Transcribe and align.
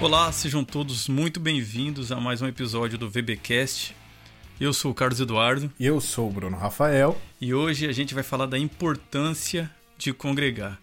Olá, 0.00 0.32
sejam 0.32 0.64
todos 0.64 1.08
muito 1.08 1.38
bem-vindos 1.38 2.10
a 2.10 2.18
mais 2.18 2.40
um 2.40 2.48
episódio 2.48 2.96
do 2.96 3.10
VBcast. 3.10 3.94
Eu 4.58 4.72
sou 4.72 4.92
o 4.92 4.94
Carlos 4.94 5.20
Eduardo. 5.20 5.70
E 5.78 5.84
eu 5.84 6.00
sou 6.00 6.26
o 6.26 6.32
Bruno 6.32 6.56
Rafael. 6.56 7.20
E 7.38 7.52
hoje 7.52 7.86
a 7.86 7.92
gente 7.92 8.14
vai 8.14 8.22
falar 8.22 8.46
da 8.46 8.58
importância 8.58 9.70
de 9.98 10.10
congregar. 10.14 10.80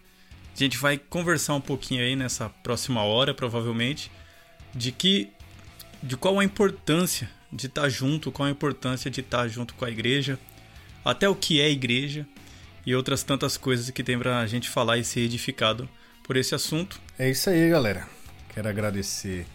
A 0.54 0.56
gente 0.56 0.78
vai 0.78 0.96
conversar 0.96 1.54
um 1.54 1.60
pouquinho 1.60 2.00
aí 2.00 2.14
nessa 2.14 2.48
próxima 2.48 3.02
hora, 3.02 3.34
provavelmente, 3.34 4.08
de 4.72 4.92
que 4.92 5.32
de 6.00 6.16
qual 6.16 6.38
a 6.38 6.44
importância 6.44 7.28
de 7.52 7.66
estar 7.66 7.88
junto, 7.88 8.30
qual 8.30 8.46
a 8.46 8.52
importância 8.52 9.10
de 9.10 9.18
estar 9.20 9.48
junto 9.48 9.74
com 9.74 9.84
a 9.84 9.90
igreja, 9.90 10.38
até 11.04 11.28
o 11.28 11.34
que 11.34 11.60
é 11.60 11.68
igreja 11.68 12.24
e 12.86 12.94
outras 12.94 13.24
tantas 13.24 13.56
coisas 13.56 13.90
que 13.90 14.04
tem 14.04 14.16
pra 14.16 14.46
gente 14.46 14.68
falar 14.68 14.96
e 14.96 15.02
ser 15.02 15.22
edificado 15.22 15.88
por 16.22 16.36
esse 16.36 16.54
assunto. 16.54 17.00
É 17.18 17.28
isso 17.28 17.50
aí, 17.50 17.68
galera. 17.68 18.17
Quero 18.58 18.70
agradecer 18.70 19.46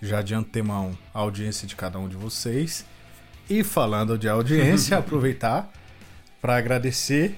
já 0.00 0.22
de 0.22 0.36
antemão 0.36 0.96
a 1.12 1.18
audiência 1.18 1.66
de 1.66 1.74
cada 1.74 1.98
um 1.98 2.08
de 2.08 2.14
vocês. 2.14 2.86
E 3.48 3.64
falando 3.64 4.16
de 4.16 4.28
audiência, 4.28 4.94
aproveitar 4.98 5.68
para 6.40 6.56
agradecer 6.56 7.36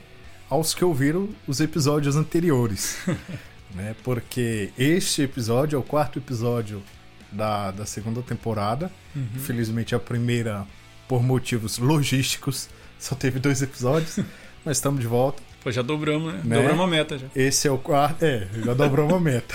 aos 0.50 0.74
que 0.74 0.84
ouviram 0.84 1.30
os 1.48 1.60
episódios 1.60 2.14
anteriores. 2.14 2.98
né? 3.74 3.96
Porque 4.04 4.70
este 4.76 5.22
episódio 5.22 5.76
é 5.76 5.78
o 5.78 5.82
quarto 5.82 6.18
episódio 6.18 6.82
da, 7.30 7.70
da 7.70 7.86
segunda 7.86 8.20
temporada. 8.20 8.92
Uhum. 9.16 9.26
Infelizmente, 9.34 9.94
a 9.94 9.98
primeira, 9.98 10.66
por 11.08 11.22
motivos 11.22 11.78
logísticos, 11.78 12.68
só 13.00 13.14
teve 13.14 13.38
dois 13.38 13.62
episódios. 13.62 14.18
mas 14.62 14.76
estamos 14.76 15.00
de 15.00 15.06
volta. 15.06 15.42
Pô, 15.64 15.72
já 15.72 15.80
dobramos, 15.80 16.34
né? 16.34 16.42
né? 16.44 16.56
Dobramos 16.56 16.84
a 16.84 16.86
meta 16.86 17.18
já. 17.18 17.28
Esse 17.34 17.66
é 17.66 17.70
o 17.70 17.78
quarto. 17.78 18.22
É, 18.22 18.46
já 18.62 18.74
dobramos 18.74 19.14
a 19.14 19.20
meta. 19.20 19.54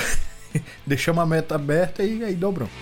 Deixamos 0.86 1.24
a 1.24 1.26
meta 1.26 1.56
aberta 1.56 2.04
e 2.04 2.24
aí 2.24 2.36
dobramos. 2.36 2.74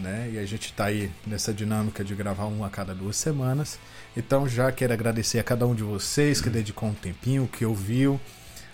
Né? 0.00 0.32
E 0.34 0.38
a 0.38 0.44
gente 0.44 0.66
está 0.66 0.86
aí 0.86 1.10
nessa 1.26 1.52
dinâmica 1.52 2.04
de 2.04 2.14
gravar 2.14 2.46
um 2.46 2.64
a 2.64 2.70
cada 2.70 2.94
duas 2.94 3.16
semanas. 3.16 3.78
Então 4.16 4.48
já 4.48 4.70
quero 4.70 4.92
agradecer 4.92 5.38
a 5.38 5.42
cada 5.42 5.66
um 5.66 5.74
de 5.74 5.82
vocês 5.82 6.40
que 6.40 6.50
dedicou 6.50 6.88
um 6.88 6.94
tempinho, 6.94 7.48
que 7.48 7.64
ouviu. 7.64 8.20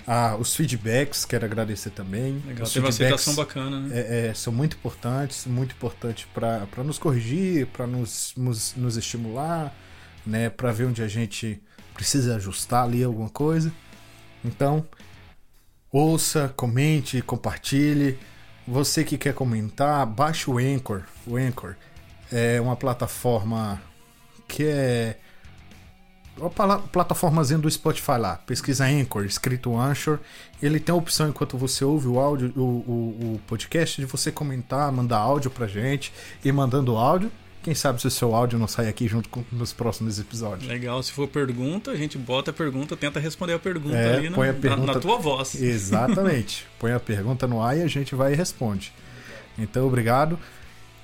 Ah, 0.07 0.37
os 0.37 0.57
feedbacks, 0.57 1.25
quero 1.25 1.45
agradecer 1.45 1.91
também. 1.91 2.43
Legal, 2.47 2.65
os 2.65 2.73
teve 2.73 2.85
uma 2.85 2.89
aceitação 2.89 3.35
bacana, 3.35 3.81
né? 3.81 3.97
É, 3.97 4.27
é, 4.29 4.35
são 4.35 4.53
muito 4.53 4.77
importantes, 4.77 5.47
muito 5.47 5.73
importantes 5.73 6.27
para 6.35 6.83
nos 6.83 6.99
corrigir, 6.99 7.67
para 7.67 7.87
nos, 7.87 8.33
nos, 8.37 8.75
nos 8.75 8.97
estimular, 8.97 9.73
né? 10.27 10.51
para 10.51 10.73
ver 10.73 10.87
onde 10.87 11.03
a 11.03 11.09
gente 11.09 11.63
precisa 11.95 12.37
ajustar 12.37 12.85
ali 12.85 13.05
alguma 13.05 13.29
coisa. 13.29 13.71
Então, 14.45 14.87
ouça, 15.93 16.53
comente, 16.57 17.21
compartilhe. 17.23 18.19
Você 18.67 19.05
que 19.05 19.19
quer 19.19 19.35
comentar, 19.35 20.07
baixe 20.07 20.51
o 20.51 20.59
Anchor. 20.59 21.03
O 21.27 21.37
Anchor 21.37 21.75
é 22.31 22.61
uma 22.61 22.77
plataforma 22.77 23.81
que 24.47 24.65
é 24.65 25.17
uma 26.37 26.79
plataformazinha 26.79 27.59
do 27.59 27.71
Spotify 27.71 28.13
lá. 28.19 28.37
Pesquisa 28.47 28.87
Anchor, 28.87 29.25
escrito 29.25 29.77
Anchor. 29.77 30.19
Ele 30.63 30.81
tem 30.81 30.93
a 30.93 30.97
opção, 30.97 31.29
enquanto 31.29 31.59
você 31.59 31.85
ouve 31.85 32.09
o 32.09 32.19
áudio, 32.19 32.53
o, 32.57 32.61
o, 32.61 33.35
o 33.35 33.41
podcast, 33.47 34.01
de 34.01 34.07
você 34.07 34.33
comentar, 34.33 34.91
mandar 34.91 35.19
áudio 35.19 35.51
pra 35.51 35.67
gente. 35.67 36.13
E 36.45 36.51
mandando 36.51 36.97
áudio, 36.97 37.31
quem 37.63 37.75
sabe 37.75 38.01
se 38.01 38.07
o 38.07 38.11
seu 38.11 38.35
áudio 38.35 38.59
não 38.59 38.67
sai 38.67 38.89
aqui 38.89 39.07
junto 39.07 39.29
com 39.29 39.45
nos 39.53 39.73
próximos 39.73 40.19
episódios. 40.19 40.67
Legal, 40.67 41.03
se 41.03 41.13
for 41.13 41.29
pergunta, 41.29 41.91
a 41.91 41.97
gente 41.97 42.17
bota 42.17 42.51
a 42.51 42.55
pergunta, 42.55 42.97
tenta 42.97 43.21
responder 43.21 43.53
a 43.53 43.59
pergunta 43.59 43.97
é, 43.97 44.17
ali 44.17 44.31
põe 44.31 44.47
na, 44.47 44.53
a 44.53 44.57
pergunta... 44.57 44.87
Na, 44.87 44.95
na, 44.95 45.01
tua 45.01 45.19
voz. 45.19 45.55
Exatamente. 45.55 46.67
põe 46.81 46.93
a 46.93 47.01
pergunta 47.01 47.47
no 47.47 47.63
ar 47.63 47.77
e 47.77 47.83
a 47.83 47.87
gente 47.87 48.15
vai 48.15 48.33
e 48.33 48.37
responde. 48.37 48.93
Então, 49.59 49.87
obrigado. 49.87 50.39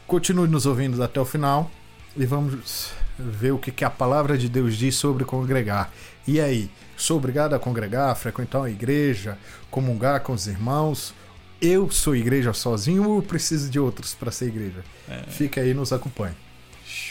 Continue 0.06 0.48
nos 0.48 0.64
ouvindo 0.64 1.02
até 1.02 1.20
o 1.20 1.24
final 1.24 1.70
e 2.16 2.24
vamos 2.24 2.90
ver 3.18 3.52
o 3.52 3.58
que, 3.58 3.70
que 3.70 3.84
a 3.84 3.90
palavra 3.90 4.38
de 4.38 4.48
Deus 4.48 4.76
diz 4.76 4.96
sobre 4.96 5.24
congregar. 5.24 5.92
E 6.26 6.40
aí, 6.40 6.70
sou 6.96 7.18
obrigado 7.18 7.54
a 7.54 7.58
congregar, 7.58 8.16
frequentar 8.16 8.60
uma 8.60 8.70
igreja, 8.70 9.36
comungar 9.70 10.20
com 10.20 10.32
os 10.32 10.46
irmãos? 10.46 11.14
Eu 11.60 11.90
sou 11.90 12.16
igreja 12.16 12.52
sozinho 12.52 13.08
ou 13.10 13.22
preciso 13.22 13.70
de 13.70 13.78
outros 13.78 14.14
para 14.14 14.30
ser 14.30 14.46
igreja? 14.46 14.82
É. 15.08 15.22
Fica 15.28 15.60
aí 15.60 15.70
e 15.70 15.74
nos 15.74 15.92
acompanhe. 15.92 16.34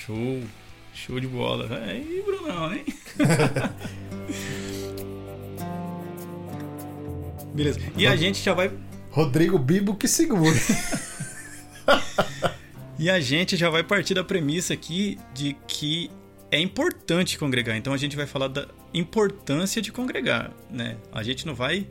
Show! 0.05 0.43
Show 0.93 1.19
de 1.19 1.27
bola. 1.27 1.67
Aí, 1.83 2.23
Brunão, 2.23 2.71
hein? 2.73 2.85
Beleza. 7.55 7.79
E 7.97 8.05
a 8.05 8.15
gente 8.15 8.43
já 8.43 8.53
vai. 8.53 8.71
Rodrigo 9.09 9.57
Bibo 9.57 9.95
que 9.95 10.07
segura. 10.07 10.55
e 12.99 13.09
a 13.09 13.19
gente 13.19 13.57
já 13.57 13.67
vai 13.69 13.83
partir 13.83 14.13
da 14.13 14.23
premissa 14.23 14.75
aqui 14.75 15.17
de 15.33 15.57
que 15.67 16.11
é 16.51 16.59
importante 16.59 17.39
congregar. 17.39 17.75
Então 17.75 17.91
a 17.91 17.97
gente 17.97 18.15
vai 18.15 18.27
falar 18.27 18.49
da 18.49 18.67
importância 18.93 19.81
de 19.81 19.91
congregar, 19.91 20.51
né? 20.69 20.97
A 21.11 21.23
gente 21.23 21.47
não 21.47 21.55
vai 21.55 21.87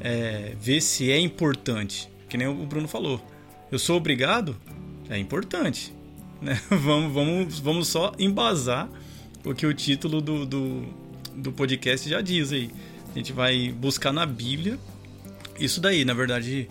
é, 0.00 0.52
ver 0.60 0.82
se 0.82 1.10
é 1.10 1.18
importante, 1.18 2.06
que 2.28 2.36
nem 2.36 2.46
o 2.46 2.66
Bruno 2.66 2.86
falou. 2.86 3.18
Eu 3.72 3.78
sou 3.78 3.96
obrigado? 3.96 4.54
É 5.08 5.16
importante. 5.16 5.95
Né? 6.40 6.60
vamos, 6.68 7.12
vamos, 7.12 7.58
vamos 7.60 7.88
só 7.88 8.12
embasar 8.18 8.88
o 9.44 9.54
que 9.54 9.66
o 9.66 9.72
título 9.72 10.20
do, 10.20 10.44
do, 10.44 10.84
do 11.34 11.52
podcast 11.52 12.08
já 12.08 12.20
diz 12.20 12.52
aí. 12.52 12.70
A 13.14 13.18
gente 13.18 13.32
vai 13.32 13.72
buscar 13.72 14.12
na 14.12 14.26
Bíblia 14.26 14.78
isso 15.58 15.80
daí, 15.80 16.04
na 16.04 16.12
verdade, 16.12 16.68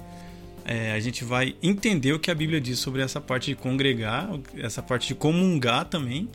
é, 0.64 0.92
a 0.92 1.00
gente 1.00 1.24
vai 1.24 1.56
entender 1.62 2.14
o 2.14 2.20
que 2.20 2.30
a 2.30 2.36
Bíblia 2.36 2.62
diz 2.62 2.80
sobre 2.80 3.02
essa 3.02 3.20
parte 3.20 3.52
de 3.52 3.56
congregar, 3.56 4.30
essa 4.58 4.81
parte 4.81 5.08
de 5.08 5.16
comungar 5.16 5.86
também 5.86 6.30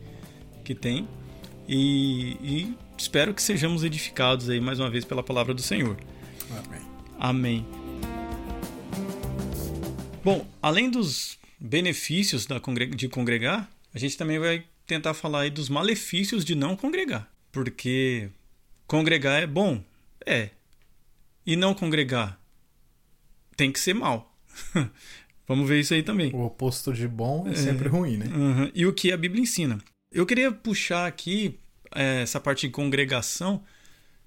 que 0.65 0.75
tem. 0.75 1.09
E, 1.69 2.37
e 2.43 2.75
espero 2.99 3.33
que 3.33 3.43
sejamos 3.43 3.85
edificados 3.85 4.49
aí 4.51 4.61
mais 4.61 4.81
uma 4.81 4.91
vez 4.91 5.05
pela 5.05 5.23
palavra 5.23 5.55
do 5.55 5.63
Senhor. 5.63 5.97
Amém. 6.51 6.81
Amém. 7.19 7.67
Bom, 10.25 10.45
além 10.61 10.91
dos 10.91 11.39
benefícios 11.61 12.47
de 12.97 13.09
congregar, 13.09 13.71
a 13.93 13.99
gente 13.99 14.17
também 14.17 14.39
vai 14.39 14.65
tentar 14.87 15.15
falar 15.15 15.43
aí 15.43 15.51
dos 15.51 15.69
malefícios 15.69 16.45
de 16.45 16.55
não 16.55 16.75
congregar. 16.75 17.31
Porque 17.53 18.31
congregar 18.87 19.43
é 19.43 19.47
bom? 19.47 19.83
É. 20.25 20.51
E 21.47 21.55
não 21.57 21.75
congregar 21.75 22.41
tem 23.61 23.71
que 23.71 23.79
ser 23.79 23.95
mal. 23.95 24.35
Vamos 25.47 25.69
ver 25.69 25.81
isso 25.81 25.93
aí 25.93 26.03
também. 26.03 26.33
O 26.33 26.47
oposto 26.47 26.95
de 26.95 27.07
bom 27.07 27.47
é, 27.47 27.51
é 27.51 27.55
sempre 27.55 27.89
ruim, 27.91 28.17
né? 28.17 28.27
Uhum. 28.27 28.71
E 28.75 28.87
o 28.87 28.93
que 28.93 29.13
a 29.13 29.17
Bíblia 29.19 29.43
ensina. 29.43 29.79
Eu 30.11 30.25
queria 30.25 30.51
puxar 30.51 31.07
aqui 31.07 31.59
é, 31.95 32.23
essa 32.23 32.41
parte 32.41 32.67
de 32.67 32.73
congregação. 32.73 33.63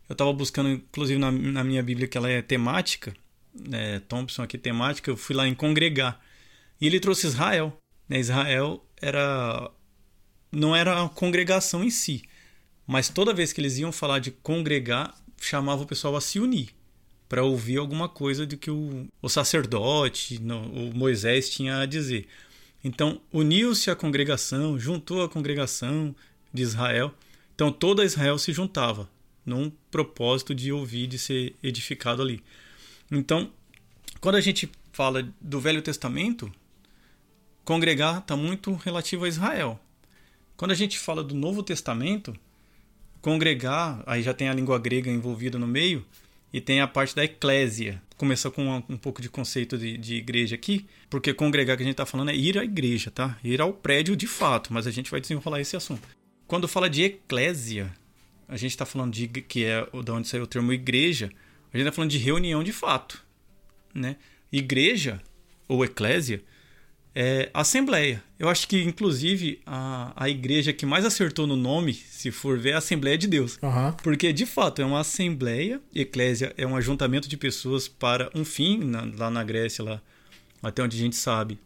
Eu 0.07 0.13
estava 0.13 0.31
buscando, 0.31 0.69
inclusive 0.69 1.19
na, 1.19 1.31
na, 1.31 1.63
minha 1.63 1.81
Bíblia, 1.81 2.07
que 2.07 2.15
ela 2.15 2.29
é 2.29 2.43
temática. 2.43 3.11
É, 3.71 3.99
Thompson 4.01 4.43
aqui, 4.43 4.55
temática. 4.55 5.09
Eu 5.09 5.17
fui 5.17 5.35
lá 5.35 5.47
em 5.47 5.55
congregar. 5.55 6.21
E 6.83 6.87
ele 6.87 6.99
trouxe 6.99 7.27
Israel. 7.27 7.81
Né? 8.09 8.19
Israel 8.19 8.85
era 9.01 9.71
não 10.51 10.75
era 10.75 11.01
a 11.01 11.07
congregação 11.07 11.81
em 11.81 11.89
si, 11.89 12.23
mas 12.85 13.07
toda 13.07 13.33
vez 13.33 13.53
que 13.53 13.61
eles 13.61 13.77
iam 13.77 13.91
falar 13.91 14.19
de 14.19 14.31
congregar, 14.31 15.15
chamava 15.39 15.83
o 15.83 15.85
pessoal 15.85 16.13
a 16.17 16.21
se 16.21 16.41
unir 16.41 16.75
para 17.29 17.41
ouvir 17.41 17.77
alguma 17.77 18.09
coisa 18.09 18.45
do 18.45 18.57
que 18.57 18.69
o, 18.69 19.07
o 19.21 19.29
sacerdote, 19.29 20.39
no, 20.41 20.59
o 20.89 20.93
Moisés 20.93 21.49
tinha 21.49 21.79
a 21.79 21.85
dizer. 21.85 22.27
Então, 22.83 23.21
uniu-se 23.31 23.89
a 23.89 23.95
congregação, 23.95 24.77
juntou 24.77 25.23
a 25.23 25.29
congregação 25.29 26.13
de 26.53 26.63
Israel. 26.63 27.13
Então, 27.55 27.71
toda 27.71 28.03
Israel 28.03 28.37
se 28.37 28.51
juntava 28.51 29.09
num 29.45 29.71
propósito 29.89 30.53
de 30.53 30.69
ouvir, 30.69 31.07
de 31.07 31.17
ser 31.17 31.55
edificado 31.63 32.21
ali. 32.21 32.43
Então, 33.09 33.49
quando 34.19 34.35
a 34.35 34.41
gente 34.41 34.69
fala 34.91 35.25
do 35.39 35.61
Velho 35.61 35.81
Testamento, 35.81 36.51
congregar 37.63 38.19
está 38.19 38.35
muito 38.35 38.73
relativo 38.73 39.25
a 39.25 39.27
Israel. 39.27 39.79
Quando 40.55 40.71
a 40.71 40.75
gente 40.75 40.99
fala 40.99 41.23
do 41.23 41.33
Novo 41.33 41.63
Testamento, 41.63 42.35
congregar, 43.21 44.03
aí 44.05 44.21
já 44.21 44.33
tem 44.33 44.49
a 44.49 44.53
língua 44.53 44.77
grega 44.77 45.09
envolvida 45.09 45.57
no 45.57 45.67
meio, 45.67 46.05
e 46.53 46.61
tem 46.61 46.81
a 46.81 46.87
parte 46.87 47.15
da 47.15 47.23
eclésia. 47.23 47.99
Começou 48.15 48.51
com 48.51 48.83
um, 48.87 48.97
pouco 48.97 49.21
de 49.21 49.27
conceito 49.27 49.75
de, 49.75 49.97
de, 49.97 50.15
igreja 50.15 50.53
aqui, 50.53 50.85
porque 51.09 51.33
congregar 51.33 51.75
que 51.75 51.81
a 51.81 51.85
gente 51.85 51.93
está 51.93 52.05
falando 52.05 52.29
é 52.29 52.35
ir 52.35 52.59
à 52.59 52.63
igreja, 52.63 53.09
tá? 53.09 53.37
Ir 53.43 53.59
ao 53.59 53.73
prédio 53.73 54.15
de 54.15 54.27
fato, 54.27 54.71
mas 54.71 54.85
a 54.85 54.91
gente 54.91 55.09
vai 55.09 55.19
desenrolar 55.19 55.59
esse 55.59 55.75
assunto. 55.75 56.07
Quando 56.45 56.67
fala 56.67 56.87
de 56.87 57.01
eclésia, 57.01 57.91
a 58.47 58.55
gente 58.55 58.71
está 58.71 58.85
falando 58.85 59.11
de 59.11 59.27
que 59.27 59.65
é 59.65 59.83
de 60.03 60.11
onde 60.11 60.27
saiu 60.27 60.43
o 60.43 60.47
termo 60.47 60.71
igreja, 60.71 61.31
a 61.73 61.77
gente 61.77 61.87
está 61.87 61.91
falando 61.91 62.11
de 62.11 62.19
reunião 62.19 62.63
de 62.63 62.71
fato, 62.71 63.23
né? 63.93 64.17
Igreja 64.51 65.19
ou 65.67 65.83
eclésia 65.83 66.43
é, 67.15 67.49
Assembleia. 67.53 68.23
Eu 68.39 68.49
acho 68.49 68.67
que, 68.67 68.81
inclusive, 68.81 69.61
a, 69.65 70.11
a 70.15 70.29
igreja 70.29 70.73
que 70.73 70.85
mais 70.85 71.05
acertou 71.05 71.45
no 71.45 71.55
nome, 71.55 71.93
se 71.93 72.31
for 72.31 72.57
ver, 72.57 72.71
é 72.71 72.73
a 72.73 72.77
Assembleia 72.79 73.17
de 73.17 73.27
Deus. 73.27 73.59
Uhum. 73.61 73.91
Porque, 74.03 74.33
de 74.33 74.45
fato, 74.45 74.81
é 74.81 74.85
uma 74.85 74.99
assembleia, 74.99 75.79
eclésia 75.93 76.53
é 76.57 76.65
um 76.65 76.75
ajuntamento 76.75 77.27
de 77.27 77.37
pessoas 77.37 77.87
para 77.87 78.29
um 78.33 78.43
fim, 78.43 78.79
na, 78.79 79.07
lá 79.17 79.29
na 79.29 79.43
Grécia, 79.43 79.83
lá, 79.83 80.01
até 80.61 80.81
onde 80.81 80.97
a 80.97 80.99
gente 80.99 81.15
sabe. 81.15 81.59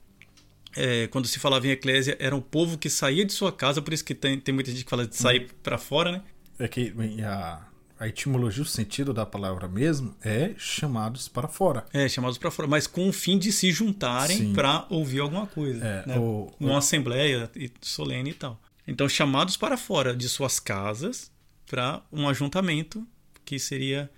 É, 0.75 1.07
quando 1.07 1.27
se 1.27 1.39
falava 1.39 1.65
em 1.65 1.71
eclésia, 1.71 2.15
era 2.19 2.35
o 2.35 2.41
povo 2.41 2.77
que 2.77 2.89
saía 2.89 3.25
de 3.25 3.33
sua 3.33 3.51
casa, 3.51 3.81
por 3.81 3.93
isso 3.93 4.03
que 4.03 4.13
tem, 4.13 4.39
tem 4.39 4.53
muita 4.53 4.69
gente 4.69 4.83
que 4.83 4.89
fala 4.89 5.07
de 5.07 5.15
sair 5.15 5.41
uhum. 5.41 5.47
para 5.63 5.77
fora, 5.77 6.11
né? 6.11 6.21
É 6.59 6.67
que 6.67 6.93
a, 7.23 7.66
a 7.99 8.07
etimologia, 8.07 8.61
o 8.61 8.65
sentido 8.65 9.13
da 9.13 9.25
palavra 9.25 9.67
mesmo 9.67 10.15
é 10.23 10.53
chamados 10.57 11.27
para 11.27 11.47
fora. 11.47 11.85
É, 11.91 12.07
chamados 12.07 12.37
para 12.37 12.51
fora, 12.51 12.67
mas 12.67 12.85
com 12.85 13.09
o 13.09 13.13
fim 13.13 13.37
de 13.37 13.51
se 13.51 13.71
juntarem 13.71 14.53
para 14.53 14.85
ouvir 14.89 15.19
alguma 15.19 15.47
coisa. 15.47 15.83
É, 15.83 16.05
né? 16.05 16.19
o, 16.19 16.51
o... 16.59 16.75
assembleia 16.75 17.49
solene 17.81 18.31
e 18.31 18.33
tal. 18.33 18.61
Então, 18.87 19.09
chamados 19.09 19.57
para 19.57 19.75
fora 19.77 20.15
de 20.15 20.29
suas 20.29 20.59
casas 20.59 21.31
para 21.65 22.01
um 22.11 22.29
ajuntamento, 22.29 23.05
que 23.43 23.59
seria 23.59 24.09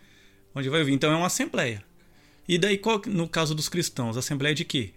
onde 0.54 0.70
vai 0.70 0.82
ouvir. 0.82 0.94
Então, 0.94 1.12
é 1.12 1.16
uma 1.16 1.28
assembleia. 1.28 1.84
E 2.48 2.58
daí, 2.58 2.78
qual, 2.78 3.02
no 3.08 3.28
caso 3.28 3.56
dos 3.56 3.70
cristãos, 3.70 4.18
assembleia 4.18 4.54
de 4.54 4.66
quê? 4.66 4.94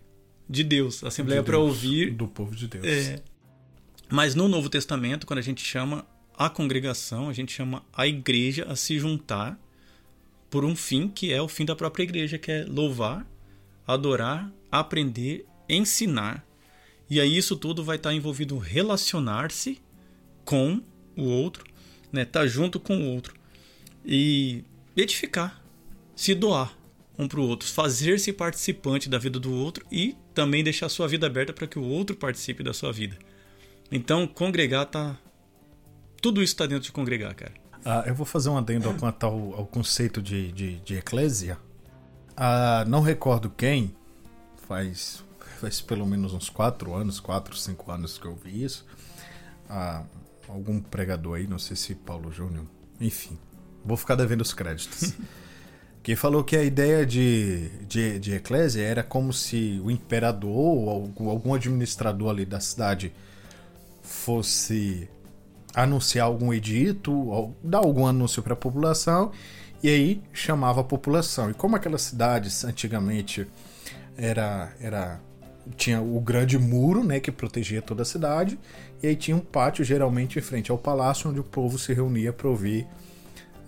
De 0.49 0.65
Deus. 0.65 1.05
Assembleia 1.05 1.43
para 1.43 1.59
ouvir. 1.59 2.11
Do 2.11 2.27
povo 2.27 2.55
de 2.55 2.67
Deus. 2.67 2.85
É, 2.85 3.23
mas 4.11 4.35
no 4.35 4.49
Novo 4.49 4.69
Testamento, 4.69 5.27
quando 5.27 5.39
a 5.39 5.43
gente 5.43 5.65
chama 5.65 6.05
a 6.47 6.51
congregação, 6.51 7.29
a 7.29 7.33
gente 7.33 7.53
chama 7.53 7.85
a 7.93 8.07
igreja 8.07 8.67
a 8.69 8.75
se 8.75 8.99
juntar 8.99 9.59
por 10.51 10.65
um 10.65 10.75
fim 10.75 11.09
que 11.09 11.33
é 11.33 11.41
o 11.41 11.49
fim 11.49 11.65
da 11.65 11.77
própria 11.77 12.03
igreja, 12.03 12.37
que 12.37 12.51
é 12.51 12.65
louvar, 12.65 13.27
adorar, 13.87 14.53
aprender, 14.71 15.47
ensinar. 15.69 16.45
E 17.09 17.21
aí 17.21 17.37
isso 17.37 17.57
tudo 17.57 17.85
vai 17.85 17.97
estar 17.97 18.13
envolvido 18.13 18.59
relacionar-se 18.59 19.81
com 20.45 20.83
o 21.17 21.23
outro, 21.23 21.65
né? 22.11 22.25
Tá 22.25 22.47
junto 22.47 22.81
com 22.81 22.97
o 22.97 23.15
outro 23.15 23.35
e 24.05 24.65
edificar, 24.97 25.63
se 26.17 26.35
doar 26.35 26.77
um 27.17 27.29
para 27.29 27.41
o 27.41 27.47
outro, 27.47 27.69
fazer-se 27.69 28.33
participante 28.33 29.09
da 29.09 29.19
vida 29.19 29.39
do 29.39 29.55
outro 29.55 29.87
e 29.93 30.17
também 30.35 30.65
deixar 30.65 30.89
sua 30.89 31.07
vida 31.07 31.27
aberta 31.27 31.53
para 31.53 31.67
que 31.67 31.79
o 31.79 31.85
outro 31.85 32.17
participe 32.17 32.63
da 32.63 32.73
sua 32.73 32.93
vida. 32.93 33.17
Então, 33.91 34.27
congregar 34.27 34.87
tá 34.87 35.19
tudo 36.23 36.41
isso 36.41 36.55
está 36.55 36.65
dentro 36.65 36.85
de 36.85 36.93
congregar, 36.93 37.35
cara. 37.35 37.53
Ah, 37.85 38.05
eu 38.07 38.15
vou 38.15 38.25
fazer 38.25 38.49
um 38.49 38.57
adendo 38.57 38.95
quanto 38.95 39.27
ao, 39.27 39.55
ao 39.55 39.67
conceito 39.67 40.23
de, 40.23 40.53
de, 40.53 40.79
de 40.81 40.95
eclésia. 40.95 41.59
Ah, 42.37 42.85
não 42.87 43.01
recordo 43.01 43.51
quem, 43.51 43.95
faz, 44.69 45.25
faz 45.61 45.81
pelo 45.81 46.07
menos 46.07 46.33
uns 46.33 46.49
4 46.49 46.95
anos, 46.95 47.19
4, 47.19 47.57
5 47.57 47.91
anos 47.91 48.19
que 48.19 48.25
eu 48.25 48.37
vi 48.37 48.63
isso. 48.63 48.87
Ah, 49.69 50.05
algum 50.49 50.81
pregador 50.81 51.39
aí, 51.39 51.49
não 51.49 51.59
sei 51.59 51.77
se 51.77 51.95
Paulo 51.95 52.31
Júnior, 52.31 52.67
enfim, 53.01 53.37
vou 53.85 53.97
ficar 53.97 54.15
devendo 54.15 54.43
os 54.43 54.55
créditos. 54.55 55.15
que 56.05 56.15
falou 56.15 56.45
que 56.45 56.57
a 56.57 56.63
ideia 56.63 57.05
de, 57.05 57.69
de, 57.87 58.19
de 58.21 58.35
eclésia 58.35 58.83
era 58.83 59.03
como 59.03 59.33
se 59.33 59.81
o 59.85 59.91
imperador 59.91 60.51
ou 60.51 60.91
algum, 60.91 61.29
algum 61.29 61.55
administrador 61.55 62.31
ali 62.31 62.45
da 62.45 62.61
cidade 62.61 63.13
fosse 64.03 65.09
anunciar 65.75 66.27
algum 66.27 66.53
edito, 66.53 67.55
dar 67.63 67.79
algum 67.79 68.07
anúncio 68.07 68.43
para 68.43 68.53
a 68.53 68.57
população, 68.57 69.33
e 69.83 69.89
aí 69.89 70.23
chamava 70.33 70.81
a 70.81 70.85
população. 70.85 71.51
E 71.51 71.55
como 71.55 71.77
aquelas 71.77 72.03
cidades 72.03 72.65
antigamente 72.65 73.47
era, 74.17 74.73
era 74.81 75.21
tinha 75.77 76.01
o 76.01 76.21
grande 76.21 76.59
muro, 76.59 77.05
né, 77.05 77.21
que 77.21 77.31
protegia 77.31 77.81
toda 77.81 78.03
a 78.03 78.05
cidade, 78.05 78.59
e 79.03 79.07
aí 79.07 79.17
tinha 79.17 79.37
um 79.37 79.41
pátio 79.41 79.85
geralmente 79.85 80.39
em 80.39 80.43
frente 80.43 80.71
ao 80.71 80.79
palácio 80.79 81.31
onde 81.31 81.41
o 81.41 81.45
povo 81.45 81.79
se 81.79 81.93
reunia 81.93 82.33
para 82.33 82.49
ouvir 82.49 82.87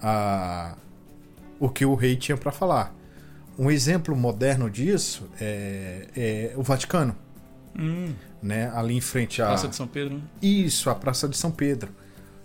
a, 0.01 0.77
o 1.59 1.69
que 1.69 1.85
o 1.85 1.95
rei 1.95 2.17
tinha 2.17 2.37
para 2.37 2.53
falar. 2.53 2.95
Um 3.59 3.71
exemplo 3.71 4.17
moderno 4.17 4.69
disso 4.69 5.29
é, 5.41 6.09
é 6.17 6.53
o 6.57 6.63
Vaticano. 6.63 7.17
Hum 7.79 8.15
né? 8.45 8.71
Ali 8.75 8.95
em 8.95 9.01
frente 9.01 9.41
à 9.41 9.47
Praça 9.47 9.67
de 9.67 9.75
São 9.75 9.87
Pedro. 9.89 10.17
Né? 10.17 10.23
Isso, 10.43 10.91
a 10.91 10.95
Praça 10.95 11.27
de 11.27 11.37
São 11.37 11.51
Pedro, 11.51 11.91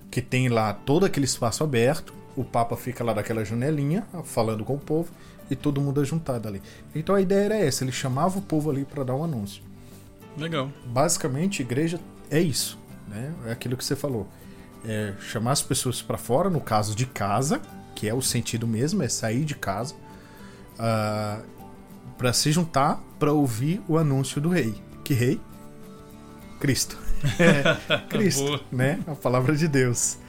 que 0.10 0.22
tem 0.22 0.48
lá 0.48 0.74
todo 0.74 1.06
aquele 1.06 1.26
espaço 1.26 1.62
aberto. 1.62 2.14
O 2.38 2.44
Papa 2.44 2.78
fica 2.78 3.04
lá 3.04 3.12
daquela 3.12 3.44
janelinha 3.44 4.08
falando 4.24 4.64
com 4.64 4.76
o 4.76 4.80
povo 4.80 5.12
e 5.52 5.58
todo 5.58 5.81
mundo 5.81 6.02
é 6.02 6.06
juntado 6.06 6.48
ali. 6.48 6.62
Então 6.96 7.14
a 7.14 7.20
ideia 7.20 7.46
era 7.46 7.58
essa, 7.58 7.84
ele 7.84 7.92
chamava 7.92 8.40
o 8.40 8.42
povo 8.42 8.72
ali 8.72 8.86
para 8.86 9.04
dar 9.04 9.16
um 9.16 9.24
anúncio. 9.26 9.62
Legal. 10.38 10.72
Basicamente, 10.86 11.62
igreja 11.62 12.00
é 12.31 12.40
isso, 12.40 12.80
né? 13.10 13.34
É 13.46 13.52
aquilo 13.52 13.76
que 13.76 13.84
você 13.84 13.96
falou. 13.96 14.26
É 14.86 15.14
chamar 15.20 15.52
as 15.52 15.62
pessoas 15.62 16.02
para 16.02 16.18
fora, 16.18 16.50
no 16.50 16.62
caso 16.62 16.96
de 16.96 17.06
casa, 17.06 17.62
que 17.94 18.08
é 18.08 18.14
o 18.14 18.22
sentido 18.22 18.66
mesmo, 18.66 19.04
é 19.04 19.10
sair 19.10 19.44
de 19.44 19.56
casa, 19.56 19.94
uh, 19.96 19.98
ah, 20.80 21.42
para 22.18 22.31
se 22.31 22.54
juntar 22.54 23.04
para 23.18 23.34
ouvir 23.34 23.81
o 23.86 23.98
anúncio 23.98 24.40
do 24.40 24.48
rei. 24.48 24.74
Que 25.10 25.16
rei? 25.16 25.42
Cristo. 26.60 26.96
É, 27.40 27.98
Cristo, 28.10 28.64
né? 28.72 29.00
A 29.08 29.16
palavra 29.16 29.56
de 29.56 29.68
Deus. 29.68 30.20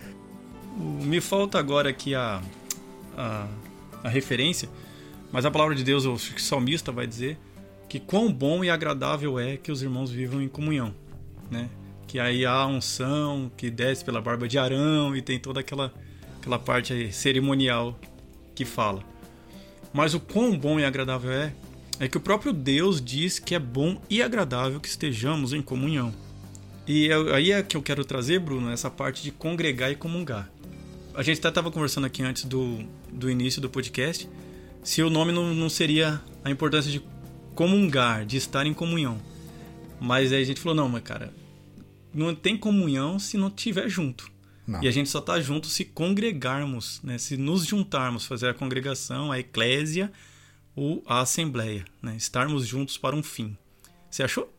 Me 0.74 1.20
falta 1.20 1.58
agora 1.58 1.90
aqui 1.90 2.14
a, 2.14 2.40
a, 3.14 3.46
a 4.02 4.08
referência, 4.08 4.70
mas 5.30 5.44
a 5.44 5.50
palavra 5.50 5.74
de 5.74 5.84
Deus, 5.84 6.06
o 6.06 6.16
salmista 6.38 6.90
vai 6.90 7.06
dizer 7.06 7.36
que 7.90 8.00
quão 8.00 8.32
bom 8.32 8.64
e 8.64 8.70
agradável 8.70 9.38
é 9.38 9.58
que 9.58 9.70
os 9.70 9.82
irmãos 9.82 10.10
vivam 10.10 10.40
em 10.40 10.48
comunhão, 10.48 10.94
né? 11.50 11.68
Que 12.06 12.18
aí 12.18 12.46
há 12.46 12.64
unção 12.64 13.52
que 13.58 13.70
desce 13.70 14.02
pela 14.02 14.22
barba 14.22 14.48
de 14.48 14.58
Arão 14.58 15.14
e 15.14 15.20
tem 15.20 15.38
toda 15.38 15.60
aquela, 15.60 15.92
aquela 16.38 16.58
parte 16.58 17.12
cerimonial 17.12 18.00
que 18.54 18.64
fala. 18.64 19.04
Mas 19.92 20.14
o 20.14 20.20
quão 20.20 20.56
bom 20.56 20.80
e 20.80 20.86
agradável 20.86 21.30
é 21.30 21.52
é 22.00 22.08
que 22.08 22.16
o 22.16 22.20
próprio 22.20 22.50
Deus 22.50 23.00
diz 23.00 23.38
que 23.38 23.54
é 23.54 23.58
bom 23.58 24.00
e 24.08 24.22
agradável 24.22 24.80
que 24.80 24.88
estejamos 24.88 25.52
em 25.52 25.60
comunhão. 25.60 26.14
E 26.88 27.10
aí 27.34 27.52
é 27.52 27.62
que 27.62 27.76
eu 27.76 27.82
quero 27.82 28.06
trazer, 28.06 28.40
Bruno, 28.40 28.70
essa 28.70 28.90
parte 28.90 29.22
de 29.22 29.30
congregar 29.30 29.92
e 29.92 29.94
comungar. 29.94 30.50
A 31.14 31.22
gente 31.22 31.38
até 31.40 31.50
estava 31.50 31.70
conversando 31.70 32.06
aqui 32.06 32.22
antes 32.22 32.44
do, 32.44 32.78
do 33.12 33.30
início 33.30 33.60
do 33.60 33.68
podcast 33.68 34.26
se 34.82 35.02
o 35.02 35.10
nome 35.10 35.30
não, 35.30 35.54
não 35.54 35.68
seria 35.68 36.22
a 36.42 36.50
importância 36.50 36.90
de 36.90 37.02
comungar, 37.54 38.24
de 38.24 38.38
estar 38.38 38.66
em 38.66 38.72
comunhão. 38.72 39.20
Mas 40.00 40.32
aí 40.32 40.40
a 40.40 40.46
gente 40.46 40.58
falou, 40.58 40.74
não, 40.74 40.88
mas 40.88 41.02
cara, 41.02 41.30
não 42.14 42.34
tem 42.34 42.56
comunhão 42.56 43.18
se 43.18 43.36
não 43.36 43.48
estiver 43.48 43.90
junto. 43.90 44.32
Não. 44.66 44.82
E 44.82 44.88
a 44.88 44.90
gente 44.90 45.10
só 45.10 45.18
está 45.18 45.38
junto 45.38 45.66
se 45.66 45.84
congregarmos, 45.84 46.98
né? 47.04 47.18
se 47.18 47.36
nos 47.36 47.66
juntarmos, 47.66 48.24
fazer 48.24 48.48
a 48.48 48.54
congregação, 48.54 49.30
a 49.30 49.38
eclésia, 49.38 50.10
ou 50.74 51.02
a 51.06 51.20
Assembleia, 51.20 51.84
né? 52.02 52.16
estarmos 52.16 52.66
juntos 52.66 52.96
para 52.96 53.14
um 53.16 53.22
fim. 53.22 53.56
Você 54.10 54.22
achou? 54.22 54.52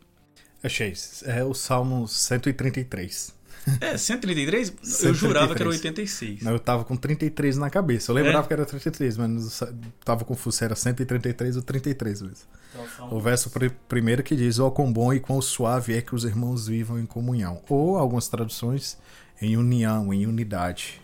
Achei. 0.64 0.94
É 1.26 1.44
o 1.44 1.54
Salmo 1.54 2.08
133. 2.08 3.34
É, 3.80 3.98
133? 3.98 4.68
133. 4.82 5.04
Eu 5.04 5.14
jurava 5.14 5.56
que 5.56 5.62
era 5.62 5.70
86. 5.70 6.42
Não, 6.42 6.52
eu 6.52 6.60
tava 6.60 6.84
com 6.84 6.96
33 6.96 7.58
na 7.58 7.70
cabeça. 7.70 8.12
Eu 8.12 8.16
lembrava 8.16 8.46
é. 8.46 8.48
que 8.48 8.54
era 8.54 8.66
33, 8.66 9.18
mas 9.18 9.64
tava 10.04 10.26
confuso. 10.26 10.64
Era 10.64 10.76
133 10.76 11.58
ou 11.58 11.62
33 11.62 12.22
mesmo. 12.22 12.48
Então, 12.74 13.14
o 13.14 13.20
verso 13.20 13.50
pr 13.50 13.70
primeiro 13.88 14.24
que 14.24 14.36
diz: 14.36 14.60
Ó, 14.60 14.68
oh, 14.68 14.72
quão 14.72 14.92
bom 14.92 15.14
e 15.14 15.20
quão 15.20 15.42
suave 15.42 15.94
é 15.94 16.02
que 16.02 16.16
os 16.16 16.24
irmãos 16.24 16.68
vivam 16.68 17.00
em 17.00 17.06
comunhão. 17.06 17.62
Ou 17.70 17.98
algumas 17.98 18.28
traduções, 18.28 18.98
em 19.42 19.58
união, 19.58 20.14
em 20.14 20.26
unidade. 20.26 21.02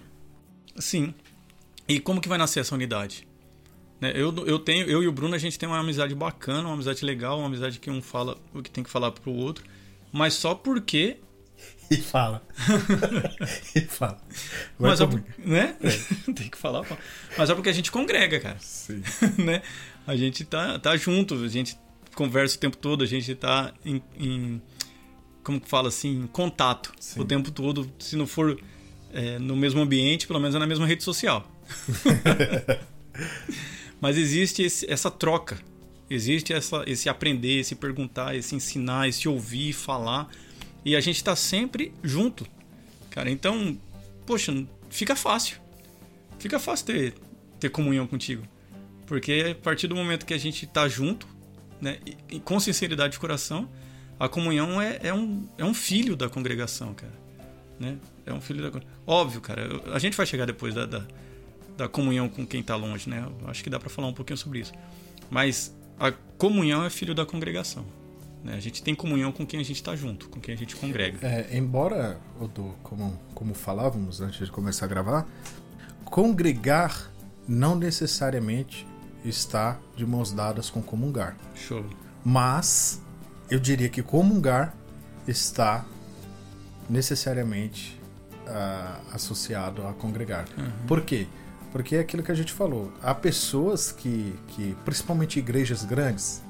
Sim. 0.77 1.13
E 1.87 1.99
como 1.99 2.21
que 2.21 2.29
vai 2.29 2.37
nascer 2.37 2.59
essa 2.59 2.75
unidade? 2.75 3.26
Né? 3.99 4.11
Eu, 4.15 4.33
eu 4.45 4.59
tenho, 4.59 4.87
eu 4.87 5.01
e 5.01 5.07
o 5.07 5.11
Bruno, 5.11 5.35
a 5.35 5.37
gente 5.37 5.57
tem 5.57 5.67
uma 5.67 5.79
amizade 5.79 6.13
bacana, 6.13 6.67
uma 6.67 6.73
amizade 6.73 7.03
legal, 7.03 7.39
uma 7.39 7.47
amizade 7.47 7.79
que 7.79 7.89
um 7.89 8.01
fala 8.01 8.37
o 8.53 8.61
que 8.61 8.69
tem 8.69 8.83
que 8.83 8.89
falar 8.89 9.11
pro 9.11 9.31
outro, 9.31 9.63
mas 10.11 10.33
só 10.33 10.53
porque. 10.55 11.17
E 11.89 11.95
fala. 11.95 12.45
e 13.73 13.79
fala. 13.79 14.21
Vai 14.77 14.89
mas 14.89 14.99
só, 14.99 15.07
né? 15.37 15.77
É. 15.81 15.89
tem 16.33 16.49
que 16.49 16.57
falar. 16.57 16.85
Mas 17.37 17.49
é 17.49 17.55
porque 17.55 17.69
a 17.69 17.73
gente 17.73 17.89
congrega, 17.89 18.41
cara. 18.41 18.57
Sim. 18.59 19.01
né? 19.37 19.61
A 20.05 20.13
gente 20.13 20.43
tá, 20.43 20.77
tá 20.77 20.97
junto, 20.97 21.35
a 21.35 21.47
gente 21.47 21.79
conversa 22.13 22.57
o 22.57 22.59
tempo 22.59 22.75
todo, 22.75 23.05
a 23.05 23.07
gente 23.07 23.33
tá 23.35 23.73
em, 23.85 24.03
em 24.19 24.61
como 25.47 25.61
que 25.61 25.69
fala 25.69 25.87
assim, 25.87 26.23
em 26.23 26.27
contato 26.27 26.91
Sim. 26.99 27.21
o 27.21 27.25
tempo 27.25 27.51
todo, 27.51 27.89
se 27.99 28.17
não 28.17 28.27
for 28.27 28.59
é, 29.13 29.39
no 29.39 29.55
mesmo 29.55 29.79
ambiente, 29.79 30.27
pelo 30.27 30.41
menos 30.41 30.53
é 30.55 30.59
na 30.59 30.67
mesma 30.67 30.85
rede 30.85 31.05
social. 31.05 31.49
Mas 33.99 34.17
existe 34.17 34.61
esse, 34.61 34.89
essa 34.91 35.09
troca, 35.09 35.57
existe 36.09 36.53
essa, 36.53 36.83
esse 36.87 37.09
aprender, 37.09 37.59
esse 37.59 37.75
perguntar, 37.75 38.35
esse 38.35 38.55
ensinar, 38.55 39.07
esse 39.07 39.27
ouvir, 39.27 39.73
falar. 39.73 40.29
E 40.85 40.95
a 40.95 40.99
gente 40.99 41.17
está 41.17 41.35
sempre 41.35 41.91
junto, 42.03 42.45
cara. 43.09 43.29
Então, 43.29 43.77
poxa, 44.25 44.53
fica 44.89 45.15
fácil. 45.15 45.59
Fica 46.39 46.59
fácil 46.59 46.85
ter, 46.85 47.13
ter 47.59 47.69
comunhão 47.69 48.05
contigo. 48.05 48.43
Porque 49.05 49.55
a 49.57 49.63
partir 49.63 49.87
do 49.87 49.95
momento 49.95 50.25
que 50.25 50.33
a 50.33 50.37
gente 50.37 50.65
está 50.65 50.87
junto, 50.87 51.27
né, 51.81 51.97
e, 52.29 52.39
com 52.39 52.59
sinceridade 52.59 53.13
de 53.13 53.19
coração, 53.19 53.69
a 54.19 54.27
comunhão 54.27 54.81
é, 54.81 54.99
é, 55.03 55.13
um, 55.13 55.47
é 55.57 55.65
um 55.65 55.73
filho 55.73 56.15
da 56.15 56.29
congregação, 56.29 56.93
cara. 56.93 57.13
Né? 57.79 57.97
É 58.25 58.33
um 58.33 58.41
filho 58.41 58.69
da 58.69 58.81
Óbvio, 59.05 59.41
cara. 59.41 59.81
A 59.93 59.99
gente 59.99 60.17
vai 60.17 60.25
chegar 60.25 60.45
depois 60.45 60.73
da, 60.73 60.85
da 60.85 61.05
da 61.77 61.87
comunhão 61.87 62.27
com 62.27 62.45
quem 62.45 62.61
está 62.61 62.75
longe, 62.75 63.09
né? 63.09 63.25
Eu 63.41 63.49
acho 63.49 63.63
que 63.63 63.69
dá 63.69 63.79
para 63.79 63.89
falar 63.89 64.07
um 64.07 64.13
pouquinho 64.13 64.37
sobre 64.37 64.59
isso. 64.59 64.73
Mas 65.29 65.73
a 65.99 66.11
comunhão 66.11 66.83
é 66.83 66.89
filho 66.89 67.13
da 67.13 67.25
congregação. 67.25 67.85
Né? 68.43 68.55
A 68.55 68.59
gente 68.59 68.81
tem 68.81 68.95
comunhão 68.95 69.31
com 69.31 69.45
quem 69.45 69.59
a 69.59 69.63
gente 69.63 69.77
está 69.77 69.95
junto, 69.95 70.27
com 70.29 70.39
quem 70.39 70.53
a 70.55 70.57
gente 70.57 70.75
congrega. 70.75 71.25
É, 71.25 71.55
embora, 71.57 72.19
Odo, 72.39 72.75
como, 72.83 73.19
como 73.33 73.53
falávamos 73.53 74.21
antes 74.21 74.45
de 74.45 74.51
começar 74.51 74.85
a 74.85 74.87
gravar, 74.87 75.27
congregar 76.05 77.11
não 77.47 77.75
necessariamente 77.75 78.85
está 79.23 79.79
de 79.95 80.05
mãos 80.05 80.31
dadas 80.31 80.69
com 80.69 80.81
comungar. 80.81 81.37
Show. 81.55 81.85
Mas 82.23 83.01
eu 83.49 83.59
diria 83.59 83.89
que 83.89 84.01
comungar 84.01 84.75
está 85.27 85.85
necessariamente 86.89 87.99
uh, 88.47 89.13
associado 89.13 89.85
a 89.85 89.93
congregar. 89.93 90.45
Uhum. 90.57 90.71
Por 90.87 91.01
quê? 91.01 91.27
Porque 91.27 91.46
é 91.95 91.99
aquilo 91.99 92.23
que 92.23 92.31
a 92.31 92.35
gente 92.35 92.53
falou. 92.53 92.91
Há 93.01 93.13
pessoas 93.13 93.91
que, 93.91 94.33
que 94.49 94.75
principalmente 94.85 95.39
igrejas 95.39 95.83
grandes, 95.83 96.41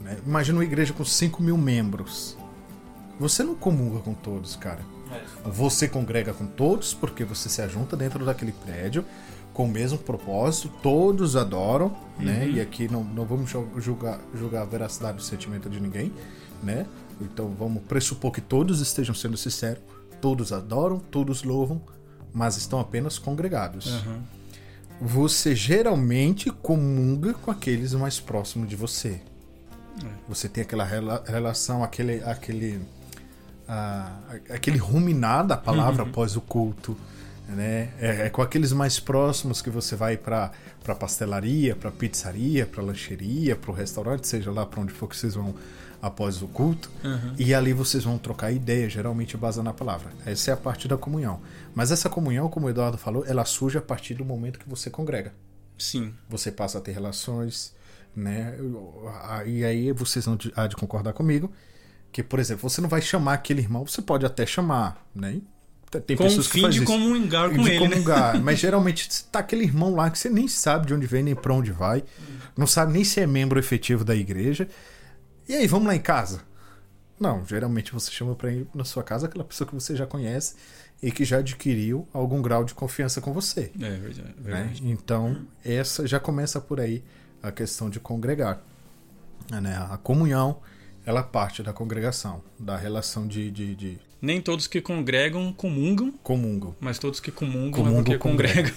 né? 0.00 0.18
imagina 0.26 0.58
uma 0.58 0.64
igreja 0.64 0.92
com 0.92 1.04
5 1.04 1.42
mil 1.42 1.56
membros. 1.56 2.36
Você 3.18 3.42
não 3.42 3.54
comunga 3.54 4.00
com 4.00 4.14
todos, 4.14 4.56
cara. 4.56 4.80
É. 5.10 5.48
Você 5.48 5.88
congrega 5.88 6.32
com 6.32 6.46
todos 6.46 6.92
porque 6.92 7.24
você 7.24 7.48
se 7.48 7.62
ajunta 7.62 7.96
dentro 7.96 8.24
daquele 8.24 8.52
prédio 8.52 9.04
com 9.56 9.64
o 9.64 9.68
mesmo 9.68 9.96
propósito, 9.96 10.70
todos 10.82 11.34
adoram, 11.34 11.88
né? 11.88 11.94
uhum. 12.18 12.24
né? 12.24 12.48
E 12.50 12.60
aqui 12.60 12.88
não, 12.92 13.02
não 13.02 13.24
vamos 13.24 13.50
julgar, 13.78 14.20
julgar 14.34 14.62
a 14.62 14.66
veracidade 14.66 15.16
do 15.16 15.22
sentimento 15.22 15.70
de 15.70 15.80
ninguém, 15.80 16.12
né? 16.62 16.84
Então 17.22 17.48
vamos 17.58 17.82
pressupor 17.84 18.30
que 18.30 18.42
todos 18.42 18.82
estejam 18.82 19.14
sendo 19.14 19.34
sinceros, 19.34 19.82
todos 20.20 20.52
adoram, 20.52 20.98
todos 20.98 21.42
louvam, 21.42 21.80
mas 22.36 22.58
estão 22.58 22.78
apenas 22.78 23.18
congregados. 23.18 23.86
Uhum. 23.86 24.20
Você 25.00 25.56
geralmente 25.56 26.50
comunga 26.50 27.32
com 27.32 27.50
aqueles 27.50 27.94
mais 27.94 28.20
próximos 28.20 28.68
de 28.68 28.76
você. 28.76 29.20
É. 30.04 30.08
Você 30.28 30.46
tem 30.46 30.62
aquela 30.62 30.84
rela 30.84 31.24
relação, 31.26 31.82
aquele, 31.82 32.22
aquele, 32.22 32.76
uh, 33.66 34.40
aquele 34.50 34.76
ruminar 34.76 35.46
da 35.46 35.56
palavra 35.56 36.02
uhum. 36.02 36.10
após 36.10 36.36
o 36.36 36.42
culto 36.42 36.94
né? 37.48 37.90
É, 38.00 38.26
é, 38.26 38.30
com 38.30 38.42
aqueles 38.42 38.72
mais 38.72 38.98
próximos 38.98 39.62
que 39.62 39.70
você 39.70 39.94
vai 39.94 40.16
para 40.16 40.50
para 40.82 40.94
pastelaria, 40.94 41.74
para 41.74 41.90
pizzaria, 41.90 42.64
para 42.64 42.80
lancheria, 42.80 43.56
para 43.56 43.72
o 43.72 43.74
restaurante, 43.74 44.28
seja 44.28 44.52
lá 44.52 44.64
para 44.64 44.80
onde 44.80 44.92
for 44.92 45.08
que 45.08 45.16
vocês 45.16 45.34
vão 45.34 45.52
após 46.00 46.42
o 46.42 46.48
culto, 46.48 46.90
uhum. 47.04 47.34
e 47.38 47.54
ali 47.54 47.72
vocês 47.72 48.04
vão 48.04 48.18
trocar 48.18 48.52
ideia, 48.52 48.88
geralmente 48.88 49.36
baseada 49.36 49.64
na 49.64 49.72
palavra. 49.72 50.10
Essa 50.24 50.50
é 50.50 50.54
a 50.54 50.56
parte 50.56 50.86
da 50.86 50.96
comunhão. 50.96 51.40
Mas 51.74 51.90
essa 51.90 52.08
comunhão, 52.08 52.48
como 52.48 52.66
o 52.66 52.70
Eduardo 52.70 52.96
falou, 52.96 53.24
ela 53.26 53.44
surge 53.44 53.78
a 53.78 53.82
partir 53.82 54.14
do 54.14 54.24
momento 54.24 54.58
que 54.58 54.68
você 54.68 54.90
congrega. 54.90 55.32
Sim. 55.78 56.14
Você 56.28 56.50
passa 56.50 56.78
a 56.78 56.80
ter 56.80 56.92
relações, 56.92 57.74
né? 58.14 58.56
E 59.44 59.64
aí 59.64 59.92
vocês 59.92 60.24
vão 60.24 60.38
há 60.54 60.66
de 60.66 60.76
concordar 60.76 61.12
comigo 61.12 61.52
que, 62.10 62.22
por 62.22 62.38
exemplo, 62.38 62.68
você 62.68 62.80
não 62.80 62.88
vai 62.88 63.02
chamar 63.02 63.34
aquele 63.34 63.60
irmão, 63.60 63.86
você 63.86 64.00
pode 64.00 64.24
até 64.24 64.46
chamar, 64.46 65.06
né? 65.14 65.40
Tem 66.06 66.16
com 66.16 66.24
pessoas 66.24 66.48
que 66.48 66.60
fazem 66.60 66.80
de 66.80 66.86
comungar 66.86 67.50
com 67.50 67.62
de 67.62 67.70
ele. 67.70 67.78
Comungar. 67.78 68.34
Né? 68.34 68.40
Mas 68.44 68.58
geralmente 68.58 69.24
tá 69.24 69.38
aquele 69.38 69.64
irmão 69.64 69.94
lá 69.94 70.10
que 70.10 70.18
você 70.18 70.28
nem 70.28 70.48
sabe 70.48 70.86
de 70.86 70.94
onde 70.94 71.06
vem, 71.06 71.22
nem 71.22 71.34
pra 71.34 71.54
onde 71.54 71.70
vai. 71.70 72.02
Não 72.56 72.66
sabe 72.66 72.92
nem 72.92 73.04
se 73.04 73.20
é 73.20 73.26
membro 73.26 73.58
efetivo 73.58 74.04
da 74.04 74.14
igreja. 74.14 74.68
E 75.48 75.54
aí, 75.54 75.66
vamos 75.66 75.86
lá 75.86 75.94
em 75.94 76.00
casa? 76.00 76.42
Não, 77.18 77.46
geralmente 77.46 77.92
você 77.92 78.10
chama 78.10 78.34
para 78.34 78.52
ir 78.52 78.66
na 78.74 78.84
sua 78.84 79.02
casa 79.02 79.26
aquela 79.26 79.44
pessoa 79.44 79.66
que 79.66 79.74
você 79.74 79.96
já 79.96 80.06
conhece 80.06 80.54
e 81.02 81.10
que 81.10 81.24
já 81.24 81.38
adquiriu 81.38 82.06
algum 82.12 82.42
grau 82.42 82.64
de 82.64 82.74
confiança 82.74 83.20
com 83.20 83.32
você. 83.32 83.70
É 83.80 83.90
verdade. 83.90 84.34
É 84.38 84.42
verdade. 84.42 84.82
Né? 84.82 84.90
Então, 84.90 85.46
essa 85.64 86.06
já 86.06 86.20
começa 86.20 86.60
por 86.60 86.80
aí 86.80 87.02
a 87.42 87.50
questão 87.50 87.88
de 87.88 88.00
congregar. 88.00 88.60
Né? 89.50 89.76
A 89.90 89.96
comunhão, 89.96 90.58
ela 91.04 91.22
parte 91.22 91.62
da 91.62 91.72
congregação, 91.72 92.42
da 92.58 92.76
relação 92.76 93.26
de, 93.26 93.50
de, 93.50 93.74
de 93.74 93.98
nem 94.20 94.40
todos 94.40 94.66
que 94.66 94.80
congregam 94.80 95.52
comungam. 95.52 96.12
Comungam. 96.22 96.74
Mas 96.80 96.98
todos 96.98 97.20
que 97.20 97.30
comungam, 97.30 97.84
comungam 97.84 98.00
é 98.00 98.02
porque 98.02 98.18
congregam. 98.18 98.74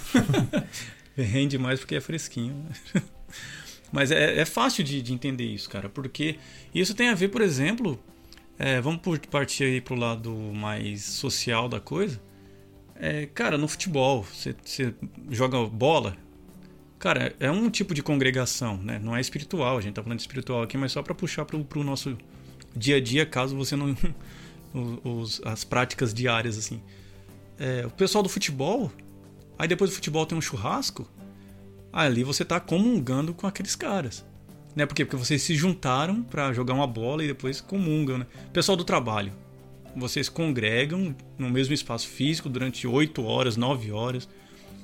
Rende 1.17 1.57
mais 1.57 1.79
porque 1.79 1.95
é 1.95 2.01
fresquinho. 2.01 2.65
mas 3.91 4.11
é, 4.11 4.39
é 4.39 4.45
fácil 4.45 4.83
de, 4.83 5.01
de, 5.01 5.13
entender 5.13 5.45
isso, 5.45 5.69
cara. 5.69 5.89
Porque 5.89 6.37
isso 6.73 6.93
tem 6.93 7.09
a 7.09 7.15
ver, 7.15 7.29
por 7.29 7.41
exemplo. 7.41 7.99
É, 8.57 8.81
vamos 8.81 9.01
partir 9.31 9.63
aí 9.63 9.81
pro 9.81 9.95
lado 9.95 10.31
mais 10.53 11.03
social 11.03 11.69
da 11.69 11.79
coisa. 11.79 12.21
É, 12.95 13.25
cara, 13.27 13.57
no 13.57 13.67
futebol, 13.67 14.23
você, 14.23 14.93
joga 15.29 15.65
bola. 15.65 16.17
Cara, 16.99 17.33
é 17.39 17.49
um 17.49 17.69
tipo 17.69 17.93
de 17.93 18.03
congregação, 18.03 18.77
né? 18.77 18.99
Não 19.01 19.15
é 19.15 19.21
espiritual. 19.21 19.77
A 19.77 19.81
gente 19.81 19.93
tá 19.93 20.03
falando 20.03 20.17
de 20.17 20.23
espiritual 20.23 20.61
aqui, 20.61 20.77
mas 20.77 20.91
só 20.91 21.01
para 21.01 21.15
puxar 21.15 21.45
pro, 21.45 21.63
pro 21.63 21.83
nosso 21.83 22.17
dia 22.75 22.97
a 22.97 23.01
dia, 23.01 23.25
caso 23.25 23.55
você 23.55 23.75
não 23.75 23.95
os, 25.03 25.41
as 25.45 25.63
práticas 25.63 26.13
diárias, 26.13 26.57
assim. 26.57 26.81
É, 27.57 27.85
o 27.85 27.89
pessoal 27.89 28.21
do 28.21 28.29
futebol, 28.29 28.91
aí 29.57 29.67
depois 29.67 29.89
do 29.91 29.93
futebol 29.93 30.25
tem 30.25 30.37
um 30.37 30.41
churrasco, 30.41 31.09
ali 31.91 32.23
você 32.23 32.45
tá 32.45 32.59
comungando 32.59 33.33
com 33.33 33.47
aqueles 33.47 33.75
caras. 33.75 34.25
Né? 34.75 34.85
Por 34.85 34.95
quê? 34.95 35.05
Porque 35.05 35.17
vocês 35.17 35.41
se 35.41 35.55
juntaram 35.55 36.23
para 36.23 36.53
jogar 36.53 36.73
uma 36.73 36.87
bola 36.87 37.23
e 37.23 37.27
depois 37.27 37.59
comungam, 37.59 38.19
né? 38.19 38.27
Pessoal 38.53 38.75
do 38.75 38.83
trabalho, 38.83 39.31
vocês 39.95 40.29
congregam 40.29 41.15
no 41.37 41.49
mesmo 41.49 41.73
espaço 41.73 42.07
físico 42.07 42.47
durante 42.47 42.87
8 42.87 43.23
horas, 43.23 43.57
9 43.57 43.91
horas, 43.91 44.29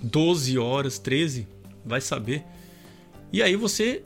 12 0.02 0.58
horas, 0.58 1.00
13, 1.00 1.48
vai 1.86 2.02
saber. 2.02 2.44
E 3.32 3.42
aí 3.42 3.56
você 3.56 4.04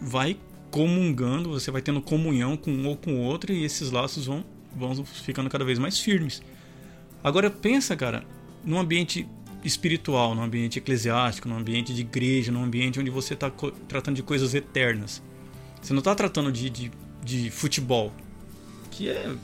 vai 0.00 0.36
comungando, 0.70 1.50
você 1.50 1.70
vai 1.70 1.80
tendo 1.80 2.02
comunhão 2.02 2.56
com 2.56 2.70
um 2.70 2.88
ou 2.88 2.96
com 2.96 3.14
o 3.14 3.20
outro 3.20 3.52
e 3.52 3.64
esses 3.64 3.90
laços 3.90 4.26
vão 4.26 4.44
vão 4.74 5.04
ficando 5.04 5.48
cada 5.48 5.64
vez 5.64 5.78
mais 5.78 5.98
firmes. 5.98 6.42
Agora 7.22 7.50
pensa, 7.50 7.96
cara, 7.96 8.24
num 8.64 8.78
ambiente 8.78 9.26
espiritual, 9.64 10.34
num 10.34 10.42
ambiente 10.42 10.78
eclesiástico, 10.78 11.48
num 11.48 11.56
ambiente 11.56 11.94
de 11.94 12.02
igreja, 12.02 12.52
num 12.52 12.62
ambiente 12.62 13.00
onde 13.00 13.10
você 13.10 13.34
está 13.34 13.50
tratando 13.88 14.16
de 14.16 14.22
coisas 14.22 14.54
eternas. 14.54 15.22
Você 15.80 15.92
não 15.92 16.00
está 16.00 16.14
tratando 16.14 16.52
de, 16.52 16.70
de, 16.70 16.92
de, 17.22 17.50
futebol, 17.50 18.12
que 18.90 19.08
é 19.08 19.34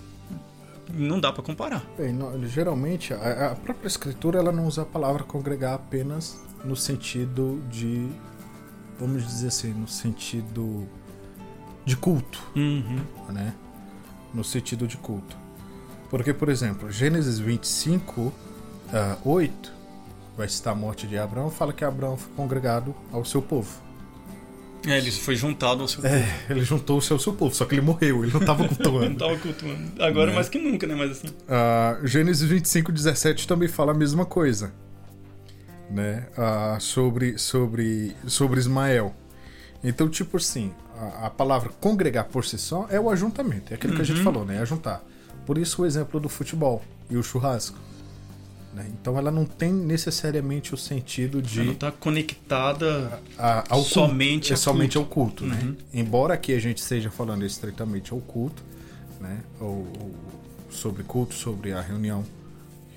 não 0.92 1.20
dá 1.20 1.32
para 1.32 1.42
comparar. 1.42 1.84
Bem, 1.96 2.12
não, 2.12 2.44
geralmente 2.46 3.14
a, 3.14 3.52
a, 3.52 3.54
própria 3.54 3.86
escritura 3.86 4.40
ela 4.40 4.50
não 4.50 4.66
usa 4.66 4.82
a 4.82 4.84
palavra 4.84 5.22
congregar 5.22 5.74
apenas 5.74 6.40
no 6.64 6.74
sentido 6.74 7.62
de, 7.70 8.08
vamos 8.98 9.24
dizer 9.24 9.48
assim, 9.48 9.72
no 9.72 9.86
sentido 9.86 10.88
de 11.84 11.96
culto, 11.96 12.42
uhum. 12.56 13.00
né? 13.28 13.54
no 14.34 14.44
sentido 14.44 14.86
de 14.86 14.96
culto. 14.96 15.36
Porque, 16.08 16.32
por 16.32 16.48
exemplo, 16.48 16.90
Gênesis 16.90 17.38
25, 17.38 18.20
uh, 18.20 18.32
8, 19.24 19.72
vai 20.37 20.49
citar 20.49 20.72
a 20.72 20.76
morte 20.76 21.06
de 21.06 21.18
Abraão, 21.18 21.50
fala 21.50 21.72
que 21.72 21.84
Abraão 21.84 22.16
foi 22.16 22.32
congregado 22.34 22.94
ao 23.12 23.25
seu 23.25 23.42
povo. 23.42 23.70
É, 24.87 24.96
ele 24.96 25.10
foi 25.10 25.37
juntado 25.37 25.82
ao 25.82 25.88
seu 25.88 26.04
é, 26.06 26.20
povo. 26.20 26.32
ele 26.50 26.64
juntou-se 26.64 27.12
ao 27.12 27.18
seu 27.18 27.34
povo, 27.34 27.54
só 27.54 27.66
que 27.66 27.75
ele 27.75 27.82
morreu, 27.82 28.25
ele 28.25 28.32
não 28.32 28.40
estava 28.40 28.64
cultuando. 28.68 29.00
não 29.00 29.12
estava 29.12 29.37
cultuando. 29.37 30.02
Agora 30.02 30.30
né? 30.30 30.34
mais 30.34 30.49
que 30.49 30.58
nunca, 30.58 30.87
né? 30.87 30.94
Mas 30.94 31.10
assim. 31.12 31.28
Uh, 31.28 32.06
Gênesis 32.06 32.49
25, 32.49 32.90
17 32.90 33.46
também 33.46 33.68
fala 33.68 33.92
a 33.92 33.94
mesma 33.94 34.25
coisa. 34.25 34.72
Né? 35.90 36.26
Uh, 36.38 36.80
sobre, 36.80 37.37
sobre, 37.37 38.16
sobre 38.26 38.60
Ismael. 38.60 39.14
Então, 39.82 40.08
tipo 40.08 40.37
assim, 40.37 40.72
a, 40.96 41.26
a, 41.26 41.30
palavra 41.30 41.70
congregar 41.80 42.25
por 42.25 42.44
si 42.44 42.56
só 42.56 42.87
é 42.90 43.00
o 43.00 43.10
ajuntamento. 43.10 43.72
É 43.72 43.75
aquilo 43.75 43.92
uhum. 43.92 43.96
que 43.96 44.02
a 44.02 44.04
gente 44.04 44.18
uhum. 44.18 44.25
falou, 44.25 44.44
né? 44.44 44.56
É 44.56 44.60
ajuntar. 44.60 45.02
Por 45.44 45.58
isso 45.58 45.82
o 45.82 45.87
exemplo 45.87 46.20
do 46.20 46.28
futebol 46.28 46.82
e 47.10 47.16
o 47.16 47.22
churrasco. 47.22 47.76
Né? 48.74 48.88
Então 48.92 49.18
ela 49.18 49.30
não 49.30 49.44
tem 49.44 49.72
necessariamente 49.72 50.72
o 50.74 50.76
sentido 50.76 51.42
de. 51.42 51.58
Ela 51.58 51.66
não 51.66 51.72
está 51.74 51.92
conectada 51.92 53.20
a, 53.36 53.60
a, 53.60 53.64
ao 53.70 53.82
somente, 53.82 54.48
culto. 54.48 54.52
É 54.52 54.56
somente 54.56 54.96
ao 54.96 55.04
culto. 55.04 55.44
Né? 55.44 55.58
Uhum. 55.62 55.76
Embora 55.92 56.34
aqui 56.34 56.54
a 56.54 56.60
gente 56.60 56.78
esteja 56.78 57.10
falando 57.10 57.44
estritamente 57.44 58.12
ao 58.12 58.20
culto, 58.20 58.62
né? 59.20 59.42
Ou, 59.60 59.88
ou 60.00 60.14
sobre 60.70 61.02
culto, 61.02 61.34
sobre 61.34 61.72
a 61.72 61.80
reunião, 61.80 62.24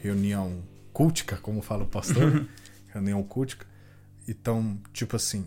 reunião 0.01 0.61
cultica, 0.93 1.37
como 1.37 1.61
fala 1.61 1.83
o 1.83 1.87
pastor, 1.87 2.23
uhum. 2.23 2.47
reunião 2.93 3.23
cultica. 3.23 3.65
Então, 4.27 4.77
tipo 4.93 5.15
assim, 5.15 5.45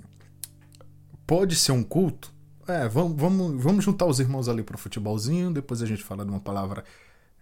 pode 1.25 1.55
ser 1.55 1.73
um 1.73 1.85
culto, 1.85 2.33
é, 2.67 2.89
vamos, 2.89 3.17
vamos, 3.17 3.63
vamos 3.63 3.85
juntar 3.85 4.07
os 4.07 4.19
irmãos 4.19 4.49
ali 4.49 4.63
pro 4.63 4.77
futebolzinho, 4.77 5.53
depois 5.53 5.81
a 5.83 5.87
gente 5.87 6.03
fala 6.03 6.25
de 6.25 6.31
uma 6.31 6.41
palavra, 6.41 6.85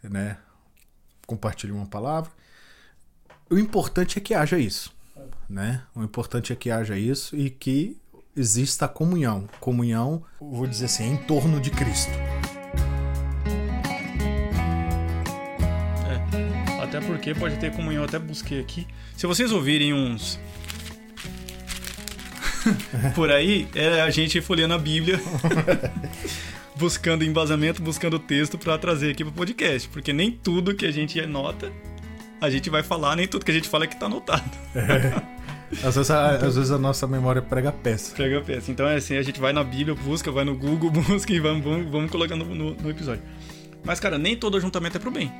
né? 0.02 0.36
Compartilha 1.26 1.74
uma 1.74 1.86
palavra. 1.86 2.30
O 3.54 3.58
importante 3.58 4.18
é 4.18 4.20
que 4.20 4.34
haja 4.34 4.58
isso, 4.58 4.92
né? 5.48 5.82
O 5.94 6.02
importante 6.02 6.52
é 6.52 6.56
que 6.56 6.72
haja 6.72 6.98
isso 6.98 7.36
e 7.36 7.48
que 7.48 7.96
exista 8.36 8.86
a 8.86 8.88
comunhão. 8.88 9.48
Comunhão, 9.60 10.24
vou 10.40 10.66
dizer 10.66 10.86
assim, 10.86 11.12
em 11.12 11.16
torno 11.18 11.60
de 11.60 11.70
Cristo. 11.70 12.10
É, 16.08 16.82
até 16.82 17.00
porque 17.00 17.32
pode 17.32 17.56
ter 17.58 17.70
comunhão, 17.70 18.02
até 18.02 18.18
busquei 18.18 18.58
aqui. 18.58 18.88
Se 19.16 19.24
vocês 19.24 19.52
ouvirem 19.52 19.94
uns 19.94 20.36
por 23.14 23.30
aí 23.30 23.68
é 23.76 24.00
a 24.00 24.10
gente 24.10 24.40
folheando 24.40 24.74
a 24.74 24.78
Bíblia, 24.78 25.20
buscando 26.74 27.22
embasamento, 27.22 27.80
buscando 27.80 28.18
texto 28.18 28.58
para 28.58 28.76
trazer 28.78 29.12
aqui 29.12 29.22
pro 29.22 29.32
podcast, 29.32 29.88
porque 29.90 30.12
nem 30.12 30.32
tudo 30.32 30.74
que 30.74 30.86
a 30.86 30.90
gente 30.90 31.20
anota 31.20 31.70
a 32.44 32.50
gente 32.50 32.70
vai 32.70 32.82
falar, 32.82 33.16
nem 33.16 33.26
tudo 33.26 33.44
que 33.44 33.50
a 33.50 33.54
gente 33.54 33.68
fala 33.68 33.84
é 33.84 33.86
que 33.86 33.96
tá 33.96 34.06
anotado. 34.06 34.44
É. 34.74 35.34
Às 35.82 35.96
vezes, 35.96 36.10
a, 36.10 36.30
às 36.30 36.56
vezes 36.56 36.70
a 36.70 36.78
nossa 36.78 37.06
memória 37.06 37.42
prega 37.42 37.72
peça. 37.72 38.14
Prega 38.14 38.40
peça. 38.40 38.70
Então 38.70 38.86
é 38.86 38.96
assim, 38.96 39.16
a 39.16 39.22
gente 39.22 39.40
vai 39.40 39.52
na 39.52 39.64
Bíblia, 39.64 39.94
busca, 39.94 40.30
vai 40.30 40.44
no 40.44 40.54
Google, 40.54 40.90
busca 40.92 41.32
e 41.32 41.40
vamos, 41.40 41.64
vamos, 41.64 41.90
vamos 41.90 42.10
colocando 42.10 42.44
no, 42.44 42.74
no 42.74 42.90
episódio. 42.90 43.22
Mas, 43.84 43.98
cara, 43.98 44.18
nem 44.18 44.36
todo 44.36 44.56
ajuntamento 44.56 44.96
é 44.96 45.00
pro 45.00 45.10
bem. 45.10 45.32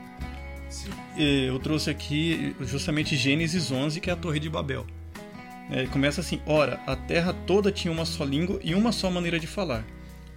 Sim. 0.69 0.91
Eu 1.17 1.59
trouxe 1.61 1.89
aqui 1.89 2.55
justamente 2.61 3.17
Gênesis 3.17 3.71
11, 3.71 4.01
que 4.01 4.11
é 4.11 4.13
a 4.13 4.17
Torre 4.17 4.41
de 4.41 4.51
Babel. 4.51 4.85
É, 5.71 5.87
começa 5.87 6.21
assim: 6.21 6.41
Ora, 6.47 6.81
a 6.87 6.97
terra 6.97 7.33
toda 7.47 7.71
tinha 7.71 7.93
uma 7.93 8.05
só 8.05 8.25
língua 8.25 8.59
e 8.63 8.75
uma 8.75 8.93
só 8.93 9.11
maneira 9.11 9.39
de 9.39 9.47
falar. 9.47 9.85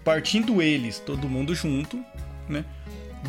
Partindo 0.04 0.62
eles, 0.62 1.00
todo 1.00 1.28
mundo 1.28 1.54
junto, 1.54 2.02
né? 2.48 2.64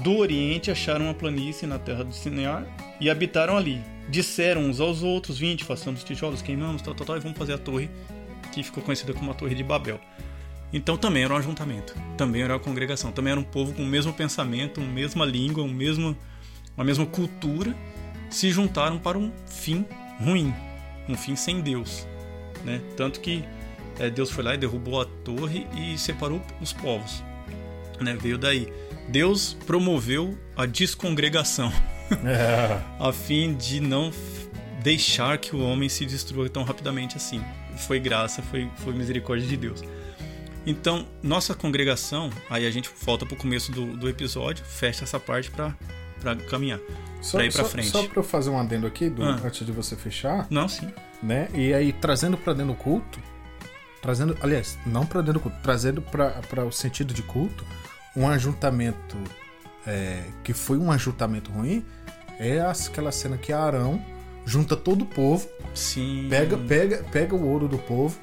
Do 0.02 0.16
Oriente 0.16 0.70
acharam 0.70 1.06
uma 1.06 1.14
planície 1.14 1.66
na 1.66 1.78
terra 1.78 2.04
do 2.04 2.12
Sinear 2.12 2.64
e 3.00 3.10
habitaram 3.10 3.56
ali. 3.56 3.80
Disseram 4.08 4.62
uns 4.62 4.80
aos 4.80 5.02
outros: 5.02 5.38
Vinte, 5.38 5.64
façamos 5.64 6.02
tijolos, 6.02 6.42
queimamos, 6.42 6.82
tal, 6.82 6.94
tal, 6.94 7.06
tal, 7.06 7.16
e 7.16 7.20
vamos 7.20 7.38
fazer 7.38 7.54
a 7.54 7.58
torre 7.58 7.90
que 8.52 8.62
ficou 8.62 8.82
conhecida 8.82 9.12
como 9.12 9.30
a 9.30 9.34
Torre 9.34 9.54
de 9.54 9.62
Babel. 9.62 10.00
Então 10.72 10.96
também 10.96 11.24
era 11.24 11.32
um 11.32 11.36
ajuntamento, 11.36 11.94
também 12.16 12.42
era 12.42 12.54
uma 12.54 12.60
congregação, 12.60 13.10
também 13.10 13.32
era 13.32 13.40
um 13.40 13.44
povo 13.44 13.72
com 13.72 13.82
o 13.82 13.86
mesmo 13.86 14.12
pensamento, 14.12 14.80
uma 14.80 14.92
mesma 14.92 15.24
língua, 15.24 15.64
um 15.64 15.72
mesmo, 15.72 16.16
uma 16.76 16.84
mesma 16.84 17.06
cultura, 17.06 17.74
se 18.28 18.50
juntaram 18.50 18.98
para 18.98 19.16
um 19.16 19.32
fim 19.46 19.86
ruim, 20.20 20.52
um 21.08 21.14
fim 21.16 21.36
sem 21.36 21.60
Deus. 21.60 22.06
Né? 22.64 22.82
Tanto 22.96 23.20
que 23.20 23.44
é, 23.98 24.10
Deus 24.10 24.30
foi 24.30 24.44
lá 24.44 24.54
e 24.54 24.58
derrubou 24.58 25.00
a 25.00 25.06
torre 25.24 25.66
e 25.74 25.96
separou 25.96 26.42
os 26.60 26.72
povos. 26.72 27.22
Né? 28.00 28.16
Veio 28.20 28.36
daí. 28.36 28.70
Deus 29.08 29.56
promoveu 29.66 30.38
a 30.54 30.66
descongregação 30.66 31.72
é. 32.24 32.80
a 32.98 33.12
fim 33.12 33.54
de 33.54 33.80
não 33.80 34.10
deixar 34.82 35.38
que 35.38 35.54
o 35.54 35.60
homem 35.60 35.88
se 35.88 36.06
destrua 36.06 36.48
tão 36.48 36.62
rapidamente 36.62 37.16
assim. 37.16 37.42
Foi 37.76 38.00
graça, 38.00 38.42
foi, 38.42 38.68
foi 38.76 38.92
misericórdia 38.92 39.46
de 39.46 39.56
Deus. 39.56 39.82
Então, 40.66 41.06
nossa 41.22 41.54
congregação, 41.54 42.30
aí 42.50 42.66
a 42.66 42.70
gente 42.70 42.90
volta 43.02 43.24
para 43.24 43.34
o 43.34 43.38
começo 43.38 43.72
do, 43.72 43.96
do 43.96 44.08
episódio, 44.08 44.64
fecha 44.64 45.04
essa 45.04 45.18
parte 45.18 45.50
para 45.50 45.74
caminhar, 46.48 46.78
para 47.30 47.46
ir 47.46 47.52
para 47.52 47.64
frente. 47.64 47.88
Só 47.88 48.06
para 48.06 48.18
eu 48.18 48.24
fazer 48.24 48.50
um 48.50 48.58
adendo 48.58 48.86
aqui, 48.86 49.08
do, 49.08 49.22
ah. 49.22 49.40
antes 49.44 49.64
de 49.64 49.72
você 49.72 49.96
fechar. 49.96 50.46
Não, 50.50 50.68
sim. 50.68 50.92
Né? 51.22 51.48
E 51.54 51.72
aí, 51.72 51.92
trazendo 51.92 52.36
para 52.36 52.52
dentro 52.52 52.74
do 52.74 52.78
culto, 52.78 53.18
trazendo, 54.02 54.36
aliás, 54.42 54.78
não 54.84 55.06
para 55.06 55.20
dentro 55.20 55.34
do 55.34 55.40
culto, 55.40 55.58
trazendo 55.62 56.02
para 56.02 56.64
o 56.64 56.70
sentido 56.70 57.14
de 57.14 57.22
culto, 57.22 57.64
um 58.14 58.28
ajuntamento 58.28 59.16
é, 59.86 60.22
que 60.44 60.52
foi 60.52 60.76
um 60.76 60.92
ajuntamento 60.92 61.50
ruim 61.50 61.84
é 62.38 62.60
aquela 62.60 63.12
cena 63.12 63.36
que 63.36 63.52
Arão 63.52 64.02
junta 64.44 64.76
todo 64.76 65.02
o 65.02 65.06
povo, 65.06 65.46
Sim. 65.74 66.26
pega 66.30 66.56
pega 66.56 67.04
pega 67.12 67.34
o 67.34 67.46
ouro 67.46 67.68
do 67.68 67.78
povo, 67.78 68.18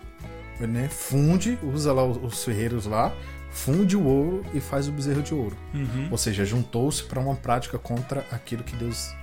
né, 0.59 0.87
funde, 0.89 1.59
usa 1.61 1.93
lá 1.93 2.03
os 2.03 2.43
ferreiros 2.43 2.85
lá, 2.85 3.13
funde 3.51 3.95
o 3.95 4.05
ouro 4.05 4.43
e 4.53 4.59
faz 4.59 4.87
o 4.87 4.91
bezerro 4.91 5.21
de 5.21 5.33
ouro. 5.33 5.55
Uhum. 5.73 6.07
Ou 6.11 6.17
seja, 6.17 6.43
juntou-se 6.43 7.03
para 7.03 7.19
uma 7.19 7.35
prática 7.35 7.77
contra 7.77 8.25
aquilo 8.31 8.63
que 8.63 8.75
Deus 8.75 9.13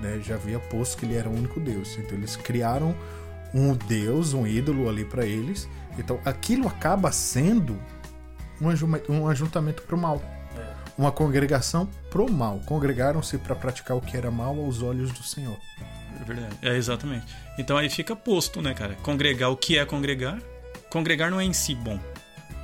né, 0.00 0.20
já 0.22 0.34
havia 0.34 0.58
posto 0.58 0.98
que 0.98 1.06
ele 1.06 1.16
era 1.16 1.28
o 1.28 1.32
único 1.32 1.58
Deus. 1.60 1.96
Então 1.98 2.16
eles 2.16 2.36
criaram 2.36 2.94
um 3.52 3.74
Deus, 3.74 4.34
um 4.34 4.46
ídolo 4.46 4.88
ali 4.88 5.04
para 5.04 5.24
eles. 5.24 5.68
Então 5.98 6.20
aquilo 6.24 6.68
acaba 6.68 7.10
sendo 7.12 7.78
um 9.08 9.28
ajuntamento 9.28 9.82
para 9.82 9.96
o 9.96 9.98
mal. 9.98 10.22
Uma 10.96 11.10
congregação 11.10 11.88
pro 12.10 12.30
mal. 12.30 12.60
Congregaram-se 12.66 13.38
para 13.38 13.54
praticar 13.54 13.96
o 13.96 14.00
que 14.00 14.16
era 14.16 14.30
mal 14.30 14.58
aos 14.58 14.82
olhos 14.82 15.10
do 15.12 15.22
Senhor. 15.22 15.58
É 16.20 16.24
verdade. 16.24 16.56
É, 16.62 16.76
exatamente. 16.76 17.26
Então 17.58 17.76
aí 17.76 17.90
fica 17.90 18.14
posto, 18.14 18.62
né, 18.62 18.74
cara? 18.74 18.94
Congregar 19.02 19.50
o 19.50 19.56
que 19.56 19.76
é 19.76 19.84
congregar? 19.84 20.40
Congregar 20.90 21.30
não 21.30 21.40
é 21.40 21.44
em 21.44 21.52
si 21.52 21.74
bom. 21.74 21.98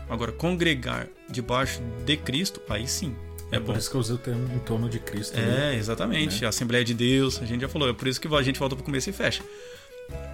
Agora, 0.08 0.32
congregar 0.32 1.08
debaixo 1.28 1.80
de 2.04 2.16
Cristo, 2.16 2.60
aí 2.68 2.86
sim. 2.86 3.14
É, 3.52 3.56
é 3.56 3.60
por 3.60 3.76
isso 3.76 3.90
que 3.90 3.96
eu 3.96 4.00
usei 4.00 4.14
o 4.14 4.18
termo 4.18 4.48
em 4.54 4.58
torno 4.60 4.88
de 4.88 4.98
Cristo. 4.98 5.38
É, 5.38 5.42
né? 5.42 5.76
exatamente. 5.76 6.40
Né? 6.40 6.46
A 6.46 6.50
Assembleia 6.50 6.84
de 6.84 6.94
Deus, 6.94 7.40
a 7.42 7.44
gente 7.44 7.60
já 7.60 7.68
falou. 7.68 7.88
É 7.88 7.92
por 7.92 8.06
isso 8.06 8.20
que 8.20 8.32
a 8.32 8.42
gente 8.42 8.58
volta 8.58 8.76
pro 8.76 8.84
começo 8.84 9.10
e 9.10 9.12
fecha. 9.12 9.42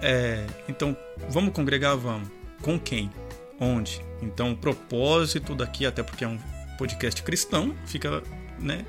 É, 0.01 0.45
então, 0.67 0.97
vamos 1.29 1.53
congregar? 1.53 1.95
Vamos. 1.95 2.29
Com 2.61 2.79
quem? 2.79 3.11
Onde? 3.59 4.01
Então, 4.21 4.51
o 4.51 4.57
propósito 4.57 5.55
daqui, 5.55 5.85
até 5.85 6.01
porque 6.01 6.23
é 6.23 6.27
um 6.27 6.39
podcast 6.77 7.21
cristão, 7.23 7.75
fica, 7.85 8.23
né? 8.59 8.85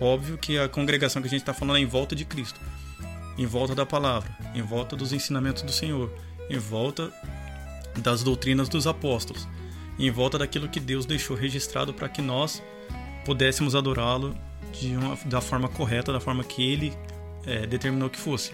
Óbvio 0.00 0.38
que 0.38 0.58
a 0.58 0.68
congregação 0.68 1.22
que 1.22 1.28
a 1.28 1.30
gente 1.30 1.42
está 1.42 1.54
falando 1.54 1.76
é 1.76 1.80
em 1.80 1.86
volta 1.86 2.14
de 2.16 2.24
Cristo, 2.24 2.60
em 3.38 3.46
volta 3.46 3.74
da 3.74 3.86
palavra, 3.86 4.30
em 4.54 4.62
volta 4.62 4.96
dos 4.96 5.12
ensinamentos 5.12 5.62
do 5.62 5.72
Senhor, 5.72 6.12
em 6.48 6.58
volta 6.58 7.12
das 7.98 8.22
doutrinas 8.22 8.68
dos 8.68 8.86
apóstolos, 8.86 9.46
em 9.98 10.10
volta 10.10 10.38
daquilo 10.38 10.68
que 10.68 10.80
Deus 10.80 11.06
deixou 11.06 11.36
registrado 11.36 11.92
para 11.92 12.08
que 12.08 12.22
nós 12.22 12.62
pudéssemos 13.24 13.74
adorá-lo 13.74 14.36
da 15.26 15.40
forma 15.40 15.68
correta, 15.68 16.12
da 16.12 16.20
forma 16.20 16.42
que 16.44 16.62
Ele 16.62 16.92
é, 17.46 17.66
determinou 17.66 18.08
que 18.08 18.18
fosse. 18.18 18.52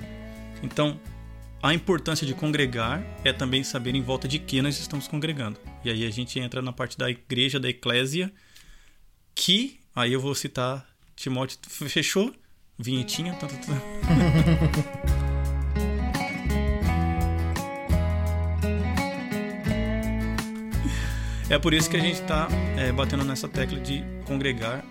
Então, 0.63 0.99
a 1.63 1.75
importância 1.75 2.27
de 2.27 2.35
congregar 2.35 3.05
é 3.25 3.33
também 3.33 3.63
saber 3.65 3.95
em 3.95 4.03
volta 4.03 4.29
de 4.29 4.39
que 4.39 4.61
nós 4.61 4.79
estamos 4.79 5.09
congregando. 5.09 5.59
E 5.85 5.91
aí 5.91 6.07
a 6.07 6.11
gente 6.11 6.39
entra 6.39 6.61
na 6.61 6.73
parte 6.73 6.99
da 6.99 7.11
igreja, 7.11 7.59
da 7.59 7.69
eclésia, 7.69 8.33
que 9.37 9.79
aí 9.95 10.13
eu 10.15 10.21
vou 10.21 10.35
citar 10.35 10.85
Timóteo. 11.15 11.59
Fechou? 11.69 12.35
Vinhetinha. 12.79 13.35
Tá, 13.35 13.47
tá, 13.47 13.55
tá. 13.55 13.75
é 21.55 21.59
por 21.59 21.73
isso 21.73 21.89
que 21.89 21.97
a 21.97 22.01
gente 22.01 22.21
está 22.21 22.49
é, 22.77 22.91
batendo 22.91 23.23
nessa 23.25 23.47
tecla 23.49 23.79
de 23.79 24.03
congregar 24.25 24.85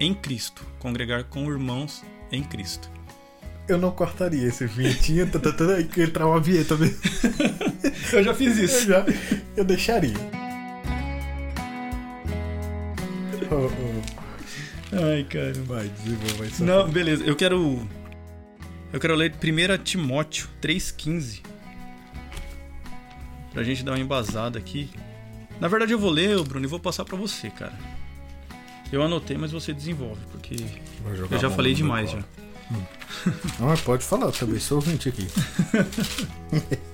em 0.00 0.12
Cristo, 0.14 0.66
congregar 0.78 1.22
com 1.24 1.48
irmãos 1.48 2.02
em 2.32 2.42
Cristo 2.42 2.90
eu 3.68 3.78
não 3.78 3.92
cortaria 3.92 4.48
esse 4.48 4.66
vinhetinha, 4.66 5.26
tá, 5.26 5.38
tá, 5.38 5.52
tá, 5.52 5.80
que 5.84 6.02
entrar 6.02 6.26
uma 6.26 6.40
vinheta 6.40 6.76
mesmo. 6.76 6.98
eu 8.12 8.24
já 8.24 8.34
fiz 8.34 8.58
isso. 8.58 8.78
Eu, 8.78 8.86
já, 8.88 9.06
eu 9.56 9.64
deixaria. 9.64 10.39
Ai, 14.92 15.24
cara. 15.24 15.52
Vai, 15.64 15.88
desenvolva 15.88 16.46
isso. 16.46 16.64
Não, 16.64 16.88
beleza. 16.88 17.24
Eu 17.24 17.36
quero. 17.36 17.88
Eu 18.92 18.98
quero 18.98 19.14
ler 19.14 19.32
1 19.32 19.82
Timóteo 19.82 20.48
3,15. 20.60 21.42
Pra 23.52 23.62
gente 23.62 23.84
dar 23.84 23.92
uma 23.92 24.00
embasada 24.00 24.58
aqui. 24.58 24.90
Na 25.60 25.68
verdade, 25.68 25.92
eu 25.92 25.98
vou 25.98 26.10
ler, 26.10 26.42
Bruno, 26.42 26.64
e 26.64 26.68
vou 26.68 26.80
passar 26.80 27.04
pra 27.04 27.16
você, 27.16 27.50
cara. 27.50 27.78
Eu 28.92 29.02
anotei, 29.02 29.36
mas 29.36 29.52
você 29.52 29.72
desenvolve, 29.72 30.20
porque 30.32 30.56
eu 31.30 31.38
já 31.38 31.50
falei 31.50 31.74
demais 31.74 32.10
já. 32.10 32.18
Hum. 32.72 32.82
Não, 33.58 33.76
pode 33.78 34.04
falar, 34.04 34.26
eu 34.26 34.32
também 34.32 34.58
sou 34.58 34.78
ouvinte 34.78 35.08
aqui. 35.08 35.28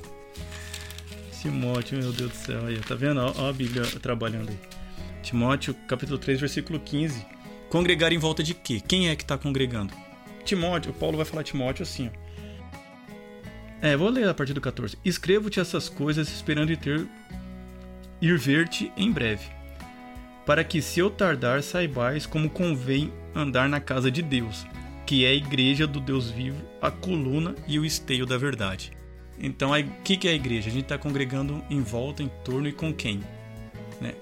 Timóteo, 1.41 1.99
meu 1.99 2.13
Deus 2.13 2.33
do 2.33 2.37
céu, 2.37 2.67
aí, 2.67 2.79
tá 2.81 2.95
vendo? 2.95 3.21
Ó, 3.21 3.49
a 3.49 3.53
Bíblia 3.53 3.85
trabalhando 4.03 4.51
aí. 4.51 4.59
Timóteo, 5.27 5.75
capítulo 5.89 6.19
3, 6.19 6.39
versículo 6.39 6.79
15. 6.79 7.27
Congregar 7.69 8.13
em 8.13 8.19
volta 8.19 8.45
de 8.45 8.55
quê? 8.55 8.81
Quem 8.81 9.09
é 9.09 9.17
que 9.17 9.25
está 9.25 9.37
congregando? 9.37 9.93
Timóteo, 10.45 10.93
Paulo 10.93 11.17
vai 11.17 11.27
falar 11.27 11.43
Timóteo 11.43 11.83
assim, 11.83 12.09
ó. 12.09 12.27
É, 13.83 13.97
vou 13.97 14.09
ler 14.09 14.29
a 14.29 14.35
partir 14.35 14.53
do 14.53 14.61
14. 14.61 14.97
Escrevo-te 15.05 15.59
essas 15.59 15.89
coisas 15.89 16.29
esperando 16.29 16.77
ter 16.77 17.09
ir 18.23 18.39
ver-te 18.39 18.93
em 18.97 19.11
breve, 19.11 19.47
para 20.47 20.63
que 20.63 20.81
se 20.81 21.01
eu 21.01 21.11
tardar 21.11 21.61
saibais 21.61 22.25
como 22.25 22.49
convém 22.49 23.13
andar 23.35 23.69
na 23.69 23.81
casa 23.81 24.13
de 24.13 24.23
Deus, 24.23 24.65
que 25.05 25.25
é 25.25 25.31
a 25.31 25.35
igreja 25.35 25.89
do 25.89 25.99
Deus 25.99 26.31
vivo, 26.31 26.65
a 26.81 26.89
coluna 26.89 27.57
e 27.67 27.81
o 27.81 27.85
esteio 27.85 28.27
da 28.27 28.39
verdade. 28.39 28.93
Então, 29.41 29.73
o 29.73 30.03
que, 30.05 30.17
que 30.17 30.29
é 30.29 30.31
a 30.31 30.35
igreja? 30.35 30.69
A 30.69 30.73
gente 30.73 30.85
está 30.85 30.97
congregando 30.97 31.65
em 31.69 31.83
volta, 31.83 32.23
em 32.23 32.31
torno 32.45 32.69
e 32.69 32.73
com 32.73 32.95
quem? 32.95 33.21
Né? 34.01 34.15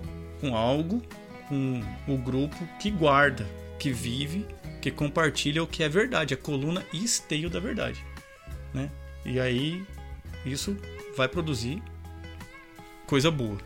Com 0.49 0.57
algo, 0.57 1.03
com 1.49 1.83
o 2.07 2.19
grupo 2.19 2.57
que 2.79 2.91
guarda, 2.91 3.47
que 3.79 3.93
vive, 3.93 4.47
que 4.81 4.91
compartilha 4.91 5.63
o 5.63 5.67
que 5.67 5.83
é 5.83 5.89
verdade, 5.89 6.35
a 6.35 6.37
coluna 6.37 6.85
e 6.93 7.03
esteio 7.03 7.49
da 7.49 7.61
verdade. 7.61 8.05
Né? 8.73 8.91
E 9.25 9.41
aí, 9.41 9.85
isso 10.45 10.77
vai 11.17 11.29
produzir 11.29 11.83
coisa 13.07 13.31
boa. 13.31 13.59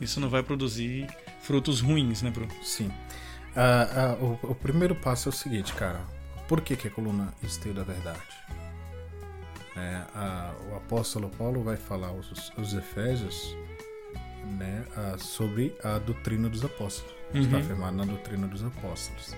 Isso 0.00 0.20
não 0.20 0.28
vai 0.28 0.42
produzir 0.42 1.06
frutos 1.40 1.80
ruins, 1.80 2.22
né, 2.22 2.30
Bruno? 2.30 2.52
Sim. 2.62 2.90
Uh, 3.56 4.22
uh, 4.22 4.38
o, 4.42 4.52
o 4.52 4.54
primeiro 4.54 4.94
passo 4.94 5.28
é 5.28 5.30
o 5.30 5.32
seguinte, 5.32 5.72
cara 5.74 6.00
por 6.50 6.62
que, 6.62 6.74
que 6.74 6.88
é 6.88 6.90
coluna 6.90 7.32
esteio 7.44 7.72
da 7.72 7.84
verdade? 7.84 8.20
É, 9.76 10.02
a, 10.12 10.52
o 10.68 10.74
apóstolo 10.74 11.30
Paulo 11.30 11.62
vai 11.62 11.76
falar 11.76 12.08
aos, 12.08 12.52
aos 12.58 12.74
Efésios 12.74 13.56
né, 14.50 14.84
sobre 15.18 15.76
a 15.82 15.98
doutrina 15.98 16.48
dos 16.48 16.64
apóstolos. 16.64 17.14
Uhum. 17.34 17.42
Está 17.42 17.58
afirmado 17.58 17.96
na 17.96 18.04
doutrina 18.04 18.46
dos 18.46 18.64
apóstolos. 18.64 19.34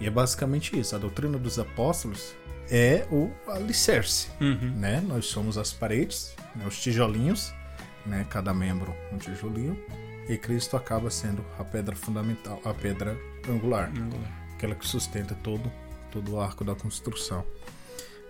E 0.00 0.06
é 0.06 0.10
basicamente 0.10 0.78
isso. 0.78 0.94
A 0.94 0.98
doutrina 0.98 1.38
dos 1.38 1.58
apóstolos 1.58 2.34
é 2.70 3.06
o 3.10 3.30
alicerce. 3.48 4.28
Uhum. 4.40 4.72
Né? 4.76 5.00
Nós 5.00 5.26
somos 5.26 5.58
as 5.58 5.72
paredes, 5.72 6.34
né, 6.54 6.64
os 6.66 6.80
tijolinhos, 6.80 7.52
né, 8.06 8.26
cada 8.30 8.54
membro 8.54 8.94
um 9.12 9.18
tijolinho. 9.18 9.78
E 10.28 10.36
Cristo 10.36 10.76
acaba 10.76 11.10
sendo 11.10 11.44
a 11.58 11.64
pedra 11.64 11.96
fundamental, 11.96 12.60
a 12.62 12.74
pedra 12.74 13.16
angular, 13.48 13.90
aquela 14.54 14.74
que 14.74 14.86
sustenta 14.86 15.34
todo, 15.36 15.72
todo 16.10 16.32
o 16.32 16.40
arco 16.40 16.62
da 16.62 16.74
construção. 16.74 17.44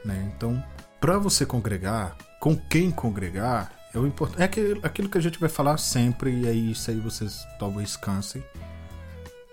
Né? 0.04 0.32
Então, 0.34 0.62
para 1.00 1.18
você 1.18 1.44
congregar, 1.44 2.16
com 2.40 2.56
quem 2.56 2.92
congregar, 2.92 3.72
o 3.98 4.06
importante. 4.06 4.40
É 4.40 4.86
aquilo 4.86 5.08
que 5.08 5.18
a 5.18 5.20
gente 5.20 5.38
vai 5.38 5.48
falar 5.48 5.78
sempre, 5.78 6.30
e 6.42 6.48
aí 6.48 6.72
isso 6.72 6.90
aí 6.90 6.98
vocês 6.98 7.46
talvez 7.58 7.96
cansem. 7.96 8.42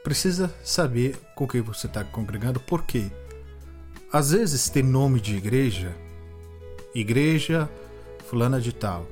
Precisa 0.04 0.54
saber 0.64 1.18
com 1.36 1.48
quem 1.48 1.62
você 1.62 1.88
está 1.88 2.04
congregando, 2.04 2.60
por 2.60 2.84
quê? 2.84 3.12
Às 4.12 4.32
vezes 4.32 4.70
tem 4.70 4.84
nome 4.84 5.20
de 5.20 5.36
igreja, 5.36 5.96
igreja 6.94 7.70
fulana 8.30 8.62
de 8.62 8.72
tal, 8.72 9.06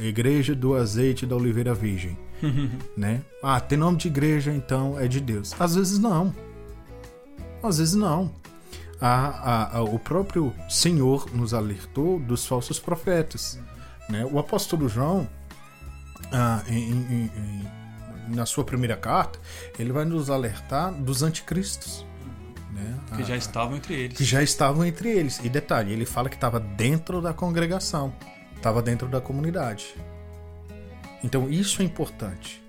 igreja 0.00 0.54
do 0.54 0.74
azeite 0.74 1.24
da 1.24 1.36
oliveira 1.36 1.72
virgem, 1.72 2.18
né? 2.96 3.22
Ah, 3.42 3.60
tem 3.60 3.78
nome 3.78 3.98
de 3.98 4.08
igreja, 4.08 4.52
então 4.52 4.98
é 4.98 5.06
de 5.06 5.20
Deus. 5.20 5.54
Às 5.58 5.74
vezes 5.74 5.98
não. 5.98 6.34
Às 7.62 7.78
vezes 7.78 7.94
não. 7.94 8.30
A, 9.00 9.08
a, 9.08 9.78
a, 9.78 9.82
o 9.82 9.98
próprio 9.98 10.52
Senhor 10.68 11.28
nos 11.34 11.54
alertou 11.54 12.18
dos 12.20 12.46
falsos 12.46 12.78
profetas. 12.78 13.58
Né? 14.12 14.28
O 14.30 14.38
apóstolo 14.38 14.90
João, 14.90 15.26
ah, 16.30 16.62
em, 16.68 16.92
em, 16.92 17.30
em, 17.34 17.64
na 18.28 18.44
sua 18.44 18.62
primeira 18.62 18.94
carta, 18.94 19.38
ele 19.78 19.90
vai 19.90 20.04
nos 20.04 20.28
alertar 20.28 20.92
dos 20.92 21.22
anticristos. 21.22 22.04
Né? 22.70 23.00
Que 23.16 23.24
já 23.24 23.36
estavam 23.36 23.74
entre 23.74 23.94
eles. 23.94 24.18
Que 24.18 24.24
já 24.24 24.42
estavam 24.42 24.84
entre 24.84 25.08
eles. 25.08 25.40
E 25.42 25.48
detalhe, 25.48 25.94
ele 25.94 26.04
fala 26.04 26.28
que 26.28 26.34
estava 26.34 26.60
dentro 26.60 27.22
da 27.22 27.32
congregação, 27.32 28.12
estava 28.54 28.82
dentro 28.82 29.08
da 29.08 29.18
comunidade. 29.18 29.94
Então 31.24 31.48
isso 31.48 31.80
é 31.80 31.84
importante. 31.84 32.62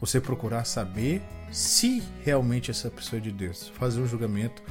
Você 0.00 0.20
procurar 0.20 0.64
saber 0.64 1.22
se 1.52 2.02
realmente 2.24 2.72
essa 2.72 2.90
pessoa 2.90 3.20
é 3.20 3.22
de 3.22 3.30
Deus. 3.30 3.68
Fazer 3.76 4.00
um 4.00 4.06
julgamento 4.06 4.62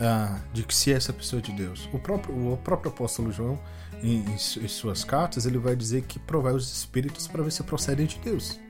ah, 0.00 0.40
de 0.52 0.64
que 0.64 0.74
se 0.74 0.92
essa 0.92 1.12
pessoa 1.12 1.38
é 1.38 1.42
de 1.42 1.52
Deus. 1.52 1.88
O 1.92 2.00
próprio, 2.00 2.52
o 2.52 2.56
próprio 2.56 2.90
apóstolo 2.90 3.30
João, 3.30 3.60
em, 4.04 4.18
em, 4.18 4.34
em 4.34 4.68
suas 4.68 5.02
cartas, 5.02 5.46
ele 5.46 5.58
vai 5.58 5.74
dizer 5.74 6.02
que 6.02 6.18
provai 6.18 6.52
os 6.52 6.70
espíritos 6.70 7.26
para 7.26 7.42
ver 7.42 7.50
se 7.50 7.62
procedem 7.62 8.06
de 8.06 8.18
Deus. 8.18 8.60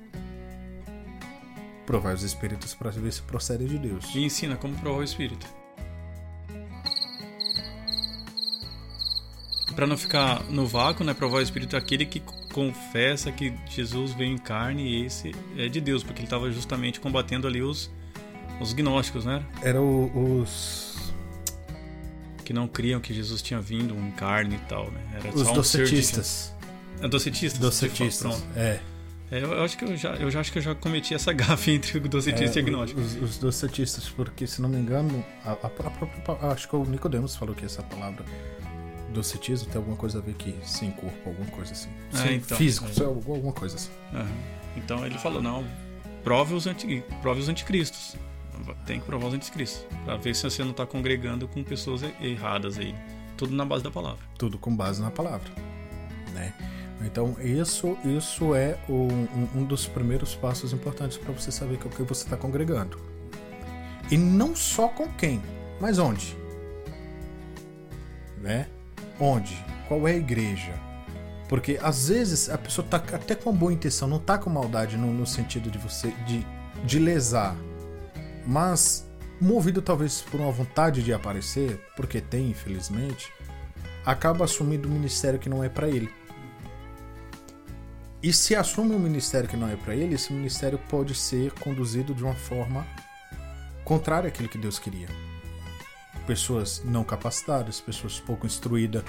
Provai 1.85 2.15
os 2.15 2.23
espíritos 2.23 2.73
para 2.73 2.91
ver 2.91 3.13
se 3.13 3.21
procedem 3.23 3.67
de 3.67 3.79
Deus. 3.79 4.15
E 4.15 4.25
ensina 4.25 4.57
como 4.57 4.75
provar 4.77 5.01
o 5.01 5.03
espírito. 5.03 5.47
Para 9.75 9.89
não 9.89 9.97
ficar 9.97 10.45
no 10.45 10.67
vácuo, 10.67 11.05
né? 11.05 11.13
Provar 11.13 11.39
o 11.39 11.43
espírito 11.43 11.75
é 11.75 11.79
aquele 11.79 12.07
que 12.07 12.23
confessa 12.53 13.33
que 13.33 13.53
Jesus 13.69 14.13
veio 14.13 14.33
em 14.33 14.39
carne 14.39 14.85
e 14.85 15.05
esse 15.05 15.35
é 15.57 15.69
de 15.69 15.81
Deus, 15.81 16.05
porque 16.05 16.21
ele 16.21 16.27
estava 16.27 16.51
justamente 16.53 17.01
combatendo 17.01 17.49
ali 17.49 17.61
os, 17.61 17.91
os 18.61 18.73
gnósticos, 18.73 19.25
né? 19.25 19.45
Era 19.61 19.83
o, 19.83 20.41
os 20.41 20.94
que 22.45 22.53
não 22.53 22.69
criam 22.69 23.01
que 23.01 23.13
Jesus 23.13 23.43
tinha 23.43 23.61
vindo 23.61 23.95
em 23.95 24.11
carne 24.13 24.57
e 24.57 24.69
tal, 24.69 24.91
né? 24.91 25.01
Era 25.15 25.35
Os 25.35 25.51
docetistas. 25.51 26.55
É 27.01 27.09
docetistas? 27.09 27.59
Docetistas, 27.59 28.45
é. 28.55 28.81
é. 29.31 29.43
eu, 29.43 29.63
acho 29.63 29.77
que 29.77 29.85
eu 29.85 29.97
já, 29.97 30.11
eu 30.15 30.31
já 30.31 30.41
acho 30.41 30.53
que 30.53 30.59
eu 30.59 30.63
já 30.63 30.75
cometi 30.75 31.15
essa 31.15 31.33
gafe 31.35 31.73
entre 31.73 31.99
o 31.99 32.01
docetista 32.09 32.59
é, 32.59 32.63
e 32.63 32.65
agnóstico. 32.65 33.01
Os, 33.01 33.17
os 33.17 33.39
docetistas, 33.39 34.09
porque 34.09 34.47
se 34.47 34.63
não 34.63 34.69
me 34.69 34.77
engano, 34.77 35.25
a, 35.45 35.53
a, 35.53 36.49
a, 36.49 36.53
acho 36.53 36.69
que 36.69 36.77
o 36.77 36.85
Nicodemos 36.85 37.35
falou 37.35 37.55
que 37.55 37.65
essa 37.65 37.83
palavra 37.83 38.25
docetismo 39.15 39.69
tem 39.69 39.79
alguma 39.79 39.97
coisa 39.97 40.19
a 40.19 40.21
ver 40.21 40.35
que 40.35 40.55
sim, 40.65 40.91
corpo, 40.91 41.17
alguma 41.29 41.51
coisa 41.51 41.73
assim. 41.73 41.89
Ah, 42.13 42.19
sim, 42.19 42.35
então, 42.35 42.59
físico, 42.59 42.87
é. 43.01 43.05
alguma 43.05 43.53
coisa 43.53 43.77
assim. 43.77 43.91
Uhum. 44.13 44.27
Então 44.77 45.07
ele 45.07 45.19
falou, 45.19 45.41
não, 45.41 45.65
prove 46.23 46.55
os, 46.55 46.67
anti, 46.67 47.03
prove 47.23 47.41
os 47.41 47.49
anticristos 47.49 48.17
tem 48.87 49.01
que 49.01 49.07
provar 49.07 49.29
os 49.29 49.35
anticristos. 49.35 49.87
Pra 50.05 50.17
ver 50.17 50.35
se 50.35 50.43
você 50.43 50.63
não 50.63 50.71
está 50.71 50.87
congregando 50.87 51.49
com 51.49 51.63
pessoas 51.63 52.03
erradas 52.21 52.79
aí. 52.79 52.95
Tudo 53.37 53.55
na 53.55 53.65
base 53.65 53.83
da 53.83 53.91
palavra. 53.91 54.21
Tudo 54.39 54.59
com 54.59 54.75
base 54.75 55.03
na 55.03 55.11
palavra. 55.11 55.51
Né? 56.33 56.53
Então, 57.03 57.37
isso, 57.41 57.99
isso 58.05 58.55
é 58.55 58.79
o, 58.89 58.93
um, 58.93 59.49
um, 59.57 59.65
dos 59.65 59.87
primeiros 59.87 60.35
passos 60.35 60.73
importantes 60.73 61.17
para 61.19 61.33
você 61.33 61.51
saber 61.51 61.79
com 61.79 61.89
quem 61.89 62.05
você 62.05 62.25
está 62.25 62.37
congregando. 62.37 62.99
E 64.11 64.17
não 64.17 64.55
só 64.55 64.89
com 64.89 65.09
quem, 65.09 65.43
mas 65.81 65.99
onde. 65.99 66.37
Né? 68.41 68.69
Onde? 69.19 69.57
Qual 69.89 70.07
é 70.07 70.13
a 70.13 70.17
igreja? 70.17 70.75
Porque 71.49 71.79
às 71.83 72.09
vezes 72.09 72.49
a 72.49 72.57
pessoa 72.57 72.85
está 72.85 72.97
até 72.97 73.35
com 73.35 73.53
boa 73.53 73.73
intenção, 73.73 74.09
não 74.09 74.17
está 74.17 74.39
com 74.39 74.49
maldade 74.49 74.97
no, 74.97 75.13
no 75.13 75.27
sentido 75.27 75.71
de 75.71 75.79
você 75.79 76.09
de, 76.27 76.47
de 76.85 76.99
lesar 76.99 77.55
mas 78.47 79.07
movido 79.41 79.83
talvez 79.83 80.21
por 80.23 80.41
uma 80.41 80.53
vontade 80.53 81.03
de 81.03 81.13
aparecer, 81.13 81.81
porque 81.97 82.21
tem, 82.21 82.51
infelizmente, 82.51 83.33
acaba 84.05 84.45
assumindo 84.45 84.89
um 84.89 84.93
ministério 84.93 85.39
que 85.39 85.49
não 85.49 85.63
é 85.63 85.69
para 85.69 85.89
ele. 85.89 86.11
E 88.23 88.33
se 88.33 88.57
assume 88.57 88.95
um 88.95 88.99
ministério 88.99 89.49
que 89.49 89.57
não 89.57 89.69
é 89.69 89.77
para 89.77 89.95
ele, 89.95 90.15
esse 90.15 90.33
ministério 90.33 90.79
pode 90.89 91.15
ser 91.15 91.53
conduzido 91.53 92.15
de 92.15 92.25
uma 92.25 92.35
forma 92.35 92.87
contrária 93.85 94.29
àquilo 94.29 94.49
que 94.49 94.57
Deus 94.57 94.79
queria. 94.79 95.09
Pessoas 96.27 96.83
não 96.83 97.05
capacitadas, 97.05 97.83
pessoas 97.83 98.19
pouco 98.19 98.47
instruídas, 98.47 99.05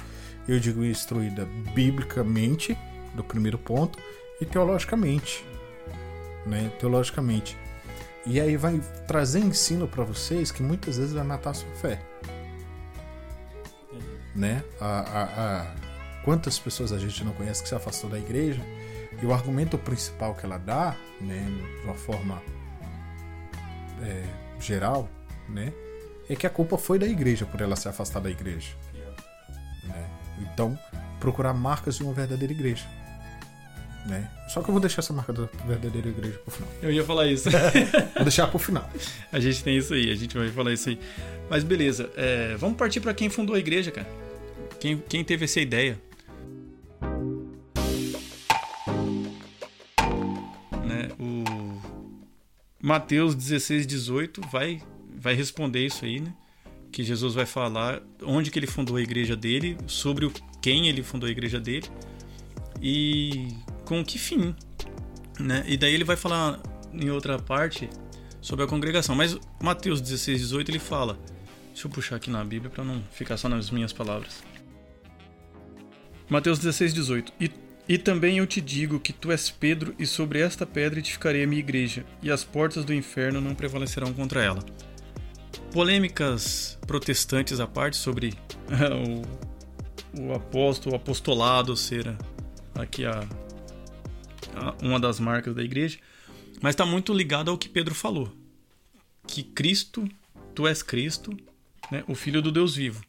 eu 0.48 0.60
digo 0.60 0.84
instruída 0.84 1.48
biblicamente, 1.74 2.78
do 3.14 3.24
primeiro 3.24 3.58
ponto, 3.58 3.98
e 4.42 4.46
teologicamente. 4.46 5.46
Né? 6.46 6.70
Teologicamente. 6.78 7.58
E 8.26 8.42
aí 8.42 8.58
vai 8.58 8.80
trazer 9.08 9.40
ensino 9.40 9.88
para 9.88 10.04
vocês 10.04 10.52
que 10.52 10.64
muitas 10.64 10.98
vezes 10.98 11.14
vai 11.14 11.24
matar 11.24 11.52
a 11.52 11.54
sua 11.54 11.70
fé. 11.76 12.02
Uhum. 13.92 14.02
Né? 14.36 14.64
A, 14.82 15.00
a, 15.00 15.24
a, 15.62 15.76
quantas 16.24 16.58
pessoas 16.58 16.92
a 16.92 16.98
gente 16.98 17.24
não 17.24 17.34
conhece 17.34 17.62
que 17.62 17.70
se 17.70 17.76
afastou 17.76 18.10
da 18.10 18.18
igreja 18.18 18.62
e 19.22 19.26
o 19.26 19.34
argumento 19.34 19.78
principal 19.78 20.34
que 20.34 20.46
ela 20.46 20.58
dá, 20.58 20.96
né, 21.22 21.46
de 21.80 21.86
uma 21.86 21.94
forma 21.94 22.42
é, 24.02 24.24
geral, 24.60 25.08
né, 25.48 25.72
é 26.30 26.36
que 26.36 26.46
a 26.46 26.50
culpa 26.50 26.78
foi 26.78 27.00
da 27.00 27.08
igreja 27.08 27.46
por 27.46 27.62
ela 27.62 27.76
se 27.76 27.88
afastar 27.88 28.20
da 28.20 28.30
igreja. 28.30 28.76
Né? 29.84 30.10
Então, 30.40 30.78
procurar 31.20 31.54
marcas 31.54 31.96
de 31.96 32.04
uma 32.04 32.14
verdadeira 32.14 32.52
igreja. 32.52 32.86
Né? 34.06 34.30
Só 34.48 34.62
que 34.62 34.70
eu 34.70 34.72
vou 34.72 34.80
deixar 34.80 35.02
essa 35.02 35.12
marca 35.12 35.34
da 35.34 35.50
verdadeira 35.66 36.10
igreja 36.10 36.38
pro 36.38 36.52
final. 36.52 36.70
Eu 36.82 36.92
ia 36.92 37.04
falar 37.04 37.26
isso. 37.26 37.50
vou 38.14 38.24
deixar 38.24 38.48
pro 38.48 38.60
final. 38.60 38.88
A 39.32 39.40
gente 39.40 39.64
tem 39.64 39.78
isso 39.78 39.94
aí, 39.94 40.12
a 40.12 40.16
gente 40.16 40.38
vai 40.38 40.50
falar 40.50 40.74
isso 40.74 40.90
aí. 40.90 41.00
Mas 41.50 41.64
beleza, 41.64 42.12
é, 42.16 42.56
vamos 42.56 42.78
partir 42.78 43.00
para 43.00 43.14
quem 43.14 43.30
fundou 43.30 43.56
a 43.56 43.60
igreja, 43.60 43.92
cara. 43.92 44.08
Quem, 44.80 44.98
quem 45.10 45.24
teve 45.24 45.46
essa 45.46 45.60
ideia? 45.60 46.00
Né, 50.86 51.10
o 51.20 51.44
Mateus 52.80 53.34
16, 53.34 53.88
18 53.88 54.42
vai, 54.52 54.84
vai 55.16 55.34
responder 55.34 55.84
isso 55.84 56.06
aí, 56.06 56.20
né? 56.20 56.32
Que 56.92 57.04
Jesus 57.04 57.34
vai 57.34 57.48
falar 57.48 58.04
onde 58.22 58.52
que 58.52 58.60
ele 58.60 58.68
fundou 58.68 58.98
a 58.98 59.02
igreja 59.02 59.36
dele, 59.36 59.78
sobre 59.88 60.26
o, 60.26 60.34
quem 60.62 60.88
ele 60.88 61.02
fundou 61.02 61.28
a 61.28 61.32
igreja 61.32 61.60
dele. 61.60 61.88
E 62.82 63.48
com 63.86 64.04
que 64.04 64.20
fim, 64.20 64.56
né? 65.40 65.64
E 65.68 65.78
daí 65.78 65.94
ele 65.94 66.04
vai 66.04 66.16
falar 66.16 66.60
em 66.94 67.10
outra 67.10 67.40
parte 67.40 67.90
sobre 68.42 68.66
a 68.66 68.68
congregação. 68.68 69.16
Mas 69.16 69.38
Mateus 69.62 70.02
16, 70.02 70.40
18 70.40 70.72
ele 70.72 70.80
fala. 70.80 71.18
Deixa 71.68 71.88
eu 71.88 71.92
puxar 71.92 72.16
aqui 72.16 72.30
na 72.30 72.44
Bíblia 72.44 72.70
para 72.70 72.84
não 72.84 73.04
ficar 73.12 73.38
só 73.38 73.50
nas 73.50 73.70
minhas 73.70 73.92
palavras. 73.92 74.44
Mateus 76.30 76.58
16, 76.60 76.94
18. 76.94 77.34
E, 77.40 77.52
e 77.88 77.98
também 77.98 78.38
eu 78.38 78.48
te 78.48 78.62
digo 78.62 79.00
que 79.00 79.12
tu 79.12 79.32
és 79.32 79.50
Pedro, 79.50 79.94
e 80.00 80.06
sobre 80.06 80.40
esta 80.40 80.66
pedra 80.66 81.00
edificarei 81.00 81.44
a 81.44 81.48
minha 81.48 81.60
igreja, 81.60 82.06
e 82.22 82.32
as 82.32 82.44
portas 82.44 82.86
do 82.86 82.94
inferno 82.94 83.42
não 83.42 83.54
prevalecerão 83.54 84.14
contra 84.14 84.42
ela. 84.42 84.64
Polêmicas 85.72 86.80
protestantes 86.88 87.60
à 87.60 87.68
parte 87.68 87.98
sobre 87.98 88.34
o, 90.18 90.30
o 90.30 90.34
apóstolo, 90.34 90.96
o 90.96 90.98
apostolado 90.98 91.76
ser 91.76 92.16
aqui 92.74 93.06
a, 93.06 93.28
uma 94.82 95.00
das 95.00 95.20
marcas 95.20 95.56
da 95.56 95.64
igreja, 95.64 95.98
mas 96.62 96.74
está 96.74 96.86
muito 96.86 97.14
ligado 97.14 97.52
ao 97.52 97.58
que 97.58 97.70
Pedro 97.70 97.94
falou, 97.94 98.32
que 99.28 99.44
Cristo, 99.44 100.08
tu 100.54 100.68
és 100.68 100.82
Cristo, 100.82 101.36
né, 101.92 102.04
o 102.08 102.16
Filho 102.16 102.42
do 102.42 102.52
Deus 102.52 102.76
vivo. 102.76 103.04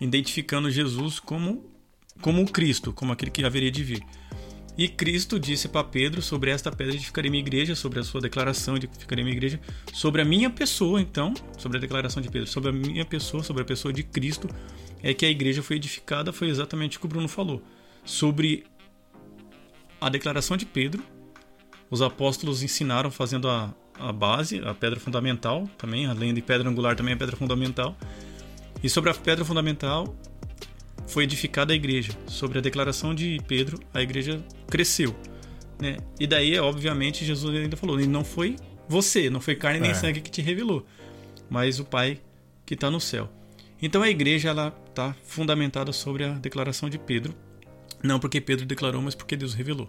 identificando 0.00 0.70
Jesus 0.70 1.20
como 1.20 1.64
como 2.20 2.42
o 2.42 2.46
Cristo, 2.46 2.92
como 2.92 3.12
aquele 3.12 3.30
que 3.30 3.44
haveria 3.44 3.70
de 3.70 3.82
vir. 3.82 4.04
E 4.76 4.88
Cristo 4.88 5.38
disse 5.38 5.68
para 5.68 5.84
Pedro 5.84 6.20
sobre 6.20 6.50
esta 6.50 6.70
pedra 6.70 6.94
edificarei 6.94 7.30
minha 7.30 7.40
igreja, 7.40 7.76
sobre 7.76 8.00
a 8.00 8.02
sua 8.02 8.20
declaração 8.20 8.76
de 8.76 8.86
edificarei 8.86 9.22
minha 9.22 9.36
igreja, 9.36 9.60
sobre 9.92 10.20
a 10.20 10.24
minha 10.24 10.50
pessoa, 10.50 11.00
então, 11.00 11.32
sobre 11.56 11.78
a 11.78 11.80
declaração 11.80 12.20
de 12.20 12.28
Pedro, 12.28 12.48
sobre 12.48 12.70
a 12.70 12.72
minha 12.72 13.04
pessoa, 13.04 13.42
sobre 13.44 13.62
a 13.62 13.64
pessoa 13.64 13.92
de 13.92 14.02
Cristo, 14.02 14.48
é 15.00 15.14
que 15.14 15.24
a 15.24 15.30
igreja 15.30 15.62
foi 15.62 15.76
edificada, 15.76 16.32
foi 16.32 16.48
exatamente 16.48 16.96
o 16.96 17.00
que 17.00 17.06
o 17.06 17.08
Bruno 17.08 17.28
falou. 17.28 17.62
Sobre 18.04 18.64
a 20.00 20.08
declaração 20.08 20.56
de 20.56 20.66
Pedro, 20.66 21.02
os 21.90 22.02
apóstolos 22.02 22.62
ensinaram 22.62 23.10
fazendo 23.10 23.48
a, 23.48 23.74
a 23.98 24.12
base, 24.12 24.60
a 24.64 24.74
pedra 24.74 24.98
fundamental 24.98 25.68
também, 25.78 26.06
além 26.06 26.34
de 26.34 26.42
pedra 26.42 26.68
angular 26.68 26.96
também 26.96 27.14
a 27.14 27.16
pedra 27.16 27.36
fundamental. 27.36 27.96
E 28.82 28.88
sobre 28.88 29.10
a 29.10 29.14
pedra 29.14 29.44
fundamental 29.44 30.14
foi 31.06 31.24
edificada 31.24 31.72
a 31.72 31.76
igreja. 31.76 32.12
Sobre 32.26 32.58
a 32.58 32.60
declaração 32.60 33.14
de 33.14 33.40
Pedro, 33.46 33.78
a 33.92 34.02
igreja 34.02 34.44
cresceu. 34.68 35.14
Né? 35.80 35.96
E 36.18 36.26
daí, 36.26 36.58
obviamente, 36.58 37.24
Jesus 37.24 37.54
ainda 37.54 37.76
falou: 37.76 37.98
não 37.98 38.24
foi 38.24 38.56
você, 38.88 39.30
não 39.30 39.40
foi 39.40 39.54
carne 39.54 39.80
nem 39.80 39.90
é. 39.90 39.94
sangue 39.94 40.20
que 40.20 40.30
te 40.30 40.42
revelou, 40.42 40.86
mas 41.48 41.80
o 41.80 41.84
Pai 41.84 42.20
que 42.66 42.74
está 42.74 42.90
no 42.90 43.00
céu. 43.00 43.30
Então 43.80 44.02
a 44.02 44.08
igreja 44.08 44.50
ela 44.50 44.74
está 44.88 45.14
fundamentada 45.24 45.92
sobre 45.92 46.24
a 46.24 46.32
declaração 46.32 46.88
de 46.88 46.98
Pedro, 46.98 47.34
não 48.06 48.20
porque 48.20 48.40
Pedro 48.40 48.66
declarou, 48.66 49.00
mas 49.02 49.14
porque 49.14 49.36
Deus 49.36 49.54
revelou. 49.54 49.88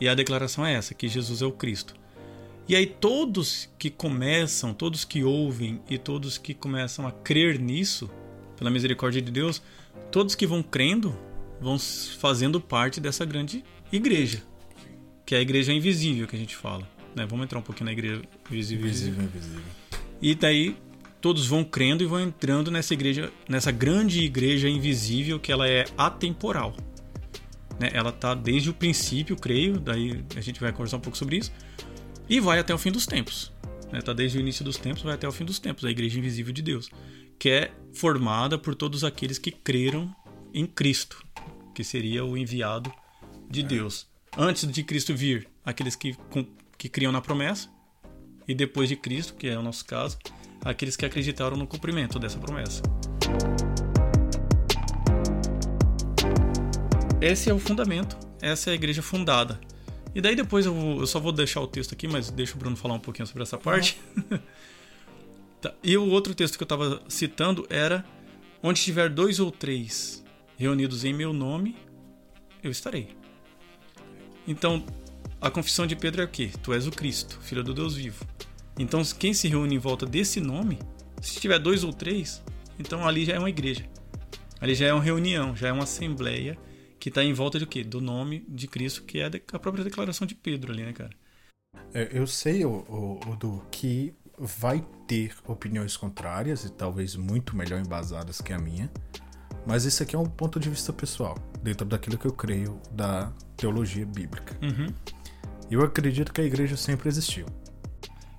E 0.00 0.08
a 0.08 0.14
declaração 0.14 0.64
é 0.64 0.74
essa, 0.74 0.94
que 0.94 1.08
Jesus 1.08 1.42
é 1.42 1.46
o 1.46 1.52
Cristo. 1.52 1.94
E 2.68 2.74
aí 2.74 2.86
todos 2.86 3.68
que 3.78 3.90
começam, 3.90 4.74
todos 4.74 5.04
que 5.04 5.22
ouvem 5.22 5.80
e 5.88 5.96
todos 5.96 6.36
que 6.36 6.52
começam 6.52 7.06
a 7.06 7.12
crer 7.12 7.58
nisso, 7.58 8.10
pela 8.56 8.70
misericórdia 8.70 9.22
de 9.22 9.30
Deus, 9.30 9.62
todos 10.10 10.34
que 10.34 10.46
vão 10.46 10.62
crendo 10.62 11.16
vão 11.60 11.78
fazendo 11.78 12.60
parte 12.60 13.00
dessa 13.00 13.24
grande 13.24 13.64
igreja, 13.92 14.42
que 15.24 15.34
é 15.34 15.38
a 15.38 15.40
igreja 15.40 15.72
invisível 15.72 16.26
que 16.26 16.36
a 16.36 16.38
gente 16.38 16.56
fala. 16.56 16.86
Né? 17.14 17.24
Vamos 17.26 17.44
entrar 17.44 17.58
um 17.58 17.62
pouquinho 17.62 17.86
na 17.86 17.92
igreja 17.92 18.22
visível. 18.50 18.86
Invisível, 18.86 19.24
invisível. 19.24 19.62
E 20.20 20.34
daí 20.34 20.76
todos 21.20 21.46
vão 21.46 21.64
crendo 21.64 22.02
e 22.02 22.06
vão 22.06 22.20
entrando 22.20 22.70
nessa 22.70 22.94
igreja, 22.94 23.32
nessa 23.48 23.70
grande 23.70 24.22
igreja 24.22 24.68
invisível 24.68 25.38
que 25.38 25.50
ela 25.50 25.68
é 25.68 25.84
atemporal. 25.96 26.74
Né? 27.80 27.90
Ela 27.92 28.10
está 28.10 28.34
desde 28.34 28.70
o 28.70 28.74
princípio, 28.74 29.36
creio, 29.36 29.78
daí 29.78 30.24
a 30.36 30.40
gente 30.40 30.60
vai 30.60 30.72
conversar 30.72 30.96
um 30.96 31.00
pouco 31.00 31.16
sobre 31.16 31.36
isso, 31.36 31.52
e 32.28 32.40
vai 32.40 32.58
até 32.58 32.74
o 32.74 32.78
fim 32.78 32.90
dos 32.90 33.06
tempos. 33.06 33.52
Está 33.92 34.12
né? 34.12 34.16
Desde 34.16 34.38
o 34.38 34.40
início 34.40 34.64
dos 34.64 34.76
tempos, 34.76 35.02
vai 35.02 35.14
até 35.14 35.28
o 35.28 35.32
fim 35.32 35.44
dos 35.44 35.58
tempos, 35.58 35.84
a 35.84 35.90
igreja 35.90 36.18
invisível 36.18 36.52
de 36.52 36.62
Deus, 36.62 36.90
que 37.38 37.50
é 37.50 37.72
formada 37.92 38.58
por 38.58 38.74
todos 38.74 39.04
aqueles 39.04 39.38
que 39.38 39.50
creram 39.50 40.14
em 40.52 40.66
Cristo, 40.66 41.24
que 41.74 41.84
seria 41.84 42.24
o 42.24 42.36
enviado 42.36 42.92
de 43.48 43.62
Deus. 43.62 44.06
Antes 44.36 44.70
de 44.70 44.82
Cristo 44.82 45.14
vir, 45.14 45.48
aqueles 45.64 45.94
que, 45.94 46.16
que 46.76 46.88
criam 46.88 47.12
na 47.12 47.20
promessa, 47.20 47.68
e 48.48 48.54
depois 48.54 48.88
de 48.88 48.96
Cristo, 48.96 49.34
que 49.34 49.48
é 49.48 49.58
o 49.58 49.62
nosso 49.62 49.84
caso, 49.84 50.18
aqueles 50.64 50.96
que 50.96 51.04
acreditaram 51.04 51.56
no 51.56 51.66
cumprimento 51.66 52.18
dessa 52.18 52.38
promessa. 52.38 52.82
Esse 57.20 57.48
é 57.48 57.54
o 57.54 57.58
fundamento, 57.58 58.18
essa 58.42 58.68
é 58.68 58.72
a 58.72 58.74
igreja 58.74 59.00
fundada. 59.00 59.58
E 60.14 60.20
daí 60.20 60.36
depois 60.36 60.66
eu, 60.66 60.74
vou, 60.74 61.00
eu 61.00 61.06
só 61.06 61.18
vou 61.18 61.32
deixar 61.32 61.60
o 61.62 61.66
texto 61.66 61.92
aqui, 61.94 62.06
mas 62.06 62.30
deixa 62.30 62.54
o 62.54 62.58
Bruno 62.58 62.76
falar 62.76 62.94
um 62.94 63.00
pouquinho 63.00 63.26
sobre 63.26 63.42
essa 63.42 63.56
parte. 63.56 63.98
Uhum. 64.16 64.38
tá. 65.60 65.72
E 65.82 65.96
o 65.96 66.06
outro 66.08 66.34
texto 66.34 66.58
que 66.58 66.62
eu 66.62 66.66
estava 66.66 67.02
citando 67.08 67.66
era: 67.70 68.04
Onde 68.62 68.82
tiver 68.82 69.08
dois 69.08 69.40
ou 69.40 69.50
três 69.50 70.22
reunidos 70.58 71.04
em 71.04 71.14
meu 71.14 71.32
nome, 71.32 71.74
eu 72.62 72.70
estarei. 72.70 73.08
Então, 74.46 74.84
a 75.40 75.50
confissão 75.50 75.86
de 75.86 75.96
Pedro 75.96 76.20
é 76.20 76.24
o 76.26 76.28
quê? 76.28 76.50
Tu 76.62 76.72
és 76.74 76.86
o 76.86 76.90
Cristo, 76.90 77.38
filho 77.40 77.64
do 77.64 77.72
Deus 77.72 77.96
vivo. 77.96 78.26
Então, 78.78 79.02
quem 79.18 79.32
se 79.32 79.48
reúne 79.48 79.74
em 79.74 79.78
volta 79.78 80.04
desse 80.04 80.38
nome, 80.38 80.78
se 81.22 81.40
tiver 81.40 81.58
dois 81.58 81.82
ou 81.82 81.94
três, 81.94 82.42
então 82.78 83.08
ali 83.08 83.24
já 83.24 83.34
é 83.34 83.38
uma 83.38 83.48
igreja. 83.48 83.86
Ali 84.60 84.74
já 84.74 84.86
é 84.86 84.92
uma 84.92 85.02
reunião, 85.02 85.56
já 85.56 85.68
é 85.68 85.72
uma 85.72 85.84
assembleia 85.84 86.58
que 87.06 87.10
está 87.10 87.22
em 87.22 87.32
volta 87.32 87.56
do 87.60 87.68
quê? 87.68 87.84
Do 87.84 88.00
nome 88.00 88.44
de 88.48 88.66
Cristo, 88.66 89.04
que 89.04 89.20
é 89.20 89.30
a 89.52 89.58
própria 89.60 89.84
declaração 89.84 90.26
de 90.26 90.34
Pedro 90.34 90.72
ali, 90.72 90.82
né, 90.82 90.92
cara? 90.92 91.10
É, 91.94 92.08
eu 92.10 92.26
sei, 92.26 92.64
o, 92.64 92.68
o, 92.68 93.20
o, 93.30 93.36
do 93.36 93.62
que 93.70 94.12
vai 94.36 94.84
ter 95.06 95.32
opiniões 95.46 95.96
contrárias 95.96 96.64
e 96.64 96.72
talvez 96.72 97.14
muito 97.14 97.56
melhor 97.56 97.80
embasadas 97.80 98.40
que 98.40 98.52
a 98.52 98.58
minha, 98.58 98.90
mas 99.64 99.86
esse 99.86 100.02
aqui 100.02 100.16
é 100.16 100.18
um 100.18 100.26
ponto 100.26 100.58
de 100.58 100.68
vista 100.68 100.92
pessoal, 100.92 101.38
dentro 101.62 101.86
daquilo 101.86 102.18
que 102.18 102.26
eu 102.26 102.32
creio 102.32 102.80
da 102.90 103.32
teologia 103.56 104.04
bíblica. 104.04 104.58
Uhum. 104.60 104.92
Eu 105.70 105.84
acredito 105.84 106.32
que 106.32 106.40
a 106.40 106.44
igreja 106.44 106.76
sempre 106.76 107.08
existiu. 107.08 107.46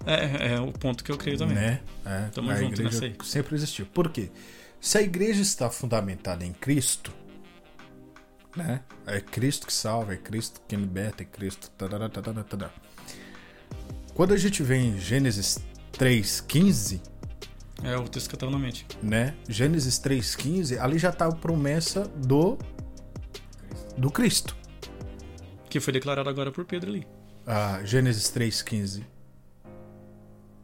É, 0.06 0.56
é 0.56 0.60
o 0.60 0.74
ponto 0.74 1.06
que 1.06 1.12
eu 1.14 1.18
creio 1.18 1.38
também. 1.38 1.56
Né? 1.56 1.80
É, 2.04 2.28
Tamo 2.34 2.52
a 2.52 2.56
junto 2.56 2.82
igreja 2.82 3.00
nessa 3.02 3.06
aí. 3.06 3.16
sempre 3.24 3.56
existiu. 3.56 3.86
Por 3.86 4.10
quê? 4.10 4.30
Se 4.82 4.98
a 4.98 5.02
igreja 5.02 5.42
está 5.42 5.70
fundamentada 5.70 6.44
em 6.44 6.52
Cristo, 6.52 7.14
né? 8.58 8.82
É 9.06 9.22
Cristo 9.22 9.68
que 9.68 9.74
salva, 9.74 10.14
é 10.14 10.18
Cristo 10.18 10.62
que 10.68 10.76
liberta, 10.76 11.24
é 11.24 11.26
Cristo. 11.26 11.70
Tarará, 11.78 12.10
tarará, 12.10 12.44
tarará. 12.44 12.74
Quando 14.14 14.34
a 14.34 14.38
gente 14.38 14.64
vê 14.64 14.78
em 14.78 15.00
Gênesis 15.00 15.60
3,15. 15.94 17.02
É 17.84 17.96
o 17.96 18.08
texto 18.08 18.30
que 18.30 18.36
eu 18.36 18.40
tava 18.40 18.52
na 18.52 18.58
mente. 18.58 18.86
Né? 19.02 19.36
Gênesis 19.48 20.00
3,15, 20.00 20.80
ali 20.80 20.98
já 20.98 21.12
tá 21.12 21.28
a 21.28 21.32
promessa 21.32 22.08
do. 22.08 22.58
do 23.96 24.10
Cristo. 24.10 24.56
Que 25.70 25.80
foi 25.80 25.94
declarado 25.94 26.30
agora 26.30 26.52
por 26.52 26.66
Pedro 26.66 26.90
ali. 26.90 27.08
Ah, 27.46 27.82
Gênesis 27.84 28.32
3,15. 28.32 29.04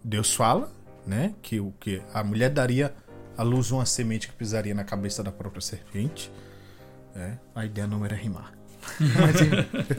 Deus 0.03 0.33
fala, 0.33 0.71
né? 1.05 1.33
Que, 1.41 1.59
o 1.59 1.71
que 1.79 2.01
a 2.13 2.23
mulher 2.23 2.49
daria 2.49 2.93
à 3.37 3.43
luz 3.43 3.71
uma 3.71 3.85
semente 3.85 4.27
que 4.27 4.33
pisaria 4.33 4.73
na 4.73 4.83
cabeça 4.83 5.23
da 5.23 5.31
própria 5.31 5.61
serpente. 5.61 6.31
É, 7.15 7.37
a 7.53 7.65
ideia 7.65 7.87
não 7.87 8.03
era 8.05 8.15
rimar. 8.15 8.53
Mas, 8.99 9.97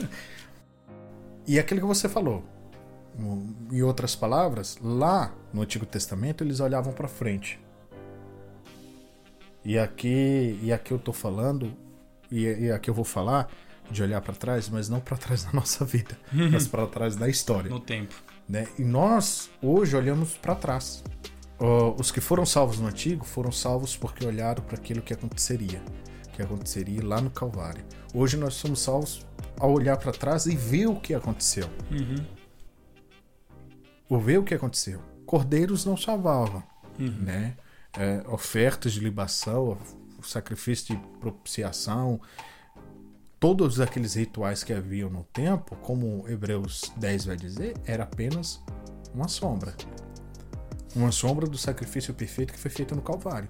e 1.47 1.59
aquilo 1.59 1.79
que 1.79 1.85
você 1.85 2.09
falou, 2.09 2.43
em 3.71 3.81
outras 3.81 4.15
palavras, 4.15 4.77
lá 4.81 5.33
no 5.53 5.61
Antigo 5.61 5.85
Testamento 5.85 6.43
eles 6.43 6.59
olhavam 6.59 6.91
para 6.93 7.07
frente. 7.07 7.59
E 9.63 9.79
aqui, 9.79 10.59
e 10.61 10.71
aqui 10.71 10.91
eu 10.91 10.99
tô 10.99 11.13
falando, 11.13 11.73
e, 12.29 12.43
e 12.43 12.71
aqui 12.71 12.89
eu 12.89 12.93
vou 12.93 13.05
falar 13.05 13.49
de 13.89 14.03
olhar 14.03 14.21
para 14.21 14.33
trás, 14.33 14.69
mas 14.69 14.89
não 14.89 14.99
para 14.99 15.17
trás 15.17 15.43
da 15.45 15.53
nossa 15.53 15.85
vida, 15.85 16.17
mas 16.51 16.67
para 16.67 16.85
trás 16.87 17.15
da 17.15 17.29
história. 17.29 17.69
No 17.69 17.79
tempo. 17.79 18.13
Né? 18.47 18.67
E 18.77 18.83
nós 18.83 19.49
hoje 19.61 19.95
olhamos 19.95 20.35
para 20.35 20.53
trás. 20.53 21.03
Os 21.97 22.11
que 22.11 22.19
foram 22.19 22.45
salvos 22.45 22.79
no 22.79 22.87
antigo 22.87 23.23
foram 23.23 23.51
salvos 23.51 23.95
porque 23.95 24.25
olharam 24.25 24.61
para 24.61 24.75
aquilo 24.75 25.01
que 25.01 25.13
aconteceria 25.13 25.81
que 26.35 26.41
aconteceria 26.41 27.03
lá 27.03 27.21
no 27.21 27.29
Calvário. 27.29 27.83
Hoje 28.13 28.35
nós 28.35 28.55
somos 28.55 28.81
salvos 28.81 29.25
ao 29.57 29.71
olhar 29.71 29.97
para 29.97 30.11
trás 30.11 30.45
e 30.45 30.55
ver 30.55 30.87
o 30.87 30.99
que 30.99 31.13
aconteceu. 31.13 31.69
Uhum. 31.89 32.25
O 34.09 34.19
ver 34.19 34.39
o 34.39 34.43
que 34.43 34.53
aconteceu. 34.53 35.01
Cordeiros 35.25 35.85
não 35.85 35.95
salvavam, 35.95 36.61
uhum. 36.99 37.17
né? 37.21 37.55
É, 37.97 38.21
ofertas 38.27 38.91
de 38.91 38.99
libação, 38.99 39.77
sacrifício 40.21 40.95
de 40.95 41.01
propiciação, 41.19 42.19
todos 43.39 43.79
aqueles 43.79 44.15
rituais 44.15 44.63
que 44.63 44.73
haviam 44.73 45.09
no 45.09 45.23
tempo, 45.23 45.75
como 45.77 46.27
Hebreus 46.27 46.91
10 46.97 47.25
vai 47.25 47.37
dizer, 47.37 47.75
era 47.85 48.03
apenas 48.03 48.61
uma 49.13 49.29
sombra. 49.29 49.73
Uma 50.93 51.11
sombra 51.11 51.47
do 51.47 51.57
sacrifício 51.57 52.13
perfeito 52.13 52.53
que 52.53 52.59
foi 52.59 52.71
feito 52.71 52.95
no 52.95 53.01
Calvário. 53.01 53.47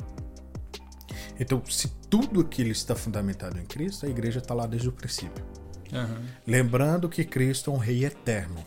Então, 1.39 1.63
se 1.65 1.89
tudo 2.09 2.39
aquilo 2.41 2.69
está 2.69 2.95
fundamentado 2.95 3.59
em 3.59 3.65
Cristo, 3.65 4.05
a 4.05 4.09
igreja 4.09 4.39
está 4.39 4.53
lá 4.53 4.65
desde 4.65 4.87
o 4.87 4.91
princípio. 4.91 5.45
Uhum. 5.91 6.25
Lembrando 6.47 7.09
que 7.09 7.23
Cristo 7.23 7.71
é 7.71 7.73
um 7.73 7.77
rei 7.77 8.05
eterno. 8.05 8.65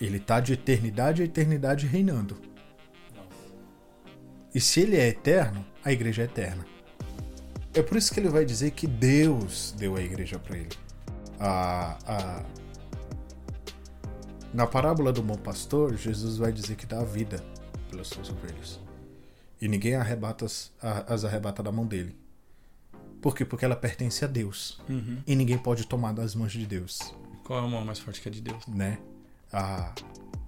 Ele 0.00 0.16
está 0.18 0.40
de 0.40 0.52
eternidade 0.52 1.22
a 1.22 1.24
eternidade 1.24 1.86
reinando. 1.86 2.36
E 4.54 4.60
se 4.60 4.80
ele 4.80 4.96
é 4.96 5.08
eterno, 5.08 5.64
a 5.84 5.92
igreja 5.92 6.22
é 6.22 6.24
eterna. 6.24 6.64
É 7.74 7.82
por 7.82 7.96
isso 7.96 8.12
que 8.12 8.18
ele 8.18 8.28
vai 8.28 8.44
dizer 8.44 8.72
que 8.72 8.86
Deus 8.86 9.74
deu 9.76 9.96
a 9.96 10.02
igreja 10.02 10.38
para 10.38 10.56
ele. 10.56 10.76
A, 11.38 11.98
a... 12.06 12.44
Na 14.52 14.66
parábola 14.66 15.12
do 15.12 15.22
bom 15.22 15.36
pastor, 15.36 15.96
Jesus 15.96 16.38
vai 16.38 16.52
dizer 16.52 16.76
que 16.76 16.86
dá 16.86 17.00
a 17.00 17.04
vida 17.04 17.42
pelas 17.90 18.08
suas 18.08 18.30
ovelhas. 18.30 18.80
E 19.60 19.68
ninguém 19.68 19.94
arrebata 19.94 20.44
as, 20.44 20.72
as 20.80 21.24
arrebata 21.24 21.62
da 21.62 21.72
mão 21.72 21.86
dele. 21.86 22.16
Por 23.20 23.34
quê? 23.34 23.44
Porque 23.44 23.64
ela 23.64 23.76
pertence 23.76 24.24
a 24.24 24.28
Deus. 24.28 24.80
Uhum. 24.88 25.18
E 25.26 25.34
ninguém 25.34 25.58
pode 25.58 25.86
tomar 25.86 26.12
das 26.12 26.34
mãos 26.34 26.52
de 26.52 26.64
Deus. 26.64 27.14
Qual 27.44 27.60
é 27.60 27.64
a 27.64 27.68
mão 27.68 27.84
mais 27.84 27.98
forte 27.98 28.20
que 28.20 28.28
a 28.28 28.32
de 28.32 28.40
Deus? 28.40 28.66
Né? 28.66 28.98
Ah, 29.52 29.92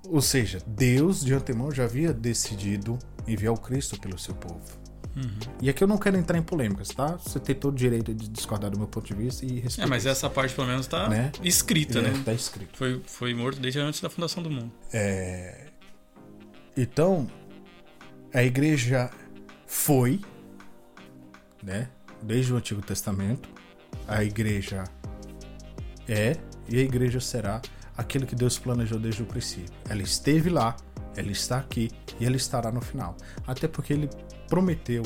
ou 0.09 0.21
seja, 0.21 0.63
Deus 0.67 1.25
de 1.25 1.35
antemão 1.35 1.73
já 1.73 1.85
havia 1.85 2.13
decidido 2.13 2.99
enviar 3.27 3.53
o 3.53 3.57
Cristo 3.57 3.99
pelo 3.99 4.19
seu 4.19 4.35
povo. 4.35 4.81
Uhum. 5.17 5.39
E 5.61 5.69
aqui 5.69 5.83
eu 5.83 5.89
não 5.89 5.99
quero 5.99 6.17
entrar 6.17 6.39
em 6.39 6.43
polêmicas, 6.43 6.89
tá? 6.89 7.17
Você 7.17 7.41
tem 7.41 7.55
todo 7.55 7.75
o 7.75 7.77
direito 7.77 8.15
de 8.15 8.29
discordar 8.29 8.71
do 8.71 8.79
meu 8.79 8.87
ponto 8.87 9.07
de 9.07 9.15
vista 9.15 9.45
e 9.45 9.59
respeitar. 9.59 9.83
É, 9.83 9.87
mas 9.87 10.07
essa 10.07 10.31
parte 10.31 10.55
pelo 10.55 10.69
menos 10.69 10.87
tá 10.87 11.09
né? 11.09 11.33
escrita, 11.43 11.99
é, 11.99 12.03
né? 12.03 12.23
Tá 12.25 12.33
escrito. 12.33 12.77
Foi, 12.77 13.03
foi 13.07 13.35
morto 13.35 13.61
desde 13.61 13.81
antes 13.81 14.01
da 14.01 14.09
fundação 14.09 14.43
do 14.43 14.51
mundo. 14.51 14.71
É... 14.93 15.67
Então, 16.77 17.29
a 18.33 18.43
igreja 18.43 19.11
foi, 19.67 20.21
né? 21.63 21.89
Desde 22.23 22.53
o 22.53 22.57
Antigo 22.57 22.83
Testamento, 22.83 23.49
a 24.07 24.23
igreja 24.23 24.85
é 26.09 26.37
e 26.69 26.79
a 26.79 26.83
igreja 26.83 27.21
será 27.21 27.61
aquilo 27.97 28.27
que 28.27 28.35
Deus 28.35 28.59
planejou 28.59 28.99
desde 28.99 29.23
o 29.23 29.27
princípio. 29.27 29.73
Ela 29.89 30.03
esteve 30.03 30.51
lá, 30.51 30.77
ela 31.17 31.31
está 31.31 31.59
aqui 31.59 31.91
e 32.19 32.27
ela 32.27 32.37
estará 32.37 32.71
no 32.71 32.81
final. 32.81 33.17
Até 33.47 33.67
porque 33.67 33.93
ele 33.93 34.09
prometeu 34.49 35.03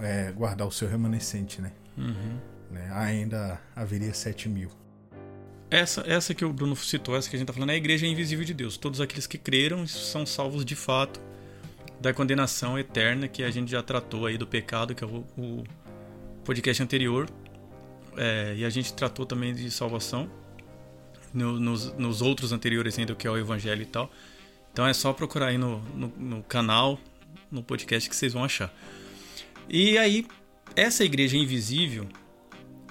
é, 0.00 0.32
guardar 0.32 0.66
o 0.66 0.72
seu 0.72 0.88
remanescente, 0.88 1.60
né? 1.60 1.72
Uhum. 1.96 2.38
né? 2.70 2.90
Ainda 2.92 3.60
haveria 3.74 4.12
sete 4.12 4.48
mil. 4.48 4.70
Essa, 5.70 6.02
essa 6.06 6.34
que 6.34 6.44
o 6.44 6.52
Bruno 6.52 6.76
citou, 6.76 7.16
essa 7.16 7.28
que 7.28 7.36
a 7.36 7.38
gente 7.38 7.44
está 7.44 7.52
falando, 7.52 7.70
é 7.70 7.74
a 7.74 7.76
igreja 7.76 8.06
invisível 8.06 8.44
de 8.44 8.54
Deus. 8.54 8.76
Todos 8.76 9.00
aqueles 9.00 9.26
que 9.26 9.38
creram 9.38 9.86
são 9.86 10.26
salvos 10.26 10.64
de 10.64 10.76
fato 10.76 11.20
da 12.04 12.12
condenação 12.12 12.78
eterna 12.78 13.26
que 13.26 13.42
a 13.42 13.50
gente 13.50 13.70
já 13.70 13.82
tratou 13.82 14.26
aí 14.26 14.36
do 14.36 14.46
pecado, 14.46 14.94
que 14.94 15.02
é 15.02 15.06
o, 15.06 15.24
o 15.38 15.64
podcast 16.44 16.82
anterior. 16.82 17.26
É, 18.14 18.54
e 18.58 18.64
a 18.64 18.68
gente 18.68 18.92
tratou 18.92 19.24
também 19.24 19.54
de 19.54 19.70
salvação 19.70 20.30
no, 21.32 21.58
nos, 21.58 21.94
nos, 21.94 22.20
outros 22.20 22.52
anteriores 22.52 22.98
ainda, 22.98 23.14
que 23.14 23.26
é 23.26 23.30
o 23.30 23.38
Evangelho 23.38 23.80
e 23.80 23.86
tal. 23.86 24.10
Então 24.70 24.86
é 24.86 24.92
só 24.92 25.14
procurar 25.14 25.46
aí 25.46 25.56
no, 25.56 25.78
no, 25.96 26.08
no 26.08 26.42
canal, 26.42 27.00
no 27.50 27.62
podcast 27.62 28.08
que 28.08 28.14
vocês 28.14 28.34
vão 28.34 28.44
achar. 28.44 28.70
E 29.66 29.96
aí, 29.96 30.26
essa 30.76 31.04
igreja 31.04 31.38
invisível, 31.38 32.06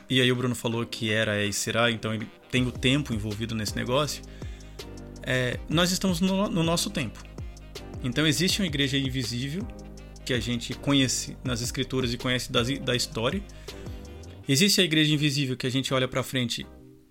e 0.09 0.19
aí 0.19 0.31
o 0.31 0.35
Bruno 0.35 0.55
falou 0.55 0.83
que 0.87 1.11
era 1.11 1.37
é 1.37 1.45
e 1.45 1.53
será, 1.53 1.91
então 1.91 2.15
ele 2.15 2.27
tem 2.49 2.65
o 2.65 2.71
tempo 2.71 3.13
envolvido 3.13 3.53
nesse 3.53 3.75
negócio. 3.75 4.23
É, 5.21 5.59
nós 5.69 5.91
estamos 5.91 6.19
no, 6.19 6.49
no 6.49 6.63
nosso 6.63 6.89
tempo. 6.89 7.32
Então 8.03 8.27
existe 8.27 8.61
uma 8.61 8.67
igreja 8.67 8.97
invisível 8.97 9.65
que 10.25 10.33
a 10.33 10.39
gente 10.39 10.73
conhece 10.73 11.37
nas 11.43 11.61
escrituras 11.61 12.13
e 12.13 12.17
conhece 12.17 12.51
da, 12.51 12.61
da 12.61 12.95
história. 12.95 13.41
Existe 14.47 14.81
a 14.81 14.83
igreja 14.83 15.13
invisível 15.13 15.55
que 15.55 15.65
a 15.65 15.69
gente 15.69 15.93
olha 15.93 16.07
para 16.07 16.21
frente 16.21 16.67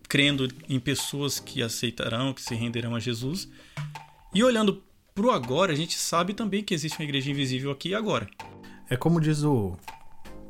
crendo 0.09 0.46
em 0.68 0.78
pessoas 0.78 1.40
que 1.40 1.62
aceitarão, 1.62 2.35
que 2.35 2.42
se 2.42 2.55
renderão 2.55 2.94
a 2.94 3.00
Jesus. 3.00 3.48
E 4.35 4.44
olhando 4.44 4.83
pro 5.14 5.31
agora, 5.31 5.72
a 5.72 5.74
gente 5.74 5.98
sabe 5.98 6.35
também 6.35 6.62
que 6.62 6.74
existe 6.74 6.98
uma 6.98 7.05
igreja 7.05 7.31
invisível 7.31 7.70
aqui 7.70 7.90
e 7.90 7.94
agora. 7.94 8.28
É 8.90 8.96
como 8.96 9.18
diz 9.18 9.42
o. 9.42 9.74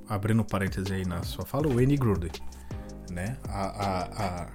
Abrindo 0.09 0.45
parênteses 0.45 0.91
aí 0.91 1.07
na 1.07 1.23
sua 1.23 1.47
fala, 1.47 1.69
o 1.69 1.75
Wayne 1.75 1.97
Gruden. 1.97 2.33
Né? 3.11 3.39
A, 3.45 3.67
a, 3.67 4.25
a, 4.25 4.51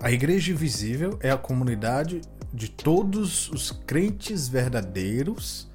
a 0.00 0.10
igreja 0.10 0.50
invisível 0.50 1.16
é 1.22 1.30
a 1.30 1.36
comunidade 1.38 2.20
de 2.56 2.70
todos 2.70 3.50
os 3.50 3.70
crentes 3.70 4.48
verdadeiros 4.48 5.68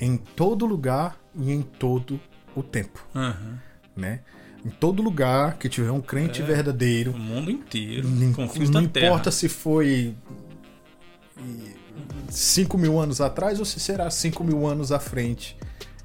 em 0.00 0.16
todo 0.16 0.64
lugar 0.64 1.20
e 1.36 1.52
em 1.52 1.60
todo 1.60 2.18
o 2.56 2.62
tempo. 2.62 3.06
Uhum. 3.14 3.58
Né? 3.94 4.20
Em 4.64 4.70
todo 4.70 5.02
lugar 5.02 5.58
que 5.58 5.68
tiver 5.68 5.90
um 5.90 6.00
crente 6.00 6.40
é, 6.40 6.44
verdadeiro. 6.44 7.12
O 7.12 7.18
mundo 7.18 7.50
inteiro. 7.50 8.08
Não, 8.08 8.48
não 8.70 8.82
importa 8.82 9.30
se 9.30 9.46
foi 9.46 10.14
5 12.30 12.78
mil 12.78 12.98
anos 12.98 13.20
atrás 13.20 13.58
ou 13.58 13.64
se 13.66 13.78
será 13.78 14.10
5 14.10 14.42
mil 14.42 14.66
anos 14.66 14.90
à 14.90 14.98
frente. 14.98 15.56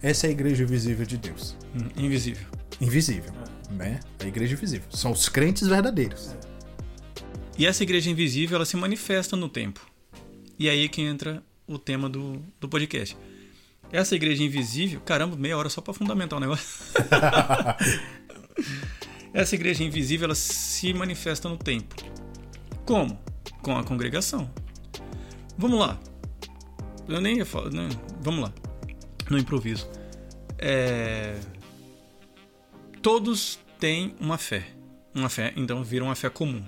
Essa 0.01 0.27
é 0.27 0.29
a 0.29 0.31
igreja 0.31 0.63
invisível 0.63 1.05
de 1.05 1.17
Deus. 1.17 1.55
Hum, 1.73 1.87
invisível. 1.95 2.47
Invisível. 2.81 3.31
É. 3.71 3.73
Né? 3.73 3.99
A 4.19 4.27
igreja 4.27 4.53
invisível. 4.53 4.87
São 4.91 5.11
os 5.11 5.29
crentes 5.29 5.67
verdadeiros. 5.67 6.35
E 7.57 7.65
essa 7.65 7.81
igreja 7.81 8.09
invisível 8.09 8.57
ela 8.57 8.65
se 8.65 8.75
manifesta 8.75 9.35
no 9.35 9.47
tempo. 9.47 9.81
E 10.59 10.69
aí 10.69 10.89
que 10.89 11.01
entra 11.01 11.43
o 11.67 11.77
tema 11.77 12.09
do, 12.09 12.41
do 12.59 12.67
podcast. 12.67 13.17
Essa 13.91 14.15
igreja 14.15 14.43
invisível, 14.43 14.99
caramba, 15.01 15.35
meia 15.35 15.57
hora 15.57 15.69
só 15.69 15.81
para 15.81 15.93
fundamentar 15.93 16.37
o 16.37 16.39
negócio. 16.39 16.67
essa 19.33 19.55
igreja 19.55 19.83
invisível 19.83 20.25
ela 20.25 20.35
se 20.35 20.93
manifesta 20.93 21.47
no 21.47 21.57
tempo. 21.57 21.95
Como? 22.85 23.19
Com 23.61 23.77
a 23.77 23.83
congregação. 23.83 24.49
Vamos 25.57 25.79
lá. 25.79 25.99
Eu 27.07 27.21
nem 27.21 27.37
ia 27.37 27.45
falar. 27.45 27.69
Não, 27.71 27.87
vamos 28.21 28.41
lá. 28.41 28.53
No 29.29 29.37
improviso. 29.37 29.89
É... 30.57 31.39
Todos 33.01 33.59
têm 33.79 34.15
uma 34.19 34.37
fé. 34.37 34.67
Uma 35.13 35.29
fé, 35.29 35.53
então, 35.55 35.83
vira 35.83 36.03
uma 36.03 36.15
fé 36.15 36.29
comum. 36.29 36.63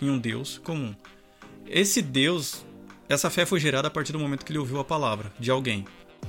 Em 0.00 0.08
um 0.08 0.18
Deus 0.18 0.58
comum. 0.58 0.94
Esse 1.66 2.02
Deus, 2.02 2.64
essa 3.08 3.30
fé 3.30 3.44
foi 3.44 3.60
gerada 3.60 3.88
a 3.88 3.90
partir 3.90 4.12
do 4.12 4.18
momento 4.18 4.44
que 4.44 4.52
ele 4.52 4.58
ouviu 4.58 4.78
a 4.78 4.84
palavra 4.84 5.32
de 5.38 5.50
alguém. 5.50 5.84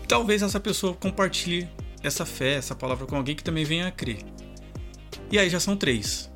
Talvez 0.07 0.41
essa 0.41 0.59
pessoa 0.59 0.93
compartilhe 0.93 1.69
essa 2.03 2.25
fé, 2.25 2.53
essa 2.55 2.75
palavra 2.75 3.05
com 3.05 3.15
alguém 3.15 3.35
que 3.35 3.43
também 3.43 3.63
venha 3.63 3.87
a 3.87 3.91
crer. 3.91 4.19
E 5.31 5.39
aí 5.39 5.49
já 5.49 5.59
são 5.59 5.75
três. 5.75 6.31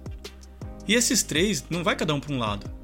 E 0.87 0.95
esses 0.95 1.21
três, 1.21 1.65
não 1.69 1.83
vai 1.83 1.95
cada 1.95 2.13
um 2.13 2.19
para 2.19 2.33
um 2.33 2.39
lado 2.39 2.79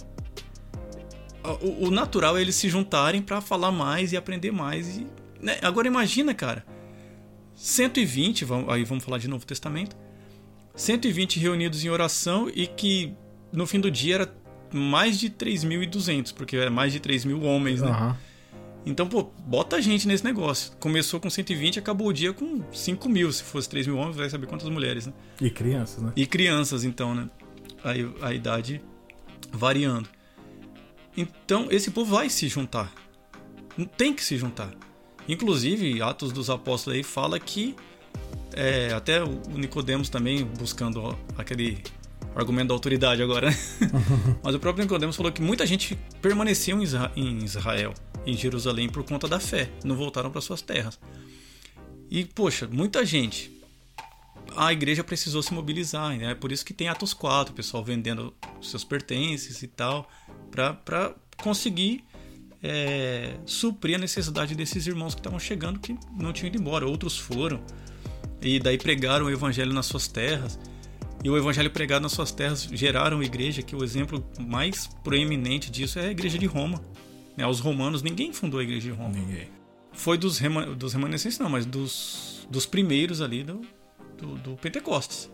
o, 1.61 1.87
o 1.87 1.91
natural 1.91 2.37
é 2.37 2.41
eles 2.41 2.55
se 2.55 2.69
juntarem 2.69 3.21
para 3.21 3.41
falar 3.41 3.71
mais 3.71 4.11
e 4.11 4.17
aprender 4.17 4.51
mais. 4.51 4.97
E, 4.97 5.07
né? 5.41 5.57
Agora 5.61 5.87
imagina, 5.87 6.33
cara, 6.33 6.65
120, 7.55 8.45
vamos, 8.45 8.69
aí 8.69 8.83
vamos 8.83 9.03
falar 9.03 9.17
de 9.17 9.27
Novo 9.27 9.45
Testamento, 9.45 9.95
120 10.75 11.39
reunidos 11.39 11.83
em 11.83 11.89
oração 11.89 12.49
e 12.53 12.67
que 12.67 13.13
no 13.51 13.65
fim 13.67 13.79
do 13.79 13.91
dia 13.91 14.15
era 14.15 14.35
mais 14.75 15.19
de 15.19 15.29
3.200, 15.29 16.33
porque 16.33 16.57
é 16.57 16.69
mais 16.69 16.91
de 16.91 16.99
3 16.99 17.25
mil 17.25 17.41
homens, 17.41 17.81
né? 17.81 17.91
Uhum. 17.91 18.15
Então, 18.85 19.07
pô, 19.07 19.23
bota 19.23 19.77
a 19.77 19.81
gente 19.81 20.07
nesse 20.07 20.23
negócio. 20.23 20.73
Começou 20.79 21.19
com 21.19 21.29
120 21.29 21.79
acabou 21.79 22.07
o 22.07 22.13
dia 22.13 22.31
com 22.31 22.61
5 22.71 23.09
mil. 23.09 23.31
Se 23.31 23.41
fosse 23.41 23.67
3 23.67 23.87
mil 23.87 23.97
homens, 23.97 24.15
vai 24.15 24.29
saber 24.29 24.45
quantas 24.45 24.69
mulheres, 24.69 25.07
né? 25.07 25.13
E 25.41 25.49
crianças, 25.49 26.03
né? 26.03 26.13
E 26.15 26.25
crianças, 26.27 26.83
então, 26.83 27.15
né? 27.15 27.27
Aí 27.83 28.07
a 28.21 28.33
idade 28.33 28.81
variando. 29.51 30.07
Então 31.17 31.67
esse 31.71 31.91
povo 31.91 32.15
vai 32.15 32.29
se 32.29 32.47
juntar. 32.47 32.91
Tem 33.97 34.13
que 34.13 34.23
se 34.23 34.37
juntar. 34.37 34.71
Inclusive, 35.27 36.01
Atos 36.01 36.31
dos 36.31 36.49
Apóstolos 36.49 36.97
aí 36.97 37.03
fala 37.03 37.39
que 37.39 37.75
é, 38.53 38.93
até 38.93 39.23
o 39.23 39.41
Nicodemos 39.55 40.09
também 40.09 40.45
buscando 40.45 41.17
aquele 41.37 41.79
argumento 42.35 42.69
da 42.69 42.73
autoridade 42.73 43.21
agora, 43.21 43.49
né? 43.49 43.57
Mas 44.43 44.55
o 44.55 44.59
próprio 44.59 44.83
Nicodemos 44.83 45.15
falou 45.15 45.31
que 45.31 45.41
muita 45.41 45.65
gente 45.65 45.97
permaneceu 46.21 46.77
em 47.15 47.43
Israel, 47.43 47.93
em 48.25 48.35
Jerusalém 48.35 48.89
por 48.89 49.03
conta 49.03 49.27
da 49.27 49.39
fé, 49.39 49.69
não 49.83 49.95
voltaram 49.95 50.29
para 50.29 50.41
suas 50.41 50.61
terras. 50.61 50.99
E 52.09 52.25
poxa, 52.25 52.67
muita 52.71 53.05
gente. 53.05 53.53
A 54.55 54.71
igreja 54.71 55.03
precisou 55.03 55.41
se 55.41 55.53
mobilizar, 55.53 56.15
né? 56.15 56.31
É 56.31 56.35
por 56.35 56.51
isso 56.51 56.63
que 56.63 56.73
tem 56.73 56.87
Atos 56.87 57.13
4, 57.13 57.51
o 57.51 57.55
pessoal 57.55 57.83
vendendo 57.83 58.33
seus 58.61 58.83
pertences 58.83 59.63
e 59.63 59.67
tal 59.67 60.09
para 60.51 61.13
conseguir 61.37 62.03
é, 62.63 63.35
suprir 63.45 63.95
a 63.95 63.97
necessidade 63.97 64.55
desses 64.55 64.87
irmãos 64.87 65.13
que 65.13 65.19
estavam 65.19 65.39
chegando 65.39 65.79
que 65.79 65.97
não 66.15 66.31
tinham 66.31 66.47
ido 66.47 66.61
embora. 66.61 66.87
Outros 66.87 67.17
foram 67.17 67.61
e 68.41 68.59
daí 68.59 68.77
pregaram 68.77 69.25
o 69.25 69.29
evangelho 69.29 69.73
nas 69.73 69.87
suas 69.87 70.07
terras. 70.07 70.59
E 71.25 71.29
o 71.29 71.35
evangelho 71.35 71.71
pregado 71.71 72.03
nas 72.03 72.11
suas 72.11 72.31
terras 72.31 72.69
geraram 72.71 73.23
igreja, 73.23 73.63
que 73.63 73.75
o 73.75 73.83
exemplo 73.83 74.23
mais 74.39 74.85
proeminente 75.03 75.71
disso 75.71 75.97
é 75.97 76.05
a 76.05 76.11
igreja 76.11 76.37
de 76.37 76.45
Roma. 76.45 76.79
Né? 77.35 77.47
Os 77.47 77.59
romanos, 77.59 78.03
ninguém 78.03 78.31
fundou 78.31 78.59
a 78.59 78.63
igreja 78.63 78.81
de 78.81 78.91
Roma. 78.91 79.09
Ninguém. 79.09 79.47
Foi 79.91 80.19
dos, 80.19 80.37
rema, 80.37 80.67
dos 80.67 80.93
remanescentes, 80.93 81.39
não, 81.39 81.49
mas 81.49 81.65
dos, 81.65 82.47
dos 82.47 82.67
primeiros 82.67 83.21
ali 83.21 83.43
do, 83.43 83.61
do, 84.15 84.35
do 84.35 84.55
Pentecostes. 84.57 85.27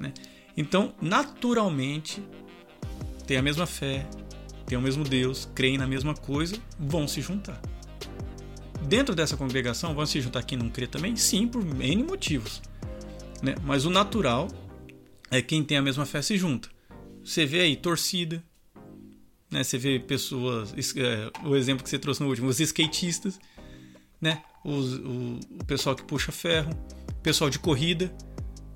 Né? 0.00 0.14
Então, 0.56 0.94
naturalmente, 0.98 2.22
tem 3.26 3.36
a 3.36 3.42
mesma 3.42 3.66
fé, 3.66 4.08
têm 4.64 4.78
o 4.78 4.80
mesmo 4.80 5.04
Deus, 5.04 5.46
creem 5.54 5.76
na 5.76 5.86
mesma 5.86 6.14
coisa, 6.14 6.56
vão 6.78 7.06
se 7.06 7.20
juntar. 7.20 7.60
Dentro 8.80 9.14
dessa 9.14 9.36
congregação, 9.36 9.94
vão 9.94 10.06
se 10.06 10.22
juntar 10.22 10.42
quem 10.42 10.56
não 10.56 10.70
crê 10.70 10.86
também? 10.86 11.16
Sim, 11.16 11.46
por 11.46 11.62
N 11.62 12.02
motivos. 12.02 12.62
Né? 13.42 13.56
Mas 13.62 13.84
o 13.84 13.90
natural 13.90 14.48
é 15.30 15.42
quem 15.42 15.62
tem 15.62 15.76
a 15.76 15.82
mesma 15.82 16.06
fé 16.06 16.22
se 16.22 16.36
junta. 16.36 16.68
Você 17.24 17.44
vê 17.44 17.60
aí 17.60 17.76
torcida, 17.76 18.42
né? 19.50 19.62
Você 19.62 19.78
vê 19.78 19.98
pessoas, 19.98 20.74
é, 20.96 21.30
o 21.46 21.56
exemplo 21.56 21.82
que 21.82 21.90
você 21.90 21.98
trouxe 21.98 22.22
no 22.22 22.28
último, 22.28 22.48
os 22.48 22.60
skatistas, 22.60 23.38
né? 24.20 24.42
Os, 24.64 24.94
o, 24.94 25.40
o 25.60 25.64
pessoal 25.66 25.94
que 25.94 26.02
puxa 26.02 26.32
ferro, 26.32 26.70
pessoal 27.22 27.50
de 27.50 27.58
corrida, 27.58 28.12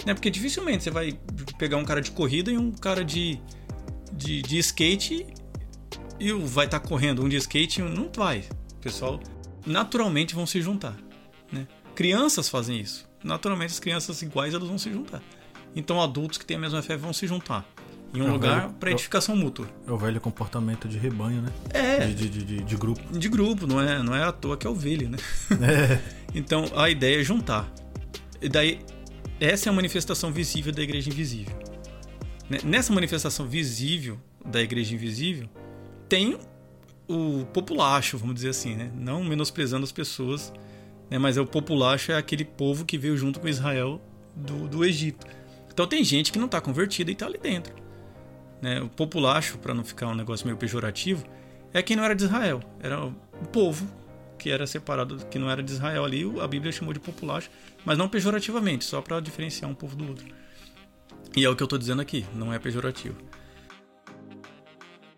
né? 0.06 0.14
Porque 0.14 0.30
dificilmente 0.30 0.84
você 0.84 0.90
vai 0.90 1.18
pegar 1.58 1.76
um 1.76 1.84
cara 1.84 2.00
de 2.00 2.10
corrida 2.10 2.50
e 2.50 2.58
um 2.58 2.70
cara 2.72 3.04
de, 3.04 3.40
de, 4.12 4.42
de 4.42 4.58
skate 4.58 5.26
e 6.18 6.32
vai 6.32 6.66
estar 6.66 6.80
tá 6.80 6.88
correndo 6.88 7.24
um 7.24 7.28
de 7.28 7.36
skate, 7.36 7.82
não 7.82 8.10
vai. 8.14 8.44
O 8.74 8.80
pessoal 8.80 9.20
naturalmente 9.66 10.34
vão 10.34 10.46
se 10.46 10.60
juntar, 10.60 10.96
né? 11.50 11.66
Crianças 11.94 12.48
fazem 12.48 12.80
isso. 12.80 13.08
Naturalmente, 13.22 13.70
as 13.70 13.78
crianças 13.78 14.20
iguais 14.22 14.54
elas 14.54 14.66
vão 14.66 14.78
se 14.78 14.90
juntar. 14.90 15.22
Então, 15.74 16.00
adultos 16.00 16.38
que 16.38 16.44
têm 16.44 16.56
a 16.56 16.60
mesma 16.60 16.82
fé 16.82 16.96
vão 16.96 17.12
se 17.12 17.26
juntar 17.26 17.66
em 18.14 18.20
um 18.20 18.28
É 18.28 18.30
lugar 18.30 18.68
para 18.74 18.90
edificação 18.90 19.34
mútua. 19.34 19.66
É 19.86 19.90
o 19.90 19.96
velho 19.96 20.20
comportamento 20.20 20.86
de 20.86 20.98
rebanho, 20.98 21.40
né? 21.40 21.48
É, 21.72 22.06
De, 22.06 22.14
de, 22.14 22.28
de, 22.28 22.44
de- 22.44 22.62
de 22.64 22.76
grupo. 22.76 23.18
de 23.18 23.28
grupo, 23.28 23.66
não 23.66 23.80
é, 23.80 24.02
não 24.02 24.14
é 24.14 24.22
à 24.22 24.30
toa 24.32 24.56
que 24.56 24.66
é 24.66 24.70
ovelha, 24.70 25.08
né? 25.08 25.18
É. 25.62 25.98
Então, 26.34 26.64
a 26.76 26.90
ideia 26.90 27.20
é 27.20 27.24
juntar. 27.24 27.72
E 28.40 28.48
daí, 28.48 28.80
essa 29.40 29.68
é 29.68 29.70
a 29.70 29.72
manifestação 29.72 30.30
visível 30.30 30.72
da 30.72 30.82
igreja 30.82 31.08
invisível. 31.08 31.56
Né? 32.50 32.58
Nessa 32.64 32.92
manifestação 32.92 33.46
visível 33.46 34.18
da 34.44 34.60
igreja 34.60 34.94
invisível, 34.94 35.48
tem 36.08 36.38
o 37.08 37.44
populacho, 37.46 38.18
vamos 38.18 38.34
dizer 38.34 38.50
assim, 38.50 38.74
né? 38.76 38.90
Não 38.94 39.24
menosprezando 39.24 39.84
as 39.84 39.92
pessoas, 39.92 40.52
né? 41.10 41.18
mas 41.18 41.36
é 41.36 41.40
o 41.40 41.46
populacho 41.46 42.12
é 42.12 42.16
aquele 42.16 42.44
povo 42.44 42.84
que 42.84 42.96
veio 42.98 43.16
junto 43.16 43.40
com 43.40 43.48
Israel 43.48 44.00
do, 44.34 44.68
do 44.68 44.84
Egito. 44.84 45.26
Então 45.72 45.86
tem 45.86 46.04
gente 46.04 46.30
que 46.30 46.38
não 46.38 46.46
está 46.46 46.60
convertida 46.60 47.10
e 47.10 47.14
está 47.14 47.26
ali 47.26 47.38
dentro. 47.38 47.74
Né? 48.60 48.80
O 48.80 48.88
populacho, 48.88 49.58
para 49.58 49.74
não 49.74 49.84
ficar 49.84 50.06
um 50.08 50.14
negócio 50.14 50.46
meio 50.46 50.56
pejorativo, 50.56 51.24
é 51.72 51.82
quem 51.82 51.96
não 51.96 52.04
era 52.04 52.14
de 52.14 52.24
Israel. 52.24 52.60
Era 52.80 53.04
o 53.04 53.14
povo 53.52 53.86
que 54.38 54.50
era 54.50 54.66
separado, 54.66 55.24
que 55.26 55.38
não 55.38 55.50
era 55.50 55.62
de 55.62 55.72
Israel 55.72 56.04
ali. 56.04 56.24
A 56.40 56.46
Bíblia 56.46 56.72
chamou 56.72 56.92
de 56.92 57.00
populacho, 57.00 57.50
mas 57.84 57.96
não 57.96 58.08
pejorativamente, 58.08 58.84
só 58.84 59.00
para 59.00 59.20
diferenciar 59.20 59.70
um 59.70 59.74
povo 59.74 59.96
do 59.96 60.08
outro. 60.08 60.26
E 61.36 61.44
é 61.44 61.48
o 61.48 61.56
que 61.56 61.62
eu 61.62 61.66
estou 61.66 61.78
dizendo 61.78 62.02
aqui, 62.02 62.26
não 62.34 62.52
é 62.52 62.58
pejorativo. 62.58 63.16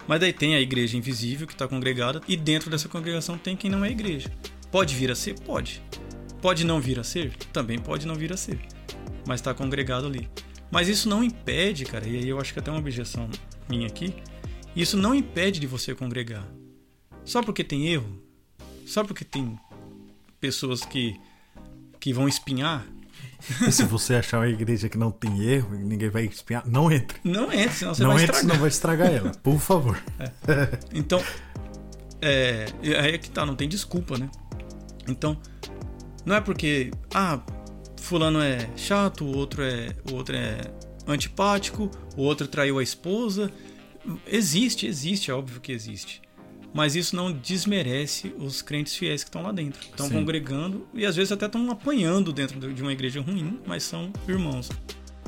Mas 0.07 0.21
daí 0.21 0.33
tem 0.33 0.55
a 0.55 0.61
igreja 0.61 0.97
invisível 0.97 1.47
que 1.47 1.55
está 1.55 1.67
congregada, 1.67 2.21
e 2.29 2.37
dentro 2.37 2.71
dessa 2.71 2.89
congregação 2.89 3.39
tem 3.39 3.57
quem 3.57 3.71
não 3.71 3.85
é 3.85 3.91
igreja. 3.91 4.31
Pode 4.71 4.95
vir 4.95 5.11
a 5.11 5.15
ser? 5.15 5.41
Pode. 5.41 5.83
Pode 6.43 6.65
não 6.65 6.81
vir 6.81 7.01
a 7.01 7.05
ser? 7.05 7.35
Também 7.53 7.79
pode 7.79 8.07
não 8.07 8.15
vir 8.15 8.33
a 8.33 8.37
ser. 8.37 8.59
Mas 9.27 9.41
está 9.41 9.55
congregado 9.55 10.07
ali. 10.07 10.29
Mas 10.71 10.89
isso 10.89 11.09
não 11.09 11.23
impede, 11.23 11.85
cara, 11.85 12.07
e 12.07 12.17
aí 12.17 12.29
eu 12.29 12.41
acho 12.41 12.53
que 12.53 12.59
até 12.59 12.71
uma 12.71 12.81
objeção 12.81 13.29
minha 13.69 13.87
aqui, 13.87 14.15
isso 14.75 14.97
não 14.97 15.15
impede 15.15 15.61
de 15.61 15.67
você 15.67 15.95
congregar. 15.95 16.47
Só 17.25 17.43
porque 17.43 17.63
tem 17.63 17.87
erro, 17.89 18.23
só 18.87 19.05
porque 19.05 19.25
tem 19.25 19.59
pessoas 20.41 20.85
que, 20.85 21.19
que 22.01 22.13
vão 22.13 22.29
espinhar, 22.29 22.85
E 23.67 23.71
se 23.71 23.85
você 23.85 24.15
achar 24.15 24.39
uma 24.39 24.49
igreja 24.49 24.89
que 24.89 24.97
não 24.97 25.11
tem 25.11 25.43
erro 25.43 25.75
e 25.75 25.85
ninguém 25.85 26.09
vai 26.09 26.25
espinhar, 26.25 26.67
não 26.67 26.91
entre. 26.91 27.19
não 27.23 27.53
entre, 27.53 27.71
senão 27.71 27.95
você 27.95 28.03
não 28.03 28.13
vai 28.13 28.23
entre, 28.23 28.37
estragar. 28.37 28.41
senão 28.41 28.61
vai 28.61 28.69
estragar 28.69 29.13
ela. 29.13 29.31
Por 29.43 29.61
favor. 29.61 30.03
Então, 30.93 31.23
é, 32.21 32.67
aí 32.83 33.15
é 33.15 33.19
que 33.19 33.31
tá, 33.31 33.45
não 33.45 33.55
tem 33.55 33.69
desculpa, 33.69 34.17
né? 34.17 34.31
Então, 35.07 35.39
não 36.25 36.35
é 36.35 36.41
porque, 36.41 36.91
ah, 37.15 37.41
fulano 38.05 38.41
é 38.41 38.69
chato, 38.77 39.25
o 39.25 39.37
outro 39.37 39.63
é, 39.63 39.95
o 40.11 40.15
outro 40.15 40.37
é 40.37 40.61
antipático, 41.07 41.91
o 42.17 42.23
outro 42.23 42.47
traiu 42.47 42.79
a 42.79 42.83
esposa. 42.83 43.51
Existe, 44.27 44.87
existe, 44.87 45.31
é 45.31 45.35
óbvio 45.35 45.61
que 45.61 45.73
existe. 45.73 46.23
Mas 46.73 46.97
isso 46.97 47.15
não 47.15 47.33
desmerece 47.33 48.35
os 48.39 48.61
crentes 48.61 48.97
fiéis 48.97 49.23
que 49.23 49.29
estão 49.29 49.43
lá 49.43 49.53
dentro. 49.53 49.81
Estão 49.81 50.09
Sim. 50.09 50.15
congregando 50.15 50.87
e 50.93 51.07
às 51.07 51.17
vezes 51.17 51.33
até 51.33 51.47
estão 51.47 51.71
apanhando 51.71 52.33
dentro 52.33 52.73
de 52.73 52.83
uma 52.83 52.93
igreja 52.93 53.21
ruim, 53.21 53.61
mas 53.67 53.85
são 53.85 54.13
irmãos. 54.29 54.69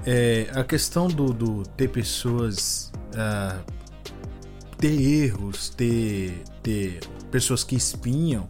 É, 0.04 0.50
a 0.52 0.64
questão 0.64 1.08
do, 1.08 1.32
do 1.32 1.62
ter 1.76 1.88
pessoas. 1.88 2.92
ah, 3.14 3.62
ter 4.78 5.00
erros, 5.00 5.70
ter, 5.70 6.42
ter 6.62 7.00
pessoas 7.30 7.64
que 7.64 7.74
espinham. 7.74 8.46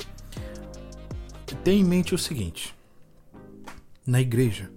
Tenha 1.62 1.80
em 1.80 1.84
mente 1.84 2.14
o 2.14 2.18
seguinte: 2.18 2.75
na 4.06 4.20
igreja, 4.20 4.70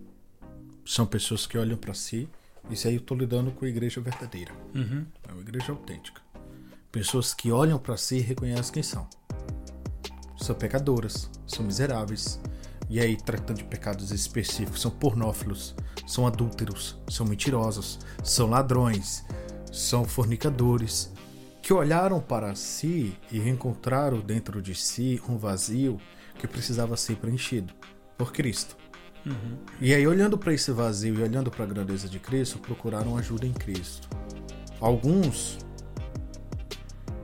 são 0.83 1.05
pessoas 1.05 1.45
que 1.45 1.57
olham 1.57 1.77
para 1.77 1.93
si. 1.93 2.27
Isso 2.69 2.87
aí 2.87 2.95
eu 2.95 3.01
tô 3.01 3.13
lidando 3.13 3.51
com 3.51 3.63
a 3.63 3.69
igreja 3.69 4.01
verdadeira. 4.01 4.51
Uhum. 4.73 5.05
É 5.27 5.31
uma 5.31 5.41
igreja 5.41 5.71
autêntica. 5.71 6.19
Pessoas 6.91 7.33
que 7.33 7.51
olham 7.51 7.77
para 7.77 7.95
si 7.95 8.17
e 8.17 8.21
reconhecem 8.21 8.73
quem 8.73 8.81
são. 8.81 9.07
São 10.35 10.55
pecadoras, 10.55 11.29
são 11.45 11.63
miseráveis. 11.63 12.39
E 12.89 12.99
aí, 12.99 13.15
tratando 13.15 13.57
de 13.57 13.65
pecados 13.65 14.11
específicos, 14.11 14.81
são 14.81 14.89
pornófilos, 14.89 15.75
são 16.07 16.25
adúlteros, 16.25 16.97
são 17.07 17.23
mentirosos, 17.23 17.99
são 18.23 18.49
ladrões, 18.49 19.23
são 19.71 20.05
fornicadores, 20.05 21.13
que 21.61 21.71
olharam 21.71 22.19
para 22.19 22.55
si 22.55 23.15
e 23.31 23.47
encontraram 23.47 24.21
dentro 24.21 24.59
de 24.59 24.73
si 24.73 25.21
um 25.29 25.37
vazio 25.37 26.01
que 26.39 26.47
precisava 26.47 26.97
ser 26.97 27.17
preenchido 27.17 27.71
por 28.17 28.33
Cristo. 28.33 28.75
E 29.81 29.93
aí, 29.93 30.07
olhando 30.07 30.37
para 30.37 30.53
esse 30.53 30.71
vazio 30.71 31.15
e 31.15 31.23
olhando 31.23 31.51
para 31.51 31.63
a 31.63 31.67
grandeza 31.67 32.07
de 32.07 32.19
Cristo, 32.19 32.59
procuraram 32.59 33.17
ajuda 33.17 33.45
em 33.45 33.53
Cristo. 33.53 34.07
Alguns 34.79 35.57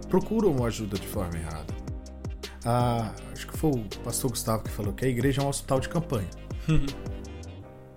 procuram 0.10 0.64
ajuda 0.66 0.98
de 0.98 1.08
forma 1.08 1.38
errada. 1.38 1.74
Ah, 2.64 3.14
acho 3.32 3.48
que 3.48 3.58
foi 3.58 3.72
o 3.72 3.84
pastor 4.04 4.32
Gustavo 4.32 4.64
que 4.64 4.72
falou 4.72 4.94
que 4.94 5.06
a 5.06 5.08
igreja 5.08 5.42
é 5.42 5.46
um 5.46 5.50
hospital 5.50 5.80
de 5.80 5.90
campanha. 5.90 6.30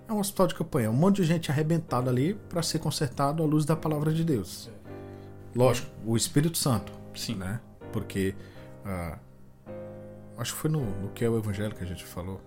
é 0.07 0.13
um 0.13 0.19
hospital 0.19 0.47
de 0.47 0.55
campanha, 0.55 0.91
um 0.91 0.93
monte 0.93 1.17
de 1.17 1.23
gente 1.23 1.51
arrebentada 1.51 2.09
ali 2.09 2.35
para 2.49 2.61
ser 2.61 2.79
consertado 2.79 3.41
à 3.41 3.45
luz 3.45 3.65
da 3.65 3.75
palavra 3.75 4.13
de 4.13 4.23
Deus. 4.23 4.69
Lógico, 5.55 5.89
o 6.05 6.15
Espírito 6.15 6.57
Santo, 6.57 6.91
Sim. 7.15 7.35
né? 7.35 7.59
Porque 7.91 8.35
ah, 8.85 9.17
acho 10.37 10.53
que 10.53 10.59
foi 10.59 10.69
no, 10.69 10.85
no 11.01 11.09
que 11.09 11.25
é 11.25 11.29
o 11.29 11.37
evangelho 11.37 11.73
que 11.73 11.83
a 11.83 11.87
gente 11.87 12.05
falou, 12.05 12.39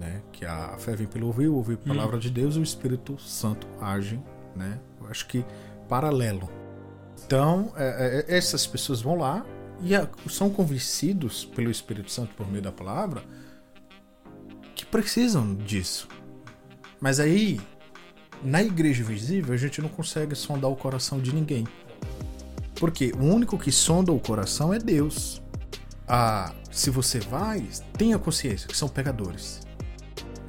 né? 0.00 0.22
Que 0.32 0.44
a 0.46 0.76
fé 0.78 0.96
vem 0.96 1.06
pelo 1.06 1.26
ouvir, 1.26 1.48
ouvir 1.48 1.74
a 1.84 1.88
palavra 1.88 2.18
de 2.18 2.30
Deus 2.30 2.56
e 2.56 2.58
o 2.58 2.62
Espírito 2.62 3.20
Santo 3.20 3.68
age, 3.80 4.18
né? 4.56 4.80
Eu 5.00 5.06
acho 5.08 5.26
que 5.28 5.44
paralelo. 5.88 6.48
Então, 7.26 7.72
é, 7.76 8.24
é, 8.28 8.36
essas 8.36 8.66
pessoas 8.66 9.02
vão 9.02 9.16
lá 9.16 9.44
e 9.82 9.94
a- 9.94 10.08
são 10.28 10.48
convencidos 10.50 11.44
pelo 11.44 11.70
Espírito 11.70 12.10
Santo 12.10 12.34
por 12.34 12.48
meio 12.50 12.62
da 12.62 12.72
palavra 12.72 13.22
que 14.74 14.86
precisam 14.86 15.54
disso. 15.54 16.08
Mas 17.00 17.20
aí, 17.20 17.60
na 18.42 18.62
igreja 18.62 19.04
visível, 19.04 19.52
a 19.52 19.56
gente 19.56 19.80
não 19.82 19.88
consegue 19.88 20.34
sondar 20.34 20.70
o 20.70 20.76
coração 20.76 21.20
de 21.20 21.34
ninguém. 21.34 21.66
Porque 22.76 23.12
o 23.14 23.24
único 23.24 23.58
que 23.58 23.70
sonda 23.70 24.10
o 24.12 24.18
coração 24.18 24.72
é 24.72 24.78
Deus. 24.78 25.42
Ah, 26.08 26.54
se 26.70 26.88
você 26.90 27.20
vai, 27.20 27.66
tenha 27.96 28.18
consciência 28.18 28.66
que 28.66 28.76
são 28.76 28.88
pecadores. 28.88 29.60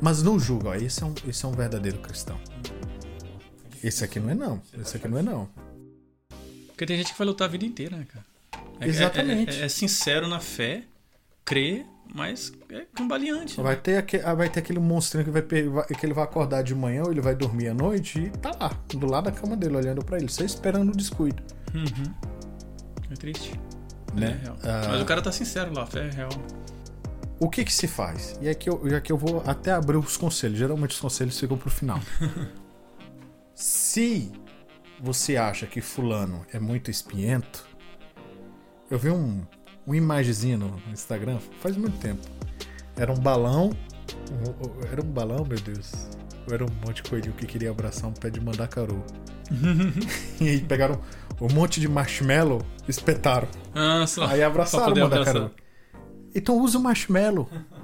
Mas 0.01 0.23
não 0.23 0.39
julga, 0.39 0.69
ó, 0.69 0.75
esse 0.75 1.03
é 1.03 1.05
um, 1.05 1.13
esse 1.27 1.45
é 1.45 1.47
um 1.47 1.51
verdadeiro 1.51 1.99
cristão. 1.99 2.37
Esse 3.83 4.03
aqui 4.03 4.19
não 4.19 4.29
é 4.29 4.35
não. 4.35 4.61
Esse 4.79 4.97
aqui 4.97 5.07
não 5.07 5.17
é 5.17 5.21
não. 5.21 5.47
Porque 6.67 6.85
tem 6.85 6.97
gente 6.97 7.11
que 7.11 7.17
vai 7.17 7.27
lutar 7.27 7.47
a 7.47 7.51
vida 7.51 7.65
inteira, 7.65 7.95
né, 7.97 8.05
cara? 8.11 8.25
É- 8.79 8.85
é- 8.85 8.87
Exatamente. 8.87 9.61
É, 9.61 9.65
é 9.65 9.69
sincero 9.69 10.27
na 10.27 10.39
fé, 10.39 10.83
crê, 11.45 11.85
mas 12.13 12.51
é 12.69 12.85
cambaleante. 12.95 13.57
né? 13.57 13.63
Vai 13.63 13.75
ter, 13.75 13.97
aque- 13.97 14.21
ah, 14.23 14.33
vai 14.33 14.49
ter 14.49 14.59
aquele 14.59 14.79
monstrinho 14.79 15.25
que, 15.25 15.31
vai, 15.31 15.41
que 15.43 16.05
ele 16.05 16.13
vai 16.13 16.23
acordar 16.23 16.63
de 16.63 16.73
manhã 16.73 17.03
ou 17.03 17.11
ele 17.11 17.21
vai 17.21 17.35
dormir 17.35 17.67
à 17.69 17.73
noite 17.73 18.19
e 18.19 18.29
tá 18.31 18.51
lá, 18.59 18.69
do 18.89 19.05
lado 19.05 19.25
da 19.25 19.31
cama 19.31 19.55
dele, 19.55 19.77
olhando 19.77 20.03
pra 20.03 20.17
ele, 20.17 20.29
só 20.29 20.43
esperando 20.43 20.89
o 20.91 20.95
descuido. 20.97 21.41
Uhum. 21.75 22.13
É 23.11 23.13
triste. 23.13 23.59
Né? 24.15 24.41
É. 24.63 24.67
Ah. 24.67 24.87
Mas 24.89 25.01
o 25.01 25.05
cara 25.05 25.21
tá 25.21 25.31
sincero 25.31 25.73
lá, 25.73 25.83
a 25.83 25.85
fé 25.87 26.07
é 26.07 26.09
real. 26.11 26.29
O 27.41 27.49
que 27.49 27.65
que 27.65 27.73
se 27.73 27.87
faz? 27.87 28.37
E 28.39 28.47
aqui 28.47 28.69
eu, 28.69 28.87
e 28.87 28.93
aqui 28.93 29.11
eu 29.11 29.17
vou 29.17 29.41
até 29.47 29.71
abrir 29.71 29.97
os 29.97 30.15
conselhos. 30.15 30.59
Geralmente 30.59 30.91
os 30.91 30.99
conselhos 30.99 31.39
ficam 31.39 31.57
pro 31.57 31.71
final. 31.71 31.99
Se 33.55 34.31
você 34.99 35.37
acha 35.37 35.65
que 35.65 35.81
fulano 35.81 36.45
é 36.53 36.59
muito 36.59 36.91
espinhento, 36.91 37.65
eu 38.89 38.97
vi 38.99 39.09
um, 39.09 39.41
um 39.87 39.95
imagenzinho 39.95 40.57
no 40.57 40.79
Instagram 40.93 41.39
faz 41.59 41.75
muito 41.75 41.97
tempo. 41.97 42.21
Era 42.95 43.11
um 43.11 43.17
balão. 43.17 43.71
um- 44.31 44.85
era 44.91 45.01
um 45.03 45.09
balão, 45.09 45.43
meu 45.43 45.59
Deus. 45.59 45.91
Era 46.51 46.63
um 46.63 46.69
monte 46.85 47.01
de 47.03 47.09
coelhinho 47.09 47.33
que 47.33 47.45
queria 47.45 47.71
abraçar 47.71 48.09
um 48.09 48.13
pé 48.13 48.29
de 48.29 48.39
mandacaru. 48.41 49.03
e 50.39 50.47
aí 50.49 50.61
pegaram 50.61 50.99
um 51.39 51.51
monte 51.53 51.79
de 51.79 51.87
marshmallow, 51.87 52.61
espetaram. 52.87 53.47
Ah, 53.73 54.05
só. 54.07 54.25
Aí 54.27 54.43
abraçaram 54.43 54.93
o 54.93 54.99
mandacaru. 54.99 55.37
abraçar. 55.45 55.60
Então 56.33 56.59
usa 56.59 56.77
o 56.77 56.81
marshmallow. 56.81 57.49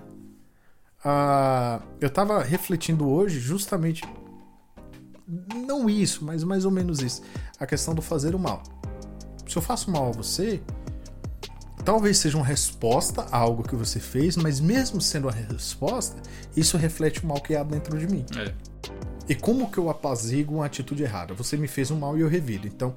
Ah, 1.09 1.79
eu 2.01 2.09
tava 2.09 2.41
refletindo 2.41 3.07
hoje 3.07 3.39
justamente. 3.39 4.03
Não 5.55 5.89
isso, 5.89 6.25
mas 6.25 6.43
mais 6.43 6.65
ou 6.65 6.71
menos 6.71 7.01
isso. 7.01 7.21
A 7.59 7.65
questão 7.65 7.93
do 7.93 8.01
fazer 8.01 8.35
o 8.35 8.39
mal. 8.39 8.61
Se 9.47 9.55
eu 9.55 9.61
faço 9.61 9.89
mal 9.89 10.09
a 10.09 10.11
você, 10.11 10.61
talvez 11.85 12.17
seja 12.17 12.35
uma 12.35 12.45
resposta 12.45 13.25
a 13.31 13.37
algo 13.37 13.63
que 13.63 13.75
você 13.75 13.99
fez, 14.01 14.35
mas 14.35 14.59
mesmo 14.59 14.99
sendo 14.99 15.29
a 15.29 15.31
resposta, 15.31 16.21
isso 16.57 16.75
reflete 16.75 17.23
o 17.23 17.27
mal 17.27 17.39
que 17.39 17.55
há 17.55 17.63
dentro 17.63 17.97
de 17.97 18.07
mim. 18.07 18.25
É. 18.35 18.53
E 19.29 19.35
como 19.35 19.71
que 19.71 19.77
eu 19.77 19.89
apazigo 19.89 20.55
uma 20.55 20.65
atitude 20.65 21.03
errada? 21.03 21.33
Você 21.35 21.55
me 21.55 21.69
fez 21.69 21.89
um 21.89 21.99
mal 21.99 22.17
e 22.17 22.21
eu 22.21 22.27
revido. 22.27 22.67
Então, 22.67 22.95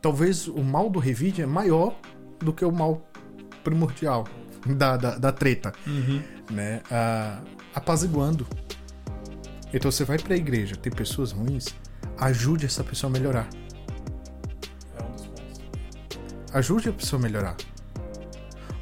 talvez 0.00 0.46
o 0.46 0.62
mal 0.62 0.88
do 0.88 0.98
revide 0.98 1.42
é 1.42 1.46
maior 1.46 1.94
do 2.38 2.52
que 2.54 2.64
o 2.64 2.72
mal 2.72 3.02
primordial 3.62 4.24
da, 4.66 4.96
da, 4.96 5.18
da 5.18 5.32
treta. 5.32 5.72
Uhum. 5.86 6.22
Né? 6.50 6.80
Ah, 6.90 7.40
apaziguando. 7.74 8.46
Então 9.72 9.90
você 9.90 10.04
vai 10.04 10.18
para 10.18 10.34
a 10.34 10.36
igreja, 10.36 10.74
tem 10.76 10.92
pessoas 10.92 11.32
ruins, 11.32 11.74
ajude 12.18 12.66
essa 12.66 12.82
pessoa 12.82 13.10
a 13.10 13.12
melhorar. 13.12 13.48
É. 14.96 16.58
Ajude 16.58 16.88
a 16.88 16.92
pessoa 16.92 17.20
a 17.20 17.22
melhorar. 17.22 17.56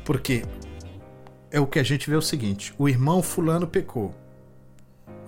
Porque 0.04 0.42
é 1.50 1.60
o 1.60 1.66
que 1.66 1.78
a 1.78 1.82
gente 1.82 2.08
vê 2.08 2.16
o 2.16 2.22
seguinte: 2.22 2.74
o 2.78 2.88
irmão 2.88 3.22
fulano 3.22 3.66
pecou. 3.66 4.14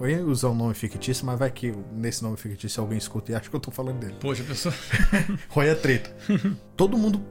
Eu 0.01 0.09
ia 0.09 0.25
usar 0.25 0.49
um 0.49 0.55
nome 0.55 0.73
fictício, 0.73 1.27
mas 1.27 1.39
vai 1.39 1.51
que 1.51 1.75
nesse 1.93 2.23
nome 2.23 2.39
fictício 2.39 2.81
alguém 2.81 2.97
escuta 2.97 3.33
e 3.33 3.35
acha 3.35 3.51
que 3.51 3.55
eu 3.55 3.61
tô 3.61 3.71
falando 3.71 3.99
dele. 3.99 4.17
Poxa, 4.19 4.43
pessoa. 4.43 4.75
Olha 5.55 5.73
a 5.73 5.77
treta. 5.77 6.11
Todo 6.75 6.97
mundo 6.97 7.23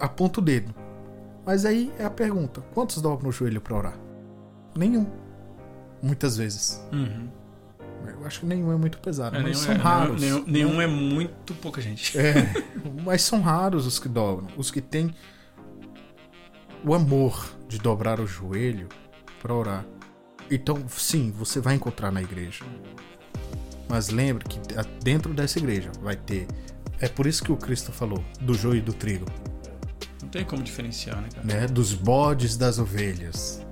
aponta 0.00 0.40
o 0.40 0.42
dedo. 0.42 0.74
Mas 1.48 1.64
aí 1.64 1.90
é 1.98 2.04
a 2.04 2.10
pergunta: 2.10 2.60
quantos 2.74 3.00
dobram 3.00 3.30
o 3.30 3.32
joelho 3.32 3.58
para 3.58 3.74
orar? 3.74 3.98
Nenhum. 4.76 5.06
Muitas 6.02 6.36
vezes. 6.36 6.86
Uhum. 6.92 7.26
Eu 8.06 8.26
acho 8.26 8.40
que 8.40 8.46
nenhum 8.46 8.70
é 8.70 8.76
muito 8.76 8.98
pesado. 8.98 9.34
É, 9.34 9.40
mas 9.40 9.52
nenhum, 9.52 9.64
são 9.64 9.74
é, 9.74 9.78
raros. 9.78 10.20
Nenhum, 10.20 10.44
nenhum 10.46 10.82
é 10.82 10.86
muito 10.86 11.54
pouca 11.54 11.80
gente. 11.80 12.18
É, 12.18 12.34
mas 13.02 13.22
são 13.22 13.40
raros 13.40 13.86
os 13.86 13.98
que 13.98 14.10
dobram. 14.10 14.46
Os 14.58 14.70
que 14.70 14.82
têm 14.82 15.14
o 16.84 16.92
amor 16.92 17.50
de 17.66 17.78
dobrar 17.78 18.20
o 18.20 18.26
joelho 18.26 18.90
para 19.40 19.54
orar. 19.54 19.86
Então, 20.50 20.86
sim, 20.86 21.30
você 21.30 21.60
vai 21.60 21.76
encontrar 21.76 22.12
na 22.12 22.20
igreja. 22.20 22.62
Mas 23.88 24.10
lembre 24.10 24.44
que 24.44 24.60
dentro 25.02 25.32
dessa 25.32 25.58
igreja 25.58 25.90
vai 26.02 26.14
ter. 26.14 26.46
É 27.00 27.08
por 27.08 27.26
isso 27.26 27.42
que 27.42 27.50
o 27.50 27.56
Cristo 27.56 27.90
falou 27.90 28.22
do 28.38 28.52
joio 28.52 28.76
e 28.76 28.82
do 28.82 28.92
trigo, 28.92 29.24
Não 30.28 30.32
tem 30.32 30.44
como 30.44 30.62
diferenciar, 30.62 31.22
né, 31.22 31.28
cara? 31.34 31.46
né? 31.46 31.66
Dos 31.66 31.94
bodes 31.94 32.54
das 32.54 32.78
ovelhas. 32.78 33.64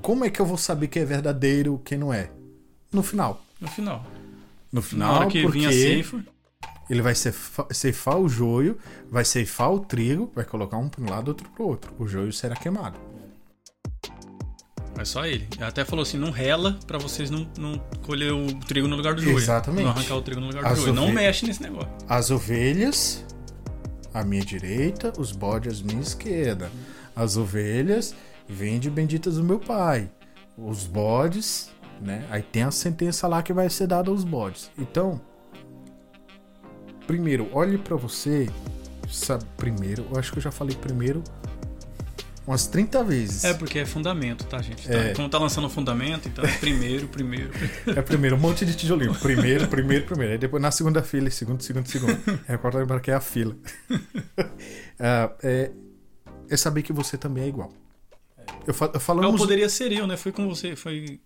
Como 0.00 0.24
é 0.24 0.30
que 0.30 0.38
eu 0.40 0.46
vou 0.46 0.56
saber 0.56 0.86
que 0.86 1.00
é 1.00 1.04
verdadeiro, 1.04 1.80
quem 1.84 1.98
não 1.98 2.14
é? 2.14 2.30
No 2.92 3.02
final. 3.02 3.42
No 3.60 3.66
final. 3.66 4.06
No 4.72 4.80
Na 4.80 4.82
final, 4.86 5.14
hora 5.16 5.26
que 5.26 5.42
porque 5.42 5.58
vinha 5.58 5.68
a 5.68 5.72
ceifa, 5.72 6.24
ele 6.88 7.02
vai 7.02 7.14
ceifar 7.72 8.18
o 8.20 8.28
joio, 8.28 8.78
vai 9.10 9.24
ceifar 9.24 9.72
o 9.72 9.80
trigo, 9.80 10.30
vai 10.32 10.44
colocar 10.44 10.76
um 10.76 10.88
para 10.88 11.02
um 11.02 11.10
lado, 11.10 11.26
outro 11.28 11.48
para 11.50 11.62
o 11.64 11.66
outro. 11.66 11.92
O 11.98 12.06
joio 12.06 12.32
será 12.32 12.54
queimado. 12.54 12.96
é 14.96 15.04
só 15.04 15.26
ele. 15.26 15.48
Ele 15.56 15.64
até 15.64 15.84
falou 15.84 16.04
assim: 16.04 16.18
não 16.18 16.30
rela 16.30 16.78
pra 16.86 16.98
vocês 16.98 17.30
não, 17.30 17.48
não 17.58 17.78
colher 18.02 18.32
o 18.32 18.46
trigo 18.60 18.86
no 18.86 18.94
lugar 18.94 19.14
do 19.14 19.22
joio. 19.22 19.36
Exatamente. 19.36 19.82
Não 19.84 19.90
arrancar 19.90 20.14
o 20.14 20.22
trigo 20.22 20.40
no 20.40 20.46
lugar 20.46 20.62
do 20.62 20.68
As 20.68 20.78
joio. 20.80 20.92
Não 20.94 21.02
ovelhas- 21.04 21.20
mexe 21.24 21.46
nesse 21.46 21.62
negócio. 21.62 21.90
As 22.08 22.30
ovelhas 22.30 23.24
à 24.12 24.24
minha 24.24 24.44
direita, 24.44 25.12
os 25.18 25.32
bodes 25.32 25.80
à 25.80 25.84
minha 25.84 26.00
esquerda. 26.00 26.70
As 27.14 27.36
ovelhas, 27.36 28.14
vinde 28.48 28.90
benditas 28.90 29.36
do 29.36 29.44
meu 29.44 29.58
pai. 29.58 30.10
Os 30.56 30.86
bodes, 30.86 31.70
né? 32.00 32.26
Aí 32.30 32.42
tem 32.42 32.62
a 32.62 32.70
sentença 32.70 33.26
lá 33.26 33.42
que 33.42 33.52
vai 33.52 33.68
ser 33.68 33.86
dada 33.86 34.10
aos 34.10 34.24
bodes. 34.24 34.70
Então, 34.78 35.20
primeiro, 37.06 37.48
olhe 37.52 37.78
pra 37.78 37.96
você, 37.96 38.48
sabe, 39.08 39.44
primeiro, 39.56 40.06
eu 40.10 40.18
acho 40.18 40.32
que 40.32 40.38
eu 40.38 40.42
já 40.42 40.50
falei 40.50 40.76
primeiro 40.76 41.22
umas 42.50 42.66
30 42.66 43.02
vezes. 43.04 43.44
É 43.44 43.54
porque 43.54 43.78
é 43.78 43.86
fundamento, 43.86 44.44
tá, 44.44 44.60
gente? 44.60 44.86
Tá- 44.86 44.94
É. 44.94 45.28
Tá 45.28 45.38
lançando 45.38 45.66
o 45.66 45.70
fundamento, 45.70 46.28
então 46.28 46.44
é 46.44 46.52
primeiro, 46.58 47.06
primeiro. 47.08 47.50
É 47.96 48.02
primeiro 48.02 48.36
um 48.36 48.38
monte 48.38 48.66
de 48.66 48.74
tijolinho. 48.74 49.14
Primeiro, 49.14 49.66
primeiro, 49.68 50.04
primeiro. 50.04 50.32
Aí 50.32 50.38
depois 50.38 50.62
na 50.62 50.70
segunda 50.70 51.02
fila, 51.02 51.30
segundo, 51.30 51.62
segundo, 51.62 51.86
segundo. 51.86 52.18
É 52.48 52.54
agora 52.54 52.78
lembrar 52.78 53.00
que 53.00 53.10
é 53.10 53.14
a 53.14 53.20
fila. 53.20 53.56
Ah, 55.02 55.32
é, 55.42 55.70
é 56.50 56.56
saber 56.58 56.82
que 56.82 56.92
você 56.92 57.16
também 57.16 57.44
é 57.44 57.48
igual. 57.48 57.72
Eu, 58.66 58.74
fa 58.74 58.90
eu 58.92 59.00
falamos. 59.00 59.36
o 59.36 59.38
poderia 59.38 59.68
ser 59.68 59.90
eu, 59.92 60.06
né? 60.06 60.14
Foi 60.16 60.30
com 60.30 60.46
você, 60.46 60.76
foi 60.76 61.18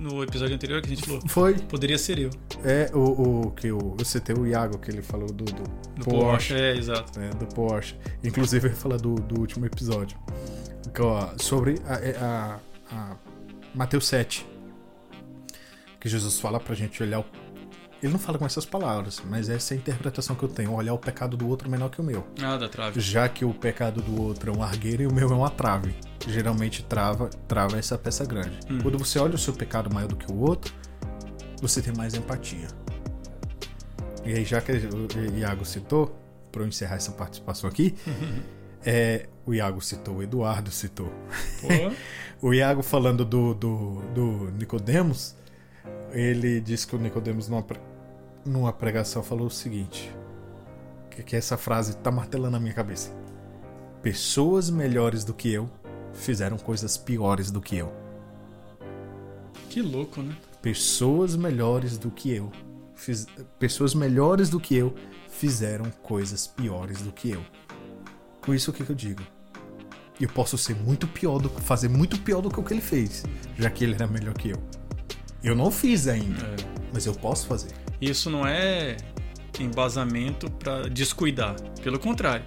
no 0.00 0.22
episódio 0.22 0.54
anterior 0.54 0.80
que 0.80 0.86
a 0.86 0.96
gente 0.96 1.04
falou. 1.06 1.20
Foi. 1.28 1.54
Poderia 1.54 1.98
ser 1.98 2.18
eu. 2.18 2.30
É 2.64 2.90
o, 2.94 3.42
o 3.46 3.50
que 3.50 3.68
eu, 3.68 3.96
eu 3.98 4.04
citei 4.04 4.34
o 4.34 4.46
Iago, 4.46 4.78
que 4.78 4.90
ele 4.90 5.02
falou 5.02 5.26
do, 5.28 5.44
do, 5.44 5.62
Do 5.62 6.04
Porsche. 6.04 6.04
Porsche. 6.04 6.54
É, 6.54 6.76
exato. 6.76 7.20
né, 7.20 7.30
do 7.30 7.46
Porsche. 7.46 7.94
Inclusive 8.24 8.68
ele 8.68 8.74
fala 8.74 8.96
do, 8.96 9.14
do 9.14 9.38
último 9.38 9.66
episódio. 9.66 10.18
Sobre 11.38 11.76
a, 11.86 11.94
é, 11.94 12.16
a, 12.18 12.58
a 12.90 13.16
Mateus 13.74 14.06
7. 14.08 14.46
Que 16.00 16.08
Jesus 16.08 16.40
fala 16.40 16.58
pra 16.58 16.74
gente 16.74 17.02
olhar 17.02 17.20
o. 17.20 17.24
Ele 18.02 18.12
não 18.12 18.18
fala 18.18 18.38
com 18.38 18.46
essas 18.46 18.64
palavras, 18.64 19.22
mas 19.28 19.50
essa 19.50 19.74
é 19.74 19.76
a 19.76 19.78
interpretação 19.78 20.34
que 20.34 20.42
eu 20.42 20.48
tenho, 20.48 20.72
olhar 20.72 20.94
o 20.94 20.98
pecado 20.98 21.36
do 21.36 21.46
outro 21.46 21.68
menor 21.68 21.90
que 21.90 22.00
o 22.00 22.04
meu. 22.04 22.26
Ah, 22.42 22.56
da 22.56 22.68
trave. 22.68 22.98
Já 22.98 23.28
que 23.28 23.44
o 23.44 23.52
pecado 23.52 24.00
do 24.00 24.22
outro 24.22 24.50
é 24.52 24.56
um 24.56 24.62
argueiro 24.62 25.02
e 25.02 25.06
o 25.06 25.12
meu 25.12 25.30
é 25.30 25.34
uma 25.34 25.50
trave. 25.50 25.94
Geralmente 26.26 26.82
trava, 26.82 27.28
trava 27.46 27.78
essa 27.78 27.98
peça 27.98 28.24
grande. 28.24 28.58
Hum. 28.70 28.78
Quando 28.82 28.98
você 28.98 29.18
olha 29.18 29.34
o 29.34 29.38
seu 29.38 29.52
pecado 29.52 29.92
maior 29.92 30.08
do 30.08 30.16
que 30.16 30.32
o 30.32 30.40
outro, 30.40 30.72
você 31.60 31.82
tem 31.82 31.92
mais 31.94 32.14
empatia. 32.14 32.68
E 34.24 34.32
aí, 34.32 34.44
já 34.44 34.60
que 34.62 34.72
o 34.72 35.36
Iago 35.38 35.64
citou, 35.66 36.18
para 36.50 36.62
eu 36.62 36.68
encerrar 36.68 36.96
essa 36.96 37.12
participação 37.12 37.68
aqui, 37.68 37.94
é, 38.84 39.28
o 39.44 39.52
Iago 39.52 39.80
citou, 39.82 40.16
o 40.16 40.22
Eduardo 40.22 40.70
citou. 40.70 41.12
O 42.42 42.54
Iago 42.54 42.82
falando 42.82 43.22
do, 43.22 43.52
do, 43.52 44.00
do 44.14 44.50
Nicodemos, 44.52 45.36
ele 46.10 46.58
disse 46.58 46.86
que 46.86 46.96
o 46.96 46.98
Nicodemos 46.98 47.50
pre- 47.62 47.78
numa 48.44 48.72
pregação 48.72 49.22
falou 49.22 49.46
o 49.46 49.50
seguinte: 49.50 50.12
que, 51.10 51.22
que 51.22 51.36
essa 51.36 51.56
frase 51.56 51.96
tá 51.96 52.10
martelando 52.10 52.52
na 52.52 52.60
minha 52.60 52.74
cabeça. 52.74 53.10
Pessoas 54.02 54.70
melhores 54.70 55.24
do 55.24 55.34
que 55.34 55.52
eu 55.52 55.68
fizeram 56.14 56.56
coisas 56.56 56.96
piores 56.96 57.50
do 57.50 57.60
que 57.60 57.76
eu. 57.76 57.92
que 59.68 59.82
louco, 59.82 60.22
né? 60.22 60.34
Pessoas 60.62 61.36
melhores 61.36 61.96
do 61.98 62.10
que 62.10 62.30
eu. 62.34 62.50
Fiz, 62.94 63.26
pessoas 63.58 63.94
melhores 63.94 64.50
do 64.50 64.58
que 64.60 64.74
eu 64.74 64.94
fizeram 65.28 65.90
coisas 66.02 66.46
piores 66.46 67.00
do 67.02 67.12
que 67.12 67.30
eu. 67.30 67.42
Com 68.44 68.52
isso 68.54 68.70
o 68.70 68.74
que, 68.74 68.84
que 68.84 68.90
eu 68.90 68.96
digo? 68.96 69.22
Eu 70.20 70.28
posso 70.28 70.58
ser 70.58 70.74
muito 70.76 71.06
pior 71.06 71.38
do 71.38 71.48
que 71.48 71.62
fazer 71.62 71.88
muito 71.88 72.18
pior 72.20 72.42
do 72.42 72.50
que 72.50 72.60
o 72.60 72.62
que 72.62 72.74
ele 72.74 72.80
fez, 72.82 73.24
já 73.58 73.70
que 73.70 73.84
ele 73.84 73.94
era 73.94 74.06
melhor 74.06 74.34
que 74.34 74.50
eu. 74.50 74.62
Eu 75.42 75.54
não 75.54 75.70
fiz 75.70 76.06
ainda, 76.08 76.42
É. 76.42 76.56
mas 76.92 77.06
eu 77.06 77.14
posso 77.14 77.46
fazer. 77.46 77.70
Isso 78.00 78.30
não 78.30 78.46
é 78.46 78.96
embasamento 79.58 80.50
pra 80.50 80.82
descuidar. 80.88 81.54
Pelo 81.82 81.98
contrário. 81.98 82.44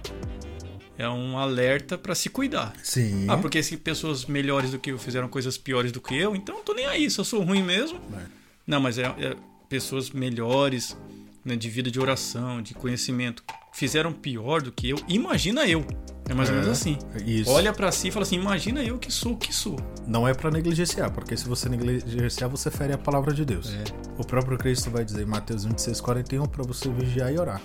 É 0.96 1.08
um 1.08 1.36
alerta 1.36 1.98
pra 1.98 2.14
se 2.14 2.28
cuidar. 2.28 2.72
Sim. 2.82 3.26
Ah, 3.28 3.36
porque 3.36 3.62
se 3.62 3.76
pessoas 3.76 4.26
melhores 4.26 4.70
do 4.70 4.78
que 4.78 4.92
eu 4.92 4.98
fizeram 4.98 5.28
coisas 5.28 5.58
piores 5.58 5.90
do 5.90 6.00
que 6.00 6.16
eu, 6.16 6.36
então 6.36 6.58
eu 6.58 6.62
tô 6.62 6.72
nem 6.72 6.86
aí, 6.86 7.10
se 7.10 7.18
eu 7.18 7.24
sou 7.24 7.42
ruim 7.42 7.62
mesmo. 7.62 7.98
É. 8.16 8.22
Não, 8.66 8.80
mas 8.80 8.98
é, 8.98 9.02
é 9.02 9.36
pessoas 9.68 10.10
melhores, 10.10 10.96
né, 11.44 11.56
de 11.56 11.68
vida 11.68 11.90
de 11.90 11.98
oração, 11.98 12.62
de 12.62 12.74
conhecimento, 12.74 13.42
fizeram 13.72 14.12
pior 14.12 14.62
do 14.62 14.70
que 14.70 14.88
eu. 14.88 14.98
Imagina 15.08 15.66
eu. 15.66 15.84
É 16.28 16.32
mais 16.34 16.48
ou 16.48 16.54
É, 16.54 16.58
menos 16.60 16.72
assim. 16.78 16.98
Isso. 17.24 17.50
Olha 17.50 17.72
pra 17.72 17.92
si 17.92 18.08
e 18.08 18.10
fala 18.10 18.22
assim: 18.24 18.36
imagina 18.36 18.82
eu 18.82 18.98
que 18.98 19.12
sou 19.12 19.32
o 19.32 19.36
que 19.36 19.52
sou. 19.52 19.76
Não 20.06 20.26
é 20.26 20.32
pra 20.32 20.50
negligenciar, 20.50 21.10
porque 21.12 21.36
se 21.36 21.46
você 21.46 21.68
negligenciar, 21.68 22.48
você 22.48 22.70
fere 22.70 22.92
a 22.94 22.98
palavra 22.98 23.32
de 23.34 23.44
Deus. 23.44 23.70
É. 23.72 23.84
O 24.16 24.24
próprio 24.24 24.56
Cristo 24.56 24.90
vai 24.90 25.04
dizer 25.04 25.22
em 25.22 25.26
Mateus 25.26 25.64
26, 25.64 26.00
41 26.00 26.46
para 26.46 26.62
você 26.64 26.88
vigiar 26.88 27.32
e 27.32 27.38
orar, 27.38 27.60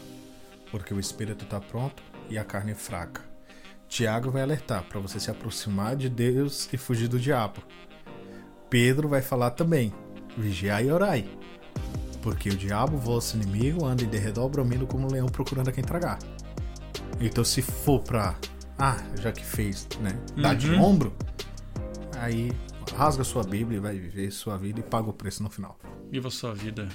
porque 0.72 0.94
o 0.94 1.00
espírito 1.00 1.46
está 1.46 1.60
pronto 1.60 2.04
e 2.30 2.38
a 2.38 2.44
carne 2.44 2.72
é 2.74 2.76
fraca. 2.76 3.22
Tiago 3.88 4.30
vai 4.30 4.42
alertar 4.44 4.84
para 4.84 5.00
você 5.00 5.20
se 5.20 5.32
aproximar 5.32 5.96
de 5.96 6.10
Deus 6.10 6.70
e 6.72 6.78
fugir 6.78 7.08
do 7.08 7.18
diabo. 7.20 7.62
Pedro 8.70 9.08
vai 9.08 9.22
falar 9.22 9.52
também: 9.52 9.94
vigiai 10.38 10.88
e 10.88 10.92
orai, 10.92 11.26
porque 12.22 12.50
o 12.50 12.56
diabo, 12.58 12.98
vosso 12.98 13.38
inimigo, 13.38 13.86
anda 13.86 14.04
em 14.04 14.08
derredor 14.08 14.50
bramindo 14.50 14.86
como 14.86 15.08
um 15.08 15.12
leão 15.12 15.28
procurando 15.28 15.70
a 15.70 15.72
quem 15.72 15.84
tragar. 15.84 16.20
Então, 17.20 17.44
se 17.44 17.62
for 17.62 18.00
pra, 18.02 18.36
ah, 18.78 18.98
já 19.22 19.32
que 19.32 19.44
fez, 19.46 19.88
né, 20.02 20.18
dar 20.42 20.56
de 20.56 20.70
Uhum. 20.72 20.82
ombro, 20.82 21.14
aí 22.18 22.52
rasga 22.96 23.24
sua 23.24 23.44
Bíblia 23.44 23.78
e 23.78 23.80
vai 23.82 23.98
viver 23.98 24.32
sua 24.32 24.58
vida 24.58 24.80
e 24.80 24.84
paga 24.84 25.10
o 25.10 25.14
preço 25.14 25.44
no 25.44 25.50
final. 25.50 25.78
Viva 26.10 26.30
sua 26.30 26.54
vida. 26.56 26.88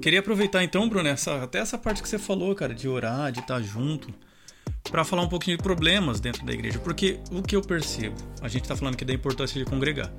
Queria 0.00 0.20
aproveitar 0.20 0.62
então, 0.64 0.88
Bruno, 0.88 1.08
essa, 1.08 1.42
até 1.42 1.58
essa 1.58 1.78
parte 1.78 2.02
que 2.02 2.08
você 2.08 2.18
falou, 2.18 2.54
cara, 2.54 2.74
de 2.74 2.88
orar, 2.88 3.30
de 3.30 3.40
estar 3.40 3.60
junto, 3.62 4.12
para 4.90 5.04
falar 5.04 5.22
um 5.22 5.28
pouquinho 5.28 5.56
de 5.56 5.62
problemas 5.62 6.20
dentro 6.20 6.44
da 6.44 6.52
igreja. 6.52 6.78
Porque 6.80 7.20
o 7.30 7.40
que 7.40 7.54
eu 7.54 7.62
percebo, 7.62 8.16
a 8.40 8.48
gente 8.48 8.68
tá 8.68 8.76
falando 8.76 8.94
aqui 8.94 9.04
da 9.04 9.12
importância 9.12 9.58
de 9.62 9.68
congregar. 9.68 10.12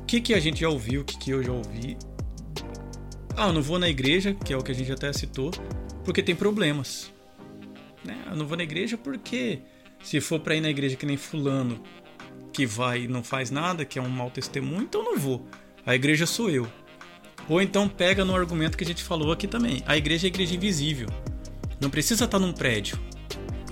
O 0.00 0.02
que, 0.04 0.20
que 0.20 0.34
a 0.34 0.40
gente 0.40 0.60
já 0.60 0.68
ouviu, 0.68 1.00
o 1.00 1.04
que, 1.04 1.18
que 1.18 1.30
eu 1.30 1.42
já 1.42 1.50
ouvi? 1.52 1.96
Ah, 3.36 3.48
eu 3.48 3.52
não 3.54 3.62
vou 3.62 3.78
na 3.78 3.88
igreja, 3.88 4.34
que 4.34 4.52
é 4.52 4.56
o 4.56 4.62
que 4.62 4.70
a 4.70 4.74
gente 4.74 4.92
até 4.92 5.10
citou, 5.12 5.50
porque 6.04 6.22
tem 6.22 6.34
problemas. 6.34 7.12
Né? 8.04 8.16
Eu 8.30 8.36
não 8.36 8.46
vou 8.46 8.56
na 8.56 8.62
igreja 8.62 8.98
porque 8.98 9.60
se 10.02 10.20
for 10.20 10.38
pra 10.40 10.54
ir 10.54 10.60
na 10.60 10.68
igreja 10.68 10.96
que 10.96 11.06
nem 11.06 11.16
fulano, 11.16 11.82
que 12.52 12.66
vai 12.66 13.02
e 13.02 13.08
não 13.08 13.24
faz 13.24 13.50
nada, 13.50 13.84
que 13.84 13.98
é 13.98 14.02
um 14.02 14.08
mau 14.08 14.30
testemunho, 14.30 14.82
então 14.82 15.02
eu 15.02 15.12
não 15.12 15.18
vou. 15.18 15.46
A 15.84 15.94
igreja 15.94 16.26
sou 16.26 16.50
eu. 16.50 16.66
Ou 17.48 17.60
então 17.60 17.88
pega 17.88 18.24
no 18.24 18.34
argumento 18.34 18.76
que 18.76 18.84
a 18.84 18.86
gente 18.86 19.02
falou 19.02 19.32
aqui 19.32 19.46
também. 19.46 19.82
A 19.86 19.96
igreja 19.96 20.26
é 20.26 20.28
a 20.28 20.32
igreja 20.32 20.54
invisível. 20.54 21.08
Não 21.80 21.90
precisa 21.90 22.24
estar 22.24 22.38
num 22.38 22.52
prédio. 22.52 22.98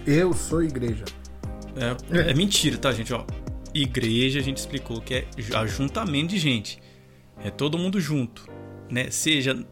Eu 0.07 0.33
sou 0.33 0.63
igreja. 0.63 1.05
É, 2.11 2.31
é 2.31 2.35
mentira, 2.35 2.77
tá, 2.77 2.93
gente? 2.93 3.15
Ó, 3.15 3.25
igreja 3.73 4.41
a 4.41 4.43
gente 4.43 4.59
explicou 4.59 5.01
que 5.01 5.15
é 5.15 5.27
ajuntamento 5.55 6.29
de 6.29 6.39
gente. 6.39 6.79
É 7.43 7.51
todo 7.51 7.79
mundo 7.79 8.01
junto, 8.01 8.47
né? 8.91 9.11
Seja 9.11 9.67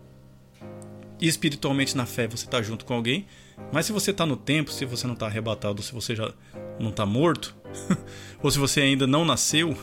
espiritualmente 1.20 1.96
na 1.96 2.06
fé 2.06 2.26
você 2.26 2.44
está 2.44 2.62
junto 2.62 2.84
com 2.84 2.94
alguém, 2.94 3.26
mas 3.72 3.86
se 3.86 3.92
você 3.92 4.10
está 4.10 4.24
no 4.24 4.36
tempo, 4.36 4.72
se 4.72 4.84
você 4.84 5.06
não 5.06 5.14
está 5.14 5.26
arrebatado, 5.26 5.82
se 5.82 5.92
você 5.92 6.14
já 6.14 6.32
não 6.78 6.90
está 6.90 7.04
morto, 7.04 7.54
ou 8.42 8.50
se 8.50 8.58
você 8.58 8.80
ainda 8.80 9.06
não 9.06 9.24
nasceu, 9.24 9.76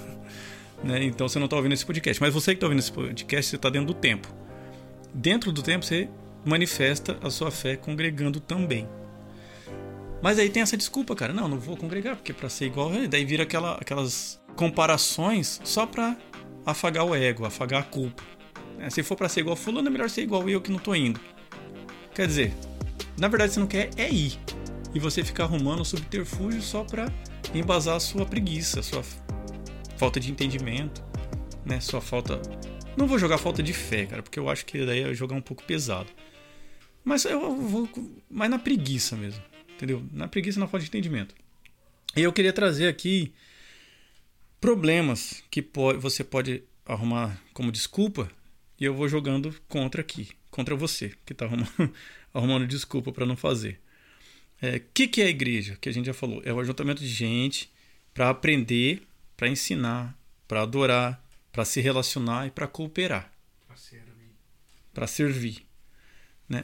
né? 0.83 1.03
Então 1.03 1.27
você 1.27 1.39
não 1.39 1.45
está 1.45 1.55
ouvindo 1.55 1.73
esse 1.73 1.85
podcast. 1.85 2.21
Mas 2.21 2.33
você 2.33 2.51
que 2.51 2.57
está 2.57 2.67
ouvindo 2.67 2.79
esse 2.79 2.91
podcast, 2.91 3.49
você 3.49 3.55
está 3.55 3.69
dentro 3.69 3.87
do 3.87 3.93
tempo. 3.93 4.27
Dentro 5.13 5.51
do 5.51 5.61
tempo 5.61 5.85
você 5.85 6.09
manifesta 6.45 7.17
a 7.21 7.29
sua 7.29 7.51
fé 7.51 7.75
congregando 7.75 8.39
também. 8.39 8.87
Mas 10.21 10.39
aí 10.39 10.49
tem 10.49 10.63
essa 10.63 10.75
desculpa, 10.75 11.15
cara. 11.15 11.33
Não, 11.33 11.47
não 11.47 11.59
vou 11.59 11.77
congregar, 11.77 12.15
porque 12.15 12.33
para 12.33 12.49
ser 12.49 12.65
igual, 12.65 12.91
daí 13.09 13.23
vira 13.23 13.43
aquela, 13.43 13.75
aquelas 13.75 14.41
comparações 14.55 15.61
só 15.63 15.85
para 15.85 16.17
afagar 16.65 17.05
o 17.05 17.15
ego, 17.15 17.45
afagar 17.45 17.81
a 17.81 17.83
culpa. 17.83 18.23
É, 18.79 18.89
se 18.89 19.03
for 19.03 19.15
para 19.15 19.29
ser 19.29 19.41
igual 19.41 19.55
fulano, 19.55 19.87
é 19.87 19.91
melhor 19.91 20.09
ser 20.09 20.21
igual 20.21 20.47
eu 20.49 20.61
que 20.61 20.71
não 20.71 20.79
tô 20.79 20.93
indo. 20.93 21.19
Quer 22.13 22.27
dizer, 22.27 22.53
na 23.17 23.27
verdade 23.27 23.53
você 23.53 23.59
não 23.59 23.67
quer 23.67 23.89
é 23.97 24.09
ir. 24.09 24.39
E 24.93 24.99
você 24.99 25.23
ficar 25.23 25.43
arrumando 25.43 25.83
subterfúgio 25.85 26.61
só 26.61 26.83
para 26.83 27.11
embasar 27.53 27.95
a 27.95 27.99
sua 27.99 28.25
preguiça, 28.25 28.79
a 28.79 28.83
sua 28.83 29.03
falta 29.97 30.19
de 30.19 30.31
entendimento, 30.31 31.03
né? 31.65 31.79
Sua 31.79 32.01
falta. 32.01 32.41
Não 32.95 33.05
vou 33.05 33.19
jogar 33.19 33.37
falta 33.37 33.61
de 33.61 33.73
fé, 33.73 34.05
cara, 34.05 34.23
porque 34.23 34.39
eu 34.39 34.49
acho 34.49 34.65
que 34.65 34.85
daí 34.85 35.01
é 35.01 35.13
jogar 35.13 35.35
um 35.35 35.41
pouco 35.41 35.63
pesado. 35.63 36.09
Mas 37.03 37.25
eu 37.25 37.55
vou. 37.55 37.89
Mas 38.29 38.49
na 38.49 38.57
preguiça 38.57 39.15
mesmo. 39.15 39.41
Entendeu? 39.75 40.03
Na 40.11 40.27
preguiça, 40.27 40.59
na 40.59 40.67
falta 40.67 40.83
de 40.83 40.89
entendimento. 40.89 41.35
E 42.15 42.21
eu 42.23 42.33
queria 42.33 42.51
trazer 42.51 42.87
aqui 42.87 43.31
problemas 44.59 45.43
que 45.51 45.63
você 45.99 46.23
pode 46.23 46.63
arrumar 46.85 47.39
como 47.53 47.71
desculpa 47.71 48.27
e 48.79 48.85
eu 48.85 48.93
vou 48.93 49.07
jogando 49.07 49.53
contra 49.67 50.01
aqui, 50.01 50.29
contra 50.49 50.75
você 50.75 51.13
que 51.25 51.33
está 51.33 51.45
arrumando, 51.45 51.93
arrumando 52.33 52.67
desculpa 52.67 53.11
para 53.11 53.25
não 53.25 53.35
fazer. 53.35 53.79
O 54.61 54.65
é, 54.65 54.81
que, 54.93 55.07
que 55.07 55.21
é 55.21 55.25
a 55.25 55.29
igreja? 55.29 55.77
Que 55.79 55.89
a 55.89 55.91
gente 55.91 56.05
já 56.05 56.13
falou. 56.13 56.41
É 56.43 56.51
o 56.51 56.59
ajuntamento 56.59 57.01
de 57.01 57.07
gente 57.07 57.71
para 58.13 58.29
aprender, 58.29 59.03
para 59.35 59.47
ensinar, 59.47 60.17
para 60.47 60.63
adorar, 60.63 61.23
para 61.51 61.63
se 61.63 61.79
relacionar 61.79 62.47
e 62.47 62.51
para 62.51 62.67
cooperar. 62.67 63.31
Para 63.67 63.77
servir. 63.77 64.31
Para 64.93 65.07
servir. 65.07 65.65
Né? 66.49 66.63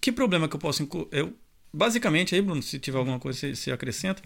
Que 0.00 0.12
problema 0.12 0.48
que 0.48 0.54
eu 0.54 0.60
posso. 0.60 0.88
Eu 1.10 1.36
Basicamente, 1.76 2.34
aí, 2.34 2.40
Bruno, 2.40 2.62
se 2.62 2.78
tiver 2.78 2.96
alguma 2.96 3.18
coisa, 3.20 3.54
você, 3.54 3.70
acrescenta. 3.70 4.22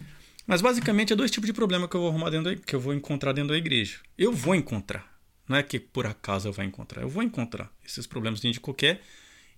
Mas 0.46 0.62
basicamente 0.62 1.12
é 1.12 1.16
dois 1.16 1.32
tipos 1.32 1.48
de 1.48 1.52
problema 1.52 1.88
que 1.88 1.96
eu 1.96 2.00
vou 2.00 2.08
arrumar 2.08 2.30
dentro 2.30 2.54
da, 2.54 2.56
que 2.56 2.76
eu 2.76 2.78
vou 2.78 2.94
encontrar 2.94 3.32
dentro 3.32 3.50
da 3.50 3.58
igreja. 3.58 3.98
Eu 4.16 4.32
vou 4.32 4.54
encontrar. 4.54 5.09
Não 5.50 5.56
é 5.56 5.64
que 5.64 5.80
por 5.80 6.06
acaso 6.06 6.46
eu 6.46 6.52
vou 6.52 6.64
encontrar. 6.64 7.02
Eu 7.02 7.08
vou 7.08 7.24
encontrar 7.24 7.72
esses 7.84 8.06
problemas 8.06 8.38
dentro 8.38 8.52
de 8.52 8.60
qualquer 8.60 9.02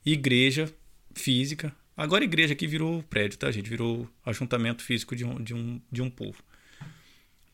igreja 0.06 0.74
física. 1.14 1.70
Agora 1.94 2.24
igreja 2.24 2.54
aqui 2.54 2.66
virou 2.66 3.02
prédio, 3.02 3.38
tá, 3.38 3.50
gente? 3.50 3.68
Virou 3.68 4.08
ajuntamento 4.24 4.82
físico 4.82 5.14
de 5.14 5.22
um, 5.22 5.34
de 5.34 5.52
um, 5.52 5.82
de 5.92 6.00
um 6.00 6.08
povo. 6.08 6.42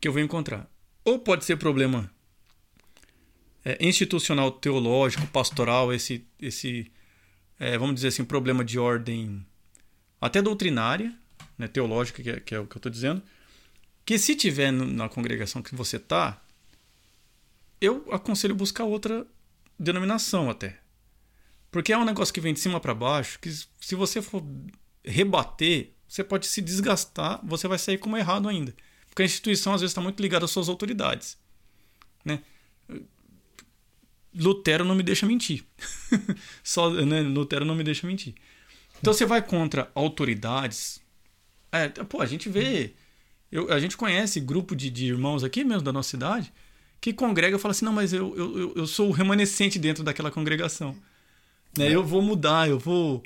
Que 0.00 0.06
eu 0.06 0.12
vou 0.12 0.22
encontrar. 0.22 0.70
Ou 1.04 1.18
pode 1.18 1.44
ser 1.44 1.56
problema 1.56 2.08
é, 3.64 3.76
institucional, 3.84 4.52
teológico, 4.52 5.26
pastoral, 5.26 5.92
esse, 5.92 6.24
esse 6.38 6.92
é, 7.58 7.76
vamos 7.76 7.96
dizer 7.96 8.08
assim, 8.08 8.24
problema 8.24 8.64
de 8.64 8.78
ordem 8.78 9.44
até 10.20 10.40
doutrinária, 10.40 11.12
né, 11.58 11.66
teológica, 11.66 12.22
que 12.22 12.30
é, 12.30 12.38
que 12.38 12.54
é 12.54 12.60
o 12.60 12.68
que 12.68 12.76
eu 12.76 12.78
estou 12.78 12.92
dizendo, 12.92 13.20
que 14.06 14.16
se 14.16 14.36
tiver 14.36 14.70
na 14.70 15.08
congregação 15.08 15.60
que 15.60 15.74
você 15.74 15.96
está, 15.96 16.40
eu 17.80 18.06
aconselho 18.12 18.54
buscar 18.54 18.84
outra 18.84 19.26
denominação 19.78 20.50
até. 20.50 20.78
Porque 21.70 21.92
é 21.92 21.98
um 21.98 22.04
negócio 22.04 22.32
que 22.32 22.40
vem 22.40 22.54
de 22.54 22.60
cima 22.60 22.80
para 22.80 22.94
baixo, 22.94 23.38
que 23.38 23.50
se 23.50 23.94
você 23.94 24.22
for 24.22 24.42
rebater, 25.04 25.92
você 26.08 26.24
pode 26.24 26.46
se 26.46 26.60
desgastar, 26.60 27.40
você 27.44 27.68
vai 27.68 27.78
sair 27.78 27.98
como 27.98 28.16
errado 28.16 28.48
ainda. 28.48 28.74
Porque 29.08 29.22
a 29.22 29.26
instituição 29.26 29.74
às 29.74 29.80
vezes 29.80 29.92
está 29.92 30.00
muito 30.00 30.20
ligada 30.20 30.44
às 30.44 30.50
suas 30.50 30.68
autoridades. 30.68 31.36
Né? 32.24 32.40
Lutero 34.34 34.84
não 34.84 34.94
me 34.94 35.02
deixa 35.02 35.26
mentir. 35.26 35.64
Só, 36.62 36.90
né? 36.90 37.22
Lutero 37.22 37.64
não 37.64 37.74
me 37.74 37.84
deixa 37.84 38.06
mentir. 38.06 38.34
Então 39.00 39.12
você 39.12 39.26
vai 39.26 39.42
contra 39.42 39.90
autoridades. 39.94 41.00
É, 41.70 41.88
pô, 41.88 42.20
a 42.20 42.26
gente 42.26 42.48
vê. 42.48 42.94
Eu, 43.50 43.72
a 43.72 43.78
gente 43.78 43.96
conhece 43.96 44.40
grupo 44.40 44.74
de, 44.74 44.90
de 44.90 45.06
irmãos 45.06 45.44
aqui 45.44 45.64
mesmo 45.64 45.82
da 45.82 45.92
nossa 45.92 46.10
cidade 46.10 46.52
que 47.00 47.12
congrega 47.12 47.56
e 47.56 47.60
fala 47.60 47.72
assim: 47.72 47.84
não, 47.84 47.92
mas 47.92 48.12
eu, 48.12 48.36
eu, 48.36 48.72
eu 48.76 48.86
sou 48.86 49.08
o 49.08 49.12
remanescente 49.12 49.78
dentro 49.78 50.02
daquela 50.02 50.30
congregação. 50.30 50.96
Né? 51.76 51.88
É. 51.88 51.94
Eu 51.94 52.04
vou 52.04 52.22
mudar, 52.22 52.68
eu 52.68 52.78
vou. 52.78 53.22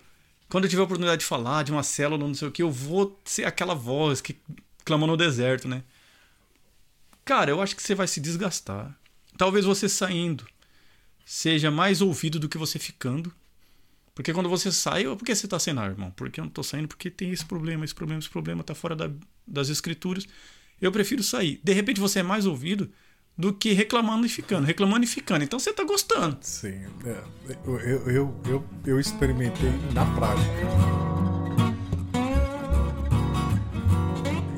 Quando 0.48 0.64
eu 0.64 0.70
tiver 0.70 0.82
a 0.82 0.84
oportunidade 0.84 1.20
de 1.20 1.26
falar 1.26 1.62
de 1.62 1.72
uma 1.72 1.82
célula, 1.82 2.26
não 2.26 2.34
sei 2.34 2.48
o 2.48 2.52
que, 2.52 2.62
eu 2.62 2.70
vou 2.70 3.18
ser 3.24 3.44
aquela 3.44 3.74
voz 3.74 4.20
que 4.20 4.36
clama 4.84 5.06
no 5.06 5.16
deserto, 5.16 5.66
né? 5.66 5.82
Cara, 7.24 7.50
eu 7.50 7.62
acho 7.62 7.74
que 7.74 7.82
você 7.82 7.94
vai 7.94 8.06
se 8.06 8.20
desgastar. 8.20 8.94
Talvez 9.38 9.64
você 9.64 9.88
saindo 9.88 10.46
seja 11.24 11.70
mais 11.70 12.02
ouvido 12.02 12.38
do 12.38 12.48
que 12.48 12.58
você 12.58 12.78
ficando. 12.78 13.32
Porque 14.14 14.32
quando 14.32 14.48
você 14.48 14.70
sai, 14.70 15.04
por 15.04 15.24
que 15.24 15.34
você 15.34 15.46
está 15.46 15.56
ar, 15.80 15.90
irmão? 15.90 16.10
Porque 16.10 16.38
eu 16.38 16.44
não 16.44 16.50
estou 16.50 16.62
saindo 16.62 16.86
porque 16.86 17.10
tem 17.10 17.30
esse 17.30 17.44
problema, 17.44 17.84
esse 17.84 17.94
problema, 17.94 18.18
esse 18.18 18.28
problema, 18.28 18.60
está 18.60 18.74
fora 18.74 18.94
da, 18.94 19.10
das 19.46 19.70
escrituras. 19.70 20.26
Eu 20.80 20.92
prefiro 20.92 21.22
sair. 21.22 21.60
De 21.64 21.72
repente 21.72 22.00
você 22.00 22.18
é 22.18 22.22
mais 22.22 22.44
ouvido 22.44 22.90
do 23.42 23.52
que 23.52 23.72
reclamando 23.72 24.24
e 24.24 24.28
ficando, 24.28 24.64
reclamando 24.64 25.04
e 25.04 25.08
ficando. 25.08 25.42
Então 25.42 25.58
você 25.58 25.70
está 25.70 25.82
gostando. 25.82 26.38
Sim. 26.42 26.84
É, 27.04 27.22
eu, 27.66 27.80
eu, 28.06 28.34
eu, 28.46 28.64
eu 28.86 29.00
experimentei 29.00 29.72
na 29.92 30.06
prática. 30.14 30.48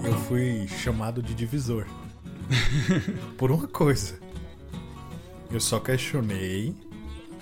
Eu 0.04 0.12
fui 0.28 0.68
chamado 0.68 1.22
de 1.22 1.32
divisor. 1.32 1.86
por 3.38 3.50
uma 3.50 3.66
coisa. 3.66 4.20
Eu 5.50 5.60
só 5.60 5.80
questionei 5.80 6.76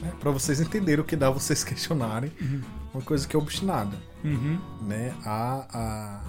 né? 0.01 0.13
Para 0.21 0.31
vocês 0.31 0.61
entenderem 0.61 1.01
o 1.01 1.05
que 1.05 1.17
dá 1.17 1.29
vocês 1.29 1.63
questionarem 1.65 2.31
uhum. 2.41 2.61
uma 2.95 3.03
coisa 3.03 3.27
que 3.27 3.35
é 3.35 3.39
obstinada. 3.39 3.97
Uhum. 4.23 4.61
Né? 4.83 5.13
A, 5.25 5.67
a, 5.73 6.21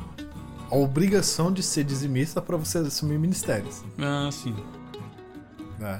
a 0.71 0.75
obrigação 0.75 1.51
de 1.51 1.61
ser 1.61 1.83
dizimista 1.83 2.41
para 2.41 2.57
vocês 2.57 2.83
assumir 2.83 3.19
ministérios. 3.19 3.83
Ah, 3.99 4.27
sim. 4.31 4.55
Né? 5.83 5.99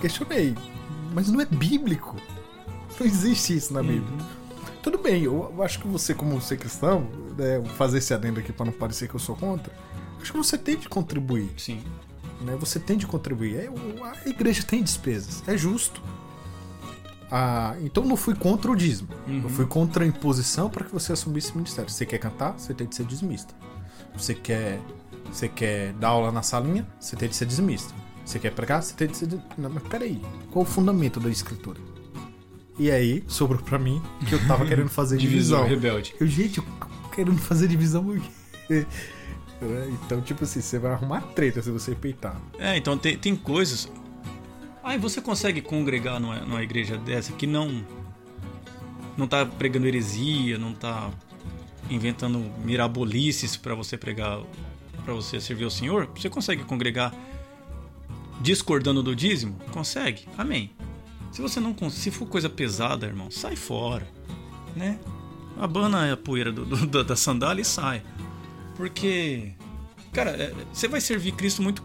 Questionei, 0.00 0.56
mas 1.14 1.30
não 1.30 1.40
é 1.40 1.46
bíblico. 1.46 2.16
Não 2.98 3.06
existe 3.06 3.56
isso 3.56 3.72
na 3.72 3.80
Bíblia. 3.80 4.02
Uhum. 4.02 4.40
Tudo 4.82 4.98
bem, 4.98 5.22
eu 5.22 5.62
acho 5.62 5.78
que 5.78 5.86
você, 5.86 6.12
como 6.12 6.40
ser 6.40 6.56
cristão, 6.56 7.06
né, 7.38 7.58
vou 7.58 7.68
fazer 7.70 7.98
esse 7.98 8.12
adendo 8.12 8.40
aqui 8.40 8.52
para 8.52 8.66
não 8.66 8.72
parecer 8.72 9.08
que 9.08 9.14
eu 9.14 9.20
sou 9.20 9.36
contra. 9.36 9.72
Acho 10.20 10.32
que 10.32 10.38
você 10.38 10.58
tem 10.58 10.76
de 10.76 10.88
contribuir. 10.88 11.50
Sim. 11.56 11.82
Né? 12.40 12.56
Você 12.56 12.80
tem 12.80 12.96
de 12.96 13.06
contribuir. 13.06 13.56
É, 13.56 13.70
a 14.02 14.28
igreja 14.28 14.64
tem 14.64 14.82
despesas, 14.82 15.42
é 15.46 15.56
justo. 15.56 16.02
Ah, 17.30 17.76
então 17.80 18.04
não 18.04 18.16
fui 18.16 18.34
contra 18.34 18.70
o 18.70 18.74
dízimo. 18.74 19.10
Uhum. 19.28 19.42
Eu 19.44 19.48
fui 19.48 19.66
contra 19.66 20.02
a 20.02 20.06
imposição 20.06 20.68
para 20.68 20.84
que 20.84 20.92
você 20.92 21.12
assumisse 21.12 21.52
o 21.52 21.56
ministério. 21.56 21.88
Você 21.88 22.04
quer 22.04 22.18
cantar? 22.18 22.58
Você 22.58 22.74
tem 22.74 22.88
de 22.88 22.96
ser 22.96 23.04
dizimista. 23.04 23.54
Você 24.16 24.34
quer, 24.34 24.80
você 25.30 25.48
quer 25.48 25.92
dar 25.92 26.08
aula 26.08 26.32
na 26.32 26.42
salinha? 26.42 26.86
Você 26.98 27.14
tem 27.14 27.28
de 27.28 27.36
ser 27.36 27.46
dizimista. 27.46 27.94
Você 28.30 28.38
quer 28.38 28.52
pregar? 28.52 28.80
Você 28.80 28.94
tem 28.94 29.12
ser. 29.12 29.28
Não, 29.58 29.68
mas 29.68 29.82
peraí. 29.82 30.22
Qual 30.52 30.62
o 30.62 30.64
fundamento 30.64 31.18
da 31.18 31.28
escritura? 31.28 31.80
E 32.78 32.88
aí, 32.88 33.24
sobrou 33.26 33.60
para 33.60 33.76
mim 33.76 34.00
que 34.28 34.32
eu 34.32 34.46
tava 34.46 34.64
querendo 34.64 34.88
fazer 34.88 35.16
divisão. 35.18 35.64
divisão 35.64 35.68
rebelde. 35.68 36.14
Eu, 36.20 36.28
gente, 36.28 36.58
eu 36.58 36.64
querendo 37.12 37.38
fazer 37.38 37.66
divisão. 37.66 38.06
então, 40.04 40.20
tipo 40.20 40.44
assim, 40.44 40.60
você 40.60 40.78
vai 40.78 40.92
arrumar 40.92 41.22
treta 41.34 41.60
se 41.60 41.72
você 41.72 41.92
peitar. 41.92 42.40
É, 42.56 42.76
então 42.76 42.96
tem, 42.96 43.18
tem 43.18 43.34
coisas. 43.34 43.90
Aí 44.84 44.96
você 44.96 45.20
consegue 45.20 45.60
congregar 45.60 46.20
numa, 46.20 46.38
numa 46.38 46.62
igreja 46.62 46.96
dessa 46.96 47.32
que 47.32 47.48
não 47.48 47.84
não 49.16 49.26
tá 49.26 49.44
pregando 49.44 49.88
heresia, 49.88 50.56
não 50.56 50.72
tá 50.72 51.10
inventando 51.90 52.38
mirabolices 52.64 53.56
para 53.56 53.74
você 53.74 53.98
pregar, 53.98 54.40
para 55.04 55.12
você 55.14 55.40
servir 55.40 55.64
ao 55.64 55.70
Senhor? 55.70 56.08
Você 56.14 56.30
consegue 56.30 56.62
congregar 56.62 57.12
discordando 58.40 59.02
do 59.02 59.14
dízimo? 59.14 59.56
Consegue. 59.72 60.26
Amém. 60.36 60.70
Se 61.30 61.40
você 61.40 61.60
não 61.60 61.74
se 61.90 62.10
for 62.10 62.26
coisa 62.26 62.48
pesada, 62.48 63.06
irmão, 63.06 63.30
sai 63.30 63.54
fora, 63.54 64.06
né? 64.74 64.98
Abana 65.58 66.12
a 66.12 66.16
poeira 66.16 66.50
do, 66.50 66.64
do, 66.64 67.04
da 67.04 67.16
sandália 67.16 67.62
e 67.62 67.64
sai. 67.64 68.02
Porque, 68.76 69.52
cara, 70.12 70.30
é, 70.30 70.54
você 70.72 70.88
vai 70.88 71.00
servir 71.00 71.32
Cristo 71.32 71.62
muito 71.62 71.82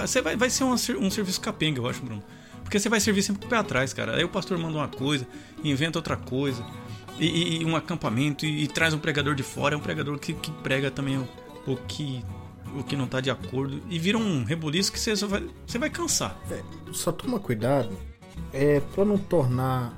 você 0.00 0.22
vai, 0.22 0.36
vai 0.36 0.48
ser 0.48 0.64
um, 0.64 0.72
um 0.72 1.10
serviço 1.10 1.40
capenga, 1.40 1.78
eu 1.78 1.86
acho, 1.86 2.02
Bruno. 2.02 2.22
Porque 2.62 2.78
você 2.78 2.88
vai 2.88 3.00
servir 3.00 3.22
sempre 3.22 3.42
com 3.42 3.46
o 3.46 3.50
pé 3.50 3.56
atrás, 3.56 3.92
cara. 3.92 4.16
Aí 4.16 4.24
o 4.24 4.28
pastor 4.28 4.56
manda 4.56 4.78
uma 4.78 4.88
coisa, 4.88 5.26
inventa 5.62 5.98
outra 5.98 6.16
coisa, 6.16 6.64
e, 7.18 7.60
e 7.60 7.64
um 7.64 7.76
acampamento, 7.76 8.46
e, 8.46 8.64
e, 8.64 8.66
traz 8.66 8.94
um 8.94 8.98
pregador 8.98 9.34
de 9.34 9.42
fora. 9.42 9.74
É 9.74 9.78
um 9.78 9.80
pregador 9.80 10.18
que, 10.18 10.32
que 10.32 10.50
prega 10.50 10.90
também 10.90 11.18
o, 11.18 11.28
o 11.66 11.76
que 11.76 12.24
o 12.78 12.82
que 12.82 12.96
não 12.96 13.06
tá 13.06 13.20
de 13.20 13.30
acordo 13.30 13.80
e 13.88 13.98
vira 13.98 14.18
um 14.18 14.44
rebuliço 14.44 14.92
que 14.92 14.98
você 14.98 15.14
vai, 15.26 15.48
você 15.66 15.78
vai 15.78 15.90
cansar. 15.90 16.36
É, 16.50 16.62
só 16.92 17.12
toma 17.12 17.38
cuidado 17.38 17.90
é 18.52 18.80
para 18.80 19.04
não 19.04 19.18
tornar 19.18 19.92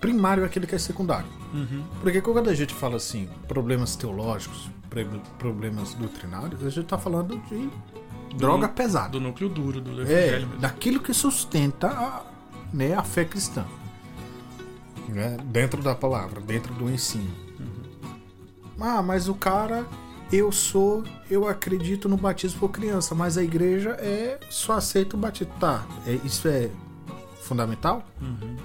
primário 0.00 0.44
aquele 0.44 0.66
que 0.66 0.74
é 0.74 0.78
secundário. 0.78 1.28
Uhum. 1.52 1.84
Porque 2.00 2.20
quando 2.20 2.48
a 2.50 2.54
gente 2.54 2.74
fala 2.74 2.96
assim, 2.96 3.28
problemas 3.46 3.96
teológicos, 3.96 4.70
problemas 5.38 5.94
doutrinários, 5.94 6.64
a 6.64 6.70
gente 6.70 6.86
tá 6.86 6.98
falando 6.98 7.38
de 7.48 7.70
droga 8.36 8.68
pesada. 8.68 9.10
Do 9.10 9.20
núcleo 9.20 9.48
duro 9.48 9.80
do 9.80 9.90
é, 9.90 10.02
evangelho. 10.02 10.46
mesmo. 10.46 10.60
daquilo 10.60 11.00
que 11.00 11.14
sustenta 11.14 11.88
a, 11.88 12.22
né, 12.72 12.94
a 12.94 13.02
fé 13.02 13.24
cristã. 13.24 13.64
Né? 15.08 15.38
Dentro 15.44 15.82
da 15.82 15.94
palavra, 15.94 16.40
dentro 16.40 16.72
do 16.74 16.90
ensino. 16.90 17.48
Ah, 18.80 19.02
mas 19.02 19.28
o 19.28 19.34
cara, 19.34 19.86
eu 20.32 20.52
sou, 20.52 21.04
eu 21.30 21.48
acredito 21.48 22.08
no 22.08 22.16
batismo 22.16 22.60
por 22.60 22.70
criança, 22.70 23.14
mas 23.14 23.38
a 23.38 23.42
igreja 23.42 23.90
é 24.00 24.38
só 24.50 24.74
aceita 24.74 25.16
o 25.16 25.18
batismo. 25.18 25.52
Tá, 25.58 25.86
é, 26.06 26.14
isso 26.24 26.46
é 26.48 26.70
fundamental? 27.40 28.04
Uhum. 28.20 28.56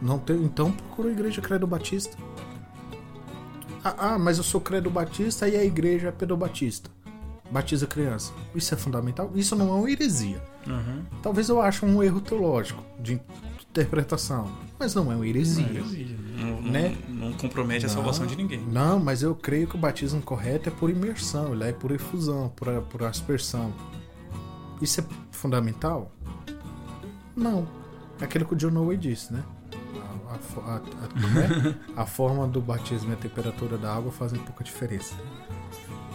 Não 0.00 0.18
tem, 0.18 0.42
então 0.42 0.72
procura 0.72 1.08
a 1.08 1.12
igreja 1.12 1.42
credo 1.42 1.66
batista. 1.66 2.16
Ah, 3.84 3.94
ah, 4.14 4.18
mas 4.18 4.38
eu 4.38 4.44
sou 4.44 4.60
credo 4.60 4.90
batista 4.90 5.48
e 5.48 5.56
a 5.56 5.64
igreja 5.64 6.08
é 6.08 6.12
pedobatista. 6.12 6.90
Batiza 7.50 7.86
criança. 7.86 8.32
Isso 8.54 8.72
é 8.72 8.76
fundamental? 8.76 9.30
Isso 9.34 9.56
não 9.56 9.68
é 9.68 9.72
uma 9.72 9.90
heresia. 9.90 10.40
Uhum. 10.66 11.02
Talvez 11.22 11.48
eu 11.48 11.60
ache 11.60 11.84
um 11.84 12.02
erro 12.02 12.20
teológico 12.20 12.82
de 12.98 13.20
interpretação, 13.70 14.50
mas 14.78 14.94
não 14.94 15.10
é 15.12 15.14
uma 15.14 15.26
heresia. 15.26 15.64
Não, 15.66 15.74
heresia. 15.74 16.16
Não, 16.36 16.62
Né? 16.62 16.96
não, 17.08 17.28
não 17.30 17.32
compromete 17.34 17.86
a 17.86 17.88
salvação 17.88 18.26
de 18.26 18.34
ninguém. 18.36 18.60
Não, 18.66 18.98
mas 18.98 19.22
eu 19.22 19.34
creio 19.34 19.66
que 19.68 19.76
o 19.76 19.78
batismo 19.78 20.20
correto 20.20 20.68
é 20.68 20.72
por 20.72 20.90
imersão, 20.90 21.52
ele 21.54 21.64
é 21.64 21.72
por 21.72 21.90
efusão, 21.92 22.48
por, 22.56 22.68
por 22.82 23.04
aspersão. 23.04 23.72
Isso 24.82 25.00
é 25.00 25.04
fundamental? 25.30 26.10
Não. 27.36 27.66
É 28.20 28.24
aquilo 28.24 28.44
que 28.44 28.54
o 28.54 28.56
John 28.56 28.70
Noe 28.70 28.96
disse, 28.96 29.32
né? 29.32 29.42
A, 30.28 30.32
a 30.34 30.72
a- 30.72 30.76
a- 30.76 30.80
como 30.80 31.38
é? 31.38 31.74
A 31.96 32.06
forma 32.06 32.46
do 32.48 32.60
batismo 32.60 33.10
e 33.10 33.12
a 33.14 33.16
temperatura 33.16 33.76
da 33.78 33.94
água 33.94 34.10
fazem 34.12 34.38
pouca 34.40 34.64
diferença. 34.64 35.14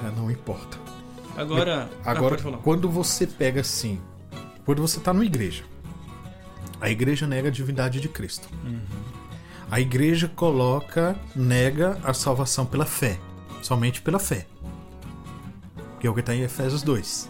É, 0.03 0.11
não 0.19 0.29
importa. 0.29 0.77
Agora, 1.37 1.89
ah, 2.03 2.11
Agora, 2.11 2.37
falar. 2.37 2.57
quando 2.59 2.89
você 2.89 3.25
pega 3.27 3.61
assim, 3.61 3.99
quando 4.65 4.81
você 4.81 4.97
está 4.99 5.13
numa 5.13 5.25
igreja, 5.25 5.63
a 6.79 6.89
igreja 6.89 7.25
nega 7.27 7.47
a 7.47 7.51
divindade 7.51 7.99
de 7.99 8.09
Cristo. 8.09 8.47
Uhum. 8.63 8.81
A 9.69 9.79
igreja 9.79 10.27
coloca, 10.27 11.15
nega 11.35 11.97
a 12.03 12.13
salvação 12.13 12.65
pela 12.65 12.85
fé, 12.85 13.19
somente 13.61 14.01
pela 14.01 14.19
fé. 14.19 14.45
Que 15.99 16.07
é 16.07 16.09
o 16.09 16.13
que 16.13 16.19
está 16.19 16.35
em 16.35 16.41
Efésios 16.41 16.83
2. 16.83 17.29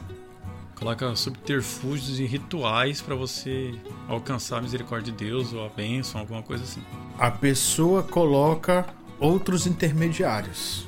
Coloca 0.76 1.16
subterfúgios 1.16 2.20
e 2.20 2.26
rituais 2.26 3.02
pra 3.02 3.16
você 3.16 3.74
alcançar 4.10 4.58
a 4.58 4.62
misericórdia 4.62 5.14
de 5.14 5.26
Deus 5.26 5.54
ou 5.54 5.66
a 5.66 5.70
bênção, 5.70 6.20
alguma 6.20 6.44
coisa 6.44 6.64
assim. 6.66 6.84
A 7.18 7.32
pessoa 7.32 8.04
coloca 8.04 8.86
outros 9.18 9.66
intermediários. 9.66 10.86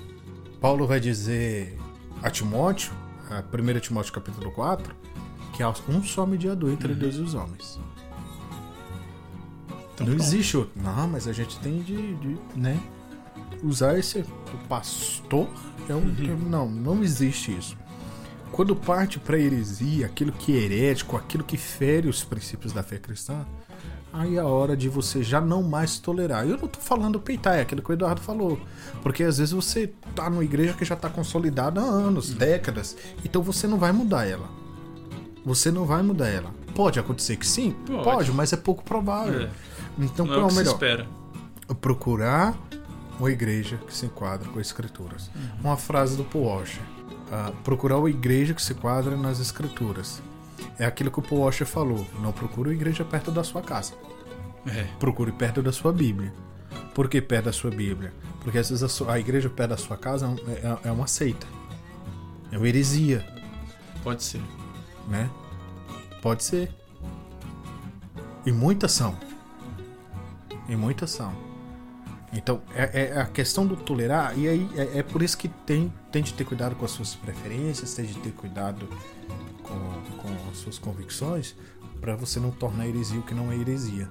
Paulo 0.59 0.85
vai 0.85 0.99
dizer 0.99 1.77
a 2.21 2.29
Timóteo, 2.29 2.91
a 3.29 3.39
1 3.39 3.79
Timóteo 3.79 4.11
capítulo 4.11 4.51
4, 4.51 4.93
que 5.55 5.63
há 5.63 5.73
um 5.87 6.03
só 6.03 6.25
mediador 6.25 6.71
entre 6.71 6.93
Deus 6.93 7.15
e 7.15 7.21
os 7.21 7.33
homens. 7.33 7.79
Então, 9.97 10.05
não 10.05 10.15
pronto. 10.15 10.27
existe 10.27 10.55
outro. 10.55 10.79
Não, 10.79 11.07
mas 11.07 11.27
a 11.27 11.33
gente 11.33 11.57
tem 11.59 11.81
de, 11.81 12.15
de, 12.15 12.37
né, 12.55 12.79
usar 13.63 13.97
esse 13.97 14.19
o 14.19 14.67
pastor 14.69 15.49
é 15.89 15.95
um, 15.95 16.05
não, 16.47 16.69
não 16.69 17.03
existe 17.03 17.57
isso. 17.57 17.75
Quando 18.51 18.75
parte 18.75 19.19
para 19.19 19.39
heresia, 19.39 20.05
aquilo 20.05 20.31
que 20.31 20.55
é 20.55 20.61
herético, 20.61 21.17
aquilo 21.17 21.43
que 21.43 21.57
fere 21.57 22.07
os 22.07 22.23
princípios 22.23 22.71
da 22.71 22.83
fé 22.83 22.97
cristã, 22.97 23.45
aí 24.13 24.37
é 24.37 24.39
a 24.39 24.45
hora 24.45 24.77
de 24.77 24.87
você 24.87 25.23
já 25.23 25.41
não 25.41 25.63
mais 25.63 25.97
tolerar. 25.97 26.47
Eu 26.47 26.57
não 26.57 26.67
tô 26.67 26.79
falando 26.79 27.19
peitar, 27.19 27.55
é 27.55 27.61
aquilo 27.61 27.81
que 27.81 27.89
o 27.89 27.93
Eduardo 27.93 28.21
falou. 28.21 28.59
Porque 29.01 29.23
às 29.23 29.39
vezes 29.39 29.53
você 29.53 29.91
tá 30.15 30.29
numa 30.29 30.43
igreja 30.43 30.73
que 30.73 30.85
já 30.85 30.95
tá 30.95 31.09
consolidada 31.09 31.81
há 31.81 31.83
anos, 31.83 32.33
décadas, 32.33 32.95
então 33.25 33.41
você 33.41 33.67
não 33.67 33.77
vai 33.77 33.91
mudar 33.91 34.25
ela. 34.25 34.47
Você 35.43 35.71
não 35.71 35.85
vai 35.85 36.03
mudar 36.03 36.27
ela. 36.27 36.51
Pode 36.75 36.99
acontecer 36.99 37.37
que 37.37 37.47
sim? 37.47 37.73
Pode. 38.03 38.31
mas 38.31 38.53
é 38.53 38.57
pouco 38.57 38.83
provável. 38.83 39.41
É. 39.41 39.49
Então, 39.99 40.25
não 40.25 40.33
qual 40.33 40.39
é 40.39 40.41
é 40.41 40.43
o 40.43 40.47
que 40.47 40.53
se 40.53 40.59
melhor? 40.59 40.73
espera. 40.73 41.07
procurar 41.81 42.55
uma 43.19 43.31
igreja 43.31 43.77
que 43.77 43.93
se 43.93 44.05
enquadra 44.05 44.47
com 44.49 44.59
as 44.59 44.67
escrituras. 44.67 45.29
Uma 45.59 45.75
frase 45.77 46.15
do 46.15 46.23
Paul 46.23 46.45
Washer. 46.45 46.81
ah, 47.31 47.51
procurar 47.63 47.97
uma 47.97 48.09
igreja 48.09 48.53
que 48.53 48.61
se 48.61 48.73
enquadra 48.73 49.15
nas 49.17 49.39
escrituras. 49.39 50.21
É 50.79 50.85
aquilo 50.85 51.09
que 51.11 51.19
o 51.19 51.21
Paul 51.21 51.41
Washer 51.41 51.65
falou. 51.67 52.05
Não 52.21 52.31
procure 52.31 52.69
uma 52.69 52.75
igreja 52.75 53.03
perto 53.03 53.31
da 53.31 53.43
sua 53.43 53.61
casa. 53.61 53.93
É. 54.65 54.83
Procure 54.99 55.31
perto 55.31 55.61
da 55.61 55.71
sua 55.71 55.91
Bíblia. 55.91 56.33
Por 56.93 57.09
que 57.09 57.21
perto 57.21 57.45
da 57.45 57.51
sua 57.53 57.71
Bíblia? 57.71 58.13
Porque 58.43 58.57
às 58.59 58.69
vezes 58.69 58.83
a, 58.83 58.89
sua- 58.89 59.13
a 59.13 59.19
igreja 59.19 59.49
perto 59.49 59.69
da 59.71 59.77
sua 59.77 59.97
casa 59.97 60.27
é, 60.47 60.51
é- 60.51 60.89
é 60.89 60.91
uma 60.91 61.07
seita. 61.07 61.45
É 62.51 62.57
uma 62.57 62.67
heresia, 62.67 63.25
Pode 64.03 64.23
ser. 64.23 64.41
né? 65.07 65.29
Pode 66.21 66.43
ser. 66.43 66.71
E 68.45 68.51
muitas 68.51 68.91
são. 68.93 69.15
E 70.67 70.75
muitas 70.75 71.11
são. 71.11 71.33
Então, 72.33 72.61
é, 72.75 73.13
é 73.13 73.21
a 73.21 73.25
questão 73.25 73.65
do 73.65 73.75
tolerar, 73.75 74.37
e 74.37 74.47
aí 74.47 74.69
é, 74.75 74.99
é 74.99 75.03
por 75.03 75.21
isso 75.23 75.37
que 75.37 75.47
tem, 75.47 75.91
tem 76.11 76.21
de 76.21 76.33
ter 76.33 76.43
cuidado 76.43 76.75
com 76.75 76.83
as 76.83 76.91
suas 76.91 77.15
preferências, 77.15 77.93
tem 77.93 78.05
de 78.05 78.15
ter 78.15 78.31
cuidado 78.31 78.87
com, 79.63 80.17
com 80.17 80.49
as 80.51 80.57
suas 80.57 80.77
convicções, 80.77 81.55
para 82.01 82.15
você 82.15 82.39
não 82.39 82.51
tornar 82.51 82.87
heresia 82.87 83.19
o 83.19 83.23
que 83.23 83.33
não 83.33 83.51
é 83.51 83.55
heresia. 83.55 84.09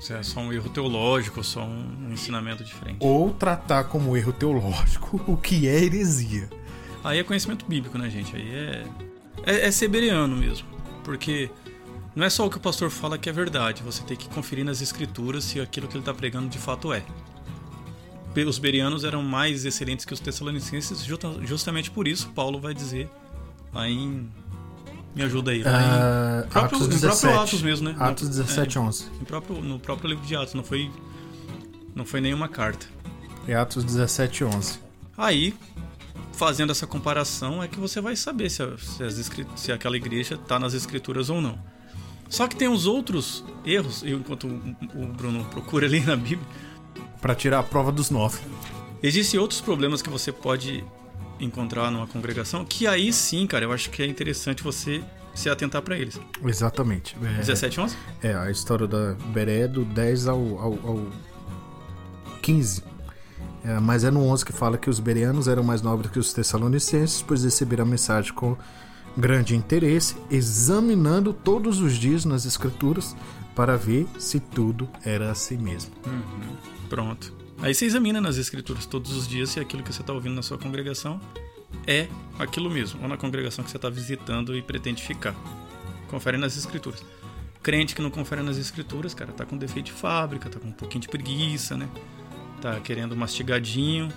Se 0.00 0.12
é 0.12 0.22
só 0.22 0.40
um 0.40 0.52
erro 0.52 0.68
teológico, 0.70 1.42
só 1.42 1.64
um 1.64 2.12
ensinamento 2.12 2.62
diferente. 2.62 2.98
Ou 3.00 3.32
tratar 3.32 3.84
como 3.84 4.16
erro 4.16 4.32
teológico 4.32 5.20
o 5.26 5.36
que 5.36 5.66
é 5.66 5.84
heresia. 5.84 6.48
Aí 7.02 7.18
é 7.18 7.24
conhecimento 7.24 7.66
bíblico, 7.66 7.98
né, 7.98 8.08
gente? 8.08 8.34
Aí 8.36 8.48
é. 8.48 8.84
É, 9.44 9.66
é 9.66 9.70
ser 9.70 9.88
bereano 9.88 10.36
mesmo. 10.36 10.68
Porque 11.02 11.50
não 12.18 12.24
é 12.26 12.30
só 12.30 12.44
o 12.46 12.50
que 12.50 12.56
o 12.56 12.60
pastor 12.60 12.90
fala 12.90 13.16
que 13.16 13.28
é 13.28 13.32
verdade. 13.32 13.82
Você 13.82 14.02
tem 14.02 14.16
que 14.16 14.28
conferir 14.28 14.64
nas 14.64 14.80
escrituras 14.80 15.44
se 15.44 15.60
aquilo 15.60 15.86
que 15.88 15.94
ele 15.94 16.00
está 16.02 16.12
pregando 16.12 16.48
de 16.48 16.58
fato 16.58 16.92
é. 16.92 17.02
Os 18.46 18.58
berianos 18.58 19.02
eram 19.02 19.20
mais 19.22 19.64
excelentes 19.64 20.04
que 20.04 20.14
os 20.14 20.20
tessalonicenses, 20.20 21.02
justa- 21.04 21.34
justamente 21.42 21.90
por 21.90 22.06
isso 22.06 22.28
Paulo 22.30 22.60
vai 22.60 22.72
dizer 22.72 23.08
lá 23.72 23.88
em. 23.88 24.28
Me 25.14 25.22
ajuda 25.24 25.50
aí. 25.50 25.62
Lá 25.64 26.44
em, 26.46 26.48
próprio, 26.48 26.76
Atos 26.76 26.94
em 26.96 27.00
próprio 27.00 27.00
17. 27.00 27.38
Atos 27.38 27.62
mesmo, 27.62 27.88
né? 27.88 27.96
Atos 27.98 28.24
No- 28.24 28.30
17, 28.30 28.78
é, 28.78 28.80
11. 28.80 29.06
em 29.20 29.24
próprio, 29.24 29.60
no 29.60 29.80
próprio 29.80 30.10
livro 30.10 30.24
de 30.24 30.36
Atos, 30.36 30.54
não 30.54 30.62
foi, 30.62 30.88
não 31.96 32.04
foi 32.04 32.20
nenhuma 32.20 32.48
carta. 32.48 32.86
É 33.48 33.54
Atos 33.56 33.82
17, 33.82 34.44
11. 34.44 34.78
Aí, 35.16 35.52
fazendo 36.32 36.70
essa 36.70 36.86
comparação, 36.86 37.60
é 37.60 37.66
que 37.66 37.80
você 37.80 38.00
vai 38.00 38.14
saber 38.14 38.50
se, 38.50 38.62
a- 38.62 38.76
se 38.78 39.02
as 39.02 39.30
se 39.56 39.72
aquela 39.72 39.96
igreja 39.96 40.34
está 40.36 40.60
nas 40.60 40.74
escrituras 40.74 41.28
ou 41.30 41.40
não. 41.40 41.58
Só 42.28 42.46
que 42.46 42.54
tem 42.56 42.68
os 42.68 42.86
outros 42.86 43.44
erros, 43.64 44.02
e 44.02 44.10
enquanto 44.12 44.46
o 44.46 45.02
o 45.02 45.06
Bruno 45.06 45.44
procura 45.46 45.86
ali 45.86 46.00
na 46.00 46.16
Bíblia, 46.16 46.46
Para 47.20 47.34
tirar 47.34 47.58
a 47.60 47.62
prova 47.62 47.90
dos 47.90 48.10
nove. 48.10 48.38
existem 49.02 49.38
outros 49.40 49.60
problemas 49.60 50.02
que 50.02 50.10
você 50.10 50.30
pode 50.30 50.84
encontrar 51.40 51.90
numa 51.90 52.06
congregação, 52.06 52.64
que 52.64 52.86
aí 52.86 53.12
sim, 53.12 53.46
cara, 53.46 53.64
eu 53.64 53.72
acho 53.72 53.90
que 53.90 54.02
é 54.02 54.06
interessante 54.06 54.62
você 54.62 55.02
se 55.34 55.48
atentar 55.48 55.80
para 55.82 55.96
eles. 55.96 56.20
Exatamente. 56.44 57.16
É, 57.22 57.38
17, 57.38 57.80
11? 57.80 57.96
É, 58.22 58.34
a 58.34 58.50
história 58.50 58.86
da 58.88 59.14
Beré 59.32 59.60
é 59.60 59.68
do 59.68 59.84
10 59.84 60.26
ao, 60.28 60.58
ao, 60.58 60.72
ao 60.84 61.06
15. 62.42 62.82
É, 63.64 63.78
mas 63.80 64.02
é 64.04 64.10
no 64.10 64.24
11 64.24 64.44
que 64.44 64.52
fala 64.52 64.76
que 64.78 64.90
os 64.90 64.98
bereanos 65.00 65.46
eram 65.48 65.62
mais 65.62 65.80
nobres 65.82 66.10
que 66.10 66.18
os 66.18 66.32
tessalonicenses, 66.32 67.22
pois 67.22 67.44
receberam 67.44 67.84
a 67.84 67.86
mensagem 67.86 68.32
com 68.32 68.56
grande 69.18 69.56
interesse, 69.56 70.16
examinando 70.30 71.32
todos 71.32 71.80
os 71.80 71.94
dias 71.94 72.24
nas 72.24 72.44
escrituras 72.44 73.16
para 73.54 73.76
ver 73.76 74.06
se 74.18 74.38
tudo 74.38 74.88
era 75.04 75.30
assim 75.32 75.56
mesmo. 75.56 75.92
Pronto. 76.88 77.34
Aí 77.60 77.74
você 77.74 77.86
examina 77.86 78.20
nas 78.20 78.36
escrituras 78.36 78.86
todos 78.86 79.12
os 79.16 79.26
dias 79.26 79.50
se 79.50 79.58
aquilo 79.58 79.82
que 79.82 79.92
você 79.92 80.00
está 80.00 80.12
ouvindo 80.12 80.36
na 80.36 80.42
sua 80.42 80.56
congregação 80.56 81.20
é 81.84 82.06
aquilo 82.38 82.70
mesmo, 82.70 83.02
ou 83.02 83.08
na 83.08 83.16
congregação 83.16 83.64
que 83.64 83.70
você 83.70 83.76
está 83.76 83.90
visitando 83.90 84.56
e 84.56 84.62
pretende 84.62 85.02
ficar. 85.02 85.34
Confere 86.06 86.38
nas 86.38 86.56
escrituras. 86.56 87.04
Crente 87.60 87.96
que 87.96 88.00
não 88.00 88.10
confere 88.10 88.42
nas 88.42 88.56
escrituras, 88.56 89.12
cara, 89.12 89.32
tá 89.32 89.44
com 89.44 89.56
defeito 89.56 89.86
de 89.86 89.92
fábrica, 89.92 90.48
tá 90.48 90.60
com 90.60 90.68
um 90.68 90.72
pouquinho 90.72 91.02
de 91.02 91.08
preguiça, 91.08 91.76
né? 91.76 91.88
Tá 92.62 92.78
querendo 92.78 93.16
mastigadinho. 93.16 94.08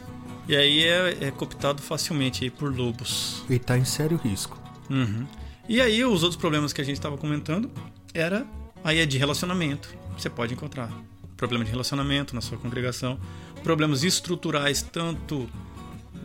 E 0.47 0.55
aí 0.55 0.83
é, 0.83 1.17
é 1.21 1.31
cooptado 1.31 1.81
facilmente 1.81 2.43
aí 2.43 2.51
por 2.51 2.73
lobos. 2.75 3.43
E 3.49 3.57
tá 3.57 3.77
em 3.77 3.85
sério 3.85 4.17
risco. 4.17 4.60
Uhum. 4.91 5.25
E 5.67 5.79
aí 5.79 6.03
os 6.03 6.23
outros 6.23 6.39
problemas 6.39 6.73
que 6.73 6.81
a 6.81 6.83
gente 6.83 6.97
estava 6.97 7.17
comentando 7.17 7.71
era 8.13 8.45
aí 8.83 8.99
é 8.99 9.05
de 9.05 9.17
relacionamento. 9.17 9.89
Você 10.17 10.29
pode 10.29 10.53
encontrar 10.53 10.91
problema 11.37 11.63
de 11.65 11.71
relacionamento 11.71 12.35
na 12.35 12.41
sua 12.41 12.57
congregação, 12.57 13.19
problemas 13.63 14.03
estruturais 14.03 14.81
tanto 14.81 15.49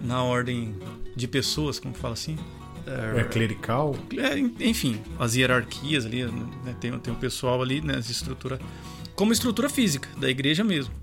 na 0.03 0.23
ordem 0.23 0.75
de 1.14 1.27
pessoas, 1.27 1.79
como 1.79 1.95
fala 1.95 2.12
assim, 2.12 2.37
É 3.19 3.25
clerical? 3.25 3.97
É, 4.17 4.39
enfim, 4.64 5.01
as 5.19 5.35
hierarquias 5.35 6.07
ali, 6.07 6.25
né, 6.25 6.77
tem, 6.81 6.97
tem 6.99 7.12
um 7.12 7.17
pessoal 7.17 7.61
ali, 7.61 7.81
né, 7.81 7.97
as 7.97 8.09
estrutura, 8.09 8.61
como 9.14 9.33
estrutura 9.33 9.69
física 9.69 10.09
da 10.17 10.31
igreja 10.31 10.62
mesmo. 10.62 10.95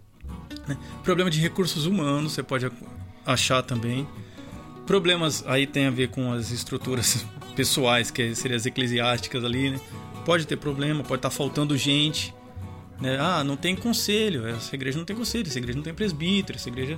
Né? 0.67 0.77
Problema 1.03 1.29
de 1.29 1.39
recursos 1.41 1.85
humanos, 1.85 2.33
você 2.33 2.43
pode 2.43 2.71
achar 3.25 3.61
também. 3.63 4.07
Problemas 4.85 5.43
aí 5.45 5.67
tem 5.67 5.87
a 5.87 5.91
ver 5.91 6.09
com 6.09 6.31
as 6.31 6.51
estruturas 6.51 7.25
pessoais, 7.55 8.11
que 8.11 8.35
seriam 8.35 8.57
as 8.57 8.65
eclesiásticas 8.65 9.43
ali, 9.43 9.71
né? 9.71 9.79
Pode 10.25 10.45
ter 10.45 10.57
problema, 10.57 11.03
pode 11.03 11.19
estar 11.19 11.29
tá 11.29 11.35
faltando 11.35 11.77
gente. 11.77 12.33
Né? 12.99 13.17
Ah, 13.19 13.43
não 13.43 13.57
tem 13.57 13.75
conselho, 13.75 14.47
essa 14.47 14.75
igreja 14.75 14.97
não 14.97 15.05
tem 15.05 15.15
conselho, 15.15 15.47
essa 15.47 15.57
igreja 15.57 15.75
não 15.75 15.83
tem 15.83 15.93
presbítero, 15.93 16.57
essa 16.57 16.69
igreja 16.69 16.97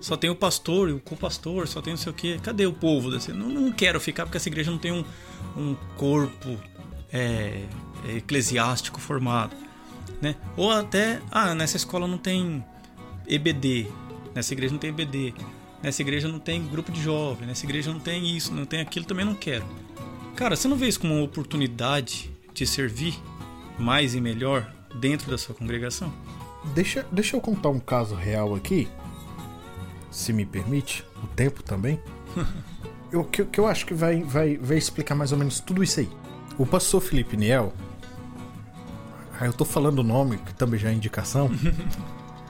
só 0.00 0.16
tem 0.16 0.28
o 0.28 0.34
pastor 0.34 0.90
e 0.90 0.92
o 0.92 1.00
co-pastor, 1.00 1.66
só 1.66 1.80
tem 1.80 1.92
não 1.92 1.98
sei 1.98 2.10
o 2.10 2.14
quê. 2.14 2.38
Cadê 2.42 2.66
o 2.66 2.72
povo? 2.72 3.10
Não, 3.32 3.48
não 3.48 3.72
quero 3.72 4.00
ficar 4.00 4.24
porque 4.24 4.36
essa 4.36 4.48
igreja 4.48 4.70
não 4.70 4.78
tem 4.78 4.92
um, 4.92 5.04
um 5.56 5.74
corpo 5.96 6.58
é, 7.12 7.62
eclesiástico 8.16 9.00
formado. 9.00 9.56
Né? 10.20 10.36
Ou 10.56 10.70
até, 10.70 11.20
ah, 11.30 11.54
nessa 11.54 11.76
escola 11.76 12.06
não 12.06 12.18
tem 12.18 12.64
EBD, 13.26 13.86
nessa 14.34 14.52
igreja 14.52 14.72
não 14.72 14.78
tem 14.78 14.90
EBD, 14.90 15.34
nessa 15.82 16.02
igreja 16.02 16.28
não 16.28 16.38
tem 16.38 16.66
grupo 16.66 16.90
de 16.92 17.02
jovem, 17.02 17.46
nessa 17.46 17.64
igreja 17.64 17.92
não 17.92 18.00
tem 18.00 18.36
isso, 18.36 18.52
não 18.52 18.66
tem 18.66 18.80
aquilo, 18.80 19.06
também 19.06 19.24
não 19.24 19.34
quero. 19.34 19.64
Cara, 20.36 20.56
você 20.56 20.66
não 20.68 20.76
vê 20.76 20.88
isso 20.88 21.00
como 21.00 21.14
uma 21.14 21.24
oportunidade 21.24 22.30
de 22.52 22.66
servir 22.66 23.14
mais 23.78 24.14
e 24.14 24.20
melhor 24.20 24.72
dentro 24.94 25.30
da 25.30 25.38
sua 25.38 25.54
congregação? 25.54 26.12
Deixa, 26.74 27.06
deixa 27.12 27.36
eu 27.36 27.40
contar 27.40 27.68
um 27.68 27.80
caso 27.80 28.14
real 28.14 28.54
aqui 28.54 28.88
se 30.14 30.32
me 30.32 30.46
permite, 30.46 31.04
o 31.22 31.26
tempo 31.26 31.62
também. 31.62 32.00
O 33.12 33.22
que, 33.22 33.44
que, 33.44 33.60
eu 33.60 33.68
acho 33.68 33.86
que 33.86 33.94
vai, 33.94 34.24
vai, 34.24 34.56
vai 34.56 34.76
explicar 34.76 35.14
mais 35.14 35.30
ou 35.30 35.38
menos 35.38 35.60
tudo 35.60 35.84
isso 35.84 36.00
aí. 36.00 36.10
O 36.58 36.66
pastor 36.66 37.00
Felipe 37.00 37.36
Niel, 37.36 37.72
aí 39.38 39.46
eu 39.46 39.52
tô 39.52 39.64
falando 39.64 40.00
o 40.00 40.02
nome, 40.02 40.36
que 40.38 40.52
também 40.52 40.80
já 40.80 40.88
é 40.88 40.92
indicação. 40.92 41.48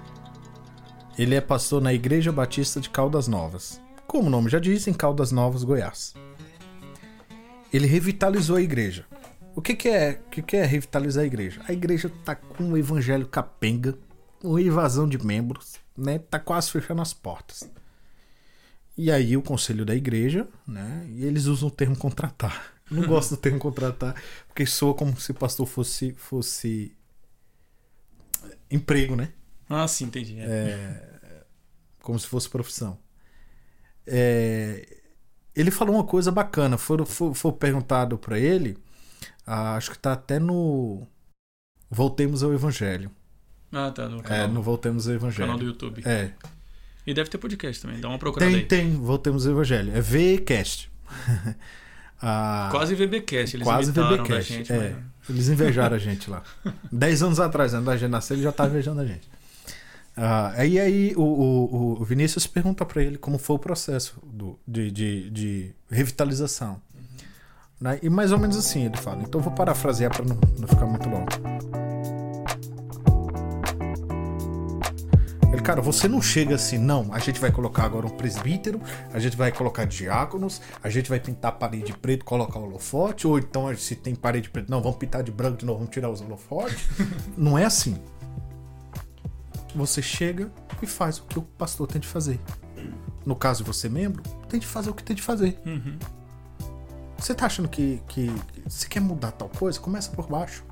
ele 1.18 1.34
é 1.34 1.40
pastor 1.42 1.82
na 1.82 1.92
Igreja 1.92 2.32
Batista 2.32 2.80
de 2.80 2.88
Caldas 2.88 3.28
Novas. 3.28 3.78
Como 4.06 4.28
o 4.28 4.30
nome 4.30 4.48
já 4.48 4.58
diz, 4.58 4.86
em 4.86 4.94
Caldas 4.94 5.30
Novas, 5.30 5.64
Goiás. 5.64 6.14
Ele 7.74 7.88
revitalizou 7.88 8.54
a 8.54 8.62
igreja. 8.62 9.04
O 9.56 9.60
que, 9.60 9.74
que 9.74 9.88
é, 9.88 10.20
o 10.26 10.30
que, 10.30 10.42
que 10.42 10.56
é 10.56 10.64
revitalizar 10.64 11.24
a 11.24 11.26
igreja? 11.26 11.60
A 11.66 11.72
igreja 11.72 12.08
tá 12.24 12.36
com 12.36 12.70
o 12.70 12.78
evangelho 12.78 13.26
capenga, 13.26 13.98
uma 14.44 14.62
invasão 14.62 15.08
de 15.08 15.18
membros, 15.18 15.74
né, 15.96 16.20
tá 16.20 16.38
quase 16.38 16.70
fechando 16.70 17.02
as 17.02 17.12
portas. 17.12 17.68
E 18.96 19.10
aí 19.10 19.36
o 19.36 19.42
conselho 19.42 19.84
da 19.84 19.92
igreja, 19.92 20.46
né, 20.64 21.04
e 21.08 21.24
eles 21.24 21.46
usam 21.46 21.68
o 21.68 21.70
termo 21.70 21.96
contratar. 21.96 22.74
Não 22.88 23.08
gosto 23.08 23.30
do 23.30 23.38
termo 23.38 23.58
contratar, 23.58 24.14
porque 24.46 24.64
soa 24.64 24.94
como 24.94 25.18
se 25.18 25.32
pastor 25.32 25.66
fosse 25.66 26.12
fosse 26.12 26.96
emprego, 28.70 29.16
né? 29.16 29.32
Ah, 29.68 29.88
sim, 29.88 30.04
entendi. 30.04 30.38
É. 30.38 30.44
É, 30.44 31.44
como 32.00 32.18
se 32.20 32.28
fosse 32.28 32.48
profissão. 32.48 32.98
É, 34.06 35.03
ele 35.54 35.70
falou 35.70 35.96
uma 35.96 36.04
coisa 36.04 36.30
bacana. 36.30 36.76
Foi, 36.76 37.04
foi, 37.04 37.34
foi 37.34 37.52
perguntado 37.52 38.18
para 38.18 38.38
ele, 38.38 38.76
ah, 39.46 39.76
acho 39.76 39.90
que 39.90 39.98
tá 39.98 40.12
até 40.12 40.38
no 40.38 41.06
Voltemos 41.90 42.42
ao 42.42 42.52
Evangelho. 42.52 43.10
Ah, 43.72 43.90
tá. 43.90 44.08
No 44.08 44.20
é, 44.20 44.22
canal. 44.22 44.44
É, 44.44 44.48
no 44.48 44.62
Voltemos 44.62 45.08
ao 45.08 45.14
Evangelho. 45.14 45.46
Canal 45.46 45.58
do 45.58 45.64
YouTube. 45.64 46.02
É. 46.04 46.30
E 47.06 47.12
deve 47.12 47.28
ter 47.28 47.38
podcast 47.38 47.82
também, 47.82 48.00
dá 48.00 48.08
uma 48.08 48.18
procurada 48.18 48.50
tem, 48.50 48.60
aí. 48.60 48.66
Tem, 48.66 48.96
Voltemos 48.96 49.46
ao 49.46 49.52
Evangelho. 49.52 49.94
É 49.94 50.00
VCast. 50.00 50.90
ah, 52.20 52.68
quase 52.70 52.94
VBcast, 52.94 53.56
eles 53.56 53.66
quase 53.66 53.92
VBcast. 53.92 54.52
Gente, 54.52 54.72
é, 54.72 54.96
mas... 54.96 55.14
Eles 55.28 55.48
invejaram 55.48 55.96
a 55.96 55.98
gente 55.98 56.30
lá. 56.30 56.42
Dez 56.90 57.22
anos 57.22 57.40
atrás, 57.40 57.74
antes 57.74 57.86
da 57.86 57.96
gente 57.96 58.10
nascer, 58.10 58.34
ele 58.34 58.42
já 58.42 58.50
estava 58.50 58.70
invejando 58.70 59.00
a 59.00 59.06
gente. 59.06 59.28
Ah, 60.16 60.52
aí 60.56 60.78
aí 60.78 61.14
o, 61.16 61.22
o, 61.22 62.00
o 62.00 62.04
Vinícius 62.04 62.46
pergunta 62.46 62.84
para 62.84 63.02
ele 63.02 63.18
como 63.18 63.36
foi 63.36 63.56
o 63.56 63.58
processo 63.58 64.20
do, 64.24 64.58
de, 64.66 64.90
de, 64.90 65.30
de 65.30 65.74
revitalização. 65.90 66.80
Né? 67.80 67.98
E 68.02 68.08
mais 68.08 68.30
ou 68.30 68.38
menos 68.38 68.56
assim 68.56 68.84
ele 68.84 68.96
fala. 68.96 69.22
Então 69.22 69.40
eu 69.40 69.44
vou 69.44 69.52
parafrasear 69.52 70.12
para 70.14 70.24
não, 70.24 70.38
não 70.58 70.68
ficar 70.68 70.86
muito 70.86 71.08
longo. 71.08 71.28
Ele, 75.52 75.62
cara, 75.62 75.80
você 75.80 76.08
não 76.08 76.20
chega 76.20 76.56
assim, 76.56 76.78
não. 76.78 77.12
A 77.12 77.20
gente 77.20 77.40
vai 77.40 77.52
colocar 77.52 77.84
agora 77.84 78.06
um 78.06 78.10
presbítero, 78.10 78.80
a 79.12 79.20
gente 79.20 79.36
vai 79.36 79.52
colocar 79.52 79.84
diáconos, 79.84 80.60
a 80.82 80.90
gente 80.90 81.08
vai 81.08 81.20
pintar 81.20 81.52
a 81.52 81.54
parede 81.54 81.84
de 81.84 81.92
preto, 81.92 82.24
colocar 82.24 82.58
o 82.58 82.64
holofote, 82.64 83.24
ou 83.24 83.38
então 83.38 83.74
se 83.76 83.94
tem 83.94 84.16
parede 84.16 84.44
de 84.44 84.50
preto, 84.50 84.68
não, 84.68 84.82
vamos 84.82 84.98
pintar 84.98 85.22
de 85.22 85.30
branco 85.30 85.58
de 85.58 85.64
novo, 85.64 85.78
vamos 85.78 85.92
tirar 85.92 86.10
os 86.10 86.20
holofotes. 86.20 86.88
não 87.38 87.56
é 87.56 87.64
assim. 87.64 88.00
Você 89.74 90.00
chega 90.00 90.50
e 90.80 90.86
faz 90.86 91.18
o 91.18 91.24
que 91.24 91.38
o 91.38 91.42
pastor 91.42 91.86
tem 91.86 92.00
de 92.00 92.06
fazer. 92.06 92.40
No 93.24 93.34
caso 93.34 93.64
de 93.64 93.66
você 93.66 93.88
membro, 93.88 94.22
tem 94.48 94.60
de 94.60 94.66
fazer 94.66 94.90
o 94.90 94.94
que 94.94 95.02
tem 95.02 95.16
de 95.16 95.22
fazer. 95.22 95.58
Uhum. 95.64 95.98
Você 97.18 97.34
tá 97.34 97.46
achando 97.46 97.68
que, 97.68 98.02
que, 98.06 98.28
que 98.28 98.62
você 98.68 98.86
quer 98.86 99.00
mudar 99.00 99.32
tal 99.32 99.48
coisa? 99.48 99.80
Começa 99.80 100.10
por 100.10 100.28
baixo. 100.28 100.62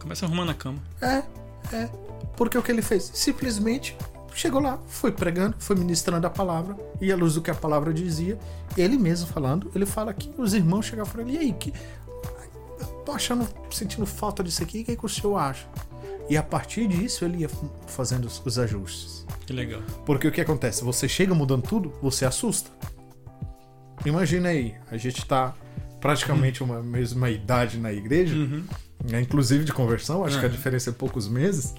Começa 0.00 0.24
arrumando 0.24 0.50
a 0.50 0.54
cama. 0.54 0.78
É, 1.00 1.22
é. 1.74 1.88
Porque 2.36 2.56
o 2.56 2.62
que 2.62 2.72
ele 2.72 2.82
fez? 2.82 3.10
Simplesmente 3.14 3.96
chegou 4.34 4.60
lá, 4.60 4.78
foi 4.88 5.12
pregando, 5.12 5.56
foi 5.58 5.76
ministrando 5.76 6.26
a 6.26 6.30
palavra, 6.30 6.76
e 7.00 7.12
à 7.12 7.16
luz 7.16 7.34
do 7.34 7.42
que 7.42 7.50
a 7.50 7.54
palavra 7.54 7.94
dizia, 7.94 8.38
ele 8.76 8.98
mesmo 8.98 9.28
falando, 9.28 9.70
ele 9.74 9.86
fala 9.86 10.12
que 10.12 10.32
os 10.36 10.54
irmãos 10.54 10.86
chegaram 10.86 11.08
e 11.08 11.12
falaram, 11.12 11.30
e 11.30 11.38
aí, 11.38 11.52
que, 11.52 11.72
eu 12.80 12.86
tô 13.04 13.12
achando, 13.12 13.48
sentindo 13.70 14.04
falta 14.04 14.42
disso 14.42 14.62
aqui, 14.62 14.82
o 14.82 14.84
que, 14.84 14.92
é 14.92 14.96
que 14.96 15.06
o 15.06 15.08
senhor 15.08 15.36
acha? 15.36 15.66
E 16.28 16.36
a 16.36 16.42
partir 16.42 16.86
disso 16.86 17.24
ele 17.24 17.38
ia 17.38 17.50
fazendo 17.86 18.26
os, 18.26 18.58
ajustes. 18.58 19.26
Que 19.46 19.52
legal. 19.52 19.82
Porque 20.06 20.26
o 20.26 20.32
que 20.32 20.40
acontece? 20.40 20.82
Você 20.82 21.08
chega 21.08 21.34
mudando 21.34 21.62
tudo, 21.62 21.92
você 22.00 22.24
assusta. 22.24 22.70
Imagina 24.04 24.48
aí, 24.48 24.74
a 24.90 24.96
gente 24.96 25.24
tá 25.26 25.54
praticamente 26.00 26.62
uma 26.62 26.82
mesma 26.82 27.30
idade 27.30 27.78
na 27.78 27.92
igreja, 27.92 28.34
uhum. 28.34 28.64
né, 29.10 29.20
inclusive 29.20 29.64
de 29.64 29.72
conversão, 29.72 30.24
acho 30.24 30.34
uhum. 30.34 30.40
que 30.40 30.46
a 30.46 30.50
diferença 30.50 30.90
é 30.90 30.92
poucos 30.92 31.28
meses. 31.28 31.74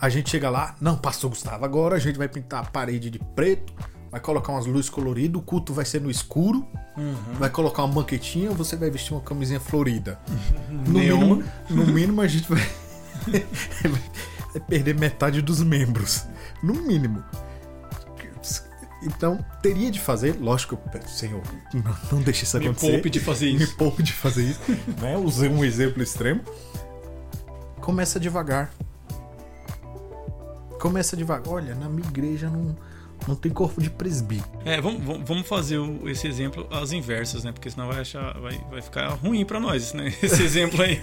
A 0.00 0.08
gente 0.08 0.30
chega 0.30 0.48
lá, 0.48 0.74
não, 0.80 0.96
pastor 0.96 1.30
Gustavo, 1.30 1.64
agora 1.64 1.96
a 1.96 1.98
gente 1.98 2.16
vai 2.18 2.28
pintar 2.28 2.64
a 2.64 2.66
parede 2.66 3.10
de 3.10 3.18
preto, 3.18 3.72
vai 4.10 4.20
colocar 4.20 4.52
umas 4.52 4.66
luzes 4.66 4.90
coloridas, 4.90 5.40
o 5.40 5.44
culto 5.44 5.72
vai 5.72 5.84
ser 5.84 6.00
no 6.00 6.10
escuro, 6.10 6.66
uhum. 6.96 7.14
vai 7.38 7.50
colocar 7.50 7.84
uma 7.84 7.94
banquetinha, 7.94 8.50
você 8.50 8.74
vai 8.76 8.90
vestir 8.90 9.12
uma 9.12 9.20
camisinha 9.20 9.60
florida. 9.60 10.18
No 10.68 10.98
mínimo, 10.98 11.44
no 11.68 11.86
mínimo 11.86 12.20
a 12.20 12.26
gente 12.26 12.48
vai, 12.48 12.66
vai 13.26 14.60
perder 14.68 14.94
metade 14.98 15.40
dos 15.42 15.62
membros. 15.62 16.24
No 16.62 16.74
mínimo. 16.74 17.22
Então, 19.02 19.42
teria 19.62 19.90
de 19.90 19.98
fazer, 19.98 20.36
lógico, 20.38 20.78
Senhor, 21.06 21.40
não, 21.72 21.96
não 22.12 22.22
deixe 22.22 22.44
isso 22.44 22.56
acontecer. 22.58 22.86
Me 22.86 22.92
poupe 22.92 23.08
de 23.10 23.20
fazer 23.20 23.48
isso. 23.50 23.58
Me 23.70 23.76
poupe 23.78 24.02
de 24.02 24.12
fazer 24.12 24.42
isso. 24.42 24.60
né? 25.00 25.16
Usei 25.16 25.48
um 25.48 25.64
exemplo 25.64 26.02
extremo. 26.02 26.42
Começa 27.80 28.20
devagar. 28.20 28.70
Começa 30.78 31.16
devagar. 31.16 31.50
Olha, 31.52 31.74
na 31.74 31.88
minha 31.88 32.06
igreja 32.06 32.50
não, 32.50 32.76
não 33.28 33.36
tem 33.36 33.52
corpo 33.52 33.80
de 33.80 33.90
presbítero. 33.90 34.50
É, 34.64 34.80
vamos, 34.80 35.02
vamos 35.26 35.46
fazer 35.46 35.78
esse 36.06 36.26
exemplo 36.26 36.66
às 36.70 36.92
inversas, 36.92 37.44
né? 37.44 37.52
Porque 37.52 37.70
senão 37.70 37.88
vai 37.88 38.00
achar, 38.00 38.38
vai, 38.40 38.60
vai 38.70 38.82
ficar 38.82 39.08
ruim 39.10 39.44
para 39.44 39.60
nós, 39.60 39.92
né? 39.92 40.12
Esse 40.22 40.42
exemplo 40.42 40.82
aí. 40.82 41.00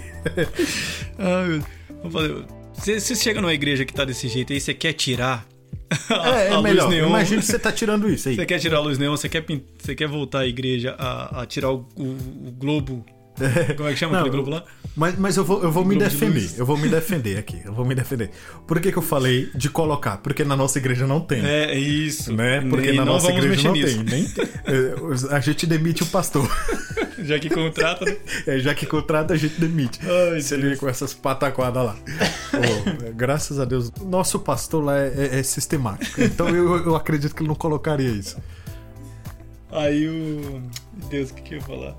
ah, 1.18 1.64
vamos 2.02 2.12
fazer. 2.12 2.44
Você, 2.74 3.00
você 3.00 3.14
chega 3.16 3.40
numa 3.40 3.54
igreja 3.54 3.84
que 3.84 3.92
tá 3.92 4.04
desse 4.04 4.28
jeito 4.28 4.52
aí, 4.52 4.60
você 4.60 4.72
quer 4.72 4.92
tirar 4.92 5.46
é, 6.10 6.52
é 6.52 6.62
melhor. 6.62 6.92
Imagina 6.92 7.40
que 7.40 7.46
você 7.46 7.58
tá 7.58 7.72
tirando 7.72 8.08
isso 8.08 8.28
aí. 8.28 8.36
Você 8.36 8.46
quer 8.46 8.58
tirar 8.58 8.78
a 8.78 8.80
luz 8.80 8.98
neon, 8.98 9.16
você 9.16 9.28
quer, 9.28 9.44
você 9.78 9.94
quer 9.94 10.06
voltar 10.06 10.40
à 10.40 10.46
igreja 10.46 10.94
a, 10.98 11.42
a 11.42 11.46
tirar 11.46 11.72
o, 11.72 11.86
o, 11.96 12.04
o 12.48 12.52
globo 12.52 13.04
Como 13.76 13.88
é 13.88 13.92
que 13.92 13.98
chama 13.98 14.12
Não, 14.12 14.20
aquele 14.20 14.34
grupo 14.34 14.50
lá? 14.50 14.64
Mas, 14.96 15.18
mas 15.18 15.36
eu 15.36 15.44
vou, 15.44 15.62
eu 15.62 15.70
vou 15.70 15.84
me 15.84 15.96
defender. 15.96 16.48
De 16.48 16.58
eu 16.58 16.66
vou 16.66 16.76
me 16.76 16.88
defender 16.88 17.38
aqui. 17.38 17.60
Eu 17.64 17.72
vou 17.72 17.84
me 17.84 17.94
defender. 17.94 18.30
Por 18.66 18.80
que, 18.80 18.90
que 18.90 18.98
eu 18.98 19.02
falei 19.02 19.50
de 19.54 19.70
colocar? 19.70 20.18
Porque 20.18 20.44
na 20.44 20.56
nossa 20.56 20.78
igreja 20.78 21.06
não 21.06 21.20
tem. 21.20 21.44
É, 21.44 21.72
é 21.72 21.78
isso. 21.78 22.32
Né? 22.32 22.60
Porque 22.68 22.92
na 22.92 23.04
nossa 23.04 23.30
igreja 23.32 23.68
não 23.68 23.72
nisso. 23.72 24.04
tem. 24.04 24.04
Nem, 24.04 24.24
é, 24.66 25.34
a 25.34 25.40
gente 25.40 25.66
demite 25.66 26.02
o 26.02 26.06
pastor. 26.06 26.48
Já 27.22 27.38
que 27.38 27.50
contrata, 27.50 28.04
né? 28.04 28.16
É, 28.46 28.58
já 28.60 28.72
que 28.74 28.86
contrata, 28.86 29.34
a 29.34 29.36
gente 29.36 29.60
demite. 29.60 29.98
Ai, 30.32 30.40
Se 30.40 30.54
ele 30.54 30.76
com 30.76 30.88
essas 30.88 31.12
pataquadas 31.12 31.84
lá. 31.84 31.96
Pô, 31.96 33.12
graças 33.14 33.58
a 33.58 33.64
Deus, 33.64 33.90
nosso 34.00 34.38
pastor 34.38 34.84
lá 34.84 34.96
é, 34.96 35.12
é, 35.16 35.38
é 35.40 35.42
sistemático. 35.42 36.22
Então 36.22 36.48
eu, 36.48 36.76
eu 36.76 36.94
acredito 36.94 37.34
que 37.34 37.42
ele 37.42 37.48
não 37.48 37.56
colocaria 37.56 38.08
isso. 38.08 38.36
Aí 39.70 40.08
o. 40.08 40.62
Deus, 41.10 41.30
o 41.30 41.34
que, 41.34 41.42
que 41.42 41.54
eu 41.54 41.58
ia 41.58 41.64
falar? 41.64 41.96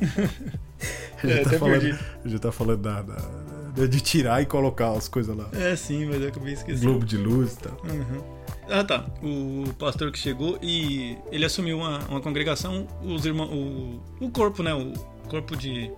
gente, 1.22 1.38
é, 1.38 1.42
tá, 1.44 1.58
falando, 1.58 1.98
gente 2.24 2.38
tá 2.38 2.52
falando 2.52 2.82
da, 2.82 3.02
da, 3.02 3.86
de 3.86 4.00
tirar 4.00 4.42
e 4.42 4.46
colocar 4.46 4.92
as 4.92 5.08
coisas 5.08 5.36
lá. 5.36 5.48
É, 5.52 5.74
sim, 5.76 6.06
mas 6.06 6.20
eu 6.20 6.28
acabei 6.28 6.54
esquecendo. 6.54 6.90
Globo 6.90 7.06
de 7.06 7.16
luz 7.16 7.54
e 7.54 7.58
tal. 7.58 7.72
Uhum. 7.84 8.22
Ah, 8.68 8.84
tá. 8.84 9.06
O 9.22 9.72
pastor 9.74 10.10
que 10.10 10.18
chegou 10.18 10.58
e 10.62 11.18
ele 11.30 11.44
assumiu 11.44 11.78
uma, 11.78 11.98
uma 12.08 12.20
congregação, 12.20 12.86
os 13.02 13.26
irmãos, 13.26 13.50
o, 13.52 14.00
o 14.20 14.30
corpo, 14.30 14.62
né? 14.62 14.74
O 14.74 14.92
corpo 15.28 15.56
de, 15.56 15.90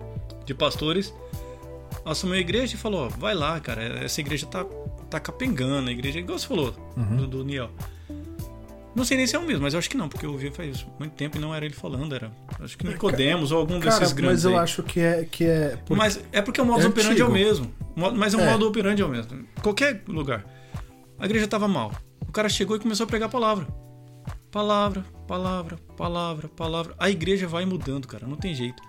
de 0.45 0.53
pastores 0.53 1.13
assumiu 2.05 2.35
a 2.35 2.39
igreja 2.39 2.75
e 2.75 2.77
falou: 2.77 3.09
vai 3.09 3.33
lá, 3.33 3.59
cara, 3.59 3.81
essa 4.03 4.19
igreja 4.21 4.45
tá, 4.45 4.65
tá 5.09 5.19
capengando, 5.19 5.89
a 5.89 5.91
igreja, 5.91 6.19
igual 6.19 6.37
você 6.37 6.47
falou, 6.47 6.75
uhum. 6.95 7.17
do, 7.17 7.27
do 7.27 7.45
Niel. 7.45 7.69
Não 8.97 9.05
sei 9.05 9.15
nem 9.15 9.27
se 9.27 9.35
é 9.35 9.39
o 9.39 9.45
mesmo, 9.45 9.61
mas 9.61 9.75
eu 9.75 9.77
acho 9.77 9.87
que 9.87 9.95
não, 9.95 10.09
porque 10.09 10.25
eu 10.25 10.31
ouvi 10.31 10.49
faz 10.49 10.83
muito 10.97 11.13
tempo 11.13 11.37
e 11.37 11.39
não 11.39 11.53
era 11.53 11.63
ele 11.63 11.75
falando, 11.75 12.15
era. 12.15 12.31
Acho 12.59 12.75
que 12.75 12.87
Nicodemos 12.87 13.51
ou 13.51 13.59
algum 13.59 13.79
cara, 13.79 13.99
desses 13.99 14.11
grandes. 14.11 14.43
Mas 14.43 14.51
eu 14.51 14.57
aí. 14.57 14.63
acho 14.63 14.81
que 14.81 14.99
é. 14.99 15.23
Que 15.23 15.43
é 15.43 15.77
porque... 15.85 15.93
Mas 15.93 16.19
é 16.31 16.41
porque 16.41 16.59
o 16.59 16.65
modo 16.65 16.81
é 16.81 16.87
operandi 16.87 17.21
é 17.21 17.25
o 17.25 17.31
mesmo. 17.31 17.71
Mas 17.95 18.33
é 18.33 18.37
o 18.37 18.41
é. 18.41 18.49
modo 18.49 18.67
operandi 18.67 19.03
é 19.03 19.05
o 19.05 19.07
mesmo. 19.07 19.47
Qualquer 19.61 20.01
lugar. 20.07 20.43
A 21.19 21.25
igreja 21.25 21.47
tava 21.47 21.67
mal. 21.67 21.91
O 22.27 22.31
cara 22.31 22.49
chegou 22.49 22.75
e 22.75 22.79
começou 22.79 23.03
a 23.03 23.07
pregar 23.07 23.27
a 23.27 23.31
palavra. 23.31 23.67
Palavra, 24.49 25.05
palavra, 25.27 25.77
palavra, 25.95 26.47
palavra. 26.47 26.95
A 26.97 27.07
igreja 27.07 27.47
vai 27.47 27.65
mudando, 27.65 28.07
cara, 28.07 28.25
não 28.25 28.35
tem 28.35 28.55
jeito. 28.55 28.81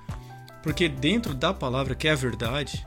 Porque 0.62 0.88
dentro 0.88 1.34
da 1.34 1.52
palavra, 1.52 1.94
que 1.94 2.08
é 2.08 2.12
a 2.12 2.16
verdade, 2.16 2.82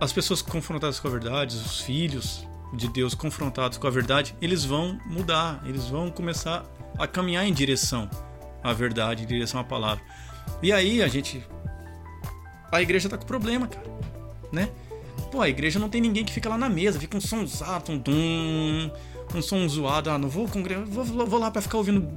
as 0.00 0.10
pessoas 0.10 0.40
confrontadas 0.40 0.98
com 0.98 1.08
a 1.08 1.10
verdade, 1.10 1.54
os 1.54 1.82
filhos, 1.82 2.48
de 2.72 2.88
Deus 2.88 3.14
confrontados 3.14 3.78
com 3.78 3.86
a 3.86 3.90
verdade, 3.90 4.34
eles 4.40 4.64
vão 4.64 4.98
mudar, 5.06 5.62
eles 5.64 5.86
vão 5.86 6.10
começar 6.10 6.64
a 6.98 7.06
caminhar 7.06 7.46
em 7.46 7.52
direção 7.52 8.10
à 8.62 8.72
verdade, 8.72 9.22
em 9.22 9.26
direção 9.26 9.60
à 9.60 9.64
palavra. 9.64 10.02
E 10.62 10.72
aí 10.72 11.02
a 11.02 11.08
gente. 11.08 11.44
A 12.70 12.82
igreja 12.82 13.08
tá 13.08 13.16
com 13.16 13.24
problema, 13.24 13.66
cara. 13.66 13.86
Né? 14.52 14.68
Pô, 15.30 15.40
a 15.40 15.48
igreja 15.48 15.78
não 15.78 15.88
tem 15.88 16.00
ninguém 16.00 16.24
que 16.24 16.32
fica 16.32 16.48
lá 16.48 16.58
na 16.58 16.68
mesa, 16.68 16.98
fica 16.98 17.16
um 17.16 17.20
som 17.20 17.42
usado, 17.42 17.92
um 17.92 17.98
dum, 17.98 18.90
um 19.34 19.42
som 19.42 19.66
zoado. 19.68 20.10
Ah, 20.10 20.18
não 20.18 20.28
vou 20.28 20.48
congregar, 20.48 20.84
vou, 20.84 21.04
vou 21.04 21.38
lá 21.38 21.50
para 21.50 21.62
ficar 21.62 21.78
ouvindo 21.78 22.08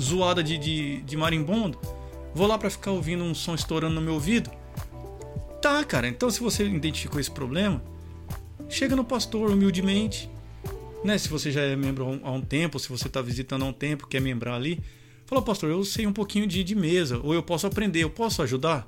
zoada 0.00 0.42
de, 0.42 0.56
de, 0.58 1.02
de 1.02 1.16
marimbondo. 1.16 1.78
Vou 2.34 2.46
lá 2.46 2.56
para 2.56 2.70
ficar 2.70 2.92
ouvindo 2.92 3.24
um 3.24 3.34
som 3.34 3.54
estourando 3.54 3.96
no 3.96 4.00
meu 4.00 4.14
ouvido. 4.14 4.50
Tá, 5.60 5.82
cara. 5.84 6.08
Então, 6.08 6.30
se 6.30 6.40
você 6.40 6.64
identificou 6.64 7.20
esse 7.20 7.30
problema, 7.30 7.82
chega 8.70 8.94
no 8.94 9.04
pastor 9.04 9.50
humildemente, 9.50 10.30
né? 11.04 11.18
Se 11.18 11.28
você 11.28 11.50
já 11.50 11.60
é 11.60 11.76
membro 11.76 12.20
há 12.22 12.30
um 12.30 12.40
tempo, 12.40 12.78
se 12.78 12.88
você 12.88 13.08
está 13.08 13.20
visitando 13.20 13.64
há 13.64 13.68
um 13.68 13.72
tempo, 13.72 14.06
quer 14.06 14.20
membrar 14.20 14.54
ali, 14.54 14.80
fala, 15.26 15.42
pastor, 15.42 15.70
eu 15.70 15.84
sei 15.84 16.06
um 16.06 16.12
pouquinho 16.12 16.46
de, 16.46 16.62
de 16.62 16.74
mesa, 16.74 17.20
ou 17.22 17.34
eu 17.34 17.42
posso 17.42 17.66
aprender, 17.66 18.02
eu 18.02 18.10
posso 18.10 18.40
ajudar, 18.42 18.86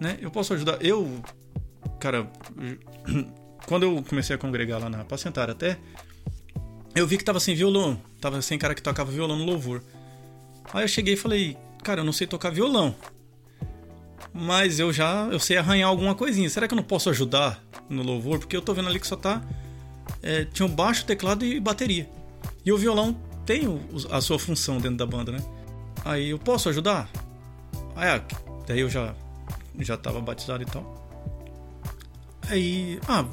né? 0.00 0.16
Eu 0.20 0.30
posso 0.30 0.54
ajudar. 0.54 0.82
Eu, 0.84 1.20
cara, 1.98 2.30
quando 3.66 3.82
eu 3.82 4.02
comecei 4.08 4.34
a 4.34 4.38
congregar 4.38 4.80
lá 4.80 4.88
na 4.88 5.04
Pacentária 5.04 5.52
até, 5.52 5.76
eu 6.94 7.06
vi 7.06 7.18
que 7.18 7.24
tava 7.24 7.40
sem 7.40 7.54
violão, 7.54 8.00
tava 8.20 8.40
sem 8.40 8.58
cara 8.58 8.74
que 8.74 8.82
tocava 8.82 9.10
violão 9.10 9.36
no 9.36 9.44
louvor. 9.44 9.82
Aí 10.72 10.84
eu 10.84 10.88
cheguei 10.88 11.14
e 11.14 11.16
falei, 11.16 11.56
cara, 11.82 12.00
eu 12.00 12.04
não 12.04 12.12
sei 12.12 12.26
tocar 12.26 12.50
violão 12.50 12.94
mas 14.32 14.78
eu 14.78 14.92
já 14.92 15.28
eu 15.30 15.40
sei 15.40 15.56
arranhar 15.56 15.88
alguma 15.88 16.14
coisinha. 16.14 16.48
Será 16.48 16.68
que 16.68 16.74
eu 16.74 16.76
não 16.76 16.82
posso 16.82 17.10
ajudar 17.10 17.62
no 17.88 18.02
louvor? 18.02 18.38
Porque 18.38 18.56
eu 18.56 18.62
tô 18.62 18.72
vendo 18.72 18.88
ali 18.88 19.00
que 19.00 19.06
só 19.06 19.16
tá. 19.16 19.42
É, 20.22 20.44
tinha 20.44 20.66
um 20.66 20.70
baixo, 20.70 21.04
teclado 21.04 21.44
e 21.44 21.58
bateria. 21.58 22.08
E 22.64 22.72
o 22.72 22.78
violão 22.78 23.16
tem 23.44 23.66
o, 23.66 23.80
a 24.10 24.20
sua 24.20 24.38
função 24.38 24.78
dentro 24.78 24.98
da 24.98 25.06
banda, 25.06 25.32
né? 25.32 25.38
Aí 26.04 26.30
eu 26.30 26.38
posso 26.38 26.68
ajudar? 26.68 27.08
Aí, 27.96 28.08
ah, 28.08 28.22
daí 28.66 28.80
eu 28.80 28.88
já, 28.88 29.14
já 29.78 29.96
tava 29.96 30.20
batizado 30.20 30.62
e 30.62 30.66
tal. 30.66 31.00
Aí, 32.48 32.98
ah, 33.08 33.24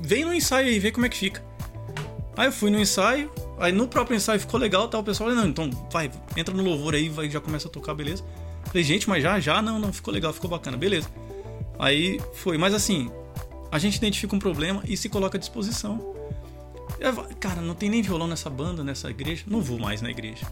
vem 0.00 0.24
no 0.24 0.32
ensaio 0.32 0.68
aí, 0.68 0.78
vê 0.78 0.90
como 0.90 1.06
é 1.06 1.08
que 1.08 1.16
fica. 1.16 1.42
Aí 2.36 2.48
eu 2.48 2.52
fui 2.52 2.70
no 2.70 2.78
ensaio, 2.78 3.30
aí 3.58 3.72
no 3.72 3.86
próprio 3.86 4.16
ensaio 4.16 4.40
ficou 4.40 4.58
legal, 4.58 4.88
tal, 4.88 5.02
o 5.02 5.04
pessoal, 5.04 5.30
não, 5.30 5.46
então 5.46 5.70
vai, 5.90 6.10
entra 6.36 6.54
no 6.54 6.62
louvor 6.62 6.94
aí, 6.94 7.08
vai, 7.08 7.28
já 7.28 7.40
começa 7.40 7.68
a 7.68 7.70
tocar, 7.70 7.94
beleza. 7.94 8.24
Falei, 8.72 8.84
gente, 8.84 9.06
mas 9.06 9.22
já, 9.22 9.38
já, 9.38 9.60
não, 9.60 9.78
não, 9.78 9.92
ficou 9.92 10.14
legal, 10.14 10.32
ficou 10.32 10.48
bacana, 10.48 10.78
beleza. 10.78 11.06
Aí 11.78 12.18
foi, 12.32 12.56
mas 12.56 12.72
assim, 12.72 13.10
a 13.70 13.78
gente 13.78 13.96
identifica 13.96 14.34
um 14.34 14.38
problema 14.38 14.82
e 14.88 14.96
se 14.96 15.10
coloca 15.10 15.36
à 15.36 15.38
disposição. 15.38 16.14
Cara, 17.38 17.60
não 17.60 17.74
tem 17.74 17.90
nem 17.90 18.00
violão 18.00 18.26
nessa 18.26 18.48
banda, 18.48 18.82
nessa 18.82 19.10
igreja, 19.10 19.44
não 19.46 19.60
vou 19.60 19.78
mais 19.78 20.00
na 20.00 20.10
igreja. 20.10 20.46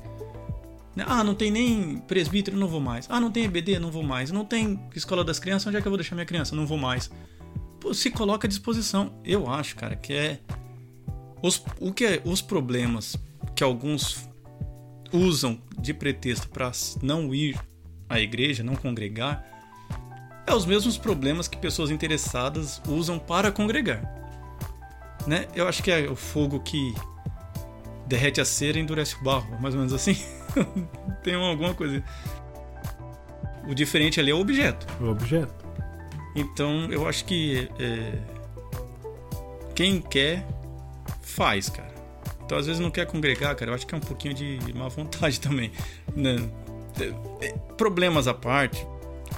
Ah, 1.07 1.25
não 1.25 1.35
tem 1.35 1.51
nem 1.51 1.97
presbítero, 1.97 2.59
não 2.59 2.69
vou 2.69 2.79
mais. 2.79 3.07
Ah, 3.09 3.19
não 3.19 3.31
tem 3.31 3.45
EBD, 3.45 3.79
não 3.79 3.91
vou 3.91 4.03
mais. 4.03 4.31
Não 4.31 4.45
tem 4.45 4.79
escola 4.95 5.25
das 5.25 5.39
crianças, 5.39 5.69
onde 5.69 5.79
é 5.79 5.81
que 5.81 5.87
eu 5.87 5.91
vou 5.91 5.97
deixar 5.97 6.15
minha 6.15 6.27
criança? 6.27 6.55
Não 6.55 6.67
vou 6.67 6.77
mais. 6.77 7.11
Pô, 7.81 7.95
se 7.95 8.11
coloca 8.11 8.47
à 8.47 8.49
disposição. 8.49 9.19
Eu 9.25 9.49
acho, 9.49 9.77
cara, 9.77 9.97
que 9.97 10.13
é 10.13 10.41
os, 11.43 11.65
o 11.81 11.91
que 11.91 12.05
é 12.05 12.23
os 12.23 12.43
problemas 12.43 13.17
que 13.57 13.65
alguns 13.65 14.29
usam 15.11 15.59
de 15.79 15.95
pretexto 15.95 16.51
para 16.51 16.71
não 17.03 17.35
ir 17.35 17.59
a 18.11 18.21
igreja, 18.21 18.63
não 18.65 18.75
congregar, 18.75 19.47
é 20.47 20.53
os 20.53 20.67
mesmos 20.67 20.99
problemas 20.99 21.47
que 21.47 21.57
pessoas 21.57 21.91
interessadas 21.91 22.83
usam 22.89 23.19
para 23.19 23.53
congregar. 23.53 24.03
Né? 25.27 25.47
Eu 25.55 25.69
acho 25.69 25.83
que 25.83 25.91
é 25.91 26.11
o 26.11 26.17
fogo 26.17 26.59
que 26.61 26.93
derrete 28.07 28.41
a 28.41 28.45
cera 28.45 28.79
e 28.79 28.81
endurece 28.81 29.15
o 29.15 29.23
barro, 29.23 29.61
mais 29.61 29.75
ou 29.75 29.81
menos 29.81 29.93
assim. 29.93 30.17
Tem 31.23 31.35
alguma 31.35 31.73
coisa. 31.73 32.03
O 33.69 33.75
diferente 33.75 34.19
ali 34.19 34.33
é 34.33 34.35
o 34.35 34.41
objeto. 34.41 34.87
O 35.01 35.11
objeto. 35.11 35.55
Então 36.35 36.91
eu 36.91 37.07
acho 37.07 37.25
que 37.25 37.69
é... 37.79 38.19
quem 39.75 40.01
quer 40.01 40.45
faz, 41.23 41.69
cara. 41.69 41.95
Então 42.45 42.59
às 42.59 42.67
vezes 42.67 42.81
não 42.81 42.91
quer 42.91 43.07
congregar, 43.07 43.55
cara. 43.55 43.71
Eu 43.71 43.75
acho 43.77 43.87
que 43.87 43.95
é 43.95 43.99
um 43.99 44.01
pouquinho 44.01 44.35
de 44.35 44.59
má 44.75 44.89
vontade 44.89 45.39
também. 45.41 45.71
Né? 46.17 46.51
Problemas 47.77 48.27
à 48.29 48.35
parte, 48.35 48.87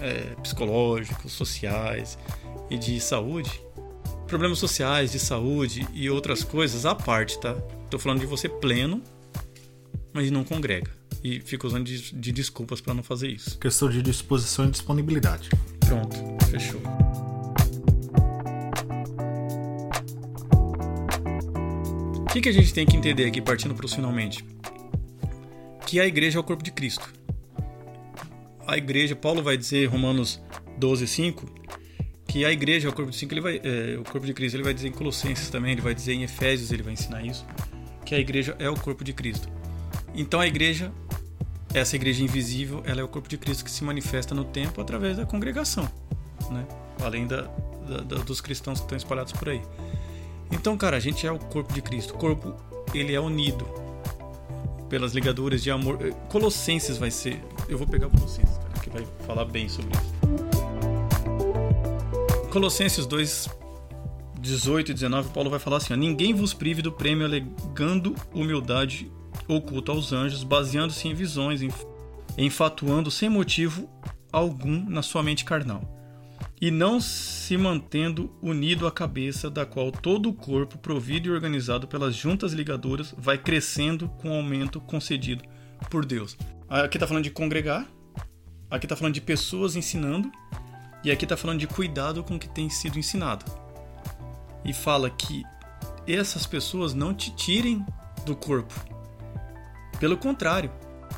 é, 0.00 0.34
psicológicos, 0.42 1.32
sociais 1.32 2.18
e 2.70 2.76
de 2.76 3.00
saúde, 3.00 3.62
problemas 4.26 4.58
sociais, 4.58 5.12
de 5.12 5.18
saúde 5.18 5.86
e 5.92 6.08
outras 6.10 6.42
coisas 6.42 6.86
à 6.86 6.94
parte, 6.94 7.38
tá? 7.38 7.54
Tô 7.90 7.98
falando 7.98 8.20
de 8.20 8.26
você 8.26 8.48
pleno, 8.48 9.02
mas 10.12 10.30
não 10.30 10.42
congrega. 10.42 10.90
E 11.22 11.40
fico 11.40 11.66
usando 11.66 11.84
de, 11.84 12.14
de 12.14 12.32
desculpas 12.32 12.80
para 12.80 12.94
não 12.94 13.02
fazer 13.02 13.28
isso. 13.28 13.58
Questão 13.58 13.88
de 13.88 14.02
disposição 14.02 14.66
e 14.66 14.70
disponibilidade. 14.70 15.50
Pronto, 15.86 16.16
fechou. 16.50 16.80
O 22.18 22.24
que, 22.32 22.40
que 22.40 22.48
a 22.48 22.52
gente 22.52 22.72
tem 22.72 22.86
que 22.86 22.96
entender 22.96 23.26
aqui, 23.26 23.42
partindo 23.42 23.74
para 23.74 23.84
os 23.84 23.92
finalmente? 23.92 24.44
Que 25.86 26.00
a 26.00 26.06
igreja 26.06 26.38
é 26.38 26.40
o 26.40 26.44
corpo 26.44 26.64
de 26.64 26.72
Cristo 26.72 27.21
a 28.66 28.76
igreja, 28.76 29.14
Paulo 29.14 29.42
vai 29.42 29.56
dizer, 29.56 29.86
Romanos 29.86 30.40
12, 30.78 31.06
5, 31.06 31.46
que 32.26 32.44
a 32.44 32.50
igreja 32.50 32.88
o 32.88 32.92
corpo 32.92 33.10
de, 33.10 33.16
cinco, 33.18 33.34
ele 33.34 33.40
vai, 33.40 33.60
é, 33.62 33.98
o 33.98 34.04
corpo 34.04 34.26
de 34.26 34.32
Cristo. 34.32 34.56
Ele 34.56 34.62
vai 34.62 34.72
dizer 34.72 34.88
em 34.88 34.92
Colossenses 34.92 35.50
também, 35.50 35.72
ele 35.72 35.82
vai 35.82 35.94
dizer 35.94 36.14
em 36.14 36.22
Efésios, 36.22 36.72
ele 36.72 36.82
vai 36.82 36.94
ensinar 36.94 37.22
isso, 37.24 37.44
que 38.06 38.14
a 38.14 38.18
igreja 38.18 38.56
é 38.58 38.70
o 38.70 38.74
corpo 38.74 39.04
de 39.04 39.12
Cristo. 39.12 39.48
Então 40.14 40.40
a 40.40 40.46
igreja, 40.46 40.92
essa 41.74 41.94
igreja 41.96 42.24
invisível, 42.24 42.82
ela 42.86 43.00
é 43.00 43.04
o 43.04 43.08
corpo 43.08 43.28
de 43.28 43.36
Cristo 43.36 43.64
que 43.64 43.70
se 43.70 43.84
manifesta 43.84 44.34
no 44.34 44.44
tempo 44.44 44.80
através 44.80 45.18
da 45.18 45.26
congregação, 45.26 45.86
né? 46.50 46.66
além 47.02 47.26
da, 47.26 47.42
da, 48.06 48.16
dos 48.18 48.40
cristãos 48.40 48.78
que 48.78 48.84
estão 48.84 48.96
espalhados 48.96 49.32
por 49.32 49.48
aí. 49.48 49.60
Então, 50.50 50.76
cara, 50.76 50.96
a 50.96 51.00
gente 51.00 51.26
é 51.26 51.32
o 51.32 51.38
corpo 51.38 51.72
de 51.72 51.82
Cristo. 51.82 52.14
O 52.14 52.18
corpo, 52.18 52.54
ele 52.94 53.14
é 53.14 53.20
unido 53.20 53.66
pelas 54.88 55.12
ligaduras 55.12 55.62
de 55.62 55.70
amor. 55.70 55.98
Colossenses 56.28 56.98
vai 56.98 57.10
ser. 57.10 57.42
Eu 57.72 57.78
vou 57.78 57.86
pegar 57.86 58.08
o 58.08 58.10
Colossenses, 58.10 58.58
cara, 58.58 58.80
que 58.82 58.90
vai 58.90 59.02
falar 59.26 59.46
bem 59.46 59.66
sobre 59.66 59.92
isso. 59.96 60.12
Colossenses 62.50 63.06
2, 63.06 63.48
18 64.38 64.90
e 64.90 64.94
19, 64.94 65.30
Paulo 65.30 65.48
vai 65.48 65.58
falar 65.58 65.78
assim: 65.78 65.94
ó, 65.94 65.96
Ninguém 65.96 66.34
vos 66.34 66.52
prive 66.52 66.82
do 66.82 66.92
prêmio 66.92 67.24
alegando 67.24 68.14
humildade 68.34 69.10
oculta 69.48 69.90
aos 69.90 70.12
anjos, 70.12 70.44
baseando-se 70.44 71.08
em 71.08 71.14
visões, 71.14 71.62
enfatuando 72.36 73.10
sem 73.10 73.30
motivo 73.30 73.88
algum 74.30 74.84
na 74.86 75.00
sua 75.00 75.22
mente 75.22 75.42
carnal 75.42 75.82
e 76.60 76.70
não 76.70 77.00
se 77.00 77.56
mantendo 77.56 78.30
unido 78.42 78.86
à 78.86 78.92
cabeça, 78.92 79.48
da 79.50 79.64
qual 79.64 79.90
todo 79.90 80.28
o 80.28 80.34
corpo, 80.34 80.76
provido 80.76 81.26
e 81.26 81.30
organizado 81.30 81.88
pelas 81.88 82.14
juntas 82.14 82.52
ligaduras, 82.52 83.14
vai 83.16 83.38
crescendo 83.38 84.10
com 84.20 84.30
o 84.30 84.34
aumento 84.34 84.78
concedido 84.78 85.42
por 85.90 86.04
Deus. 86.04 86.36
Aqui 86.68 86.96
está 86.96 87.06
falando 87.06 87.24
de 87.24 87.30
congregar, 87.30 87.86
aqui 88.70 88.86
está 88.86 88.96
falando 88.96 89.14
de 89.14 89.20
pessoas 89.20 89.76
ensinando, 89.76 90.30
e 91.04 91.10
aqui 91.10 91.24
está 91.24 91.36
falando 91.36 91.58
de 91.58 91.66
cuidado 91.66 92.22
com 92.22 92.36
o 92.36 92.38
que 92.38 92.48
tem 92.48 92.70
sido 92.70 92.98
ensinado. 92.98 93.44
E 94.64 94.72
fala 94.72 95.10
que 95.10 95.42
essas 96.06 96.46
pessoas 96.46 96.94
não 96.94 97.12
te 97.14 97.34
tirem 97.34 97.84
do 98.24 98.36
corpo. 98.36 98.74
Pelo 99.98 100.16
contrário, 100.16 100.70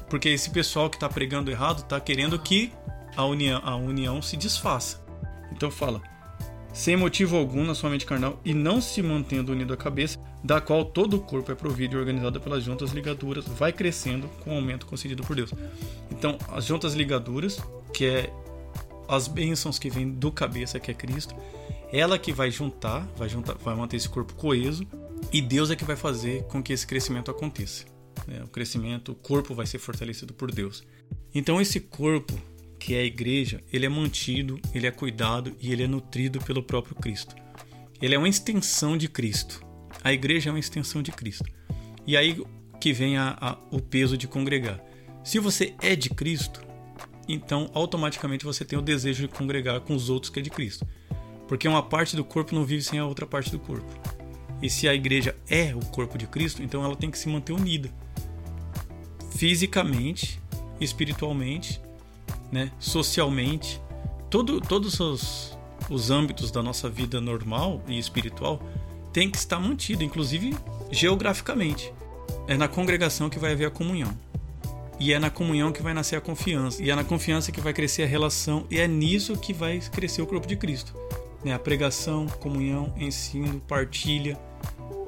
porque 0.08 0.28
esse 0.28 0.50
pessoal 0.50 0.90
que 0.90 0.96
está 0.96 1.08
pregando 1.08 1.50
errado 1.50 1.80
está 1.80 2.00
querendo 2.00 2.38
que 2.38 2.72
a 3.16 3.24
união, 3.24 3.60
a 3.64 3.76
união 3.76 4.20
se 4.20 4.36
desfaça. 4.36 5.04
Então 5.52 5.70
fala: 5.70 6.02
sem 6.74 6.96
motivo 6.96 7.36
algum 7.36 7.64
na 7.64 7.72
sua 7.72 7.88
mente 7.88 8.04
carnal 8.04 8.40
e 8.44 8.52
não 8.52 8.80
se 8.80 9.00
mantendo 9.00 9.52
unido 9.52 9.72
à 9.72 9.76
cabeça, 9.76 10.18
da 10.42 10.60
qual 10.60 10.84
todo 10.84 11.14
o 11.14 11.20
corpo 11.20 11.52
é 11.52 11.54
provido 11.54 11.94
e 11.94 11.98
organizado 11.98 12.40
pelas 12.40 12.64
juntas 12.64 12.90
ligaduras, 12.90 13.46
vai 13.46 13.72
crescendo 13.72 14.28
com 14.42 14.50
o 14.50 14.54
aumento 14.56 14.84
concedido 14.84 15.22
por 15.22 15.36
Deus. 15.36 15.52
Então, 16.10 16.36
as 16.50 16.64
juntas 16.64 16.92
ligaduras, 16.94 17.62
que 17.94 18.04
é 18.04 18.30
as 19.08 19.28
bênçãos 19.28 19.78
que 19.78 19.88
vêm 19.88 20.10
do 20.10 20.32
cabeça, 20.32 20.80
que 20.80 20.90
é 20.90 20.94
Cristo, 20.94 21.36
ela 21.92 22.18
que 22.18 22.32
vai 22.32 22.50
juntar, 22.50 23.08
vai 23.16 23.28
juntar, 23.28 23.54
vai 23.54 23.76
manter 23.76 23.96
esse 23.96 24.08
corpo 24.08 24.34
coeso, 24.34 24.84
e 25.32 25.40
Deus 25.40 25.70
é 25.70 25.76
que 25.76 25.84
vai 25.84 25.96
fazer 25.96 26.42
com 26.44 26.60
que 26.60 26.72
esse 26.72 26.84
crescimento 26.84 27.30
aconteça. 27.30 27.84
Né? 28.26 28.42
O 28.42 28.48
crescimento, 28.48 29.12
o 29.12 29.14
corpo 29.14 29.54
vai 29.54 29.64
ser 29.64 29.78
fortalecido 29.78 30.34
por 30.34 30.50
Deus. 30.50 30.84
Então, 31.32 31.60
esse 31.60 31.78
corpo 31.78 32.34
que 32.84 32.94
é 32.94 33.00
a 33.00 33.04
igreja, 33.04 33.62
ele 33.72 33.86
é 33.86 33.88
mantido, 33.88 34.60
ele 34.74 34.86
é 34.86 34.90
cuidado 34.90 35.56
e 35.58 35.72
ele 35.72 35.84
é 35.84 35.86
nutrido 35.86 36.38
pelo 36.38 36.62
próprio 36.62 36.94
Cristo. 36.94 37.34
Ele 38.00 38.14
é 38.14 38.18
uma 38.18 38.28
extensão 38.28 38.94
de 38.94 39.08
Cristo. 39.08 39.64
A 40.02 40.12
igreja 40.12 40.50
é 40.50 40.52
uma 40.52 40.58
extensão 40.58 41.02
de 41.02 41.10
Cristo. 41.10 41.46
E 42.06 42.14
aí 42.14 42.38
que 42.78 42.92
vem 42.92 43.16
a, 43.16 43.38
a, 43.40 43.56
o 43.70 43.80
peso 43.80 44.18
de 44.18 44.28
congregar. 44.28 44.84
Se 45.24 45.38
você 45.38 45.74
é 45.80 45.96
de 45.96 46.10
Cristo, 46.10 46.60
então 47.26 47.70
automaticamente 47.72 48.44
você 48.44 48.66
tem 48.66 48.78
o 48.78 48.82
desejo 48.82 49.22
de 49.22 49.28
congregar 49.28 49.80
com 49.80 49.94
os 49.94 50.10
outros 50.10 50.30
que 50.30 50.40
é 50.40 50.42
de 50.42 50.50
Cristo. 50.50 50.86
Porque 51.48 51.66
uma 51.66 51.82
parte 51.82 52.14
do 52.14 52.22
corpo 52.22 52.54
não 52.54 52.66
vive 52.66 52.82
sem 52.82 52.98
a 52.98 53.06
outra 53.06 53.26
parte 53.26 53.50
do 53.50 53.58
corpo. 53.58 53.90
E 54.60 54.68
se 54.68 54.86
a 54.86 54.94
igreja 54.94 55.34
é 55.48 55.74
o 55.74 55.80
corpo 55.86 56.18
de 56.18 56.26
Cristo, 56.26 56.62
então 56.62 56.84
ela 56.84 56.94
tem 56.94 57.10
que 57.10 57.18
se 57.18 57.30
manter 57.30 57.54
unida. 57.54 57.90
Fisicamente, 59.30 60.38
espiritualmente 60.78 61.80
né, 62.54 62.70
socialmente, 62.78 63.82
todo, 64.30 64.60
todos 64.60 65.00
os, 65.00 65.58
os 65.90 66.08
âmbitos 66.12 66.52
da 66.52 66.62
nossa 66.62 66.88
vida 66.88 67.20
normal 67.20 67.82
e 67.88 67.98
espiritual 67.98 68.62
tem 69.12 69.28
que 69.28 69.36
estar 69.36 69.58
mantido, 69.58 70.04
inclusive 70.04 70.56
geograficamente. 70.88 71.92
É 72.46 72.56
na 72.56 72.68
congregação 72.68 73.28
que 73.28 73.40
vai 73.40 73.52
haver 73.52 73.66
a 73.66 73.70
comunhão. 73.72 74.16
E 75.00 75.12
é 75.12 75.18
na 75.18 75.30
comunhão 75.30 75.72
que 75.72 75.82
vai 75.82 75.92
nascer 75.92 76.14
a 76.14 76.20
confiança. 76.20 76.80
E 76.80 76.90
é 76.90 76.94
na 76.94 77.02
confiança 77.02 77.50
que 77.50 77.60
vai 77.60 77.72
crescer 77.72 78.04
a 78.04 78.06
relação. 78.06 78.64
E 78.70 78.78
é 78.78 78.86
nisso 78.86 79.36
que 79.36 79.52
vai 79.52 79.80
crescer 79.80 80.22
o 80.22 80.26
corpo 80.26 80.46
de 80.46 80.54
Cristo. 80.54 80.94
Né? 81.44 81.52
A 81.52 81.58
pregação, 81.58 82.26
comunhão, 82.38 82.94
ensino, 82.96 83.60
partilha, 83.66 84.38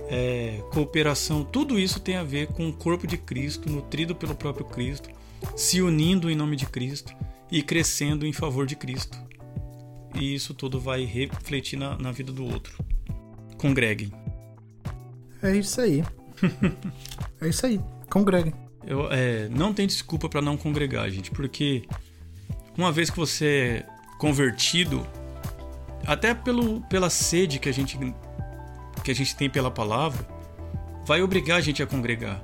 é, 0.08 0.60
cooperação. 0.72 1.44
Tudo 1.44 1.78
isso 1.78 2.00
tem 2.00 2.16
a 2.16 2.24
ver 2.24 2.48
com 2.48 2.68
o 2.68 2.72
corpo 2.72 3.06
de 3.06 3.16
Cristo, 3.16 3.70
nutrido 3.70 4.16
pelo 4.16 4.34
próprio 4.34 4.66
Cristo, 4.66 5.08
se 5.54 5.80
unindo 5.80 6.28
em 6.28 6.34
nome 6.34 6.56
de 6.56 6.66
Cristo 6.66 7.14
e 7.50 7.62
crescendo 7.62 8.26
em 8.26 8.32
favor 8.32 8.66
de 8.66 8.76
Cristo. 8.76 9.18
E 10.14 10.34
isso 10.34 10.54
tudo 10.54 10.80
vai 10.80 11.04
refletir 11.04 11.78
na, 11.78 11.96
na 11.98 12.12
vida 12.12 12.32
do 12.32 12.44
outro. 12.44 12.76
Congreguem. 13.58 14.10
É 15.42 15.54
isso 15.54 15.80
aí. 15.80 16.02
é 17.40 17.48
isso 17.48 17.66
aí. 17.66 17.80
Congreguem. 18.10 18.52
Eu, 18.86 19.10
é, 19.10 19.48
não 19.48 19.74
tem 19.74 19.86
desculpa 19.86 20.28
para 20.28 20.40
não 20.40 20.56
congregar, 20.56 21.10
gente, 21.10 21.30
porque 21.30 21.84
uma 22.78 22.92
vez 22.92 23.10
que 23.10 23.16
você 23.16 23.84
é 23.84 23.86
convertido, 24.18 25.06
até 26.06 26.34
pelo, 26.34 26.80
pela 26.82 27.10
sede 27.10 27.58
que 27.58 27.68
a 27.68 27.72
gente 27.72 27.98
que 29.02 29.10
a 29.10 29.14
gente 29.14 29.36
tem 29.36 29.48
pela 29.48 29.70
palavra, 29.70 30.26
vai 31.04 31.22
obrigar 31.22 31.58
a 31.58 31.60
gente 31.60 31.82
a 31.82 31.86
congregar. 31.86 32.42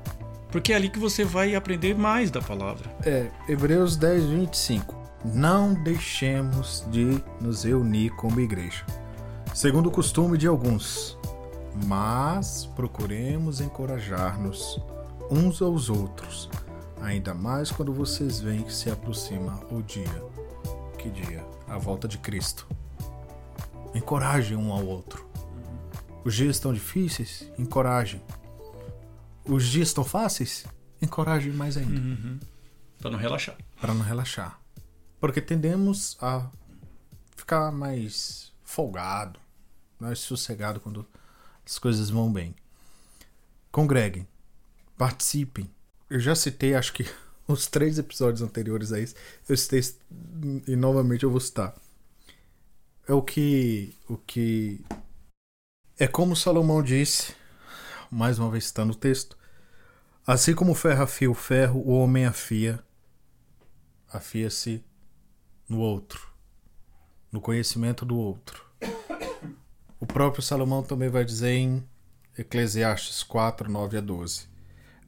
Porque 0.53 0.75
é 0.75 0.77
ali 0.77 0.91
que 0.91 0.99
você 0.99 1.25
vai 1.25 1.55
aprender 1.55 1.97
mais 1.97 2.31
da 2.31 2.43
palavra. 2.43 2.95
É, 3.07 3.31
Hebreus 3.49 3.97
10, 3.97 4.25
25. 4.25 4.95
Não 5.25 5.73
deixemos 5.73 6.85
de 6.91 7.25
nos 7.41 7.65
reunir 7.65 8.11
como 8.11 8.39
igreja, 8.39 8.85
segundo 9.55 9.89
o 9.89 9.91
costume 9.91 10.37
de 10.37 10.49
alguns, 10.49 11.17
mas 11.87 12.67
procuremos 12.77 13.61
encorajar-nos 13.61 14.81
uns 15.31 15.63
aos 15.63 15.89
outros, 15.89 16.51
ainda 17.01 17.33
mais 17.33 17.71
quando 17.71 17.93
vocês 17.93 18.41
veem 18.41 18.63
que 18.63 18.75
se 18.75 18.91
aproxima 18.91 19.61
o 19.71 19.81
dia. 19.81 20.23
Que 20.99 21.09
dia? 21.09 21.45
A 21.69 21.79
volta 21.79 22.09
de 22.09 22.19
Cristo. 22.19 22.67
Encorajem 23.95 24.57
um 24.57 24.73
ao 24.73 24.85
outro. 24.85 25.25
Os 26.25 26.35
dias 26.35 26.57
estão 26.57 26.75
difíceis? 26.75 27.49
Encorajem 27.57 28.21
os 29.45 29.67
dias 29.67 29.89
estão 29.89 30.05
fáceis, 30.05 30.65
encoraje 31.01 31.51
mais 31.51 31.77
ainda. 31.77 32.01
Uhum. 32.01 32.39
Para 32.99 33.11
não 33.11 33.19
relaxar. 33.19 33.57
Para 33.81 33.95
não 33.95 34.03
relaxar. 34.03 34.61
Porque 35.21 35.41
tendemos 35.41 36.17
a 36.21 36.49
ficar 37.37 37.73
mais 37.73 38.53
folgado, 38.65 39.39
mais 39.99 40.21
sossegado 40.21 40.81
quando 40.81 41.07
as 41.67 41.79
coisas 41.79 42.11
vão 42.11 42.33
bem. 42.33 42.55
Congreguem, 43.71 44.27
participem. 44.97 45.71
Eu 46.09 46.21
já 46.21 46.35
citei, 46.35 46.75
acho 46.75 46.93
que 46.93 47.09
os 47.47 47.67
três 47.67 47.99
episódios 47.99 48.43
anteriores 48.43 48.93
a 48.93 49.01
isso, 49.01 49.15
eu 49.49 49.57
citei 49.57 49.83
e 50.67 50.77
novamente 50.77 51.25
eu 51.25 51.31
vou 51.31 51.41
citar. 51.41 51.75
É 53.09 53.13
o 53.13 53.23
que 53.23 53.95
o 54.09 54.17
que 54.17 54.81
é 55.99 56.07
como 56.07 56.37
Salomão 56.37 56.83
disse 56.83 57.35
mais 58.13 58.39
uma 58.39 58.51
vez 58.51 58.65
está 58.65 58.85
no 58.85 58.95
texto. 58.95 59.39
Assim 60.27 60.55
como 60.55 60.73
o 60.73 60.75
ferro 60.75 61.03
afia 61.03 61.31
o 61.31 61.35
ferro, 61.35 61.81
o 61.81 61.93
homem 61.93 62.27
afia, 62.27 62.79
afia-se 64.13 64.85
no 65.67 65.79
outro, 65.79 66.29
no 67.33 67.41
conhecimento 67.41 68.05
do 68.05 68.19
outro. 68.19 68.67
O 69.99 70.05
próprio 70.05 70.43
Salomão 70.43 70.83
também 70.83 71.09
vai 71.09 71.25
dizer 71.25 71.53
em 71.53 71.89
Eclesiastes 72.37 73.23
4, 73.23 73.73
9 73.73 73.97
a 73.97 74.01
12: 74.03 74.47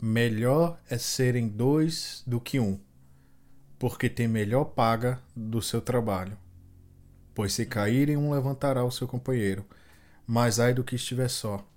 Melhor 0.01 0.81
é 0.89 0.97
serem 0.97 1.47
dois 1.47 2.23
do 2.27 2.41
que 2.41 2.59
um, 2.59 2.81
porque 3.79 4.09
tem 4.09 4.27
melhor 4.27 4.65
paga 4.65 5.21
do 5.37 5.61
seu 5.61 5.83
trabalho. 5.83 6.39
Pois 7.35 7.53
se 7.53 7.67
caírem, 7.67 8.17
um 8.17 8.33
levantará 8.33 8.83
o 8.83 8.91
seu 8.91 9.07
companheiro, 9.07 9.67
mas 10.27 10.59
ai 10.59 10.73
do 10.73 10.83
que 10.83 10.97
estiver 10.97 11.29
só 11.29 11.69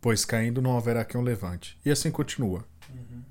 pois 0.00 0.24
caindo 0.24 0.62
não 0.62 0.76
haverá 0.76 1.04
quem 1.04 1.20
o 1.20 1.24
levante. 1.24 1.78
E 1.84 1.90
assim 1.90 2.10
continua. 2.10 2.64
Uhum. 2.88 3.22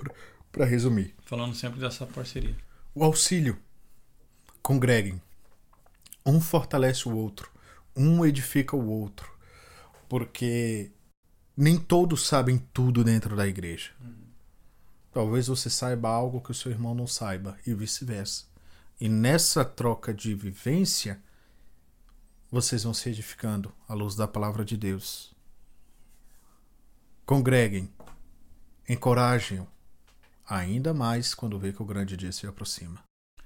Para 0.51 0.65
resumir. 0.65 1.15
Falando 1.25 1.55
sempre 1.55 1.79
dessa 1.79 2.05
parceria. 2.05 2.55
O 2.93 3.03
auxílio. 3.03 3.57
Congreguem. 4.61 5.21
Um 6.25 6.39
fortalece 6.39 7.07
o 7.07 7.15
outro. 7.15 7.51
Um 7.95 8.25
edifica 8.25 8.75
o 8.75 8.87
outro. 8.87 9.31
Porque 10.07 10.91
nem 11.55 11.77
todos 11.77 12.27
sabem 12.27 12.57
tudo 12.73 13.03
dentro 13.03 13.35
da 13.35 13.47
igreja. 13.47 13.91
Uhum. 14.01 14.29
Talvez 15.11 15.47
você 15.47 15.69
saiba 15.69 16.09
algo 16.09 16.41
que 16.41 16.51
o 16.51 16.53
seu 16.53 16.71
irmão 16.71 16.93
não 16.93 17.07
saiba 17.07 17.57
e 17.65 17.73
vice-versa. 17.73 18.45
E 19.01 19.09
nessa 19.09 19.65
troca 19.65 20.13
de 20.13 20.35
vivência, 20.35 21.21
vocês 22.51 22.83
vão 22.83 22.93
se 22.93 23.09
edificando 23.09 23.73
à 23.87 23.93
luz 23.93 24.15
da 24.15 24.27
palavra 24.27 24.63
de 24.63 24.75
Deus. 24.75 25.28
Congreguem, 27.29 27.87
encorajem-o, 28.89 29.67
ainda 30.47 30.95
mais 30.95 31.35
quando 31.35 31.59
vê 31.59 31.71
que 31.71 31.79
o 31.79 31.85
grande 31.85 32.17
dia 32.17 32.31
se 32.31 32.47
aproxima. 32.47 33.03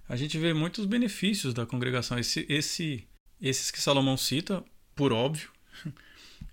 A 0.07 0.15
gente 0.15 0.39
vê 0.39 0.53
muitos 0.53 0.85
benefícios 0.85 1.53
da 1.53 1.65
congregação, 1.65 2.17
esse, 2.17 2.45
esse, 2.47 3.05
esses 3.41 3.71
que 3.71 3.81
Salomão 3.81 4.15
cita, 4.15 4.63
por 4.95 5.11
óbvio. 5.11 5.51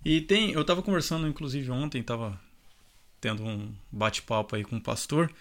E 0.03 0.19
tem, 0.19 0.51
eu 0.51 0.61
estava 0.61 0.83
conversando, 0.83 1.25
inclusive 1.25 1.71
ontem, 1.71 2.01
estava 2.01 2.37
tendo 3.21 3.45
um 3.45 3.73
bate-papo 3.89 4.57
aí 4.57 4.65
com 4.65 4.75
um 4.75 4.81
pastor, 4.81 5.31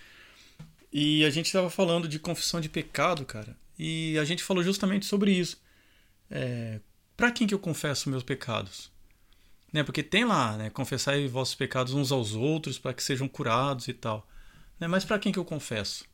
e 0.92 1.24
a 1.24 1.30
gente 1.30 1.46
estava 1.46 1.70
falando 1.70 2.06
de 2.06 2.20
confissão 2.20 2.60
de 2.60 2.68
pecado, 2.68 3.24
cara. 3.24 3.56
E 3.76 4.16
a 4.16 4.24
gente 4.24 4.44
falou 4.44 4.62
justamente 4.62 5.06
sobre 5.06 5.32
isso. 5.32 5.60
É, 6.30 6.78
para 7.16 7.32
quem 7.32 7.48
que 7.48 7.54
eu 7.54 7.58
confesso 7.58 8.08
meus 8.08 8.22
pecados? 8.22 8.92
Né? 9.72 9.82
Porque 9.82 10.02
tem 10.02 10.24
lá, 10.24 10.56
né? 10.56 10.70
Confessar 10.70 11.16
vossos 11.28 11.54
pecados 11.54 11.94
uns 11.94 12.10
aos 12.10 12.34
outros 12.34 12.78
para 12.78 12.92
que 12.92 13.02
sejam 13.02 13.28
curados 13.28 13.88
e 13.88 13.92
tal. 13.94 14.26
Né? 14.78 14.88
Mas 14.88 15.04
para 15.04 15.18
quem 15.18 15.32
que 15.32 15.38
eu 15.38 15.44
confesso? 15.44 16.04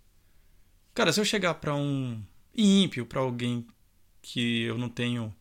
Cara, 0.95 1.13
se 1.13 1.21
eu 1.21 1.25
chegar 1.25 1.55
para 1.55 1.75
um 1.75 2.23
ímpio, 2.55 3.07
para 3.07 3.21
alguém 3.21 3.67
que 4.23 4.63
eu 4.63 4.77
não 4.79 4.89
tenho, 4.89 5.35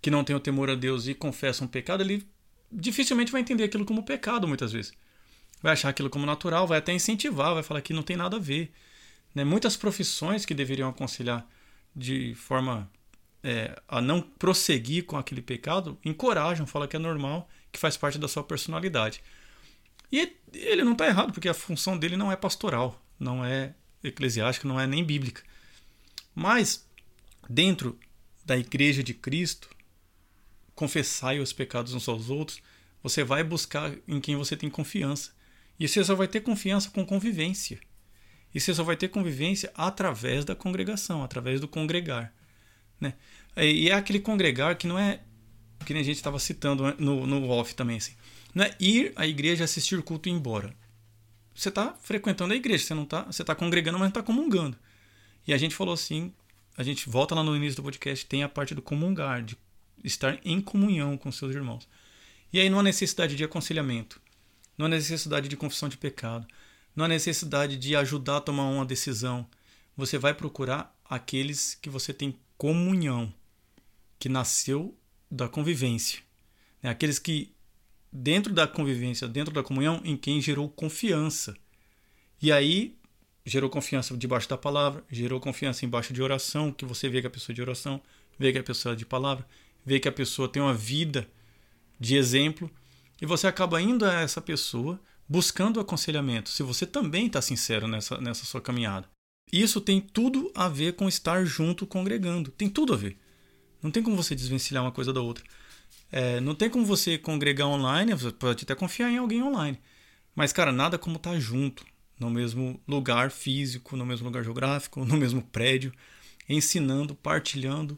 que 0.00 0.10
não 0.10 0.24
tenho 0.24 0.40
temor 0.40 0.70
a 0.70 0.74
Deus 0.74 1.06
e 1.06 1.14
confessa 1.14 1.64
um 1.64 1.68
pecado, 1.68 2.02
ele 2.02 2.26
dificilmente 2.70 3.32
vai 3.32 3.40
entender 3.40 3.64
aquilo 3.64 3.84
como 3.84 4.04
pecado 4.04 4.46
muitas 4.46 4.72
vezes. 4.72 4.92
Vai 5.62 5.72
achar 5.72 5.90
aquilo 5.90 6.08
como 6.08 6.24
natural, 6.24 6.66
vai 6.66 6.78
até 6.78 6.92
incentivar, 6.92 7.54
vai 7.54 7.62
falar 7.62 7.82
que 7.82 7.92
não 7.92 8.02
tem 8.02 8.16
nada 8.16 8.36
a 8.36 8.40
ver. 8.40 8.72
Né? 9.34 9.44
Muitas 9.44 9.76
profissões 9.76 10.46
que 10.46 10.54
deveriam 10.54 10.88
aconselhar 10.88 11.46
de 11.94 12.34
forma 12.34 12.90
é, 13.42 13.80
a 13.88 14.00
não 14.00 14.20
prosseguir 14.20 15.04
com 15.04 15.16
aquele 15.16 15.42
pecado, 15.42 15.98
encorajam, 16.04 16.66
falam 16.66 16.88
que 16.88 16.96
é 16.96 16.98
normal 16.98 17.48
que 17.72 17.78
faz 17.78 17.96
parte 17.96 18.18
da 18.18 18.28
sua 18.28 18.42
personalidade. 18.42 19.22
E 20.12 20.36
ele 20.52 20.82
não 20.82 20.92
está 20.92 21.06
errado, 21.06 21.32
porque 21.32 21.48
a 21.48 21.54
função 21.54 21.96
dele 21.96 22.16
não 22.16 22.32
é 22.32 22.36
pastoral, 22.36 23.00
não 23.18 23.44
é 23.44 23.74
eclesiástica, 24.02 24.66
não 24.66 24.80
é 24.80 24.86
nem 24.86 25.04
bíblica. 25.04 25.42
Mas, 26.34 26.86
dentro 27.48 27.98
da 28.44 28.56
Igreja 28.56 29.02
de 29.02 29.14
Cristo, 29.14 29.70
confessai 30.74 31.38
os 31.38 31.52
pecados 31.52 31.94
uns 31.94 32.08
aos 32.08 32.28
outros, 32.28 32.60
você 33.02 33.22
vai 33.22 33.44
buscar 33.44 33.92
em 34.06 34.20
quem 34.20 34.36
você 34.36 34.56
tem 34.56 34.68
confiança. 34.68 35.32
E 35.78 35.88
você 35.88 36.02
só 36.04 36.14
vai 36.14 36.28
ter 36.28 36.40
confiança 36.40 36.90
com 36.90 37.06
convivência. 37.06 37.80
E 38.54 38.60
você 38.60 38.74
só 38.74 38.82
vai 38.82 38.96
ter 38.96 39.08
convivência 39.08 39.70
através 39.74 40.44
da 40.44 40.54
congregação, 40.54 41.22
através 41.22 41.60
do 41.60 41.68
congregar. 41.68 42.34
Né? 43.00 43.14
E 43.56 43.88
é 43.88 43.94
aquele 43.94 44.20
congregar 44.20 44.76
que 44.76 44.86
não 44.86 44.98
é. 44.98 45.20
Que 45.84 45.94
nem 45.94 46.02
a 46.02 46.04
gente 46.04 46.16
estava 46.16 46.38
citando 46.38 46.94
no, 46.98 47.26
no 47.26 47.48
off 47.48 47.74
também. 47.74 47.96
Assim, 47.96 48.12
não 48.54 48.64
é 48.64 48.76
ir 48.78 49.12
à 49.16 49.26
igreja 49.26 49.64
assistir 49.64 50.02
culto 50.02 50.28
e 50.28 50.32
ir 50.32 50.34
embora. 50.34 50.74
Você 51.54 51.68
está 51.68 51.94
frequentando 52.02 52.52
a 52.52 52.56
igreja, 52.56 52.84
você 52.84 52.94
não 52.94 53.04
está. 53.04 53.22
Você 53.22 53.42
está 53.42 53.54
congregando, 53.54 53.98
mas 53.98 54.06
não 54.06 54.10
está 54.10 54.22
comungando. 54.22 54.76
E 55.46 55.54
a 55.54 55.58
gente 55.58 55.74
falou 55.74 55.94
assim. 55.94 56.32
A 56.76 56.82
gente 56.82 57.10
volta 57.10 57.34
lá 57.34 57.42
no 57.42 57.54
início 57.54 57.76
do 57.76 57.82
podcast, 57.82 58.24
tem 58.24 58.42
a 58.42 58.48
parte 58.48 58.74
do 58.74 58.80
comungar, 58.80 59.42
de 59.42 59.58
estar 60.02 60.38
em 60.44 60.60
comunhão 60.60 61.16
com 61.16 61.30
seus 61.30 61.54
irmãos. 61.54 61.86
E 62.52 62.58
aí 62.58 62.70
não 62.70 62.80
há 62.80 62.82
necessidade 62.82 63.36
de 63.36 63.44
aconselhamento, 63.44 64.20
não 64.76 64.86
há 64.86 64.88
necessidade 64.88 65.48
de 65.48 65.56
confissão 65.56 65.88
de 65.88 65.96
pecado, 65.96 66.46
não 66.94 67.04
há 67.04 67.08
necessidade 67.08 67.76
de 67.76 67.94
ajudar 67.96 68.38
a 68.38 68.40
tomar 68.40 68.64
uma 68.64 68.84
decisão. 68.84 69.46
Você 69.96 70.18
vai 70.18 70.34
procurar 70.34 70.96
aqueles 71.04 71.74
que 71.74 71.90
você 71.90 72.12
tem 72.12 72.36
comunhão, 72.60 73.32
que 74.18 74.28
nasceu 74.28 74.94
da 75.30 75.48
convivência. 75.48 76.20
Né? 76.82 76.90
Aqueles 76.90 77.18
que, 77.18 77.54
dentro 78.12 78.52
da 78.52 78.66
convivência, 78.66 79.26
dentro 79.26 79.54
da 79.54 79.62
comunhão, 79.62 80.02
em 80.04 80.14
quem 80.14 80.42
gerou 80.42 80.68
confiança. 80.68 81.56
E 82.42 82.52
aí, 82.52 82.98
gerou 83.46 83.70
confiança 83.70 84.14
debaixo 84.14 84.46
da 84.46 84.58
palavra, 84.58 85.02
gerou 85.10 85.40
confiança 85.40 85.86
embaixo 85.86 86.12
de 86.12 86.20
oração, 86.20 86.70
que 86.70 86.84
você 86.84 87.08
vê 87.08 87.22
que 87.22 87.26
a 87.28 87.30
pessoa 87.30 87.54
é 87.54 87.56
de 87.56 87.62
oração, 87.62 87.98
vê 88.38 88.52
que 88.52 88.58
a 88.58 88.62
pessoa 88.62 88.92
é 88.92 88.96
de 88.96 89.06
palavra, 89.06 89.46
vê 89.82 89.98
que 89.98 90.08
a 90.08 90.12
pessoa 90.12 90.46
tem 90.46 90.60
uma 90.60 90.74
vida 90.74 91.26
de 91.98 92.14
exemplo, 92.14 92.70
e 93.22 93.24
você 93.24 93.46
acaba 93.46 93.80
indo 93.80 94.04
a 94.04 94.20
essa 94.20 94.42
pessoa 94.42 95.00
buscando 95.26 95.80
aconselhamento, 95.80 96.50
se 96.50 96.62
você 96.62 96.86
também 96.86 97.26
está 97.26 97.40
sincero 97.40 97.88
nessa, 97.88 98.20
nessa 98.20 98.44
sua 98.44 98.60
caminhada. 98.60 99.08
Isso 99.52 99.80
tem 99.80 100.00
tudo 100.00 100.50
a 100.54 100.68
ver 100.68 100.94
com 100.94 101.08
estar 101.08 101.44
junto 101.44 101.86
congregando. 101.86 102.50
Tem 102.50 102.68
tudo 102.68 102.92
a 102.92 102.96
ver. 102.96 103.16
Não 103.82 103.90
tem 103.90 104.02
como 104.02 104.16
você 104.16 104.34
desvencilhar 104.34 104.82
uma 104.84 104.92
coisa 104.92 105.12
da 105.12 105.20
outra. 105.20 105.44
É, 106.12 106.40
não 106.40 106.54
tem 106.54 106.68
como 106.68 106.84
você 106.84 107.16
congregar 107.16 107.68
online, 107.68 108.14
você 108.14 108.30
pode 108.30 108.64
até 108.64 108.74
confiar 108.74 109.10
em 109.10 109.18
alguém 109.18 109.42
online. 109.42 109.78
Mas, 110.34 110.52
cara, 110.52 110.72
nada 110.72 110.98
como 110.98 111.16
estar 111.16 111.32
tá 111.32 111.38
junto, 111.38 111.84
no 112.18 112.30
mesmo 112.30 112.80
lugar 112.86 113.30
físico, 113.30 113.96
no 113.96 114.04
mesmo 114.04 114.26
lugar 114.26 114.44
geográfico, 114.44 115.04
no 115.04 115.16
mesmo 115.16 115.42
prédio, 115.42 115.92
ensinando, 116.48 117.14
partilhando. 117.14 117.96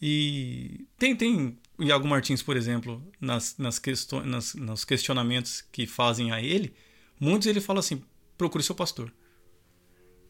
E 0.00 0.86
tem, 0.98 1.16
tem 1.16 1.58
Iago 1.78 2.06
Martins, 2.06 2.42
por 2.42 2.56
exemplo, 2.56 3.02
nas, 3.20 3.56
nas, 3.58 3.78
questões, 3.78 4.26
nas, 4.26 4.54
nos 4.54 4.84
questionamentos 4.84 5.62
que 5.72 5.86
fazem 5.86 6.30
a 6.30 6.40
ele, 6.40 6.74
muitos 7.18 7.48
ele 7.48 7.60
fala 7.60 7.80
assim: 7.80 8.02
procure 8.36 8.62
seu 8.62 8.74
pastor. 8.74 9.12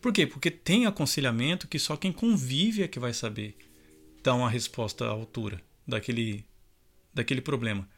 Por 0.01 0.13
quê? 0.13 0.27
Porque 0.27 0.51
tem 0.51 0.87
aconselhamento 0.87 1.67
que 1.67 1.79
só 1.79 1.97
quem 1.97 2.13
convive 2.13 2.83
é 2.83 2.89
que 2.89 3.01
vai 3.01 3.13
saber 3.13 3.57
dar 4.23 4.35
uma 4.35 4.51
resposta 4.51 5.05
à 5.05 5.09
altura 5.09 5.61
daquele, 5.87 6.45
daquele 7.13 7.41
problema. 7.41 7.89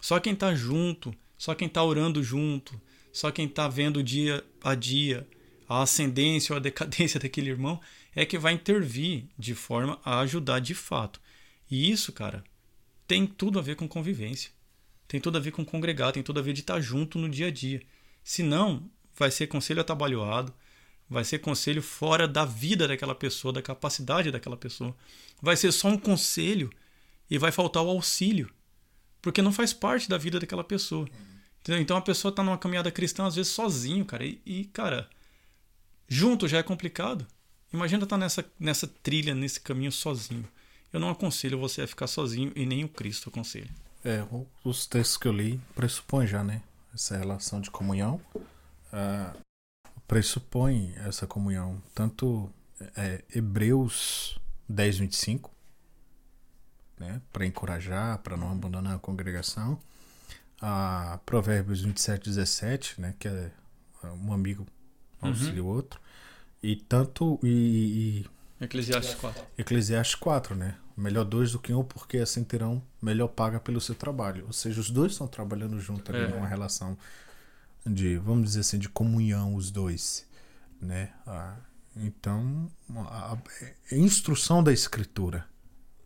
Só 0.00 0.18
quem 0.18 0.32
está 0.32 0.54
junto, 0.54 1.14
só 1.38 1.54
quem 1.54 1.68
está 1.68 1.82
orando 1.82 2.22
junto, 2.22 2.80
só 3.12 3.30
quem 3.30 3.46
está 3.46 3.68
vendo 3.68 4.02
dia 4.02 4.44
a 4.62 4.74
dia 4.74 5.26
a 5.68 5.82
ascendência 5.82 6.52
ou 6.52 6.58
a 6.58 6.60
decadência 6.62 7.18
daquele 7.18 7.50
irmão 7.50 7.80
é 8.14 8.24
que 8.24 8.38
vai 8.38 8.52
intervir 8.52 9.24
de 9.38 9.54
forma 9.54 9.98
a 10.04 10.20
ajudar 10.20 10.60
de 10.60 10.74
fato. 10.74 11.20
E 11.70 11.90
isso, 11.90 12.12
cara, 12.12 12.44
tem 13.06 13.26
tudo 13.26 13.58
a 13.58 13.62
ver 13.62 13.76
com 13.76 13.88
convivência. 13.88 14.50
Tem 15.08 15.20
tudo 15.20 15.38
a 15.38 15.40
ver 15.40 15.50
com 15.50 15.64
congregar, 15.64 16.12
tem 16.12 16.22
tudo 16.22 16.40
a 16.40 16.42
ver 16.42 16.52
de 16.52 16.60
estar 16.60 16.80
junto 16.80 17.18
no 17.18 17.28
dia 17.28 17.48
a 17.48 17.50
dia. 17.50 17.82
Se 18.22 18.42
não, 18.42 18.88
vai 19.14 19.30
ser 19.30 19.46
conselho 19.46 19.80
atabalhoado, 19.80 20.52
vai 21.08 21.24
ser 21.24 21.38
conselho 21.38 21.82
fora 21.82 22.26
da 22.26 22.44
vida 22.44 22.88
daquela 22.88 23.14
pessoa, 23.14 23.52
da 23.52 23.62
capacidade 23.62 24.30
daquela 24.30 24.56
pessoa. 24.56 24.94
Vai 25.40 25.56
ser 25.56 25.72
só 25.72 25.88
um 25.88 25.98
conselho 25.98 26.70
e 27.30 27.38
vai 27.38 27.52
faltar 27.52 27.82
o 27.82 27.90
auxílio, 27.90 28.50
porque 29.20 29.42
não 29.42 29.52
faz 29.52 29.72
parte 29.72 30.08
da 30.08 30.18
vida 30.18 30.38
daquela 30.38 30.64
pessoa. 30.64 31.08
Entendeu? 31.60 31.80
Então 31.80 31.96
a 31.96 32.02
pessoa 32.02 32.30
está 32.30 32.42
numa 32.42 32.58
caminhada 32.58 32.90
cristã 32.90 33.26
às 33.26 33.34
vezes 33.34 33.52
sozinho, 33.52 34.04
cara, 34.04 34.24
e, 34.24 34.40
e 34.44 34.64
cara, 34.66 35.08
junto 36.08 36.48
já 36.48 36.58
é 36.58 36.62
complicado. 36.62 37.26
Imagina 37.72 38.04
estar 38.04 38.16
tá 38.16 38.20
nessa, 38.20 38.44
nessa 38.58 38.86
trilha, 38.86 39.34
nesse 39.34 39.60
caminho 39.60 39.90
sozinho. 39.90 40.46
Eu 40.92 41.00
não 41.00 41.10
aconselho 41.10 41.58
você 41.58 41.82
a 41.82 41.86
ficar 41.88 42.06
sozinho 42.06 42.52
e 42.54 42.64
nem 42.64 42.84
o 42.84 42.88
Cristo 42.88 43.28
aconselha. 43.28 43.70
É, 44.04 44.24
os 44.62 44.86
textos 44.86 45.16
que 45.16 45.26
eu 45.26 45.32
li 45.32 45.60
pressupõem 45.74 46.26
já, 46.26 46.44
né? 46.44 46.62
Essa 46.94 47.16
relação 47.16 47.60
de 47.60 47.70
comunhão. 47.70 48.20
Uh, 48.36 49.43
pressupõe 50.06 50.94
essa 50.96 51.26
comunhão. 51.26 51.82
Tanto 51.94 52.52
é, 52.96 53.22
Hebreus 53.34 54.38
10, 54.68 54.98
25, 54.98 55.50
né? 56.98 57.20
Para 57.32 57.46
encorajar, 57.46 58.18
para 58.18 58.36
não 58.36 58.50
abandonar 58.50 58.96
a 58.96 58.98
congregação. 58.98 59.78
Uh, 60.62 61.18
Provérbios 61.26 61.82
27, 61.82 62.24
17, 62.24 63.00
né? 63.00 63.14
Que 63.18 63.28
é 63.28 63.50
um 64.02 64.32
amigo 64.32 64.66
auxilia 65.20 65.62
uhum. 65.62 65.68
o 65.68 65.72
outro. 65.72 66.00
E 66.62 66.76
tanto. 66.76 67.38
E, 67.42 68.26
e... 68.60 68.64
Eclesiastes 68.64 69.14
4. 69.16 69.44
Eclesiastes 69.58 70.14
4, 70.14 70.54
né? 70.54 70.76
Melhor 70.96 71.24
dois 71.24 71.52
do 71.52 71.58
que 71.58 71.74
um, 71.74 71.82
porque 71.82 72.18
assim 72.18 72.44
terão 72.44 72.80
melhor 73.02 73.28
paga 73.28 73.58
pelo 73.58 73.80
seu 73.80 73.94
trabalho. 73.94 74.44
Ou 74.46 74.52
seja, 74.52 74.80
os 74.80 74.90
dois 74.90 75.12
estão 75.12 75.26
trabalhando 75.26 75.78
junto 75.80 76.10
ali 76.12 76.24
é. 76.24 76.28
numa 76.28 76.46
relação 76.46 76.96
de, 77.86 78.16
vamos 78.18 78.44
dizer 78.44 78.60
assim, 78.60 78.78
de 78.78 78.88
comunhão, 78.88 79.54
os 79.54 79.70
dois. 79.70 80.26
Né? 80.80 81.12
Ah, 81.26 81.56
então, 81.96 82.70
a, 82.96 83.32
a, 83.32 83.38
a, 83.92 83.94
instrução 83.96 84.62
da 84.62 84.72
escritura, 84.72 85.46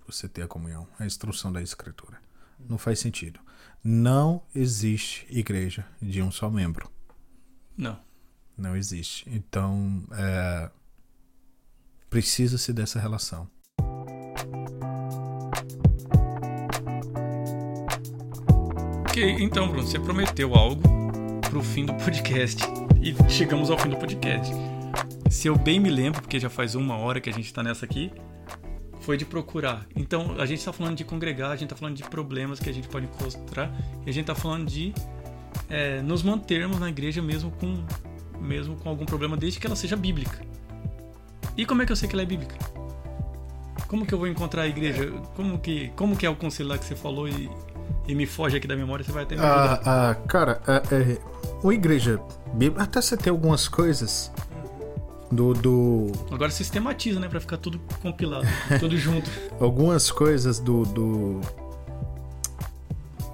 você 0.07 0.29
ter 0.29 0.43
a 0.43 0.49
comunhão, 0.49 0.87
a 0.99 1.07
instrução 1.07 1.53
da 1.53 1.63
escritura. 1.63 2.21
Não 2.59 2.79
faz 2.79 2.99
sentido. 2.99 3.41
Não 3.83 4.43
existe 4.55 5.27
igreja 5.31 5.87
de 6.03 6.21
um 6.21 6.31
só 6.31 6.51
membro. 6.51 6.91
Não. 7.77 7.99
Não 8.57 8.77
existe. 8.77 9.29
Então, 9.31 10.05
é, 10.13 10.71
precisa-se 12.11 12.73
dessa 12.73 12.99
relação. 12.99 13.49
então, 19.21 19.69
Bruno, 19.69 19.87
você 19.87 19.99
prometeu 19.99 20.55
algo 20.55 21.08
pro 21.49 21.63
fim 21.63 21.87
do 21.87 21.95
podcast. 21.95 22.63
E 23.01 23.15
chegamos 23.31 23.71
ao 23.71 23.79
fim 23.79 23.89
do 23.89 23.97
podcast. 23.97 24.53
Se 25.31 25.49
eu 25.49 25.57
bem 25.57 25.81
me 25.81 25.89
lembro, 25.91 26.21
porque 26.21 26.39
já 26.39 26.51
faz 26.51 26.75
uma 26.75 26.97
hora 26.97 27.21
que 27.21 27.31
a 27.31 27.33
gente 27.33 27.53
tá 27.53 27.63
nessa 27.63 27.85
aqui, 27.87 28.13
foi 29.01 29.17
de 29.17 29.25
procurar. 29.25 29.87
Então, 29.97 30.37
a 30.39 30.45
gente 30.45 30.63
tá 30.65 30.73
falando 30.73 30.97
de 30.97 31.05
congregar, 31.05 31.51
a 31.51 31.57
gente 31.57 31.71
tá 31.71 31.77
falando 31.77 31.97
de 31.97 32.03
problemas 32.03 32.61
que 32.61 32.69
a 32.69 32.73
gente 32.73 32.89
pode 32.89 33.07
encontrar, 33.07 33.73
e 34.05 34.11
a 34.11 34.13
gente 34.13 34.27
tá 34.27 34.35
falando 34.35 34.67
de 34.67 34.93
é, 35.71 36.03
nos 36.03 36.23
mantermos 36.23 36.79
na 36.79 36.89
igreja 36.89 37.23
mesmo 37.23 37.51
com, 37.53 37.83
mesmo 38.41 38.77
com 38.77 38.89
algum 38.89 39.07
problema, 39.07 39.37
desde 39.37 39.59
que 39.59 39.67
ela 39.67 39.77
seja 39.77 39.97
bíblica. 39.97 40.41
E 41.57 41.65
como 41.65 41.83
é 41.83 41.87
que 41.87 41.93
eu 41.93 41.97
sei 41.97 42.09
que 42.09 42.15
ela 42.15 42.23
é 42.23 42.27
bíblica? 42.27 42.57
Como 43.87 44.05
que 44.05 44.13
eu 44.13 44.19
vou 44.19 44.29
encontrar 44.29 44.63
a 44.63 44.69
igreja? 44.69 45.11
Como 45.35 45.59
que, 45.59 45.89
como 45.97 46.15
que 46.15 46.27
é 46.27 46.31
o 46.31 46.37
conselho 46.37 46.69
lá 46.69 46.79
que 46.79 46.85
você 46.85 46.95
falou 46.95 47.27
e, 47.27 47.51
e 48.07 48.15
me 48.15 48.27
foge 48.27 48.57
aqui 48.57 48.67
da 48.67 48.77
memória, 48.77 49.05
você 49.05 49.13
vai 49.13 49.25
ter 49.25 49.37
me 49.37 49.45
ah, 49.45 49.81
ah, 49.85 50.15
cara, 50.27 50.61
é, 50.67 50.95
é, 50.95 51.19
uma 51.63 51.75
igreja 51.75 52.21
bíblica, 52.55 52.83
até 52.83 53.01
você 53.01 53.17
tem 53.17 53.31
algumas 53.31 53.69
coisas 53.69 54.33
do, 55.31 55.53
do... 55.55 56.13
Agora 56.31 56.51
sistematiza, 56.51 57.21
né? 57.21 57.29
Pra 57.29 57.41
ficar 57.41 57.59
tudo 57.59 57.81
compilado, 58.01 58.47
tudo 58.81 58.97
junto. 58.97 59.31
Algumas 59.61 60.11
coisas 60.11 60.59
do, 60.59 60.85
do... 60.85 61.41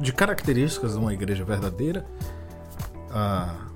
De 0.01 0.13
características 0.13 0.93
de 0.93 0.99
uma 0.99 1.15
igreja 1.15 1.45
verdadeira. 1.45 2.05
Ah, 3.11 3.69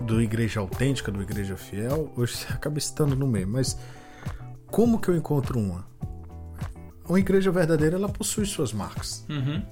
do 0.00 0.20
igreja 0.20 0.60
autêntica, 0.60 1.10
do 1.12 1.22
igreja 1.22 1.56
fiel. 1.56 2.12
Hoje 2.16 2.36
você 2.36 2.52
acaba 2.52 2.78
estando 2.78 3.14
no 3.14 3.28
meio. 3.28 3.46
Mas 3.46 3.78
como 4.66 4.98
que 4.98 5.08
eu 5.08 5.16
encontro 5.16 5.58
uma? 5.58 5.86
uma 7.08 7.18
igreja 7.18 7.50
verdadeira 7.50 7.96
ela 7.96 8.08
possui 8.08 8.46
suas 8.46 8.72
marcas, 8.72 9.24
uhum. 9.28 9.62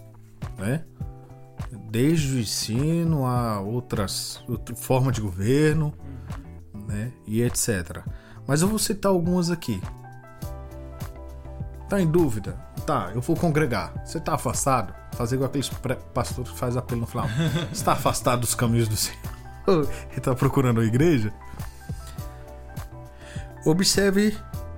né? 0.59 0.85
Desde 1.93 2.37
o 2.37 2.41
ensino 2.41 3.27
a 3.27 3.61
outras 3.61 4.43
outra 4.49 4.75
forma 4.75 5.13
de 5.13 5.21
governo, 5.21 5.93
né? 6.89 7.13
E 7.27 7.43
etc. 7.43 8.03
Mas 8.47 8.63
eu 8.63 8.69
vou 8.69 8.79
citar 8.79 9.13
algumas 9.13 9.51
aqui. 9.51 9.79
Tá 11.91 12.01
em 12.01 12.11
dúvida? 12.11 12.53
Tá, 12.87 13.13
eu 13.15 13.21
vou 13.21 13.37
congregar. 13.37 13.93
Você 14.07 14.19
tá 14.19 14.37
afastado? 14.37 14.95
Fazer 15.13 15.35
igual 15.35 15.51
aqueles 15.51 15.71
pastores 16.15 16.51
que 16.51 16.59
faz 16.59 16.79
apelo 16.79 17.03
no 17.03 17.07
final. 17.07 17.29
Você 17.71 17.85
tá 17.85 17.93
afastado 17.93 18.41
dos 18.41 18.55
caminhos 18.55 18.89
do 18.89 18.97
Senhor? 18.97 19.21
e 20.17 20.19
tá 20.19 20.35
procurando 20.35 20.81
a 20.81 20.85
igreja? 20.85 21.31
Observe 23.67 24.35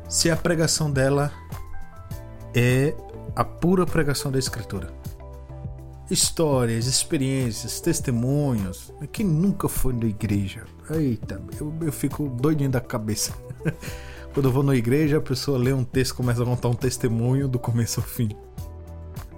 se 0.08 0.32
a 0.32 0.36
pregação 0.36 0.90
dela 0.90 1.30
é 2.52 2.92
a 3.36 3.44
pura 3.44 3.86
pregação 3.86 4.32
da 4.32 4.38
Escritura. 4.40 5.03
Histórias, 6.10 6.86
experiências, 6.86 7.80
testemunhos. 7.80 8.92
Quem 9.10 9.24
nunca 9.24 9.68
foi 9.68 9.94
na 9.94 10.04
igreja? 10.04 10.66
Eita, 10.90 11.42
eu, 11.58 11.74
eu 11.80 11.92
fico 11.92 12.28
doidinho 12.28 12.70
da 12.70 12.80
cabeça. 12.80 13.32
Quando 14.34 14.46
eu 14.46 14.52
vou 14.52 14.62
na 14.62 14.74
igreja, 14.74 15.18
a 15.18 15.20
pessoa 15.20 15.56
lê 15.56 15.72
um 15.72 15.84
texto, 15.84 16.16
começa 16.16 16.42
a 16.42 16.44
contar 16.44 16.68
um 16.68 16.74
testemunho 16.74 17.48
do 17.48 17.58
começo 17.58 18.00
ao 18.00 18.06
fim. 18.06 18.28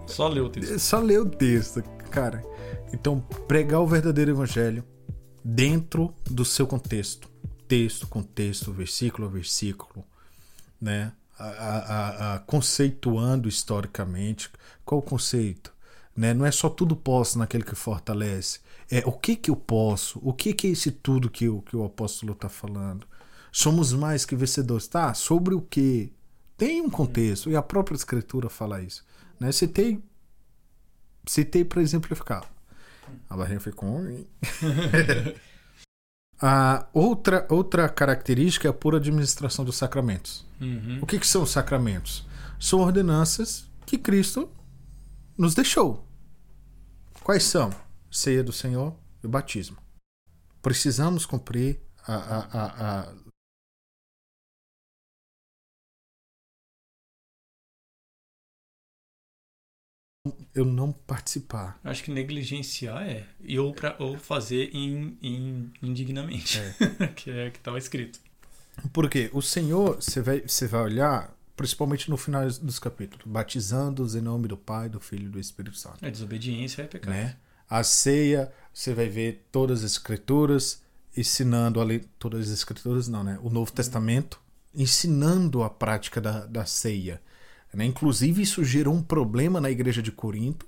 Só 0.07 0.27
lê 0.27 0.41
o 0.41 0.49
texto. 0.49 0.79
Só 0.79 0.99
lê 0.99 1.19
o 1.19 1.27
texto, 1.27 1.83
cara. 2.11 2.43
Então, 2.93 3.21
pregar 3.47 3.81
o 3.81 3.87
verdadeiro 3.87 4.33
evangelho 4.33 4.83
dentro 5.45 6.13
do 6.29 6.45
seu 6.45 6.67
contexto. 6.67 7.29
Texto, 7.69 8.09
contexto, 8.09 8.73
versículo 8.73 9.29
a 9.29 9.31
versículo, 9.31 10.05
né? 10.81 11.13
A, 11.39 11.45
a, 11.45 12.35
a, 12.35 12.39
conceituando 12.41 13.49
historicamente. 13.49 14.51
Qual 14.85 15.01
o 15.01 15.03
conceito? 15.03 15.76
Né? 16.17 16.33
Não 16.33 16.47
é 16.47 16.51
só 16.51 16.71
tudo 16.71 16.97
posso 16.97 17.39
naquele 17.39 17.65
que 17.65 17.75
fortalece. 17.75 18.61
É 18.91 19.03
o 19.05 19.13
que 19.13 19.37
que 19.37 19.51
eu 19.51 19.57
posso? 19.57 20.21
O 20.23 20.33
que 20.33 20.55
que 20.55 20.69
é 20.69 20.71
esse 20.71 20.91
tudo 20.91 21.29
que 21.29 21.49
o, 21.49 21.61
que 21.61 21.77
o 21.77 21.85
apóstolo 21.85 22.33
está 22.33 22.49
falando? 22.49 23.07
Somos 23.53 23.93
mais 23.93 24.25
que 24.25 24.35
vencedores. 24.35 24.87
Tá, 24.87 25.13
sobre 25.13 25.55
o 25.55 25.61
que? 25.61 26.13
Tem 26.57 26.81
um 26.81 26.89
contexto, 26.89 27.51
e 27.51 27.57
a 27.57 27.63
própria 27.63 27.97
escritura 27.97 28.49
fala 28.49 28.81
isso. 28.81 29.05
Né? 29.39 29.53
Citei, 29.53 30.03
citei 31.27 31.65
para 31.65 31.83
exemplificar. 31.83 32.51
A 33.29 33.37
barriga 33.37 33.61
ficou 33.61 33.91
ruim. 33.91 34.27
a 36.41 36.87
outra, 36.93 37.47
outra 37.51 37.89
característica 37.89 38.67
é 38.67 38.71
a 38.71 38.75
pura 38.75 38.97
administração 38.97 39.65
dos 39.65 39.77
sacramentos. 39.77 40.47
Uhum. 40.61 41.01
O 41.03 41.07
que, 41.07 41.19
que 41.19 41.27
são 41.27 41.43
os 41.43 41.51
sacramentos? 41.51 42.27
São 42.59 42.81
ordenanças 42.81 43.69
que 43.85 43.99
Cristo 43.99 44.49
nos 45.37 45.55
deixou. 45.55 46.07
Quais 47.23 47.43
são? 47.43 47.71
Ceia 48.11 48.43
do 48.43 48.53
Senhor 48.53 48.97
e 49.23 49.27
o 49.27 49.29
batismo. 49.29 49.77
Precisamos 50.63 51.27
cumprir 51.27 51.81
a, 52.07 52.15
a, 52.15 52.39
a, 52.39 53.01
a 53.03 53.15
eu 60.55 60.65
não 60.65 60.93
participar. 60.93 61.79
Acho 61.85 62.03
que 62.03 62.11
negligenciar 62.11 63.03
é. 63.03 63.27
E 63.41 63.59
ou, 63.59 63.75
pra, 63.75 63.95
ou 63.99 64.19
fazer 64.19 64.75
in, 64.75 65.17
in, 65.23 65.73
indignamente. 65.83 66.59
É. 66.59 67.07
que 67.15 67.31
é 67.31 67.51
que 67.51 67.59
estava 67.59 67.79
escrito. 67.79 68.21
Porque 68.93 69.31
o 69.33 69.41
Senhor, 69.41 69.97
você 69.97 70.21
vai, 70.21 70.41
você 70.41 70.67
vai 70.67 70.83
olhar, 70.83 71.36
principalmente 71.57 72.11
no 72.11 72.17
final 72.17 72.47
dos 72.47 72.79
capítulos, 72.79 73.27
batizando-os 73.27 74.15
em 74.15 74.21
nome 74.21 74.47
do 74.47 74.57
Pai, 74.57 74.89
do 74.89 75.01
Filho 75.01 75.27
e 75.27 75.31
do 75.31 75.41
Espírito 75.41 75.77
Santo. 75.77 76.05
A 76.05 76.11
desobediência 76.11 76.83
é 76.83 76.87
pecado. 76.87 77.13
Né? 77.13 77.37
A 77.69 77.83
ceia, 77.83 78.53
você 78.73 78.95
vai 78.95 79.09
ver 79.09 79.47
todas 79.51 79.83
as 79.83 79.93
escrituras 79.93 80.83
ensinando 81.17 81.81
ali, 81.81 82.01
todas 82.19 82.49
as 82.49 82.53
escrituras 82.53 83.09
não, 83.09 83.25
né? 83.25 83.39
O 83.43 83.49
Novo 83.49 83.73
Testamento 83.73 84.39
ensinando 84.75 85.63
a 85.63 85.71
prática 85.71 86.21
da, 86.21 86.45
da 86.45 86.67
ceia. 86.67 87.23
Né? 87.73 87.87
Inclusive, 87.87 88.43
isso 88.43 88.63
gerou 88.63 88.95
um 88.95 89.03
problema 89.03 89.61
na 89.61 89.71
igreja 89.71 90.03
de 90.03 90.13
Corinto, 90.13 90.67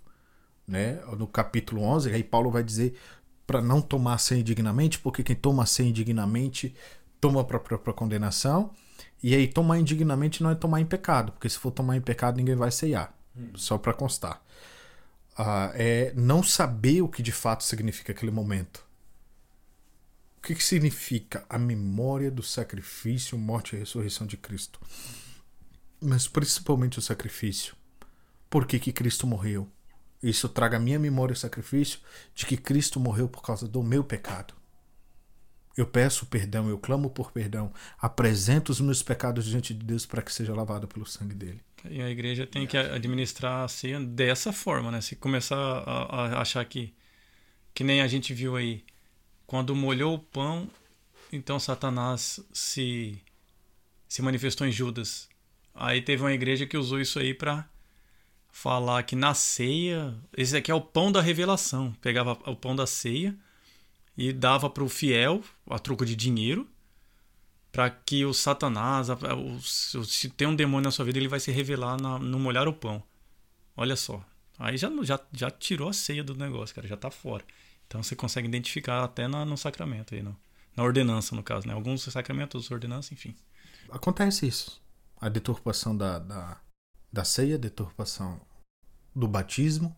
né? 0.67 1.01
no 1.19 1.27
capítulo 1.27 1.83
11. 1.83 2.11
Aí 2.11 2.25
Paulo 2.25 2.51
vai 2.51 2.63
dizer 2.63 2.99
para 3.47 3.61
não 3.61 3.81
tomar 3.81 4.19
sem 4.19 4.41
indignamente, 4.41 4.99
porque 4.99 5.23
quem 5.23 5.37
toma 5.37 5.67
sem 5.67 5.91
indignamente 5.91 6.75
toma 7.21 7.43
a 7.43 7.45
própria 7.45 7.79
condenação. 7.93 8.71
E 9.23 9.35
aí, 9.35 9.49
tomar 9.49 9.79
indignamente 9.79 10.43
não 10.43 10.51
é 10.51 10.55
tomar 10.55 10.81
em 10.81 10.87
pecado, 10.87 11.33
porque 11.33 11.49
se 11.49 11.59
for 11.59 11.71
tomar 11.71 11.97
em 11.97 12.01
pecado, 12.01 12.37
ninguém 12.37 12.55
vai 12.55 12.71
ceiar. 12.71 13.13
Hum. 13.37 13.51
Só 13.55 13.79
para 13.79 13.93
constar. 13.93 14.43
Ah, 15.37 15.71
é 15.75 16.13
não 16.17 16.43
saber 16.43 17.03
o 17.03 17.09
que 17.09 17.23
de 17.23 17.33
fato 17.33 17.65
significa 17.65 18.13
aquele 18.13 18.31
momento. 18.31 18.85
O 20.39 20.41
que, 20.41 20.55
que 20.55 20.65
significa 20.65 21.45
a 21.49 21.59
memória 21.59 22.31
do 22.31 22.43
sacrifício, 22.43 23.37
morte 23.37 23.75
e 23.75 23.79
ressurreição 23.79 24.27
de 24.27 24.37
Cristo? 24.37 24.81
Mas 26.01 26.29
principalmente 26.29 26.99
o 26.99 27.03
sacrifício. 27.03 27.75
Por 28.49 28.67
que, 28.67 28.79
que 28.79 28.93
Cristo 28.93 29.27
morreu? 29.27 29.69
Isso 30.23 30.49
traga 30.49 30.77
à 30.77 30.81
minha 30.81 30.99
memória 30.99 31.33
o 31.33 31.37
sacrifício 31.37 32.01
de 32.35 32.47
que 32.47 32.57
Cristo 32.57 32.99
morreu 32.99 33.29
por 33.29 33.43
causa 33.43 33.69
do 33.69 33.83
meu 33.83 34.03
pecado. 34.03 34.55
Eu 35.79 35.87
peço 35.87 36.27
perdão, 36.27 36.69
eu 36.69 36.77
clamo 36.77 37.09
por 37.09 37.31
perdão, 37.31 37.73
apresento 38.01 38.73
os 38.73 38.81
meus 38.81 39.01
pecados 39.01 39.45
diante 39.45 39.73
de 39.73 39.87
Deus 39.87 40.05
para 40.05 40.21
que 40.21 40.33
seja 40.33 40.53
lavado 40.53 40.89
pelo 40.89 41.07
sangue 41.07 41.37
dele. 41.37 41.61
E 41.89 42.03
a 42.03 42.11
igreja 42.11 42.45
tem 42.45 42.67
que 42.67 42.77
administrar 42.77 43.63
a 43.63 43.69
ceia 43.69 44.01
dessa 44.01 44.53
forma, 44.53 44.91
né? 44.91 45.01
Se 45.01 45.15
começar 45.15 45.57
a, 45.57 46.17
a 46.17 46.41
achar 46.41 46.65
que, 46.65 46.93
que 47.73 47.85
nem 47.85 48.01
a 48.01 48.09
gente 48.09 48.35
viu 48.35 48.57
aí, 48.57 48.85
quando 49.47 49.73
molhou 49.73 50.15
o 50.15 50.19
pão, 50.19 50.69
então 51.33 51.61
Satanás 51.61 52.41
se, 52.53 53.17
se 54.09 54.21
manifestou 54.21 54.67
em 54.67 54.73
Judas. 54.73 55.29
Aí 55.73 56.03
teve 56.03 56.25
uma 56.25 56.33
igreja 56.33 56.67
que 56.67 56.77
usou 56.77 57.01
isso 57.01 57.21
aí 57.21 57.33
para 57.33 57.65
falar 58.51 59.05
que 59.05 59.15
na 59.15 59.33
ceia, 59.33 60.13
esse 60.37 60.57
aqui 60.57 60.73
é 60.73 60.75
o 60.75 60.81
pão 60.81 61.13
da 61.13 61.21
revelação. 61.21 61.95
Pegava 62.03 62.33
o 62.33 62.57
pão 62.57 62.75
da 62.75 62.85
ceia 62.85 63.39
e 64.19 64.33
dava 64.33 64.69
para 64.69 64.83
o 64.83 64.89
fiel 64.89 65.45
a 65.71 65.79
troco 65.79 66.05
de 66.05 66.17
dinheiro 66.17 66.69
para 67.71 67.89
que 67.89 68.25
o 68.25 68.35
Satanás, 68.35 69.07
se 69.63 70.29
tem 70.31 70.49
um 70.49 70.57
demônio 70.57 70.87
na 70.87 70.91
sua 70.91 71.05
vida, 71.05 71.19
ele 71.19 71.29
vai 71.29 71.39
se 71.39 71.53
revelar 71.53 72.01
na, 72.01 72.19
no 72.19 72.37
molhar 72.37 72.67
o 72.67 72.73
pão. 72.73 73.01
Olha 73.77 73.95
só. 73.95 74.25
Aí 74.59 74.77
já, 74.77 74.91
já, 75.05 75.21
já 75.33 75.51
tirou 75.53 75.89
a 75.89 75.93
ceia 75.93 76.25
do 76.25 76.35
negócio, 76.35 76.75
cara, 76.75 76.89
já 76.89 76.97
tá 76.97 77.13
fora. 77.13 77.45
Então 77.87 78.03
você 78.03 78.17
consegue 78.17 78.49
identificar 78.49 79.05
até 79.05 79.29
na, 79.29 79.45
no 79.45 79.57
sacramento 79.57 80.13
aí, 80.13 80.23
no, 80.23 80.37
na 80.77 80.83
ordenança, 80.83 81.37
no 81.37 81.43
caso, 81.43 81.69
né? 81.69 81.73
Alguns 81.73 82.03
sacramentos, 82.03 82.69
ordenança, 82.73 83.15
enfim. 83.15 83.37
Acontece 83.89 84.49
isso. 84.49 84.83
A 85.21 85.29
deturpação 85.29 85.97
da, 85.97 86.19
da, 86.19 86.61
da 87.13 87.25
ceia, 87.25 87.55
a 87.55 87.59
deturpação 87.59 88.41
do 89.15 89.29
batismo, 89.29 89.97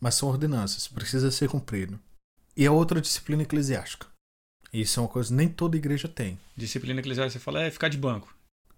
mas 0.00 0.14
são 0.14 0.30
ordenanças, 0.30 0.88
precisa 0.88 1.30
ser 1.30 1.50
cumprido. 1.50 2.00
E 2.60 2.66
a 2.66 2.72
outra 2.72 3.00
disciplina 3.00 3.42
eclesiástica. 3.42 4.06
Isso 4.70 5.00
é 5.00 5.02
uma 5.02 5.08
coisa 5.08 5.30
que 5.30 5.34
nem 5.34 5.48
toda 5.48 5.78
igreja 5.78 6.06
tem. 6.06 6.38
Disciplina 6.54 7.00
eclesiástica, 7.00 7.38
você 7.38 7.42
fala, 7.42 7.62
é 7.62 7.70
ficar 7.70 7.88
de 7.88 7.96
banco. 7.96 8.28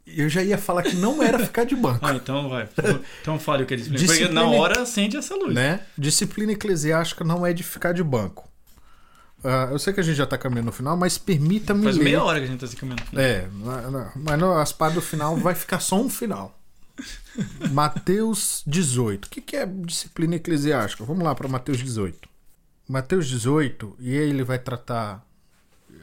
Eu 0.06 0.28
já 0.28 0.40
ia 0.40 0.56
falar 0.56 0.84
que 0.84 0.94
não 0.94 1.20
era 1.20 1.40
ficar 1.40 1.64
de 1.64 1.74
banco. 1.74 1.98
ah, 2.06 2.14
então 2.14 2.48
vai. 2.48 2.68
Então 3.20 3.40
fale 3.40 3.64
o 3.64 3.66
que 3.66 3.74
é 3.74 3.76
disciplina. 3.76 4.06
disciplina 4.06 4.40
Porque 4.40 4.56
na 4.56 4.62
hora 4.62 4.82
acende 4.82 5.16
essa 5.16 5.34
luz. 5.34 5.52
Né? 5.52 5.80
Disciplina 5.98 6.52
eclesiástica 6.52 7.24
não 7.24 7.44
é 7.44 7.52
de 7.52 7.64
ficar 7.64 7.92
de 7.92 8.04
banco. 8.04 8.48
Uh, 9.42 9.72
eu 9.72 9.78
sei 9.80 9.92
que 9.92 9.98
a 9.98 10.04
gente 10.04 10.14
já 10.14 10.22
está 10.22 10.38
caminhando 10.38 10.66
no 10.66 10.72
final, 10.72 10.96
mas 10.96 11.18
permita-me. 11.18 11.82
Faz 11.82 11.96
ler... 11.96 12.04
meia 12.04 12.22
hora 12.22 12.38
que 12.38 12.44
a 12.44 12.48
gente 12.48 12.64
está 12.64 12.68
se 12.68 12.76
caminhando. 12.76 13.02
É, 13.18 13.48
mas 14.14 14.38
no, 14.38 14.52
as 14.52 14.72
partes 14.72 14.94
do 14.94 15.02
final 15.02 15.36
vai 15.36 15.56
ficar 15.56 15.80
só 15.80 16.00
um 16.00 16.08
final. 16.08 16.56
Mateus 17.72 18.62
18. 18.64 19.24
O 19.24 19.28
que, 19.28 19.40
que 19.40 19.56
é 19.56 19.66
disciplina 19.66 20.36
eclesiástica? 20.36 21.02
Vamos 21.02 21.24
lá 21.24 21.34
para 21.34 21.48
Mateus 21.48 21.78
18. 21.78 22.30
Mateus 22.88 23.28
18, 23.28 23.96
e 23.98 24.18
aí 24.18 24.28
ele 24.28 24.44
vai 24.44 24.58
tratar 24.58 25.26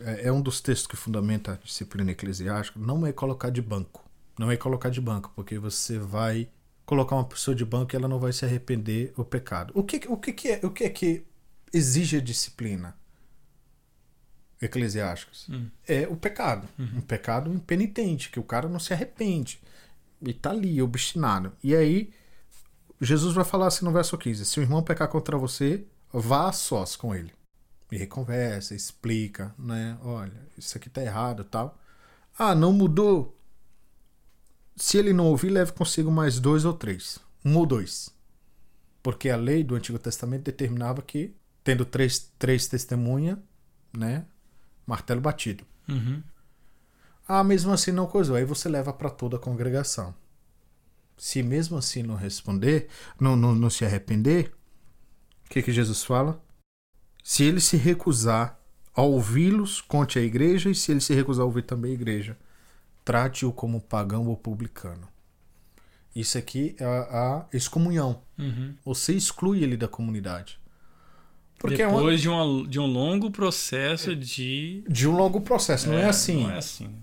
é, 0.02 0.28
é 0.28 0.32
um 0.32 0.42
dos 0.42 0.62
textos 0.62 0.88
que 0.88 0.96
fundamenta 0.96 1.54
a 1.54 1.56
disciplina 1.56 2.12
eclesiástica, 2.12 2.80
não 2.80 3.06
é 3.06 3.12
colocar 3.12 3.50
de 3.50 3.62
banco. 3.62 4.08
Não 4.38 4.50
é 4.50 4.56
colocar 4.56 4.90
de 4.90 5.02
banco, 5.02 5.32
porque 5.36 5.60
você 5.60 6.00
vai 6.00 6.50
colocar 6.86 7.16
uma 7.16 7.26
pessoa 7.26 7.54
de 7.54 7.66
banco 7.66 7.94
e 7.94 7.98
ela 7.98 8.08
não 8.08 8.20
vai 8.20 8.32
se 8.32 8.46
arrepender 8.46 9.14
do 9.16 9.26
pecado. 9.26 9.72
O 9.76 9.84
que, 9.84 10.02
o 10.08 10.18
que, 10.18 10.32
que 10.32 10.48
é, 10.48 10.60
o 10.64 10.72
que 10.72 10.84
é 10.86 10.90
que 10.90 11.26
exige 11.74 12.18
a 12.18 12.22
disciplina 12.22 12.96
eclesiástica? 14.62 15.32
Hum. 15.50 15.70
É 15.88 16.08
o 16.08 16.16
pecado. 16.16 16.68
Uhum. 16.80 16.98
Um 16.98 17.02
pecado 17.02 17.54
impenitente, 17.54 18.30
que 18.30 18.40
o 18.40 18.44
cara 18.44 18.70
não 18.70 18.80
se 18.80 18.94
arrepende. 18.94 19.62
E 20.22 20.34
tá 20.34 20.52
ali, 20.52 20.82
obstinado. 20.82 21.52
E 21.64 21.76
aí, 21.76 22.12
Jesus 23.00 23.34
vai 23.34 23.46
falar 23.46 23.68
assim 23.68 23.86
no 23.86 23.92
verso 23.92 24.18
15: 24.18 24.46
Se 24.46 24.60
o 24.60 24.64
irmão 24.64 24.82
pecar 24.82 25.10
contra 25.10 25.38
você, 25.38 25.86
vá 26.11 26.49
a 26.49 26.52
sós 26.52 26.95
com 26.95 27.14
ele 27.15 27.31
e 27.91 27.98
reconversa, 27.98 28.76
explica, 28.76 29.53
né? 29.57 29.98
Olha, 30.03 30.48
isso 30.57 30.77
aqui 30.77 30.90
tá 30.90 31.02
errado 31.02 31.44
tal. 31.44 31.77
Ah, 32.38 32.53
não 32.53 32.72
mudou. 32.72 33.38
Se 34.76 34.98
ele 34.98 35.11
não 35.11 35.26
ouvir, 35.27 35.49
leve 35.49 35.72
consigo 35.73 36.11
mais 36.11 36.40
dois 36.40 36.65
ou 36.65 36.73
três. 36.73 37.19
Um 37.44 37.57
ou 37.57 37.65
dois. 37.65 38.10
Porque 39.02 39.30
a 39.30 39.36
lei 39.36 39.64
do 39.64 39.76
Antigo 39.76 39.98
Testamento 39.98 40.44
determinava 40.44 41.02
que, 41.02 41.36
tendo 41.64 41.84
três, 41.84 42.31
três 42.38 42.68
testemunhas, 42.68 43.38
né? 43.91 44.26
Martelo 44.86 45.19
batido. 45.19 45.65
Uhum. 45.88 46.22
Ah, 47.27 47.44
mesmo 47.44 47.72
assim 47.72 47.91
não 47.91 48.07
coisou. 48.07 48.36
Aí 48.36 48.45
você 48.45 48.69
leva 48.69 48.94
para 48.94 49.10
toda 49.10 49.38
a 49.38 49.40
congregação. 49.40 50.15
Se 51.18 51.44
mesmo 51.44 51.77
assim 51.77 52.02
não 52.02 52.15
responder, 52.15 52.88
não, 53.19 53.36
não, 53.36 53.53
não 53.53 53.69
se 53.69 53.84
arrepender, 53.84 54.53
o 55.50 55.54
que, 55.54 55.62
que 55.64 55.72
Jesus 55.72 56.04
fala? 56.04 56.40
Se 57.24 57.44
ele 57.44 57.60
se 57.60 57.76
recusar 57.78 58.60
a 58.94 59.02
ouvi-los, 59.02 59.82
conte 59.82 60.20
à 60.20 60.22
igreja, 60.22 60.70
e 60.70 60.76
se 60.76 60.92
ele 60.92 61.02
se 61.02 61.14
recusar 61.14 61.44
a 61.44 61.46
ouvir 61.46 61.64
também 61.64 61.92
a 61.92 61.96
igreja, 61.96 62.38
trate-o 63.04 63.52
como 63.52 63.82
pagão 63.82 64.28
ou 64.28 64.38
publicano. 64.38 65.08
Isso 66.16 66.38
aqui 66.38 66.76
é 66.80 66.86
a, 66.86 67.46
a 67.52 67.56
excomunhão. 67.56 68.22
Uhum. 68.38 68.76
Você 68.84 69.14
exclui 69.14 69.64
ele 69.64 69.78
da 69.78 69.88
comunidade. 69.88 70.60
Porque 71.60 71.82
é 71.82 71.88
uma- 71.88 71.98
Depois 71.98 72.22
de, 72.22 72.30
uma, 72.30 72.68
de 72.68 72.80
um 72.80 72.86
longo 72.86 73.30
processo 73.32 74.16
de. 74.16 74.84
de 74.88 75.08
um 75.08 75.16
longo 75.16 75.42
processo, 75.42 75.88
não 75.90 75.98
é, 75.98 76.06
assim. 76.10 76.44
Não 76.44 76.52
é 76.52 76.58
assim. 76.58 76.96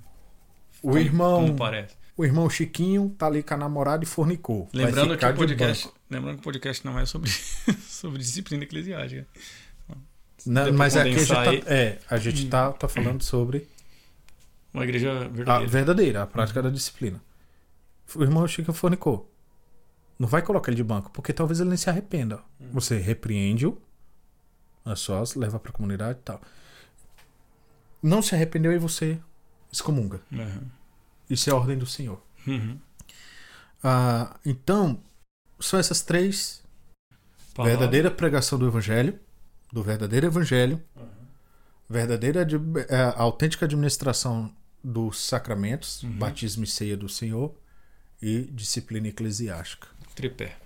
O 0.83 0.89
como- 0.89 0.99
irmão, 0.99 1.41
Como 1.47 1.57
parece. 1.57 1.95
O 2.17 2.25
irmão 2.25 2.49
Chiquinho 2.49 3.15
tá 3.19 3.27
ali 3.27 3.43
com 3.43 3.55
a 3.55 3.57
namorada 3.57 4.03
e 4.03 4.07
fornicou. 4.07 4.69
Lembrando 4.73 5.17
que, 5.19 5.25
o 5.25 5.35
podcast, 5.35 5.91
lembrando 6.09 6.37
que 6.37 6.41
o 6.41 6.45
podcast 6.45 6.85
não 6.85 6.99
é 6.99 7.05
sobre, 7.05 7.31
sobre 7.87 8.19
disciplina 8.19 8.65
eclesiástica. 8.65 9.27
Não, 10.47 10.73
mas 10.73 10.97
aqui 10.97 11.11
a 11.11 11.19
gente, 11.19 11.29
tá, 11.29 11.55
é, 11.73 11.99
a 12.09 12.17
gente 12.19 12.49
tá, 12.49 12.73
tá 12.73 12.89
falando 12.89 13.23
sobre 13.23 13.69
Uma 14.73 14.85
igreja 14.85 15.11
a 15.11 15.29
verdadeira. 15.29 15.67
verdadeira, 15.67 16.23
a 16.23 16.27
prática 16.27 16.63
da 16.63 16.71
disciplina. 16.71 17.21
O 18.15 18.23
irmão 18.23 18.47
Chiquinho 18.47 18.73
fornicou. 18.73 19.31
Não 20.19 20.29
vai 20.29 20.41
colocar 20.41 20.71
ele 20.71 20.77
de 20.77 20.85
banco, 20.85 21.11
porque 21.11 21.33
talvez 21.33 21.61
ele 21.61 21.69
nem 21.69 21.77
se 21.77 21.91
arrependa. 21.91 22.41
Você 22.73 22.97
repreende-o, 22.97 23.77
a 24.85 24.97
sós, 24.97 25.35
leva 25.35 25.59
pra 25.59 25.73
comunidade 25.73 26.19
e 26.21 26.23
tal. 26.23 26.41
Não 28.03 28.23
se 28.23 28.35
arrependeu 28.35 28.73
e 28.73 28.79
você 28.79 29.19
excomunga. 29.71 30.21
Uhum. 30.33 30.71
Isso 31.29 31.49
é 31.51 31.53
a 31.53 31.57
ordem 31.57 31.77
do 31.79 31.87
Senhor. 31.87 32.21
Uhum. 32.47 32.79
Ah, 33.83 34.39
então, 34.45 35.01
são 35.61 35.79
essas 35.79 36.03
três 36.03 36.63
Palavra. 37.55 37.77
verdadeira 37.79 38.11
pregação 38.11 38.59
do 38.59 38.67
evangelho, 38.67 39.19
do 39.73 39.83
verdadeiro 39.83 40.27
evangelho, 40.27 40.83
verdadeira 41.89 42.43
ad- 42.43 42.55
é, 42.89 43.13
autêntica 43.17 43.65
administração 43.67 44.55
dos 44.83 45.19
sacramentos, 45.21 46.03
Uhum. 46.03 46.13
batismo 46.19 46.65
e 46.65 46.67
ceia 46.67 46.97
do 46.97 47.09
Senhor 47.09 47.55
e 48.23 48.43
disciplina 48.53 49.09
eclesiástica. 49.09 49.89
Tripé. 50.15 50.57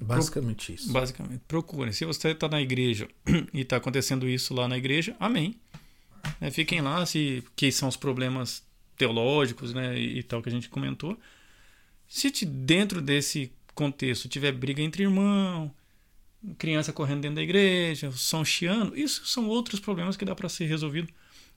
Basicamente 0.00 0.74
isso. 0.74 0.92
Basicamente, 0.92 1.40
procurem. 1.48 1.92
Se 1.92 2.04
você 2.04 2.28
está 2.30 2.48
na 2.48 2.60
igreja 2.60 3.08
e 3.54 3.60
está 3.60 3.76
acontecendo 3.76 4.28
isso 4.28 4.52
lá 4.52 4.68
na 4.68 4.76
igreja, 4.76 5.16
amém. 5.18 5.58
Né, 6.40 6.50
fiquem 6.50 6.80
lá, 6.80 7.04
se 7.06 7.42
que 7.56 7.70
são 7.72 7.88
os 7.88 7.96
problemas 7.96 8.62
teológicos 8.96 9.72
né, 9.72 9.98
e, 9.98 10.22
tal 10.22 10.42
que 10.42 10.48
a 10.48 10.52
gente 10.52 10.68
comentou. 10.68 11.18
Se 12.08 12.30
te- 12.30 12.46
dentro 12.46 13.00
desse 13.00 13.52
contexto 13.74 14.28
tiver 14.28 14.52
briga 14.52 14.82
entre 14.82 15.02
irmão, 15.02 15.74
criança 16.58 16.92
correndo 16.92 17.22
dentro 17.22 17.36
da 17.36 17.42
igreja, 17.42 18.12
som 18.12 18.44
chiando, 18.44 18.96
isso 18.96 19.26
são 19.26 19.48
outros 19.48 19.80
problemas 19.80 20.16
que 20.16 20.24
dá 20.24 20.34
para 20.34 20.48
ser 20.48 20.66
resolvido. 20.66 21.12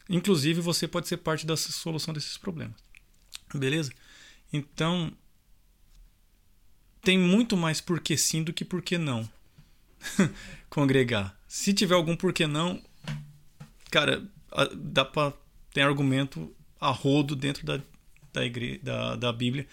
Inclusive, 0.09 0.61
você 0.61 0.87
pode 0.87 1.07
ser 1.07 1.17
parte 1.17 1.45
da 1.45 1.57
solução 1.57 2.13
desses 2.13 2.37
problemas. 2.37 2.75
Beleza? 3.53 3.91
Então, 4.51 5.11
tem 7.01 7.17
muito 7.17 7.55
mais 7.57 7.81
porquê 7.81 8.17
sim 8.17 8.43
do 8.43 8.53
que 8.53 8.65
porquê 8.65 8.97
não 8.97 9.29
congregar. 10.69 11.37
Se 11.47 11.73
tiver 11.73 11.95
algum 11.95 12.15
porquê 12.15 12.47
não, 12.47 12.81
cara, 13.91 14.23
dá 14.75 15.05
pra 15.05 15.33
tem 15.73 15.83
argumento 15.83 16.53
a 16.79 16.91
rodo 16.91 17.35
dentro 17.35 17.65
da 17.65 17.79
da, 18.37 18.41
da, 18.83 19.15
da 19.15 19.33
Bíblia 19.33 19.65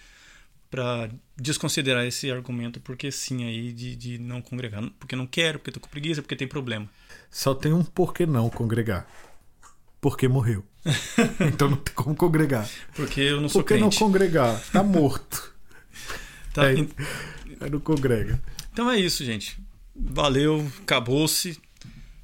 para 0.69 1.09
desconsiderar 1.37 2.05
esse 2.05 2.29
argumento 2.31 2.79
porque 2.79 3.11
sim 3.11 3.45
aí 3.45 3.71
de, 3.71 3.95
de 3.95 4.17
não 4.17 4.41
congregar, 4.41 4.83
porque 4.99 5.15
não 5.15 5.27
quero, 5.27 5.59
porque 5.59 5.71
tô 5.71 5.79
com 5.79 5.87
preguiça, 5.87 6.21
porque 6.21 6.35
tem 6.35 6.47
problema. 6.47 6.89
Só 7.29 7.53
tem 7.53 7.71
um 7.71 7.83
porquê 7.83 8.25
não 8.25 8.49
congregar. 8.49 9.07
Porque 10.01 10.27
morreu. 10.27 10.63
então 11.47 11.69
não 11.69 11.77
tem 11.77 11.93
como 11.93 12.15
congregar. 12.15 12.69
Porque 12.93 13.21
eu 13.21 13.41
não 13.41 13.49
sou 13.49 13.61
Por 13.61 13.67
que 13.69 13.73
não 13.75 13.89
crente. 13.89 13.99
congregar? 13.99 14.61
Tá 14.71 14.83
morto. 14.83 15.53
Tá? 16.53 16.71
É. 16.71 16.75
Aí 17.59 17.69
não 17.69 17.79
congrega. 17.79 18.41
Então 18.71 18.89
é 18.89 18.99
isso, 18.99 19.23
gente. 19.23 19.57
Valeu, 19.95 20.69
acabou-se. 20.81 21.57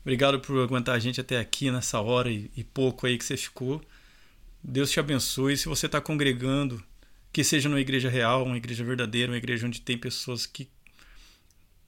Obrigado 0.02 0.40
por 0.40 0.62
aguentar 0.62 0.96
a 0.96 1.00
gente 1.00 1.22
até 1.22 1.40
aqui 1.40 1.72
nessa 1.72 2.02
hora 2.02 2.30
e, 2.30 2.52
e 2.56 2.64
pouco 2.64 3.08
aí 3.08 3.18
que 3.18 3.24
você 3.26 3.38
ficou. 3.38 3.82
Deus 4.64 4.92
te 4.92 5.00
abençoe. 5.00 5.58
Se 5.58 5.68
você 5.68 5.86
está 5.86 6.00
congregando, 6.00 6.84
que 7.32 7.44
seja 7.44 7.70
numa 7.70 7.80
igreja 7.80 8.10
real, 8.10 8.44
uma 8.46 8.58
igreja 8.58 8.84
verdadeira, 8.84 9.32
uma 9.32 9.38
igreja 9.38 9.66
onde 9.66 9.82
tem 9.82 9.98
pessoas 9.98 10.46
que, 10.46 10.70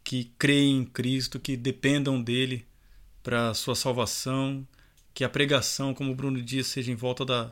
que 0.03 0.31
creem 0.37 0.79
em 0.79 0.85
Cristo, 0.85 1.39
que 1.39 1.55
dependam 1.55 2.21
dele 2.21 2.65
para 3.21 3.53
sua 3.53 3.75
salvação, 3.75 4.67
que 5.13 5.23
a 5.23 5.29
pregação, 5.29 5.93
como 5.93 6.11
o 6.11 6.15
Bruno 6.15 6.41
disse, 6.41 6.71
seja 6.71 6.91
em 6.91 6.95
volta 6.95 7.23
da, 7.23 7.51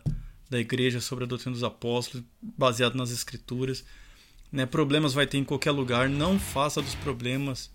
da 0.50 0.60
igreja 0.60 1.00
sobre 1.00 1.24
a 1.24 1.28
doutrina 1.28 1.54
dos 1.54 1.64
apóstolos, 1.64 2.26
baseado 2.42 2.96
nas 2.96 3.12
escrituras. 3.12 3.86
Né? 4.52 4.66
Problemas 4.66 5.14
vai 5.14 5.28
ter 5.28 5.38
em 5.38 5.44
qualquer 5.44 5.72
lugar. 5.72 6.10
Não 6.10 6.40
faça 6.40 6.82
dos 6.82 6.96
problemas 6.96 7.70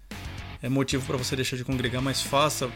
é 0.63 0.69
motivo 0.69 1.05
para 1.07 1.17
você 1.17 1.37
deixar 1.37 1.57
de 1.57 1.65
congregar, 1.65 2.03
mas 2.03 2.23
faça 2.23 2.71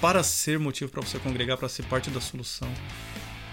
para 0.00 0.22
ser 0.22 0.58
motivo 0.58 0.90
para 0.90 1.02
você 1.02 1.18
congregar, 1.18 1.58
para 1.58 1.68
ser 1.68 1.84
parte 1.84 2.10
da 2.10 2.20
solução. 2.20 2.68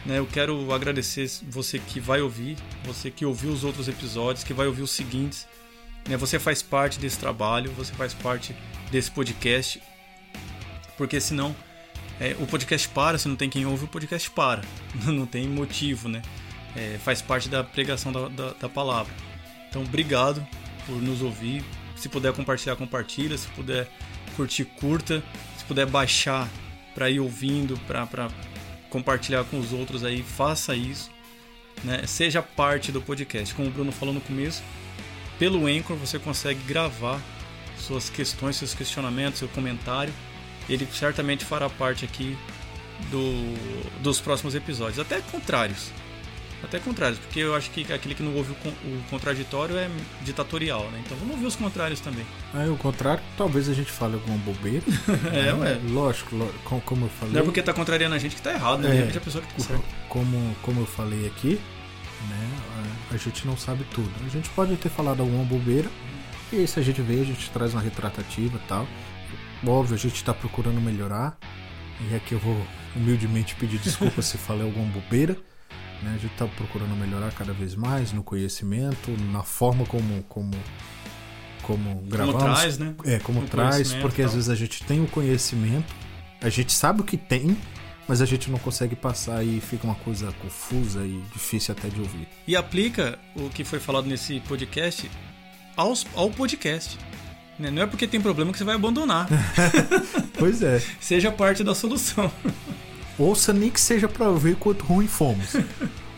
Né? 0.06 0.20
Eu 0.20 0.28
quero 0.28 0.72
agradecer 0.74 1.30
você 1.50 1.80
que 1.80 2.00
vai 2.00 2.22
ouvir, 2.22 2.58
você 2.84 3.10
que 3.10 3.26
ouviu 3.26 3.52
os 3.52 3.64
outros 3.64 3.88
episódios, 3.88 4.44
que 4.44 4.54
vai 4.54 4.68
ouvir 4.68 4.84
os 4.84 4.92
seguintes. 4.92 5.48
Né? 6.08 6.16
Você 6.18 6.38
faz 6.38 6.62
parte 6.62 7.00
desse 7.00 7.18
trabalho, 7.18 7.72
você 7.72 7.94
faz 7.94 8.14
parte 8.14 8.56
desse 8.92 9.10
podcast, 9.10 9.82
porque 10.98 11.20
senão 11.20 11.56
é, 12.20 12.36
o 12.40 12.48
podcast 12.48 12.88
para, 12.90 13.18
se 13.18 13.28
não 13.28 13.36
tem 13.36 13.50
quem 13.50 13.66
ouve, 13.66 13.86
o 13.86 13.88
podcast 13.88 14.30
para. 14.32 14.62
Não 15.06 15.26
tem 15.26 15.48
motivo, 15.48 16.08
né? 16.08 16.22
É, 16.76 16.98
faz 17.04 17.22
parte 17.22 17.50
da 17.50 17.64
pregação 17.64 18.12
da, 18.12 18.28
da, 18.30 18.54
da 18.54 18.70
palavra. 18.70 19.14
Então, 19.70 19.84
obrigado 19.84 20.46
por 20.86 20.96
nos 21.02 21.22
ouvir. 21.22 21.64
Se 21.96 22.08
puder 22.08 22.32
compartilhar, 22.32 22.76
compartilha. 22.78 23.38
Se 23.38 23.48
puder 23.50 23.90
curtir, 24.36 24.64
curta. 24.64 25.22
Se 25.58 25.66
puder 25.66 25.86
baixar 25.86 26.50
para 26.94 27.10
ir 27.10 27.20
ouvindo, 27.20 27.78
para 27.80 28.30
compartilhar 28.96 29.44
com 29.44 29.60
os 29.60 29.74
outros 29.74 30.06
aí, 30.06 30.24
faça 30.24 30.74
isso. 30.74 31.12
Né? 31.84 32.08
Seja 32.08 32.42
parte 32.42 32.94
do 32.94 33.02
podcast. 33.02 33.54
Como 33.54 33.68
o 33.68 33.72
Bruno 33.72 33.92
falou 33.92 34.14
no 34.14 34.22
começo, 34.22 34.64
pelo 35.38 35.68
Anchor 35.68 35.98
você 35.98 36.18
consegue 36.18 36.62
gravar 36.66 37.20
suas 37.78 38.10
questões, 38.10 38.56
seus 38.56 38.74
questionamentos, 38.74 39.40
seu 39.40 39.50
comentário. 39.50 40.14
Ele 40.70 40.88
certamente 40.94 41.44
fará 41.44 41.70
parte 41.70 42.06
aqui 42.06 42.38
do, 43.12 44.02
dos 44.02 44.22
próximos 44.22 44.56
episódios. 44.56 44.98
Até 44.98 45.20
contrários. 45.20 45.92
Até 46.66 46.80
contrários, 46.80 47.20
porque 47.20 47.40
eu 47.40 47.56
acho 47.56 47.70
que 47.72 47.92
aquele 47.94 48.16
que 48.16 48.24
não 48.24 48.34
ouve 48.36 48.52
o, 48.52 48.56
con- 48.56 48.70
o 48.70 49.04
contraditório 49.10 49.78
é 49.78 49.88
ditatorial, 50.24 50.90
né? 50.92 51.02
Então 51.06 51.16
vamos 51.18 51.36
ouvir 51.36 51.46
os 51.46 51.56
contrários 51.56 52.00
também. 52.00 52.26
Aí 52.54 52.68
o 52.70 52.76
contrário, 52.76 53.24
talvez 53.38 53.70
a 53.70 53.74
gente 53.74 53.92
fale 53.92 54.16
alguma 54.16 54.38
bobeira. 54.40 54.84
É, 55.32 55.54
ué. 55.54 55.80
Lógico, 55.90 56.36
com- 56.64 56.80
como 56.82 57.06
eu 57.06 57.10
falei. 57.10 57.34
Não 57.36 57.42
é 57.42 57.44
porque 57.44 57.62
tá 57.62 57.72
contrariando 57.74 58.16
a 58.16 58.18
gente 58.18 58.36
que 58.36 58.42
tá 58.42 58.52
errado, 58.52 58.80
né? 58.82 58.90
É. 58.90 59.00
Repente 59.02 59.18
a 59.18 59.22
pessoa 59.22 59.44
que 59.44 59.54
tá 59.54 59.60
certa. 59.60 59.84
como, 60.10 60.56
como 60.64 60.82
eu 60.82 60.86
falei 60.86 61.28
aqui, 61.28 61.60
né, 62.30 62.50
a, 63.12 63.18
gente 63.18 63.46
não 63.46 63.56
sabe 63.56 63.84
tudo. 63.94 64.10
A 64.26 64.30
gente 64.30 64.50
pode 64.50 64.76
ter 64.78 64.90
falado 64.90 65.20
alguma 65.22 65.44
bobeira, 65.44 65.90
e 66.52 66.58
aí 66.58 66.68
se 66.68 66.80
a 66.80 66.84
gente 66.84 67.02
vê, 67.02 67.22
a 67.22 67.24
gente 67.26 67.50
traz 67.52 67.74
uma 67.74 67.82
retratativa 67.82 68.58
e 68.58 68.68
tal. 68.68 68.88
Óbvio, 69.66 69.96
a 69.96 70.00
gente 70.00 70.16
está 70.16 70.34
procurando 70.34 70.82
melhorar, 70.82 71.38
e 72.10 72.16
aqui 72.16 72.34
eu 72.34 72.40
vou 72.40 72.60
humildemente 72.96 73.54
pedir 73.56 73.78
desculpa 73.78 74.22
se 74.24 74.38
falei 74.38 74.64
alguma 74.64 74.88
bobeira. 74.88 75.38
Né? 76.02 76.12
A 76.16 76.18
gente 76.18 76.32
está 76.32 76.46
procurando 76.46 76.96
melhorar 76.96 77.32
cada 77.32 77.54
vez 77.54 77.76
mais 77.76 78.12
no 78.12 78.24
conhecimento, 78.24 79.12
na 79.32 79.44
forma 79.44 79.86
como, 79.86 80.24
como, 80.24 80.52
como 81.62 82.02
gravamos. 82.08 82.42
Como 82.42 82.54
traz, 82.54 82.78
né? 82.78 82.94
É, 83.06 83.20
como 83.20 83.42
No 83.42 83.48
traz, 83.48 83.94
porque 83.94 84.22
às 84.22 84.34
vezes 84.34 84.50
a 84.50 84.56
gente 84.56 84.84
tem 84.84 85.02
o 85.04 85.08
conhecimento, 85.08 85.94
a 86.42 86.50
gente 86.50 86.72
sabe 86.74 87.02
o 87.02 87.04
que 87.04 87.18
tem, 87.18 87.58
mas 88.08 88.22
a 88.22 88.26
gente 88.26 88.52
não 88.52 88.60
consegue 88.60 88.96
passar 88.96 89.44
e 89.44 89.60
fica 89.60 89.86
uma 89.86 89.96
coisa 89.96 90.32
confusa 90.42 91.02
e 91.04 91.22
difícil 91.34 91.74
até 91.78 91.88
de 91.88 92.00
ouvir. 92.00 92.28
E 92.48 92.56
aplica 92.56 93.18
o 93.36 93.50
que 93.50 93.64
foi 93.64 93.80
falado 93.80 94.06
nesse 94.06 94.40
podcast 94.42 95.10
aos, 95.76 96.06
ao 96.14 96.30
podcast. 96.30 96.98
né? 97.58 97.72
Não 97.72 97.82
é 97.82 97.88
porque 97.88 98.08
tem 98.08 98.22
problema 98.22 98.52
que 98.52 98.58
você 98.58 98.64
vai 98.64 98.76
abandonar. 98.76 99.28
Pois 100.38 100.62
é. 100.62 100.82
Seja 101.00 101.32
parte 101.32 101.64
da 101.64 101.74
solução. 101.74 102.30
Ouça 103.18 103.54
nem 103.54 103.70
que 103.70 103.80
seja 103.80 104.08
pra 104.08 104.30
ver 104.32 104.56
quanto 104.58 104.84
ruim 104.86 105.08
fomos. 105.08 105.56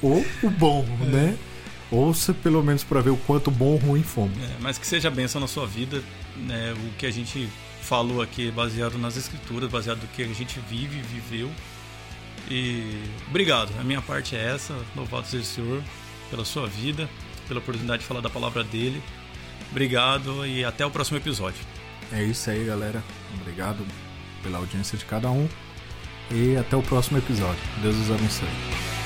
ou 0.02 0.26
o 0.44 0.50
bom, 0.50 0.84
né? 1.06 1.38
Ouça 1.92 2.34
pelo 2.34 2.62
menos 2.64 2.84
pra 2.84 3.00
ver 3.02 3.12
o 3.12 3.18
quanto 3.18 3.50
bom 3.52 3.74
ou 3.74 3.78
ruim 3.78 4.04
fomos. 4.04 4.38
É, 4.38 4.56
mas 4.60 4.78
que 4.78 4.86
seja 4.86 5.10
bênção 5.10 5.40
na 5.40 5.48
sua 5.48 5.66
vida. 5.68 6.02
né? 6.36 6.74
O 6.74 6.98
que 6.98 7.06
a 7.06 7.12
gente 7.12 7.48
falou 7.82 8.22
aqui 8.22 8.50
é 8.50 8.52
baseado 8.52 8.98
nas 8.98 9.16
escrituras, 9.16 9.70
baseado 9.70 10.02
no 10.02 10.08
que 10.10 10.24
a 10.24 10.28
gente 10.28 10.60
vive, 10.70 11.02
viveu. 11.02 11.50
E 12.50 13.02
obrigado. 13.30 13.72
A 13.80 13.84
minha 13.84 14.02
parte 14.02 14.36
é 14.36 14.54
essa. 14.54 14.74
Louvado 14.96 15.28
seja 15.28 15.44
o 15.44 15.46
Senhor 15.46 15.84
pela 16.30 16.44
sua 16.44 16.68
vida, 16.68 17.10
pela 17.48 17.60
oportunidade 17.60 18.02
de 18.02 18.08
falar 18.08 18.22
da 18.22 18.30
palavra 18.30 18.64
dele. 18.64 19.02
Obrigado 19.72 20.46
e 20.46 20.64
até 20.66 20.86
o 20.86 20.92
próximo 20.92 21.18
episódio. 21.18 21.60
É 22.12 22.24
isso 22.24 22.50
aí, 22.50 22.66
galera. 22.66 23.04
Obrigado 23.42 23.86
pela 24.44 24.58
audiência 24.58 24.98
de 24.98 25.06
cada 25.06 25.30
um. 25.30 25.48
E 26.32 26.58
até 26.58 26.76
o 26.76 26.82
próximo 26.82 27.18
episódio. 27.18 27.62
Deus 27.82 27.96
os 27.96 28.12
abençoe. 28.12 28.97